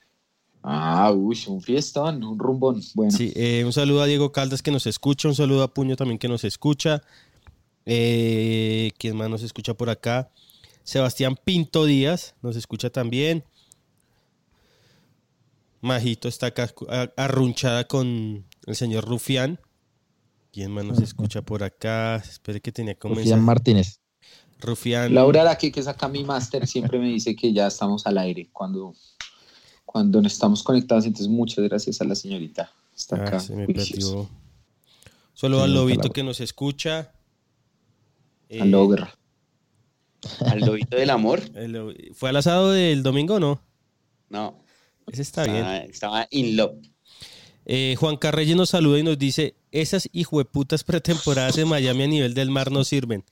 Ah, 0.62 1.10
uy, 1.10 1.38
un 1.46 1.62
fiestón, 1.62 2.22
un 2.22 2.38
rumbón. 2.38 2.82
Bueno, 2.94 3.10
Sí, 3.10 3.32
eh, 3.34 3.62
un 3.64 3.72
saludo 3.72 4.02
a 4.02 4.06
Diego 4.06 4.30
Caldas 4.30 4.60
que 4.60 4.70
nos 4.70 4.86
escucha, 4.86 5.26
un 5.28 5.34
saludo 5.34 5.62
a 5.62 5.72
Puño 5.72 5.96
también 5.96 6.18
que 6.18 6.28
nos 6.28 6.44
escucha. 6.44 7.00
Eh, 7.86 8.90
¿Quién 8.98 9.16
más 9.16 9.30
nos 9.30 9.42
escucha 9.42 9.72
por 9.72 9.88
acá? 9.88 10.30
Sebastián 10.84 11.34
Pinto 11.42 11.86
Díaz 11.86 12.34
nos 12.42 12.56
escucha 12.56 12.90
también. 12.90 13.42
Majito 15.80 16.28
está 16.28 16.46
acá 16.46 16.70
arrunchada 17.16 17.84
con 17.86 18.46
el 18.66 18.76
señor 18.76 19.04
Rufián. 19.06 19.60
¿Quién 20.52 20.72
más 20.72 20.84
nos 20.84 21.00
escucha 21.00 21.42
por 21.42 21.62
acá? 21.62 22.16
Espere 22.16 22.60
que 22.60 22.72
tenía 22.72 22.96
como 22.96 23.14
Rufián 23.14 23.42
Martínez. 23.42 24.00
Rufián. 24.58 25.14
Laura 25.14 25.42
Araque, 25.42 25.72
que 25.72 25.80
es 25.80 25.86
acá 25.86 26.08
mi 26.08 26.22
máster, 26.24 26.66
siempre 26.66 26.98
me 26.98 27.06
dice 27.06 27.34
que 27.34 27.52
ya 27.52 27.66
estamos 27.68 28.06
al 28.06 28.18
aire 28.18 28.50
cuando, 28.52 28.94
cuando 29.86 30.20
no 30.20 30.26
estamos 30.26 30.62
conectados. 30.62 31.06
Entonces, 31.06 31.28
muchas 31.28 31.64
gracias 31.64 32.00
a 32.00 32.04
la 32.04 32.14
señorita. 32.14 32.70
Está 32.94 33.16
Ah, 33.16 33.26
acá. 33.26 33.40
se 33.40 33.54
me 33.54 33.66
perdió. 33.66 34.28
Solo 35.32 35.58
Sí, 35.58 35.64
al 35.64 35.74
lobito 35.74 36.10
que 36.10 36.22
nos 36.22 36.40
escucha. 36.40 37.12
Eh, 38.50 38.60
Aló, 38.60 38.86
guerra. 38.88 39.14
Al 40.44 40.60
lobito 40.60 40.96
del 40.96 41.08
amor. 41.08 41.40
el 41.54 42.12
¿Fue 42.14 42.28
al 42.28 42.36
asado 42.36 42.72
del 42.72 43.02
domingo 43.02 43.36
o 43.36 43.40
no? 43.40 43.62
No. 44.28 44.62
Ese 45.10 45.22
está 45.22 45.44
bien. 45.44 45.64
Estaba, 45.90 46.28
in 46.30 46.56
love. 46.56 46.76
Eh, 47.66 47.96
Juan 47.98 48.16
Carreyes 48.16 48.56
nos 48.56 48.70
saluda 48.70 48.98
y 48.98 49.02
nos 49.02 49.18
dice, 49.18 49.54
esas 49.72 50.08
hijueputas 50.12 50.84
pretemporadas 50.84 51.58
en 51.58 51.68
Miami 51.68 52.04
a 52.04 52.06
nivel 52.06 52.34
del 52.34 52.50
mar 52.50 52.70
no 52.70 52.84
sirven. 52.84 53.24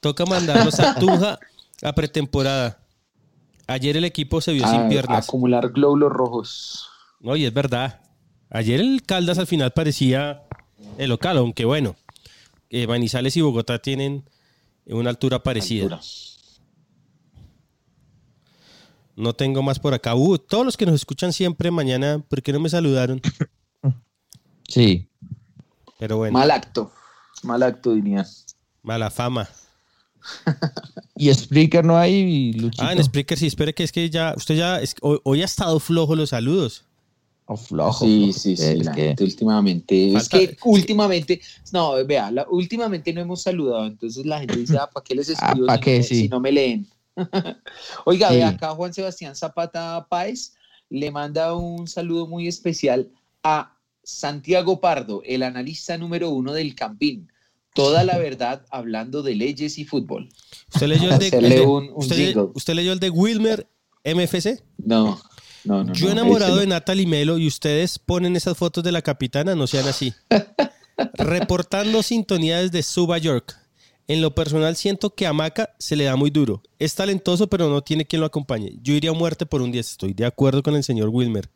Toca 0.00 0.24
mandarlos 0.24 0.78
a 0.78 0.94
Tunja 1.00 1.38
a 1.82 1.92
pretemporada. 1.94 2.78
Ayer 3.66 3.96
el 3.96 4.04
equipo 4.04 4.40
se 4.40 4.52
vio 4.52 4.68
sin 4.68 4.88
piernas. 4.88 5.28
acumular 5.28 5.70
glóbulos 5.72 6.12
rojos. 6.12 6.88
No, 7.20 7.34
y 7.34 7.44
es 7.44 7.52
verdad. 7.52 8.00
Ayer 8.50 8.80
el 8.80 9.02
Caldas 9.02 9.38
al 9.38 9.48
final 9.48 9.72
parecía 9.72 10.44
el 10.98 11.10
local, 11.10 11.38
aunque 11.38 11.64
bueno, 11.64 11.96
eh, 12.70 12.86
Manizales 12.86 13.36
y 13.36 13.40
Bogotá 13.40 13.80
tienen 13.80 14.24
una 14.86 15.10
altura 15.10 15.42
parecida. 15.42 15.82
Altura. 15.82 16.00
No 19.16 19.32
tengo 19.34 19.62
más 19.62 19.78
por 19.78 19.94
acá. 19.94 20.14
Uh, 20.14 20.36
todos 20.38 20.64
los 20.64 20.76
que 20.76 20.84
nos 20.86 20.94
escuchan 20.94 21.32
siempre 21.32 21.70
mañana, 21.70 22.22
¿por 22.28 22.42
qué 22.42 22.52
no 22.52 22.60
me 22.60 22.68
saludaron? 22.68 23.20
Sí. 24.68 25.08
Pero 25.98 26.18
bueno, 26.18 26.38
Mal 26.38 26.50
acto. 26.50 26.92
Mal 27.42 27.62
acto, 27.62 27.94
diría. 27.94 28.26
mala 28.82 29.10
fama. 29.10 29.48
Y 31.18 31.32
Spreaker 31.32 31.82
no 31.82 31.96
hay, 31.96 32.52
Luchito. 32.52 32.84
Ah, 32.84 32.92
en 32.92 33.02
Spreaker 33.02 33.38
sí, 33.38 33.46
espere 33.46 33.72
que 33.72 33.84
es 33.84 33.90
que 33.92 34.10
ya, 34.10 34.34
usted 34.36 34.54
ya, 34.54 34.80
es- 34.80 34.94
hoy, 35.00 35.18
hoy 35.24 35.40
ha 35.40 35.46
estado 35.46 35.80
flojo 35.80 36.14
los 36.14 36.28
saludos. 36.30 36.84
O 37.46 37.56
flojo. 37.56 38.04
Sí, 38.04 38.24
flojo. 38.24 38.38
sí, 38.38 38.56
sí. 38.56 38.62
Es 38.62 38.84
la 38.84 38.92
que- 38.92 39.02
gente 39.08 39.24
últimamente. 39.24 40.12
Falta- 40.12 40.36
Es 40.36 40.50
que 40.50 40.56
últimamente. 40.64 41.40
No, 41.72 41.94
vea, 42.04 42.30
la- 42.30 42.46
últimamente 42.50 43.14
no 43.14 43.22
hemos 43.22 43.40
saludado. 43.40 43.86
Entonces 43.86 44.26
la 44.26 44.40
gente 44.40 44.56
dice, 44.56 44.76
ah, 44.76 44.90
¿para 44.92 45.02
qué 45.04 45.14
les 45.14 45.30
Ah, 45.40 45.52
escribo 45.52 45.66
¿pa' 45.66 45.78
si, 45.82 45.90
no, 45.96 46.02
Sí. 46.02 46.14
si 46.16 46.28
no 46.28 46.38
me 46.40 46.52
leen? 46.52 46.86
Oiga, 48.04 48.30
Sí. 48.30 48.40
acá 48.42 48.70
Juan 48.70 48.92
Sebastián 48.92 49.34
Zapata 49.34 50.06
Páez 50.08 50.54
le 50.90 51.10
manda 51.10 51.54
un 51.54 51.88
saludo 51.88 52.26
muy 52.26 52.46
especial 52.48 53.10
a 53.42 53.76
Santiago 54.02 54.80
Pardo, 54.80 55.22
el 55.24 55.42
analista 55.42 55.98
número 55.98 56.30
uno 56.30 56.52
del 56.52 56.74
Campín. 56.74 57.30
Toda 57.74 58.04
la 58.04 58.18
verdad 58.18 58.64
hablando 58.70 59.22
de 59.22 59.34
leyes 59.34 59.78
y 59.78 59.84
fútbol. 59.84 60.28
¿Usted 60.74 60.86
leyó 60.86 61.10
el 61.12 61.18
de, 61.18 61.28
el 61.38 61.48
de- 61.48 61.60
un- 61.62 61.84
un 61.90 61.92
usted, 61.96 62.16
jingle. 62.16 62.48
usted 62.54 62.74
leyó 62.74 62.92
el 62.92 63.00
de 63.00 63.10
Wilmer 63.10 63.66
MFC? 64.04 64.62
No, 64.78 65.20
no, 65.64 65.82
no. 65.84 65.92
Yo 65.92 66.10
enamorado 66.10 66.52
ese 66.54 66.60
de. 66.60 66.66
Natalie 66.68 67.06
Melo 67.06 67.38
y 67.38 67.46
ustedes 67.48 67.98
ponen 67.98 68.36
esas 68.36 68.56
fotos 68.56 68.84
de 68.84 68.92
la 68.92 69.02
capitana, 69.02 69.54
no 69.56 69.66
sean 69.66 69.88
así. 69.88 70.14
Reportando 71.14 72.02
sintonía 72.02 72.58
desde 72.62 72.82
Suba, 72.82 73.18
York. 73.18 73.56
En 74.08 74.20
lo 74.22 74.34
personal 74.34 74.76
siento 74.76 75.14
que 75.14 75.26
a 75.26 75.32
Maca 75.32 75.74
se 75.78 75.96
le 75.96 76.04
da 76.04 76.14
muy 76.16 76.30
duro. 76.30 76.62
Es 76.78 76.94
talentoso, 76.94 77.48
pero 77.48 77.68
no 77.68 77.82
tiene 77.82 78.06
quien 78.06 78.20
lo 78.20 78.26
acompañe. 78.26 78.72
Yo 78.82 78.94
iría 78.94 79.10
a 79.10 79.14
muerte 79.14 79.46
por 79.46 79.62
un 79.62 79.72
10. 79.72 79.90
Estoy 79.90 80.14
de 80.14 80.24
acuerdo 80.26 80.62
con 80.62 80.76
el 80.76 80.84
señor 80.84 81.08
Wilmer. 81.08 81.48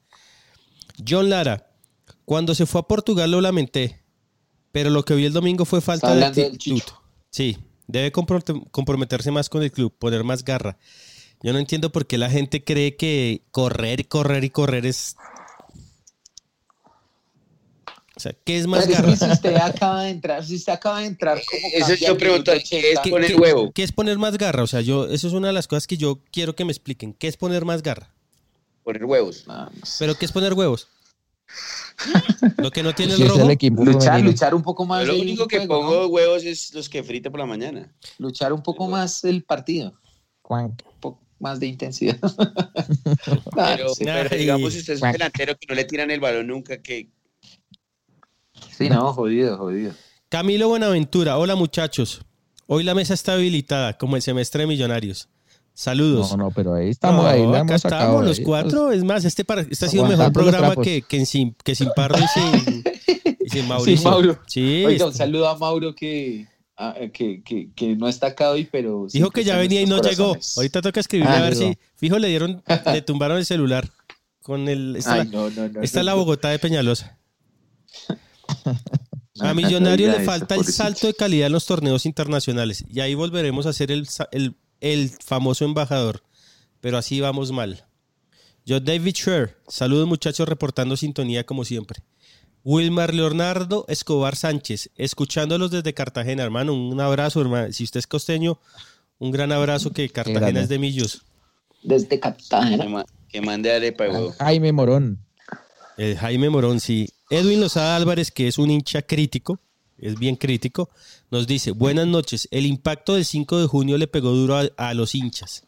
John 1.06 1.30
Lara. 1.30 1.66
Cuando 2.24 2.54
se 2.54 2.66
fue 2.66 2.80
a 2.80 2.84
Portugal 2.84 3.30
lo 3.30 3.40
lamenté. 3.40 4.00
Pero 4.72 4.90
lo 4.90 5.04
que 5.04 5.14
vi 5.14 5.24
el 5.24 5.32
domingo 5.32 5.64
fue 5.64 5.80
falta 5.80 6.08
de 6.14 6.24
actitud. 6.24 6.80
Sí, 7.30 7.56
debe 7.86 8.12
compro- 8.12 8.68
comprometerse 8.70 9.30
más 9.30 9.48
con 9.48 9.62
el 9.62 9.72
club, 9.72 9.92
poner 9.98 10.22
más 10.24 10.44
garra. 10.44 10.76
Yo 11.42 11.52
no 11.52 11.58
entiendo 11.58 11.90
por 11.90 12.06
qué 12.06 12.18
la 12.18 12.30
gente 12.30 12.62
cree 12.62 12.96
que 12.96 13.42
correr 13.50 14.00
y 14.00 14.04
correr 14.04 14.44
y 14.44 14.50
correr 14.50 14.86
es... 14.86 15.16
O 18.20 18.22
sea, 18.22 18.34
¿qué 18.44 18.58
es 18.58 18.66
más 18.66 18.80
Pero 18.84 18.92
es 18.92 18.98
garra? 19.00 19.10
que 19.12 19.16
si 19.24 19.30
usted 19.32 19.56
acaba 19.56 20.02
de 20.02 20.10
entrar, 20.10 20.44
si 20.44 20.56
usted 20.56 20.72
acaba 20.74 21.00
de 21.00 21.06
entrar, 21.06 21.40
como 21.50 21.68
Eso 21.72 21.94
yo 21.94 22.10
al 22.10 22.16
pregunto, 22.18 22.52
¿qué 22.68 22.92
es 22.92 22.98
80? 22.98 23.02
poner 23.10 23.30
¿Qué- 23.30 23.36
huevo? 23.36 23.72
¿Qué 23.72 23.82
es 23.82 23.92
poner 23.92 24.18
más 24.18 24.36
garra? 24.36 24.62
O 24.62 24.66
sea, 24.66 24.82
yo, 24.82 25.06
eso 25.06 25.26
es 25.26 25.32
una 25.32 25.46
de 25.48 25.54
las 25.54 25.66
cosas 25.68 25.86
que 25.86 25.96
yo 25.96 26.20
quiero 26.30 26.54
que 26.54 26.66
me 26.66 26.70
expliquen. 26.72 27.14
¿Qué 27.14 27.28
es 27.28 27.38
poner 27.38 27.64
más 27.64 27.82
garra? 27.82 28.12
Poner 28.84 29.06
huevos. 29.06 29.46
Sé. 29.84 29.96
¿Pero 30.00 30.16
qué 30.16 30.26
es 30.26 30.32
poner 30.32 30.52
huevos? 30.52 30.88
Lo 32.58 32.70
que 32.70 32.82
no 32.82 32.94
tiene 32.94 33.14
el 33.14 33.22
es 33.22 33.28
rojo. 33.28 33.42
el 33.42 33.50
equipo 33.50 33.84
Luchar, 33.84 34.02
femenino. 34.02 34.30
luchar 34.30 34.54
un 34.54 34.62
poco 34.62 34.84
más. 34.84 35.06
Yo 35.06 35.12
lo 35.14 35.20
único 35.22 35.48
que 35.48 35.58
juego, 35.58 35.80
pongo 35.80 36.00
¿no? 36.02 36.06
huevos 36.08 36.44
es 36.44 36.72
los 36.74 36.88
que 36.88 37.02
frite 37.02 37.30
por 37.30 37.40
la 37.40 37.46
mañana. 37.46 37.90
Luchar 38.18 38.52
un 38.52 38.62
poco 38.62 38.88
más 38.88 39.24
el 39.24 39.42
partido, 39.44 39.94
un 40.48 40.76
poco 41.00 41.20
más 41.38 41.58
de 41.58 41.66
intensidad. 41.68 42.18
Pero, 43.54 43.94
sí. 43.94 44.04
pero 44.04 44.36
digamos, 44.36 44.72
si 44.74 44.80
usted 44.80 44.94
es 44.94 45.02
un 45.02 45.12
delantero 45.12 45.56
que 45.58 45.66
no 45.68 45.74
le 45.74 45.84
tiran 45.84 46.10
el 46.10 46.20
balón 46.20 46.46
nunca, 46.48 46.80
que 46.82 47.08
Sí, 48.80 48.88
no, 48.88 49.12
jodido, 49.12 49.56
jodido. 49.58 49.92
Camilo 50.28 50.68
Buenaventura. 50.68 51.36
Hola 51.38 51.54
muchachos. 51.54 52.22
Hoy 52.66 52.82
la 52.84 52.94
mesa 52.94 53.14
está 53.14 53.34
habilitada 53.34 53.98
como 53.98 54.16
el 54.16 54.22
semestre 54.22 54.62
de 54.62 54.66
Millonarios. 54.68 55.28
Saludos. 55.74 56.30
No, 56.32 56.36
no, 56.44 56.50
pero 56.50 56.74
ahí 56.74 56.88
estamos, 56.90 57.22
No, 57.24 57.28
ahí 57.30 57.42
la 57.42 57.48
acá 57.48 57.58
hemos 57.60 57.80
sacado. 57.82 58.02
estamos 58.02 58.24
los 58.26 58.38
ahí, 58.38 58.44
cuatro. 58.44 58.92
Es 58.92 59.04
más, 59.04 59.24
este, 59.24 59.44
para- 59.44 59.62
este 59.62 59.86
ha 59.86 59.88
sido 59.88 60.04
el 60.04 60.10
mejor 60.16 60.32
programa 60.32 60.74
que, 60.76 61.02
sin, 61.26 61.54
que 61.62 61.74
sin 61.74 61.90
Pardo 61.94 62.18
y 62.18 62.26
sin, 62.28 62.84
y 63.40 63.48
sin 63.50 63.66
Mauricio. 63.68 63.96
Sí, 63.98 64.04
Mauro. 64.04 64.38
Sí, 64.46 64.84
Oiga, 64.86 65.04
un 65.04 65.10
este- 65.10 65.18
saludo 65.24 65.48
a 65.48 65.58
Mauro 65.58 65.94
que, 65.94 66.46
que, 67.12 67.42
que, 67.42 67.70
que 67.74 67.96
no 67.96 68.08
está 68.08 68.28
acá 68.28 68.50
hoy, 68.50 68.68
pero. 68.70 69.06
dijo 69.12 69.30
que 69.30 69.44
ya 69.44 69.56
venía 69.56 69.80
y 69.82 69.86
no 69.86 70.00
llegó. 70.00 70.36
Ahorita 70.56 70.80
toca 70.80 71.00
escribirle 71.00 71.34
Ah, 71.34 71.38
a 71.38 71.42
ver 71.42 71.56
si. 71.56 71.76
Fijo, 71.96 72.18
le 72.18 72.28
dieron, 72.28 72.62
le 72.92 73.02
tumbaron 73.02 73.36
el 73.38 73.44
celular. 73.46 73.88
Con 74.42 74.68
el. 74.68 74.96
Esta, 74.96 75.14
Ay, 75.14 75.18
la- 75.18 75.24
no, 75.24 75.50
no, 75.50 75.68
no. 75.68 75.80
esta 75.82 76.00
es 76.00 76.04
la 76.06 76.12
no. 76.12 76.18
Bogotá 76.18 76.48
de 76.50 76.58
Peñalosa. 76.58 77.18
A 78.64 78.74
Ah, 79.50 79.54
Millonarios 79.54 80.18
le 80.18 80.24
falta 80.24 80.54
el 80.54 80.64
salto 80.64 81.06
de 81.06 81.14
calidad 81.14 81.46
en 81.46 81.52
los 81.52 81.64
torneos 81.64 82.04
internacionales. 82.04 82.84
Y 82.90 83.00
ahí 83.00 83.14
volveremos 83.14 83.64
a 83.66 83.72
ser 83.72 83.90
el, 83.90 84.06
el, 84.32 84.54
el 84.80 85.10
famoso 85.10 85.64
embajador. 85.64 86.22
Pero 86.80 86.98
así 86.98 87.20
vamos 87.20 87.50
mal. 87.52 87.84
Yo, 88.66 88.80
David 88.80 89.14
Sher. 89.14 89.56
Saludos, 89.68 90.06
muchachos, 90.06 90.48
reportando 90.48 90.96
sintonía 90.96 91.44
como 91.44 91.64
siempre. 91.64 92.02
Wilmar 92.64 93.14
Leonardo 93.14 93.84
Escobar 93.88 94.36
Sánchez. 94.36 94.90
Escuchándolos 94.96 95.70
desde 95.70 95.94
Cartagena, 95.94 96.42
hermano. 96.42 96.74
Un 96.74 97.00
abrazo, 97.00 97.40
hermano. 97.40 97.72
Si 97.72 97.84
usted 97.84 97.98
es 98.00 98.06
costeño, 98.06 98.60
un 99.18 99.30
gran 99.30 99.52
abrazo 99.52 99.90
que 99.92 100.08
Cartagena 100.10 100.60
es 100.60 100.68
de 100.68 100.78
Millos. 100.78 101.22
Desde 101.82 102.20
Cartagena. 102.20 103.04
que 103.28 103.40
mande 103.40 103.72
arepa 103.72 104.04
de 104.04 104.10
huevo. 104.10 104.34
Jaime 104.38 104.72
Morón. 104.72 105.18
El 105.96 106.16
Jaime 106.16 106.50
Morón, 106.50 106.80
sí. 106.80 107.08
Edwin 107.30 107.60
Lozada 107.60 107.96
Álvarez, 107.96 108.30
que 108.32 108.48
es 108.48 108.58
un 108.58 108.70
hincha 108.70 109.02
crítico, 109.02 109.60
es 109.98 110.18
bien 110.18 110.34
crítico, 110.34 110.90
nos 111.30 111.46
dice, 111.46 111.70
buenas 111.70 112.06
noches, 112.06 112.48
el 112.50 112.66
impacto 112.66 113.14
del 113.14 113.24
5 113.24 113.60
de 113.60 113.66
junio 113.66 113.98
le 113.98 114.08
pegó 114.08 114.30
duro 114.32 114.56
a, 114.56 114.68
a 114.76 114.94
los 114.94 115.14
hinchas. 115.14 115.64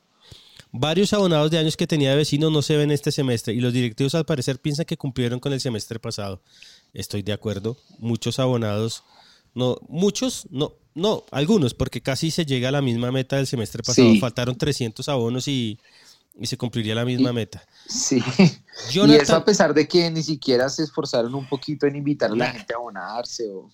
Varios 0.72 1.12
abonados 1.12 1.50
de 1.50 1.58
años 1.58 1.76
que 1.76 1.86
tenía 1.86 2.10
de 2.10 2.16
vecino 2.16 2.50
no 2.50 2.62
se 2.62 2.76
ven 2.76 2.90
este 2.90 3.12
semestre 3.12 3.54
y 3.54 3.60
los 3.60 3.72
directivos 3.72 4.14
al 4.14 4.24
parecer 4.24 4.58
piensan 4.58 4.86
que 4.86 4.96
cumplieron 4.96 5.38
con 5.38 5.52
el 5.52 5.60
semestre 5.60 6.00
pasado. 6.00 6.42
Estoy 6.94 7.22
de 7.22 7.32
acuerdo. 7.32 7.76
Muchos 7.98 8.38
abonados, 8.38 9.04
no, 9.54 9.76
muchos, 9.88 10.46
no, 10.50 10.72
no, 10.94 11.24
algunos, 11.30 11.74
porque 11.74 12.00
casi 12.00 12.30
se 12.30 12.44
llega 12.44 12.70
a 12.70 12.72
la 12.72 12.82
misma 12.82 13.12
meta 13.12 13.36
del 13.36 13.46
semestre 13.46 13.82
pasado. 13.82 14.08
Faltaron 14.18 14.56
300 14.56 15.08
abonos 15.08 15.46
y, 15.46 15.78
se 16.42 16.56
cumpliría 16.56 16.94
la 16.94 17.04
misma 17.04 17.32
meta. 17.32 17.62
Sí. 17.86 18.22
y 18.92 19.12
eso 19.14 19.36
a 19.36 19.44
pesar 19.44 19.74
de 19.74 19.86
que 19.86 20.10
ni 20.10 20.22
siquiera 20.22 20.68
se 20.68 20.82
esforzaron 20.82 21.34
un 21.34 21.48
poquito 21.48 21.86
en 21.86 21.96
invitar 21.96 22.30
a 22.30 22.34
la 22.34 22.50
gente 22.52 22.72
a 22.72 22.76
abonarse. 22.76 23.48
O... 23.50 23.70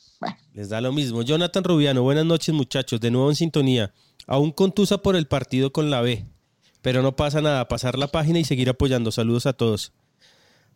Les 0.53 0.69
da 0.69 0.81
lo 0.81 0.93
mismo. 0.93 1.23
Jonathan 1.23 1.65
Rubiano, 1.65 2.03
buenas 2.03 2.27
noches 2.27 2.55
muchachos, 2.55 3.01
de 3.01 3.11
nuevo 3.11 3.31
en 3.31 3.37
sintonía. 3.37 3.93
Aún 4.27 4.51
contusa 4.51 4.99
por 4.99 5.17
el 5.17 5.27
partido 5.27 5.73
con 5.73 5.91
la 5.91 6.01
B. 6.01 6.27
Pero 6.83 7.03
no 7.03 7.17
pasa 7.17 7.41
nada, 7.41 7.67
pasar 7.69 7.99
la 7.99 8.09
página 8.09 8.39
y 8.39 8.45
seguir 8.45 8.69
apoyando. 8.69 9.11
Saludos 9.11 9.47
a 9.47 9.53
todos. 9.53 9.93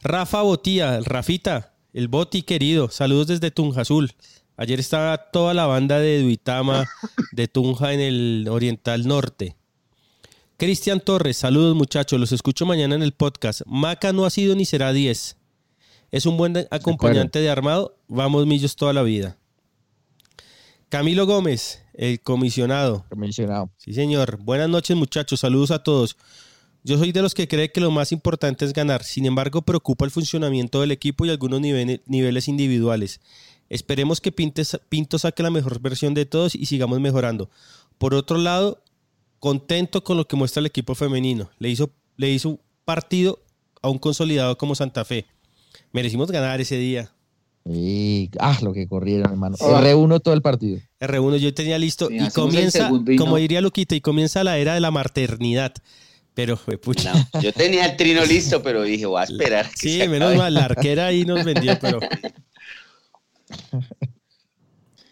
Rafa 0.00 0.42
Botía, 0.42 1.00
Rafita, 1.00 1.74
el 1.92 2.08
Boti 2.08 2.42
querido, 2.42 2.90
saludos 2.90 3.28
desde 3.28 3.50
Tunja 3.50 3.82
Azul. 3.82 4.12
Ayer 4.56 4.80
estaba 4.80 5.30
toda 5.30 5.54
la 5.54 5.66
banda 5.66 5.98
de 5.98 6.22
Duitama, 6.22 6.86
de 7.32 7.48
Tunja 7.48 7.92
en 7.92 8.00
el 8.00 8.48
Oriental 8.50 9.06
Norte. 9.06 9.56
Cristian 10.62 11.00
Torres, 11.00 11.38
saludos 11.38 11.74
muchachos, 11.74 12.20
los 12.20 12.30
escucho 12.30 12.64
mañana 12.66 12.94
en 12.94 13.02
el 13.02 13.10
podcast. 13.10 13.62
Maca 13.66 14.12
no 14.12 14.24
ha 14.24 14.30
sido 14.30 14.54
ni 14.54 14.64
será 14.64 14.92
10. 14.92 15.36
Es 16.12 16.24
un 16.24 16.36
buen 16.36 16.68
acompañante 16.70 17.40
de, 17.40 17.50
armado. 17.50 17.96
Vamos 18.06 18.46
millos 18.46 18.76
toda 18.76 18.92
la 18.92 19.02
vida. 19.02 19.36
Camilo 20.88 21.26
Gómez, 21.26 21.82
el 21.94 22.20
comisionado. 22.20 23.04
Comisionado. 23.08 23.72
Sí, 23.76 23.92
señor. 23.92 24.38
Buenas 24.40 24.68
noches, 24.68 24.96
muchachos. 24.96 25.40
Saludos 25.40 25.72
a 25.72 25.82
todos. 25.82 26.16
Yo 26.84 26.96
soy 26.96 27.10
de 27.10 27.22
los 27.22 27.34
que 27.34 27.48
cree 27.48 27.72
que 27.72 27.80
lo 27.80 27.90
más 27.90 28.12
importante 28.12 28.64
es 28.64 28.72
ganar. 28.72 29.02
Sin 29.02 29.26
embargo, 29.26 29.62
preocupa 29.62 30.04
el 30.04 30.12
funcionamiento 30.12 30.80
del 30.80 30.92
equipo 30.92 31.26
y 31.26 31.30
algunos 31.30 31.60
niveles 31.60 32.46
individuales. 32.46 33.20
Esperemos 33.68 34.20
que 34.20 34.30
Pinto 34.30 35.18
saque 35.18 35.42
la 35.42 35.50
mejor 35.50 35.80
versión 35.80 36.14
de 36.14 36.24
todos 36.24 36.54
y 36.54 36.66
sigamos 36.66 37.00
mejorando. 37.00 37.50
Por 37.98 38.14
otro 38.14 38.38
lado, 38.38 38.80
contento 39.42 40.04
con 40.04 40.16
lo 40.16 40.24
que 40.28 40.36
muestra 40.36 40.60
el 40.60 40.66
equipo 40.66 40.94
femenino. 40.94 41.50
Le 41.58 41.68
hizo, 41.68 41.90
le 42.16 42.30
hizo 42.30 42.50
un 42.50 42.60
partido 42.84 43.40
a 43.82 43.88
un 43.88 43.98
consolidado 43.98 44.56
como 44.56 44.76
Santa 44.76 45.04
Fe. 45.04 45.26
Merecimos 45.90 46.30
ganar 46.30 46.60
ese 46.60 46.76
día. 46.76 47.12
Y, 47.64 48.30
ah, 48.38 48.56
lo 48.62 48.72
que 48.72 48.86
corrieron, 48.86 49.32
hermano. 49.32 49.56
R1 49.56 50.22
todo 50.22 50.34
el 50.34 50.42
partido. 50.42 50.78
R1 51.00 51.38
yo 51.38 51.52
tenía 51.52 51.76
listo. 51.76 52.08
y 52.08 52.30
comienza, 52.30 52.88
como 53.18 53.36
diría 53.36 53.60
Luquita, 53.60 53.96
y 53.96 54.00
comienza 54.00 54.44
la 54.44 54.58
era 54.58 54.74
de 54.74 54.80
la 54.80 54.92
maternidad. 54.92 55.74
Pero, 56.34 56.56
pucha. 56.80 57.12
yo 57.42 57.52
tenía 57.52 57.86
el 57.86 57.96
trino 57.96 58.24
listo, 58.24 58.62
pero 58.62 58.84
dije, 58.84 59.06
voy 59.06 59.22
a 59.22 59.24
esperar. 59.24 59.68
sí, 59.74 60.06
menos 60.06 60.36
mal, 60.36 60.54
la 60.54 60.66
arquera 60.66 61.06
ahí 61.06 61.24
nos 61.24 61.44
vendió, 61.44 61.76
pero. 61.80 61.98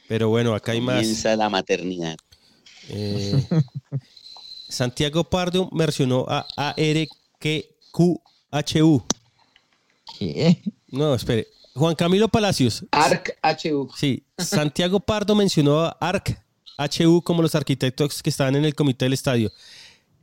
Pero 0.08 0.28
bueno, 0.28 0.54
acá 0.56 0.72
hay 0.72 0.80
más. 0.80 0.96
Comienza 0.96 1.36
la 1.36 1.48
maternidad. 1.48 2.16
Eh, 2.88 3.46
Santiago 4.70 5.24
Pardo 5.24 5.68
mencionó 5.72 6.24
a 6.28 6.46
ARQQHU. 6.56 7.02
¿Qué? 10.18 10.62
No, 10.88 11.14
espere. 11.14 11.46
Juan 11.74 11.94
Camilo 11.94 12.28
Palacios. 12.28 12.84
ARC-HU. 12.90 13.90
Sí, 13.96 14.24
Santiago 14.38 15.00
Pardo 15.00 15.34
mencionó 15.34 15.80
a 15.80 15.96
ARC-HU 16.00 17.22
como 17.22 17.42
los 17.42 17.54
arquitectos 17.54 18.22
que 18.22 18.30
estaban 18.30 18.56
en 18.56 18.64
el 18.64 18.74
comité 18.74 19.04
del 19.04 19.12
estadio. 19.12 19.50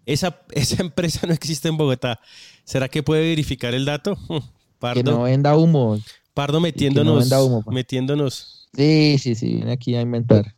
Esa, 0.05 0.41
esa 0.51 0.81
empresa 0.81 1.25
no 1.27 1.33
existe 1.33 1.67
en 1.67 1.77
Bogotá. 1.77 2.19
¿Será 2.63 2.89
que 2.89 3.03
puede 3.03 3.21
verificar 3.21 3.73
el 3.73 3.85
dato? 3.85 4.17
Pardo. 4.79 5.03
Que 5.03 5.03
no 5.03 5.23
venda 5.23 5.55
humo. 5.55 5.99
Pardo 6.33 6.59
metiéndonos. 6.59 7.29
metiéndonos. 7.67 8.69
Sí, 8.73 9.17
sí, 9.17 9.33
sí, 9.35 9.55
viene 9.55 9.71
aquí 9.71 9.95
a 9.95 10.01
inventar. 10.01 10.53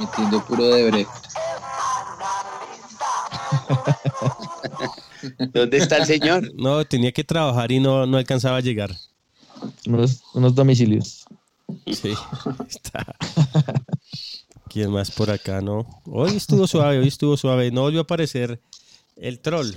Metiendo 0.00 0.44
puro 0.44 0.64
de 0.66 0.90
Brecht. 0.90 1.29
¿Dónde 5.52 5.78
está 5.78 5.98
el 5.98 6.06
señor? 6.06 6.52
No, 6.54 6.84
tenía 6.84 7.12
que 7.12 7.24
trabajar 7.24 7.70
y 7.72 7.80
no, 7.80 8.06
no 8.06 8.16
alcanzaba 8.16 8.56
a 8.56 8.60
llegar. 8.60 8.94
Unos, 9.86 10.22
unos 10.34 10.54
domicilios. 10.54 11.24
Sí, 11.86 12.12
está. 12.68 13.14
¿Quién 14.68 14.90
más 14.90 15.10
por 15.10 15.30
acá, 15.30 15.60
no? 15.60 15.86
Hoy 16.06 16.36
estuvo 16.36 16.66
suave, 16.66 16.98
hoy 16.98 17.08
estuvo 17.08 17.36
suave. 17.36 17.70
No 17.70 17.82
volvió 17.82 18.00
a 18.00 18.02
aparecer 18.02 18.60
el 19.16 19.40
troll. 19.40 19.72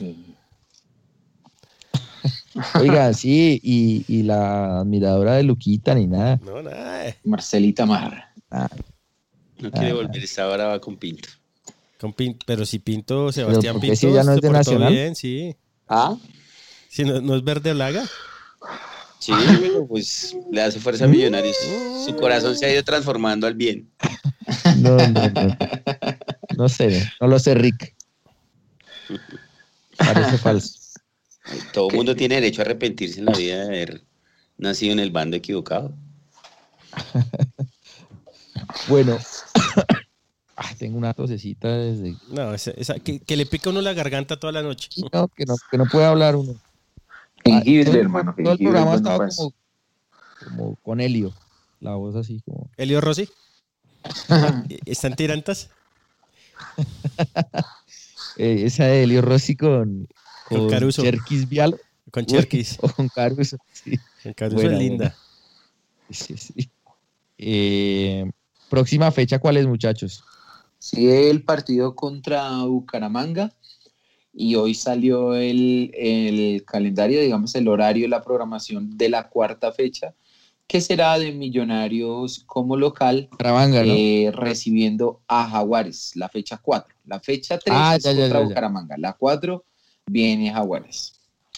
Oiga, 2.79 3.11
sí, 3.13 3.59
y, 3.63 4.23
la 4.23 4.79
admiradora 4.79 5.33
de 5.33 5.43
Luquita 5.43 5.95
ni 5.95 6.05
nada. 6.05 6.39
No, 6.43 6.61
nada. 6.61 7.15
Marcelita 7.23 7.85
Mar. 7.85 8.31
Ah. 8.51 8.69
No 9.59 9.71
quiere 9.71 9.91
ah. 9.91 9.95
volver, 9.95 10.23
esta 10.23 10.47
hora 10.47 10.67
va 10.67 10.79
con 10.79 10.97
Pinto. 10.97 11.29
Con 12.03 12.11
Pinto, 12.11 12.43
pero 12.45 12.65
si 12.65 12.79
Pinto, 12.79 13.31
Sebastián 13.31 13.79
Pinto, 13.79 13.95
si 13.95 14.11
ya 14.11 14.25
no 14.25 14.33
es 14.33 14.41
de 14.41 14.49
Nacional. 14.49 14.91
bien, 14.91 15.15
sí. 15.15 15.55
¿Ah? 15.87 16.17
Si 16.89 17.05
no, 17.05 17.21
no 17.21 17.33
es 17.33 17.45
verde 17.45 17.73
laga. 17.73 18.03
Sí, 19.19 19.31
pues 19.87 20.35
le 20.51 20.61
hace 20.63 20.81
fuerza 20.81 21.05
a 21.05 21.07
Millonarios. 21.07 21.55
Su 22.05 22.13
corazón 22.17 22.57
se 22.57 22.65
ha 22.65 22.73
ido 22.73 22.83
transformando 22.83 23.47
al 23.47 23.53
bien. 23.53 23.89
No, 24.79 24.97
no, 24.97 25.29
no. 25.29 25.57
No 26.57 26.67
sé, 26.67 27.09
no 27.21 27.27
lo 27.27 27.39
sé, 27.39 27.55
Rick. 27.55 27.95
Parece 29.95 30.37
falso. 30.39 30.77
Todo 31.71 31.87
el 31.89 31.95
mundo 31.95 32.17
tiene 32.17 32.35
derecho 32.35 32.63
a 32.63 32.65
arrepentirse 32.65 33.19
en 33.19 33.27
la 33.27 33.31
vida 33.31 33.59
de 33.59 33.65
haber 33.65 34.03
nacido 34.57 34.91
en 34.91 34.99
el 34.99 35.11
bando 35.11 35.37
equivocado. 35.37 35.95
bueno, 38.89 39.17
tengo 40.77 40.97
una 40.97 41.13
tosecita 41.13 41.69
desde. 41.69 42.15
No, 42.29 42.53
esa, 42.53 42.99
que, 42.99 43.21
le 43.35 43.45
pica 43.45 43.69
uno 43.69 43.81
la 43.81 43.93
garganta 43.93 44.39
toda 44.39 44.53
la 44.53 44.61
noche. 44.61 44.89
No, 45.11 45.27
que 45.27 45.45
no, 45.45 45.55
que 45.69 45.77
no 45.77 45.85
puede 45.85 46.05
hablar 46.05 46.35
uno. 46.35 46.55
Jengibre, 47.43 47.99
hermano. 47.99 48.35
Todo 48.41 48.53
el 48.53 48.59
programa 48.59 48.93
ha 48.93 48.95
estado 48.95 49.27
como, 49.35 49.53
como, 50.45 50.75
con 50.77 51.01
Helio. 51.01 51.33
La 51.79 51.95
voz 51.95 52.15
así 52.15 52.41
como. 52.45 52.69
¿Helio 52.77 53.01
Rossi? 53.01 53.29
¿Están 54.85 55.15
tirantas? 55.15 55.69
eh, 58.37 58.63
esa 58.65 58.85
de 58.85 59.03
Helio 59.03 59.21
Rossi 59.21 59.55
con, 59.55 60.07
con, 60.47 60.69
Caruso. 60.69 61.01
Cherkis 61.01 61.49
Vial. 61.49 61.79
Con 62.11 62.25
Cherkis. 62.25 62.77
O 62.81 62.89
con 62.93 63.09
Caruso, 63.09 63.57
sí. 63.71 63.99
Con 64.21 64.33
Caruso 64.33 64.69
es 64.69 64.77
linda. 64.77 65.15
Sí, 66.09 66.37
sí. 66.37 66.69
Eh, 67.37 68.29
próxima 68.69 69.11
fecha, 69.11 69.39
¿cuál 69.39 69.57
es, 69.57 69.67
muchachos? 69.67 70.23
Sí, 70.83 71.09
el 71.09 71.43
partido 71.43 71.95
contra 71.95 72.61
Bucaramanga 72.63 73.53
y 74.33 74.55
hoy 74.55 74.73
salió 74.73 75.33
el, 75.33 76.61
calendario, 76.67 77.21
digamos, 77.21 77.55
el 77.55 77.69
horario, 77.69 78.05
la 78.09 78.21
programación 78.21 78.97
de 78.97 79.07
la 79.07 79.29
cuarta 79.29 79.71
fecha, 79.71 80.13
que 80.67 80.81
será 80.81 81.17
de 81.17 81.31
Millonarios 81.31 82.43
como 82.45 82.75
local, 82.75 83.29
eh, 83.39 84.29
recibiendo 84.33 85.21
a 85.29 85.49
Jaguares, 85.49 86.17
la 86.17 86.27
fecha 86.27 86.57
4. 86.61 86.93
La 87.05 87.21
fecha 87.21 87.57
3 87.57 87.73
ah, 87.73 87.95
es 87.95 88.03
contra 88.03 88.41
Bucaramanga, 88.41 88.97
la 88.97 89.13
4 89.13 89.63
viene 90.07 90.51
Jaguares. 90.51 91.13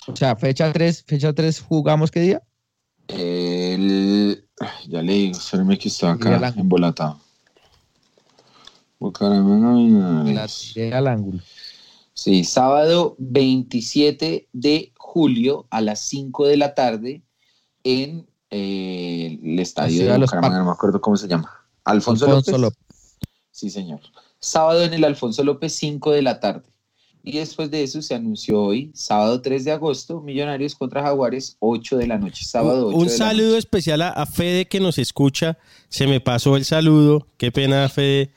O 0.06 0.16
sea, 0.16 0.36
fecha 0.36 0.72
3, 0.72 1.04
fecha 1.04 1.34
3 1.34 1.62
jugamos 1.62 2.12
qué 2.12 2.20
día? 2.20 2.44
El, 3.08 4.46
ya 4.88 5.02
le 5.02 5.14
digo, 5.14 5.40
espérame 5.40 5.80
que 5.80 5.88
está 5.88 6.12
acá 6.12 6.54
embolatado. 6.56 7.25
Bucaramanga, 9.06 10.32
La 10.32 10.98
al 10.98 11.08
ángulo. 11.08 11.40
Sí, 12.14 12.44
sábado 12.44 13.16
27 13.20 14.48
de 14.54 14.94
julio 14.98 15.68
a 15.70 15.82
las 15.82 16.00
5 16.02 16.48
de 16.48 16.58
la 16.58 16.74
tarde 16.74 17.22
en 17.84 18.26
eh, 18.50 19.40
el 19.44 19.60
estadio 19.60 20.12
de 20.12 20.18
Bucaramanga, 20.18 20.60
no 20.60 20.66
me 20.66 20.72
acuerdo 20.72 21.00
cómo 21.02 21.18
se 21.18 21.28
llama. 21.28 21.52
Alfonso, 21.84 22.26
López. 22.58 23.18
Sí, 23.52 23.70
señor. 23.70 24.00
Sábado 24.40 24.84
en 24.84 24.94
el 24.94 25.04
Alfonso 25.04 25.44
López, 25.44 25.76
5 25.76 26.12
de 26.12 26.22
la 26.22 26.40
tarde. 26.40 26.64
Y 27.22 27.38
después 27.40 27.72
de 27.72 27.84
eso 27.84 28.02
se 28.02 28.14
anunció 28.14 28.62
hoy, 28.62 28.92
sábado 28.94 29.42
3 29.42 29.66
de 29.66 29.72
agosto, 29.72 30.22
Millonarios 30.22 30.76
contra 30.76 31.02
Jaguares, 31.02 31.58
8 31.60 31.98
de 31.98 32.08
la 32.08 32.18
noche. 32.18 32.46
Sábado 32.46 32.88
8 32.88 32.98
Un 32.98 33.10
saludo 33.10 33.58
especial 33.58 34.04
a, 34.04 34.10
a 34.10 34.26
Fede 34.26 34.68
que 34.68 34.80
nos 34.80 35.00
escucha. 35.00 35.58
Se 35.90 36.06
me 36.08 36.22
pasó 36.22 36.56
el 36.56 36.66
saludo. 36.66 37.28
Qué 37.38 37.52
pena, 37.52 37.90
Fede 37.90 38.32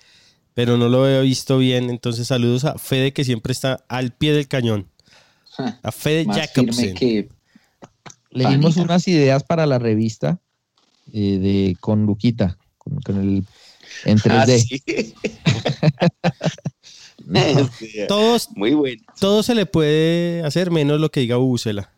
pero 0.59 0.77
no 0.77 0.89
lo 0.89 1.09
he 1.09 1.23
visto 1.23 1.57
bien. 1.57 1.89
Entonces, 1.89 2.27
saludos 2.27 2.65
a 2.65 2.79
Fede, 2.79 3.13
que 3.13 3.23
siempre 3.23 3.53
está 3.53 3.85
al 3.87 4.11
pie 4.11 4.33
del 4.33 4.49
cañón. 4.49 4.89
A 5.85 5.93
Fede 5.93 6.27
Jacobsen. 6.27 7.29
Le 8.31 8.49
dimos 8.49 8.77
unas 8.77 9.07
ideas 9.07 9.45
para 9.45 9.67
la 9.67 9.79
revista 9.79 10.41
eh, 11.13 11.39
de 11.39 11.77
con 11.79 12.07
Luquita, 12.07 12.59
con, 12.77 12.99
el 13.07 13.45
en 14.05 14.19
3D. 14.19 15.15
Ah, 17.37 17.71
Todos, 18.09 18.49
Muy 18.57 18.75
bueno. 18.75 19.01
todo 19.21 19.45
se 19.45 19.55
le 19.55 19.65
puede 19.65 20.43
hacer 20.43 20.73
menos 20.73 20.99
lo 20.99 21.13
que 21.13 21.21
diga 21.21 21.37
Bucela. 21.37 21.93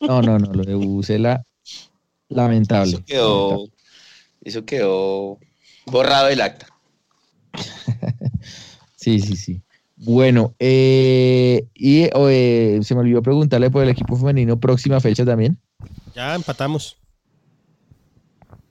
No, 0.00 0.22
no, 0.22 0.38
no, 0.38 0.52
lo 0.52 0.62
de 0.62 0.76
Bucela, 0.76 1.42
lamentable. 2.28 2.92
Eso 2.92 3.04
quedó, 3.04 3.68
eso 4.44 4.64
quedó 4.64 5.40
borrado 5.86 6.28
del 6.28 6.42
acta. 6.42 6.71
Sí, 8.96 9.18
sí, 9.20 9.36
sí. 9.36 9.62
Bueno, 9.96 10.54
eh, 10.60 11.66
y 11.74 12.08
eh, 12.14 12.80
se 12.82 12.94
me 12.94 13.00
olvidó 13.00 13.20
preguntarle 13.22 13.70
por 13.70 13.82
el 13.82 13.88
equipo 13.88 14.16
femenino, 14.16 14.58
próxima 14.60 15.00
fecha 15.00 15.24
también. 15.24 15.58
Ya 16.14 16.34
empatamos. 16.34 16.98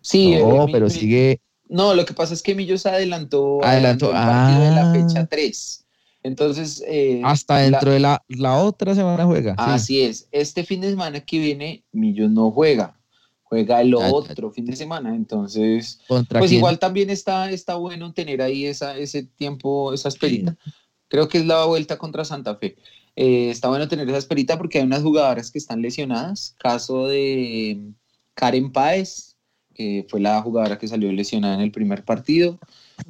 Sí, 0.02 0.32
no, 0.32 0.68
eh, 0.68 0.70
pero 0.72 0.90
mi- 0.90 0.96
sigue. 0.96 1.42
No, 1.70 1.94
lo 1.94 2.06
que 2.06 2.14
pasa 2.14 2.34
es 2.34 2.42
que 2.42 2.56
Millos 2.56 2.86
adelantó, 2.86 3.64
Adelantó, 3.64 4.12
el 4.12 4.26
partido 4.26 4.62
de 4.62 4.72
la 4.72 4.82
ah. 4.88 4.92
fecha 4.92 5.26
3. 5.28 5.86
Entonces, 6.24 6.84
eh, 6.88 7.22
Hasta 7.24 7.56
la- 7.56 7.72
dentro 7.72 7.92
de 7.92 8.00
la, 8.00 8.24
la 8.30 8.56
otra 8.58 8.94
semana 8.96 9.26
juega. 9.26 9.56
sí. 9.56 9.64
Así 9.64 10.02
es. 10.02 10.28
Este 10.32 10.64
fin 10.64 10.82
de 10.82 10.90
semana 10.92 11.22
que 11.22 11.40
viene, 11.40 11.84
Millos 11.92 12.30
no 12.32 12.52
juega. 12.52 13.01
Juega 13.52 13.82
el 13.82 13.94
otro 13.94 14.50
fin 14.50 14.64
de 14.66 14.78
semana. 14.78 15.14
Entonces, 15.14 16.00
¿Contra 16.08 16.40
pues 16.40 16.52
quién? 16.52 16.60
igual 16.60 16.80
también 16.80 17.10
está, 17.10 17.52
está 17.52 17.76
bueno 17.76 18.14
tener 18.14 18.42
ahí 18.42 18.66
esa, 18.66 18.98
ese 18.98 19.24
tiempo, 19.24 19.94
esa 19.94 20.08
esperita. 20.08 20.56
Creo 21.10 21.28
que 21.28 21.40
es 21.40 21.46
la 21.46 21.66
vuelta 21.66 21.98
contra 21.98 22.24
Santa 22.24 22.56
Fe. 22.56 22.78
Eh, 23.18 23.50
está 23.50 23.68
bueno 23.68 23.90
tener 23.90 24.08
esa 24.08 24.20
esperita 24.20 24.58
porque 24.58 24.78
hay 24.78 24.86
unas 24.86 25.04
jugadoras 25.04 25.52
que 25.52 25.58
están 25.58 25.82
lesionadas. 25.82 26.56
Caso 26.60 27.08
de 27.08 27.92
Karen 28.36 28.72
Páez, 28.72 29.36
que 29.74 30.06
fue 30.08 30.22
la 30.22 30.42
jugadora 30.42 30.80
que 30.80 30.88
salió 30.88 31.12
lesionada 31.12 31.56
en 31.56 31.60
el 31.62 31.74
primer 31.74 32.06
partido. 32.06 32.58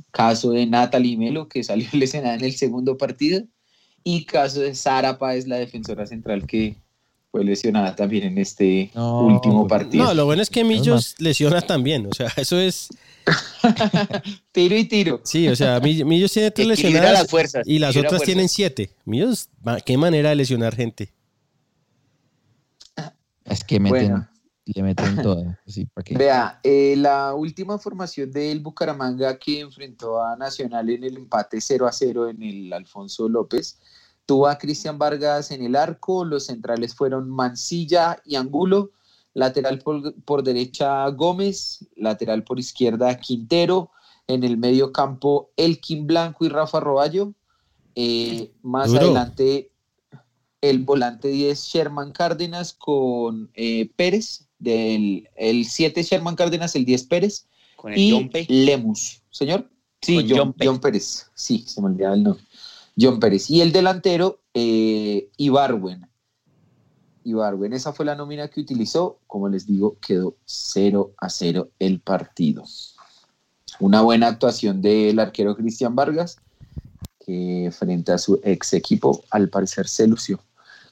Caso 0.09 0.49
de 0.49 0.65
Natalie 0.65 1.17
Melo, 1.17 1.49
que 1.49 1.63
salió 1.63 1.85
lesionada 1.93 2.33
en 2.33 2.45
el 2.45 2.53
segundo 2.53 2.97
partido. 2.97 3.43
Y 4.03 4.25
caso 4.25 4.61
de 4.61 4.73
Sara 4.73 5.19
Páez, 5.19 5.47
la 5.47 5.57
defensora 5.57 6.07
central, 6.07 6.47
que 6.47 6.80
fue 7.31 7.45
lesionada 7.45 7.95
también 7.95 8.25
en 8.25 8.37
este 8.37 8.91
No, 8.93 9.21
último 9.25 9.65
partido. 9.67 10.03
No, 10.03 10.13
lo 10.13 10.25
bueno 10.25 10.41
es 10.41 10.49
que 10.49 10.63
Millos 10.65 11.15
lesiona 11.17 11.61
también. 11.61 12.05
O 12.07 12.13
sea, 12.13 12.27
eso 12.35 12.59
es. 12.59 12.89
Tiro 14.51 14.75
y 14.75 14.83
tiro. 14.85 15.21
Sí, 15.23 15.47
o 15.47 15.55
sea, 15.55 15.79
Mill- 15.79 16.03
Millos 16.05 16.33
tiene 16.33 16.51
tres 16.51 16.67
lesionadas 16.67 17.13
las 17.13 17.27
fuerzas. 17.29 17.63
y 17.65 17.79
las 17.79 17.95
otras 17.95 18.21
tienen 18.23 18.49
siete. 18.49 18.91
Millos, 19.05 19.47
qué 19.85 19.97
manera 19.97 20.29
de 20.29 20.35
lesionar 20.35 20.75
gente. 20.75 21.13
Es 23.45 23.63
que 23.63 23.79
meten, 23.79 24.09
Bueno. 24.09 24.29
le 24.65 24.83
meten 24.83 25.21
todo. 25.21 25.57
Sí, 25.65 25.85
¿para 25.85 26.03
qué? 26.03 26.17
Vea, 26.17 26.59
eh, 26.63 26.95
la 26.97 27.33
última 27.33 27.77
formación 27.79 28.31
del 28.31 28.59
Bucaramanga 28.59 29.37
que 29.37 29.61
enfrentó 29.61 30.21
a 30.21 30.35
Nacional 30.35 30.89
en 30.89 31.03
el 31.03 31.17
empate 31.17 31.59
0 31.61 31.87
a 31.87 31.91
0 31.91 32.29
en 32.29 32.43
el 32.43 32.73
Alfonso 32.73 33.27
López, 33.29 33.79
tuvo 34.25 34.47
a 34.47 34.57
Cristian 34.57 34.97
Vargas 34.97 35.51
en 35.51 35.63
el 35.63 35.75
arco, 35.75 36.25
los 36.25 36.45
centrales 36.45 36.95
fueron 36.95 37.29
Mancilla 37.29 38.21
y 38.25 38.35
Angulo, 38.35 38.91
lateral 39.33 39.79
por, 39.79 40.13
por 40.23 40.43
derecha 40.43 41.07
Gómez, 41.09 41.87
lateral 41.95 42.43
por 42.43 42.59
izquierda 42.59 43.17
Quintero, 43.19 43.91
en 44.27 44.43
el 44.43 44.57
medio 44.57 44.91
campo 44.91 45.51
Elkin 45.57 46.07
Blanco 46.07 46.45
y 46.45 46.49
Rafa 46.49 46.79
Roballo, 46.79 47.33
eh, 47.95 48.53
más 48.61 48.89
Duro. 48.89 49.01
adelante 49.01 49.71
el 50.61 50.79
volante 50.79 51.27
10 51.27 51.59
Sherman 51.59 52.11
Cárdenas 52.11 52.73
con 52.73 53.49
eh, 53.55 53.89
Pérez, 53.95 54.47
del 54.59 55.27
el 55.35 55.65
7 55.65 56.03
Sherman 56.03 56.35
Cárdenas, 56.35 56.75
el 56.75 56.85
10 56.85 57.03
Pérez 57.05 57.47
Con 57.75 57.93
el 57.93 57.99
y. 57.99 58.45
Lemus. 58.47 59.23
Señor, 59.31 59.69
sí, 60.01 60.17
John, 60.17 60.27
Yompe. 60.27 60.65
John 60.65 60.79
Pérez, 60.79 61.31
sí, 61.33 61.65
se 61.67 61.81
me 61.81 61.87
olvidaba 61.87 62.15
el 62.15 62.23
nombre. 62.23 62.43
John 62.99 63.19
Pérez. 63.19 63.49
Y 63.49 63.61
el 63.61 63.71
delantero, 63.71 64.39
eh, 64.53 65.29
Ibarwen. 65.37 66.07
Ibarwen, 67.23 67.73
esa 67.73 67.93
fue 67.93 68.05
la 68.05 68.15
nómina 68.15 68.47
que 68.47 68.61
utilizó. 68.61 69.19
Como 69.27 69.49
les 69.49 69.67
digo, 69.67 69.97
quedó 69.99 70.35
0 70.45 71.11
a 71.17 71.29
0 71.29 71.69
el 71.79 71.99
partido. 71.99 72.63
Una 73.79 74.01
buena 74.01 74.27
actuación 74.27 74.81
del 74.81 75.19
arquero 75.19 75.55
Cristian 75.55 75.95
Vargas, 75.95 76.37
que 77.25 77.71
frente 77.71 78.11
a 78.11 78.17
su 78.17 78.39
ex 78.43 78.73
equipo, 78.73 79.23
al 79.29 79.49
parecer 79.49 79.87
se 79.87 80.07
lució. 80.07 80.39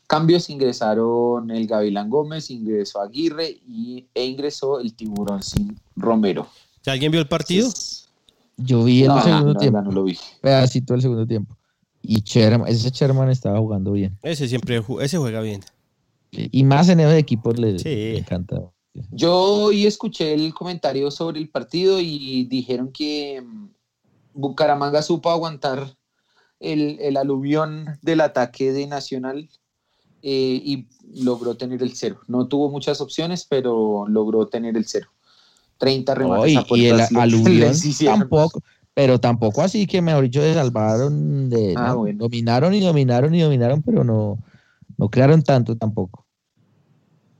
Cambios 0.07 0.49
ingresaron 0.49 1.51
el 1.51 1.67
Gavilán 1.67 2.09
Gómez, 2.09 2.49
ingresó 2.49 2.99
Aguirre 2.99 3.59
y, 3.67 4.07
e 4.15 4.25
ingresó 4.25 4.79
el 4.79 4.95
Tiburón 4.95 5.43
sin 5.43 5.79
Romero. 5.95 6.47
¿Ya 6.83 6.93
alguien 6.93 7.11
vio 7.11 7.21
el 7.21 7.27
partido? 7.27 7.69
Yo 8.57 8.83
vi 8.83 9.03
el 9.03 9.09
no, 9.09 9.21
segundo 9.21 9.53
tiempo, 9.53 9.81
no 9.83 9.91
lo 9.91 10.03
vi. 10.05 10.17
pedacito 10.41 10.93
del 10.93 11.03
segundo 11.03 11.27
tiempo. 11.27 11.58
Y 12.01 12.21
Sherman, 12.21 12.67
ese 12.67 12.89
Sherman 12.91 13.29
estaba 13.29 13.59
jugando 13.59 13.91
bien. 13.91 14.17
Ese 14.23 14.47
siempre 14.47 14.81
ese 15.01 15.17
juega 15.17 15.41
bien. 15.41 15.61
Y 16.31 16.63
más 16.63 16.89
en 16.89 16.99
esos 16.99 17.13
equipos 17.13 17.57
le, 17.59 17.77
Sí. 17.79 17.89
le 17.89 18.17
encanta. 18.19 18.57
Yo 19.11 19.35
hoy 19.35 19.85
escuché 19.85 20.33
el 20.33 20.53
comentario 20.53 21.11
sobre 21.11 21.39
el 21.39 21.49
partido 21.49 21.99
y 21.99 22.45
dijeron 22.45 22.91
que 22.91 23.41
mm, 23.41 23.67
Bucaramanga 24.33 25.01
supo 25.01 25.29
aguantar 25.29 25.95
el, 26.59 26.97
el 26.99 27.17
aluvión 27.17 27.85
del 28.01 28.21
ataque 28.21 28.71
de 28.71 28.87
Nacional 28.87 29.49
eh, 30.21 30.61
y 30.63 30.87
logró 31.23 31.55
tener 31.55 31.81
el 31.81 31.95
cero. 31.95 32.19
No 32.27 32.47
tuvo 32.47 32.69
muchas 32.69 32.99
opciones, 33.01 33.45
pero 33.49 34.05
logró 34.07 34.47
tener 34.47 34.75
el 34.75 34.85
cero. 34.85 35.07
30 35.77 36.13
No, 36.15 36.19
remates 36.19 36.51
y, 36.53 36.57
a 36.57 36.65
y 36.77 36.85
el 36.87 37.01
aluvión 37.17 37.73
tampoco, 38.03 38.61
pero 38.99 39.17
tampoco 39.17 39.61
así 39.61 39.87
que 39.87 40.01
mejor 40.01 40.25
dicho 40.25 40.41
se 40.41 40.53
salvaron 40.53 41.49
de 41.49 41.73
Ah, 41.77 41.91
¿no? 41.91 41.99
bueno. 41.99 42.19
dominaron 42.25 42.73
y 42.73 42.81
dominaron 42.81 43.33
y 43.33 43.39
dominaron, 43.39 43.81
pero 43.81 44.03
no, 44.03 44.37
no 44.97 45.09
crearon 45.09 45.41
tanto 45.41 45.77
tampoco. 45.77 46.25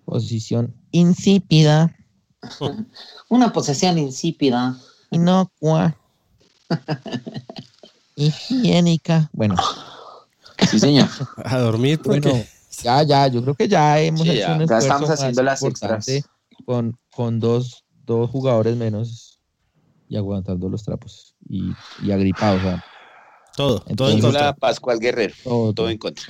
Posición 0.06 0.73
insípida, 0.91 1.94
Una 3.30 3.52
posesión 3.52 3.98
insípida. 3.98 4.77
inocua, 5.11 5.98
higiénica. 8.15 9.30
Bueno, 9.34 9.56
Sí, 10.72 10.80
señor. 10.80 11.10
A 11.44 11.57
dormir 11.60 11.99
porque 12.02 12.22
bueno, 12.22 12.44
ya, 12.81 13.03
ya, 13.03 13.27
yo 13.27 13.41
creo 13.41 13.56
que 13.56 13.68
ya 13.68 13.99
hemos 13.99 14.22
Sí, 14.22 14.30
hecho 14.30 14.40
ya. 14.40 14.53
un 14.53 14.60
Ya 14.60 14.64
esfuerzo 14.64 14.88
estamos 14.88 15.10
más 15.10 15.19
haciendo 15.19 15.44
las 15.44 15.61
extras. 15.64 16.07
con, 16.65 16.98
con 17.14 17.40
dos, 17.41 17.84
dos 18.06 18.30
jugadores 18.30 18.77
menos 18.77 19.41
y 20.07 20.15
aguantando 20.15 20.69
los 20.69 20.84
trapos 20.84 21.36
y, 21.49 21.73
y 22.03 22.11
agripados. 22.11 22.59
o 22.59 22.63
sea, 22.63 22.85
todo, 23.57 23.80
todo 23.80 23.85
en 23.88 23.91
Entonces, 23.91 24.21
contra. 24.21 24.41
Hola, 24.41 24.53
Pascual 24.55 24.99
Guerrero. 24.99 25.34
todo, 25.43 25.73
Todo 25.73 25.89
en 25.89 25.97
contra. 25.97 26.23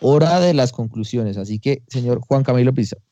hora 0.00 0.40
de 0.40 0.52
las 0.52 0.72
conclusiones. 0.72 1.36
Así 1.38 1.58
que, 1.58 1.82
señor 1.88 2.20
Juan 2.20 2.42
Camilo 2.42 2.74
Pizarro. 2.74 3.02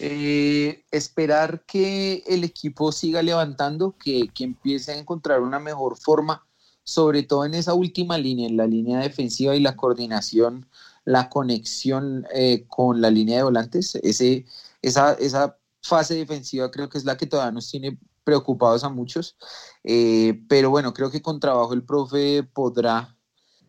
Eh, 0.00 0.84
esperar 0.90 1.64
que 1.64 2.24
el 2.26 2.42
equipo 2.44 2.90
siga 2.90 3.22
levantando, 3.22 3.96
que, 4.02 4.28
que 4.34 4.44
empiece 4.44 4.92
a 4.92 4.98
encontrar 4.98 5.40
una 5.40 5.60
mejor 5.60 5.96
forma, 5.96 6.44
sobre 6.82 7.22
todo 7.22 7.44
en 7.44 7.54
esa 7.54 7.74
última 7.74 8.18
línea, 8.18 8.48
en 8.48 8.56
la 8.56 8.66
línea 8.66 8.98
defensiva 8.98 9.54
y 9.54 9.60
la 9.60 9.76
coordinación, 9.76 10.66
la 11.04 11.28
conexión 11.28 12.26
eh, 12.34 12.64
con 12.66 13.00
la 13.00 13.10
línea 13.10 13.36
de 13.38 13.42
volantes. 13.44 13.94
Ese, 14.02 14.44
esa, 14.82 15.12
esa 15.14 15.56
fase 15.82 16.14
defensiva 16.16 16.70
creo 16.72 16.88
que 16.88 16.98
es 16.98 17.04
la 17.04 17.16
que 17.16 17.26
todavía 17.26 17.52
nos 17.52 17.70
tiene 17.70 17.96
preocupados 18.24 18.84
a 18.84 18.88
muchos. 18.88 19.36
Eh, 19.84 20.42
pero 20.48 20.70
bueno, 20.70 20.92
creo 20.94 21.10
que 21.10 21.22
con 21.22 21.40
trabajo 21.40 21.74
el 21.74 21.84
profe 21.84 22.42
podrá 22.42 23.16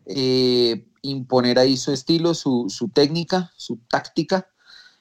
eh, 0.06 0.86
imponer 1.02 1.58
ahí 1.58 1.76
su 1.76 1.92
estilo, 1.92 2.34
su, 2.34 2.66
su 2.68 2.88
técnica, 2.88 3.52
su 3.56 3.78
táctica 3.88 4.48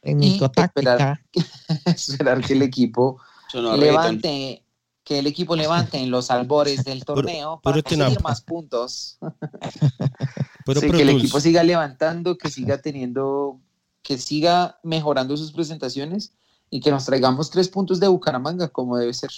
Técnico, 0.01 0.45
esperar- 0.45 1.19
esperar 1.85 2.41
que 2.41 2.53
el 2.53 2.61
equipo 2.61 3.19
Sonó 3.49 3.77
levante, 3.77 4.65
que 5.03 5.19
el 5.19 5.27
equipo 5.27 5.55
levante 5.55 5.97
en 5.97 6.11
los 6.11 6.29
albores 6.29 6.83
del 6.83 7.05
torneo 7.05 7.61
para 7.61 7.75
puro 7.77 7.83
conseguir 7.83 8.07
tinampa. 8.07 8.29
más 8.29 8.41
puntos. 8.41 9.17
Puro 10.65 10.79
Sí, 10.79 10.89
que 10.89 11.01
el 11.01 11.09
equipo 11.09 11.39
siga 11.41 11.63
levantando, 11.63 12.37
que 12.37 12.49
siga 12.49 12.81
teniendo, 12.81 13.59
que 14.01 14.17
siga 14.17 14.79
mejorando 14.83 15.35
sus 15.35 15.51
presentaciones 15.51 16.31
y 16.75 16.79
que 16.79 16.89
nos 16.89 17.05
traigamos 17.05 17.51
tres 17.51 17.69
puntos 17.69 17.99
de 17.99 18.07
Bucaramanga 18.07 18.67
como 18.67 18.97
debe 18.97 19.13
ser. 19.13 19.29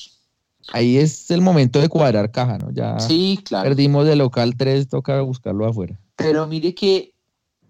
Ahí 0.71 0.95
es 0.97 1.29
el 1.31 1.41
momento 1.41 1.81
de 1.81 1.89
cuadrar 1.89 2.31
caja, 2.31 2.57
¿no? 2.57 2.71
Ya 2.71 2.97
Sí, 2.97 3.41
claro. 3.43 3.67
perdimos 3.67 4.05
de 4.05 4.15
local 4.15 4.55
3, 4.55 4.87
toca 4.87 5.19
buscarlo 5.19 5.65
afuera. 5.67 5.99
Pero 6.15 6.47
mire 6.47 6.73
que 6.73 7.13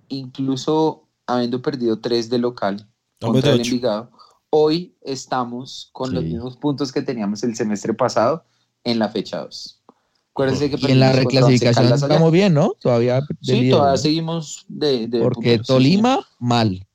incluso 0.07 1.07
habiendo 1.25 1.63
perdido 1.63 1.99
tres 1.99 2.29
de 2.29 2.37
local 2.37 2.87
Hombre, 3.23 3.41
contra 3.41 3.49
de 3.53 3.55
el. 3.55 3.61
Envigado, 3.65 4.11
hoy 4.51 4.95
estamos 5.01 5.89
con 5.93 6.13
los 6.13 6.23
mismos 6.23 6.57
puntos 6.57 6.91
que 6.91 7.01
teníamos 7.01 7.41
el 7.41 7.55
semestre 7.55 7.95
pasado 7.95 8.45
en 8.83 8.99
la 8.99 9.09
fecha 9.09 9.39
2. 9.39 9.81
Acuérdense 10.29 10.69
que 10.69 10.77
Y 10.87 10.91
en 10.91 10.99
la 10.99 11.11
reclasificación 11.11 11.91
estamos 11.91 12.31
bien, 12.31 12.53
¿no? 12.53 12.73
Todavía 12.79 13.21
de 13.21 13.27
Sí, 13.41 13.51
líder, 13.61 13.71
todavía 13.71 13.91
¿no? 13.93 13.97
seguimos 13.97 14.65
de, 14.67 15.07
de 15.07 15.21
Porque 15.21 15.35
punteros, 15.57 15.65
sí, 15.67 15.73
Tolima, 15.73 16.27
mal. 16.37 16.85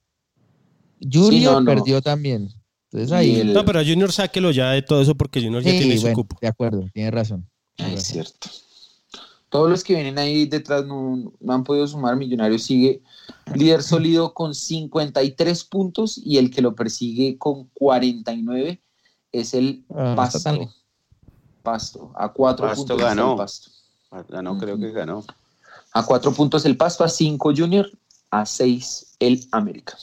No, 1.00 1.60
no. 1.60 1.64
perdió 1.66 2.00
también. 2.00 2.48
Entonces 2.92 3.10
Y 3.10 3.14
ahí. 3.14 3.40
el- 3.40 3.52
No, 3.52 3.64
pero 3.64 3.80
Junior 3.80 4.12
sáquelo 4.12 4.50
ya 4.50 4.70
de 4.72 4.82
todo 4.82 5.02
eso 5.02 5.14
porque 5.14 5.40
Junior 5.42 5.62
ya 5.62 5.70
tiene 5.70 5.96
su 5.96 6.02
bueno, 6.02 6.16
cupo. 6.16 6.36
de 6.40 6.48
acuerdo, 6.48 6.88
tiene 6.92 7.10
razón. 7.10 7.48
tiene 7.76 7.94
Es 7.94 8.00
razón. 8.00 8.12
cierto. 8.12 8.48
todos 9.48 9.68
los 9.68 9.82
que 9.82 9.94
vienen 9.94 10.16
ahí 10.18 10.46
detrás 10.46 10.86
no, 10.86 11.32
han 11.48 11.64
podido 11.64 11.86
sumar. 11.88 12.16
Millonarios 12.16 12.62
sigue 12.62 13.02
líder 13.54 13.82
sólido 13.82 14.32
con 14.32 14.54
53 14.54 15.64
puntos 15.64 16.18
y 16.18 16.38
el 16.38 16.50
que 16.52 16.62
lo 16.62 16.74
persigue 16.76 17.36
con 17.36 17.68
49 17.74 18.80
es 19.32 19.54
el 19.54 19.84
ah, 19.92 20.14
Pasto. 20.16 20.70
Pasto, 21.62 22.12
a 22.16 22.32
cuatro 22.32 22.72
puntos. 22.74 22.96
Ganó. 22.98 23.36
Pasto. 23.36 23.70
Ganó, 24.28 24.56
creo 24.58 24.78
que 24.78 24.92
ganó. 24.92 25.24
A 25.92 26.04
cuatro 26.06 26.32
puntos 26.32 26.64
el 26.64 26.76
Pasto, 26.76 27.02
a 27.04 27.08
cinco 27.08 27.52
Junior, 27.56 27.90
a 28.30 28.46
seis 28.46 29.16
el 29.18 29.46
América. 29.52 29.96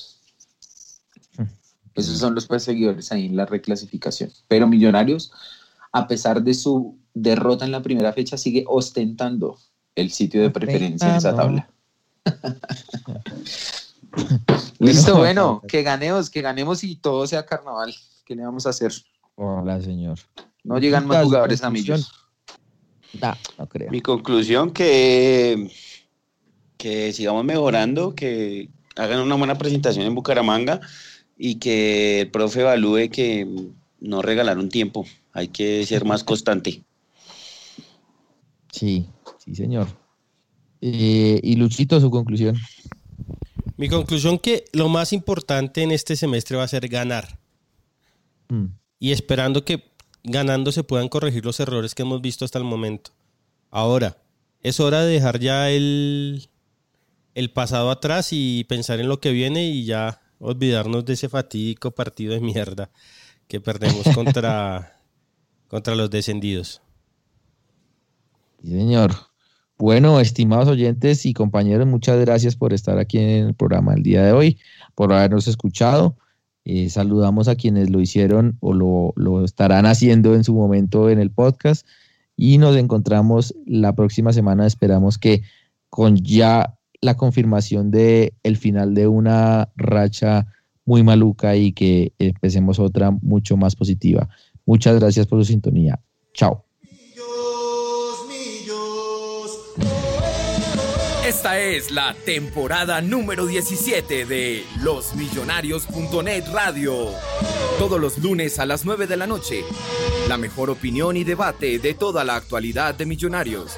Esos 1.98 2.20
son 2.20 2.36
los 2.36 2.46
perseguidores 2.46 3.12
ahí 3.12 3.26
en 3.26 3.36
la 3.36 3.48
reclasificación. 3.48 4.32
Pero 4.48 4.68
Millonarios, 4.68 5.32
a 5.92 6.08
pesar 6.08 6.44
de 6.44 6.54
su 6.54 6.96
derrota 7.16 7.66
en 7.66 7.72
la 7.72 7.82
primera 7.82 8.14
fecha, 8.14 8.38
sigue 8.38 8.64
ostentando 8.68 9.58
el 9.96 10.12
sitio 10.12 10.44
de 10.44 10.52
preferencia 10.52 11.10
en 11.10 11.16
esa 11.16 11.36
tabla. 11.36 11.68
Listo, 14.80 15.18
bueno, 15.18 15.64
que 15.68 15.82
ganemos, 15.82 16.30
que 16.30 16.42
ganemos 16.42 16.84
y 16.84 16.98
todo 16.98 17.26
sea 17.26 17.46
carnaval. 17.46 17.96
¿Qué 18.26 18.36
le 18.36 18.44
vamos 18.44 18.68
a 18.68 18.70
hacer? 18.70 18.94
Hola, 19.36 19.82
señor. 19.82 20.20
No 20.64 20.78
llegan 20.78 21.08
más 21.08 21.24
jugadores 21.24 21.64
a 21.64 21.72
millos. 21.72 22.12
No, 23.20 23.34
no 23.58 23.68
creo. 23.68 23.90
Mi 23.90 24.02
conclusión 24.02 24.72
que, 24.72 25.72
que 26.78 27.12
sigamos 27.12 27.44
mejorando, 27.44 28.14
que 28.14 28.70
hagan 28.96 29.22
una 29.22 29.36
buena 29.36 29.58
presentación 29.58 30.06
en 30.06 30.14
Bucaramanga 30.14 30.80
y 31.38 31.56
que 31.56 32.22
el 32.22 32.32
profe 32.32 32.62
evalúe 32.62 33.10
que 33.12 33.48
no 34.00 34.22
regalar 34.22 34.58
un 34.58 34.70
tiempo. 34.70 35.06
Hay 35.34 35.50
que 35.50 35.86
ser 35.86 36.06
más 36.06 36.24
constante. 36.24 36.84
Sí, 38.72 39.08
sí, 39.44 39.56
señor. 39.56 39.88
Eh, 40.82 41.40
y 41.44 41.56
Luchito, 41.56 42.00
su 42.00 42.10
conclusión. 42.10 42.58
Mi 43.78 43.90
conclusión 43.90 44.40
que 44.40 44.66
lo 44.74 44.90
más 44.90 45.14
importante 45.14 45.84
en 45.84 45.92
este 45.92 46.16
semestre 46.16 46.58
va 46.58 46.64
a 46.64 46.68
ser 46.68 46.88
ganar. 46.88 47.40
Mm. 48.50 48.66
Y 49.00 49.12
esperando 49.12 49.64
que 49.64 49.92
ganando 50.24 50.72
se 50.72 50.84
puedan 50.84 51.10
corregir 51.10 51.46
los 51.46 51.60
errores 51.60 51.94
que 51.94 52.02
hemos 52.02 52.22
visto 52.22 52.46
hasta 52.46 52.58
el 52.58 52.66
momento. 52.66 53.12
Ahora, 53.70 54.18
es 54.62 54.80
hora 54.80 55.04
de 55.04 55.14
dejar 55.14 55.40
ya 55.40 55.70
el, 55.70 56.50
el 57.36 57.52
pasado 57.52 57.92
atrás 57.92 58.30
y 58.32 58.64
pensar 58.64 59.00
en 59.00 59.08
lo 59.08 59.20
que 59.20 59.32
viene 59.32 59.70
y 59.70 59.86
ya 59.86 60.22
olvidarnos 60.40 61.06
de 61.06 61.14
ese 61.14 61.30
fatídico 61.30 61.92
partido 61.92 62.34
de 62.34 62.40
mierda 62.40 62.90
que 63.48 63.60
perdemos 63.60 64.04
contra, 64.14 65.00
contra 65.68 65.96
los 65.96 66.10
descendidos. 66.10 66.82
Sí, 68.62 68.70
señor. 68.70 69.14
Bueno, 69.78 70.20
estimados 70.20 70.68
oyentes 70.68 71.26
y 71.26 71.34
compañeros, 71.34 71.86
muchas 71.86 72.20
gracias 72.20 72.56
por 72.56 72.74
estar 72.74 72.98
aquí 72.98 73.20
en 73.20 73.48
el 73.48 73.54
programa 73.54 73.94
el 73.94 74.02
día 74.02 74.24
de 74.24 74.32
hoy, 74.32 74.60
por 74.96 75.14
habernos 75.14 75.48
escuchado. 75.48 76.18
Eh, 76.66 76.90
saludamos 76.90 77.48
a 77.48 77.56
quienes 77.56 77.90
lo 77.90 78.02
hicieron 78.02 78.58
o 78.60 78.74
lo, 78.74 79.14
lo, 79.16 79.46
estarán 79.46 79.86
haciendo 79.86 80.34
en 80.36 80.44
su 80.44 80.54
momento 80.54 81.10
en 81.10 81.20
el 81.20 81.32
podcast 81.32 81.88
y 82.36 82.58
nos 82.58 82.76
encontramos 82.76 83.56
la 83.66 83.94
próxima 83.94 84.34
semana. 84.34 84.66
Esperamos 84.66 85.18
que 85.18 85.44
con 85.90 86.18
ya 86.18 86.77
la 87.02 87.16
confirmación 87.16 87.92
de 87.92 88.34
el 88.44 88.58
final 88.58 88.94
de 88.94 89.08
una 89.08 89.70
racha 89.76 90.48
muy 90.86 91.04
maluca 91.04 91.56
y 91.56 91.74
que 91.74 92.14
empecemos 92.18 92.80
otra 92.80 93.12
mucho 93.12 93.58
más 93.58 93.76
positiva. 93.76 94.30
Muchas 94.66 95.00
gracias 95.00 95.28
por 95.28 95.40
su 95.40 95.46
sintonía. 95.52 96.00
Chao. 96.34 96.64
Esta 101.28 101.60
es 101.60 101.92
la 101.92 102.16
temporada 102.26 103.02
número 103.02 103.46
17 103.46 104.26
de 104.26 104.64
losmillonarios.net 104.82 106.46
Radio. 106.54 107.10
Todos 107.78 108.00
los 108.00 108.18
lunes 108.20 108.60
a 108.60 108.66
las 108.66 108.86
9 108.86 109.08
de 109.08 109.18
la 109.18 109.28
noche. 109.28 109.64
La 110.30 110.38
mejor 110.38 110.70
opinión 110.70 111.18
y 111.18 111.26
debate 111.26 111.80
de 111.80 111.94
toda 111.94 112.24
la 112.24 112.38
actualidad 112.38 112.96
de 112.96 113.06
Millonarios. 113.06 113.78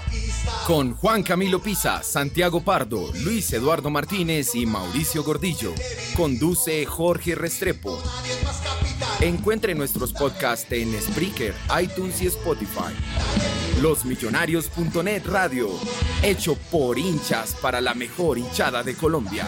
Con 0.65 0.93
Juan 0.95 1.23
Camilo 1.23 1.59
Pisa, 1.59 2.03
Santiago 2.03 2.61
Pardo, 2.61 3.11
Luis 3.23 3.51
Eduardo 3.53 3.89
Martínez 3.89 4.53
y 4.55 4.65
Mauricio 4.65 5.23
Gordillo. 5.23 5.73
Conduce 6.15 6.85
Jorge 6.85 7.35
Restrepo. 7.35 7.97
Encuentre 9.19 9.75
nuestros 9.75 10.13
podcasts 10.13 10.71
en 10.71 10.93
Spreaker, 11.01 11.55
iTunes 11.81 12.21
y 12.21 12.27
Spotify. 12.27 12.93
Losmillonarios.net 13.81 15.23
Radio, 15.25 15.69
hecho 16.21 16.55
por 16.69 16.97
hinchas 16.97 17.55
para 17.61 17.81
la 17.81 17.93
mejor 17.93 18.37
hinchada 18.37 18.83
de 18.83 18.95
Colombia. 18.95 19.47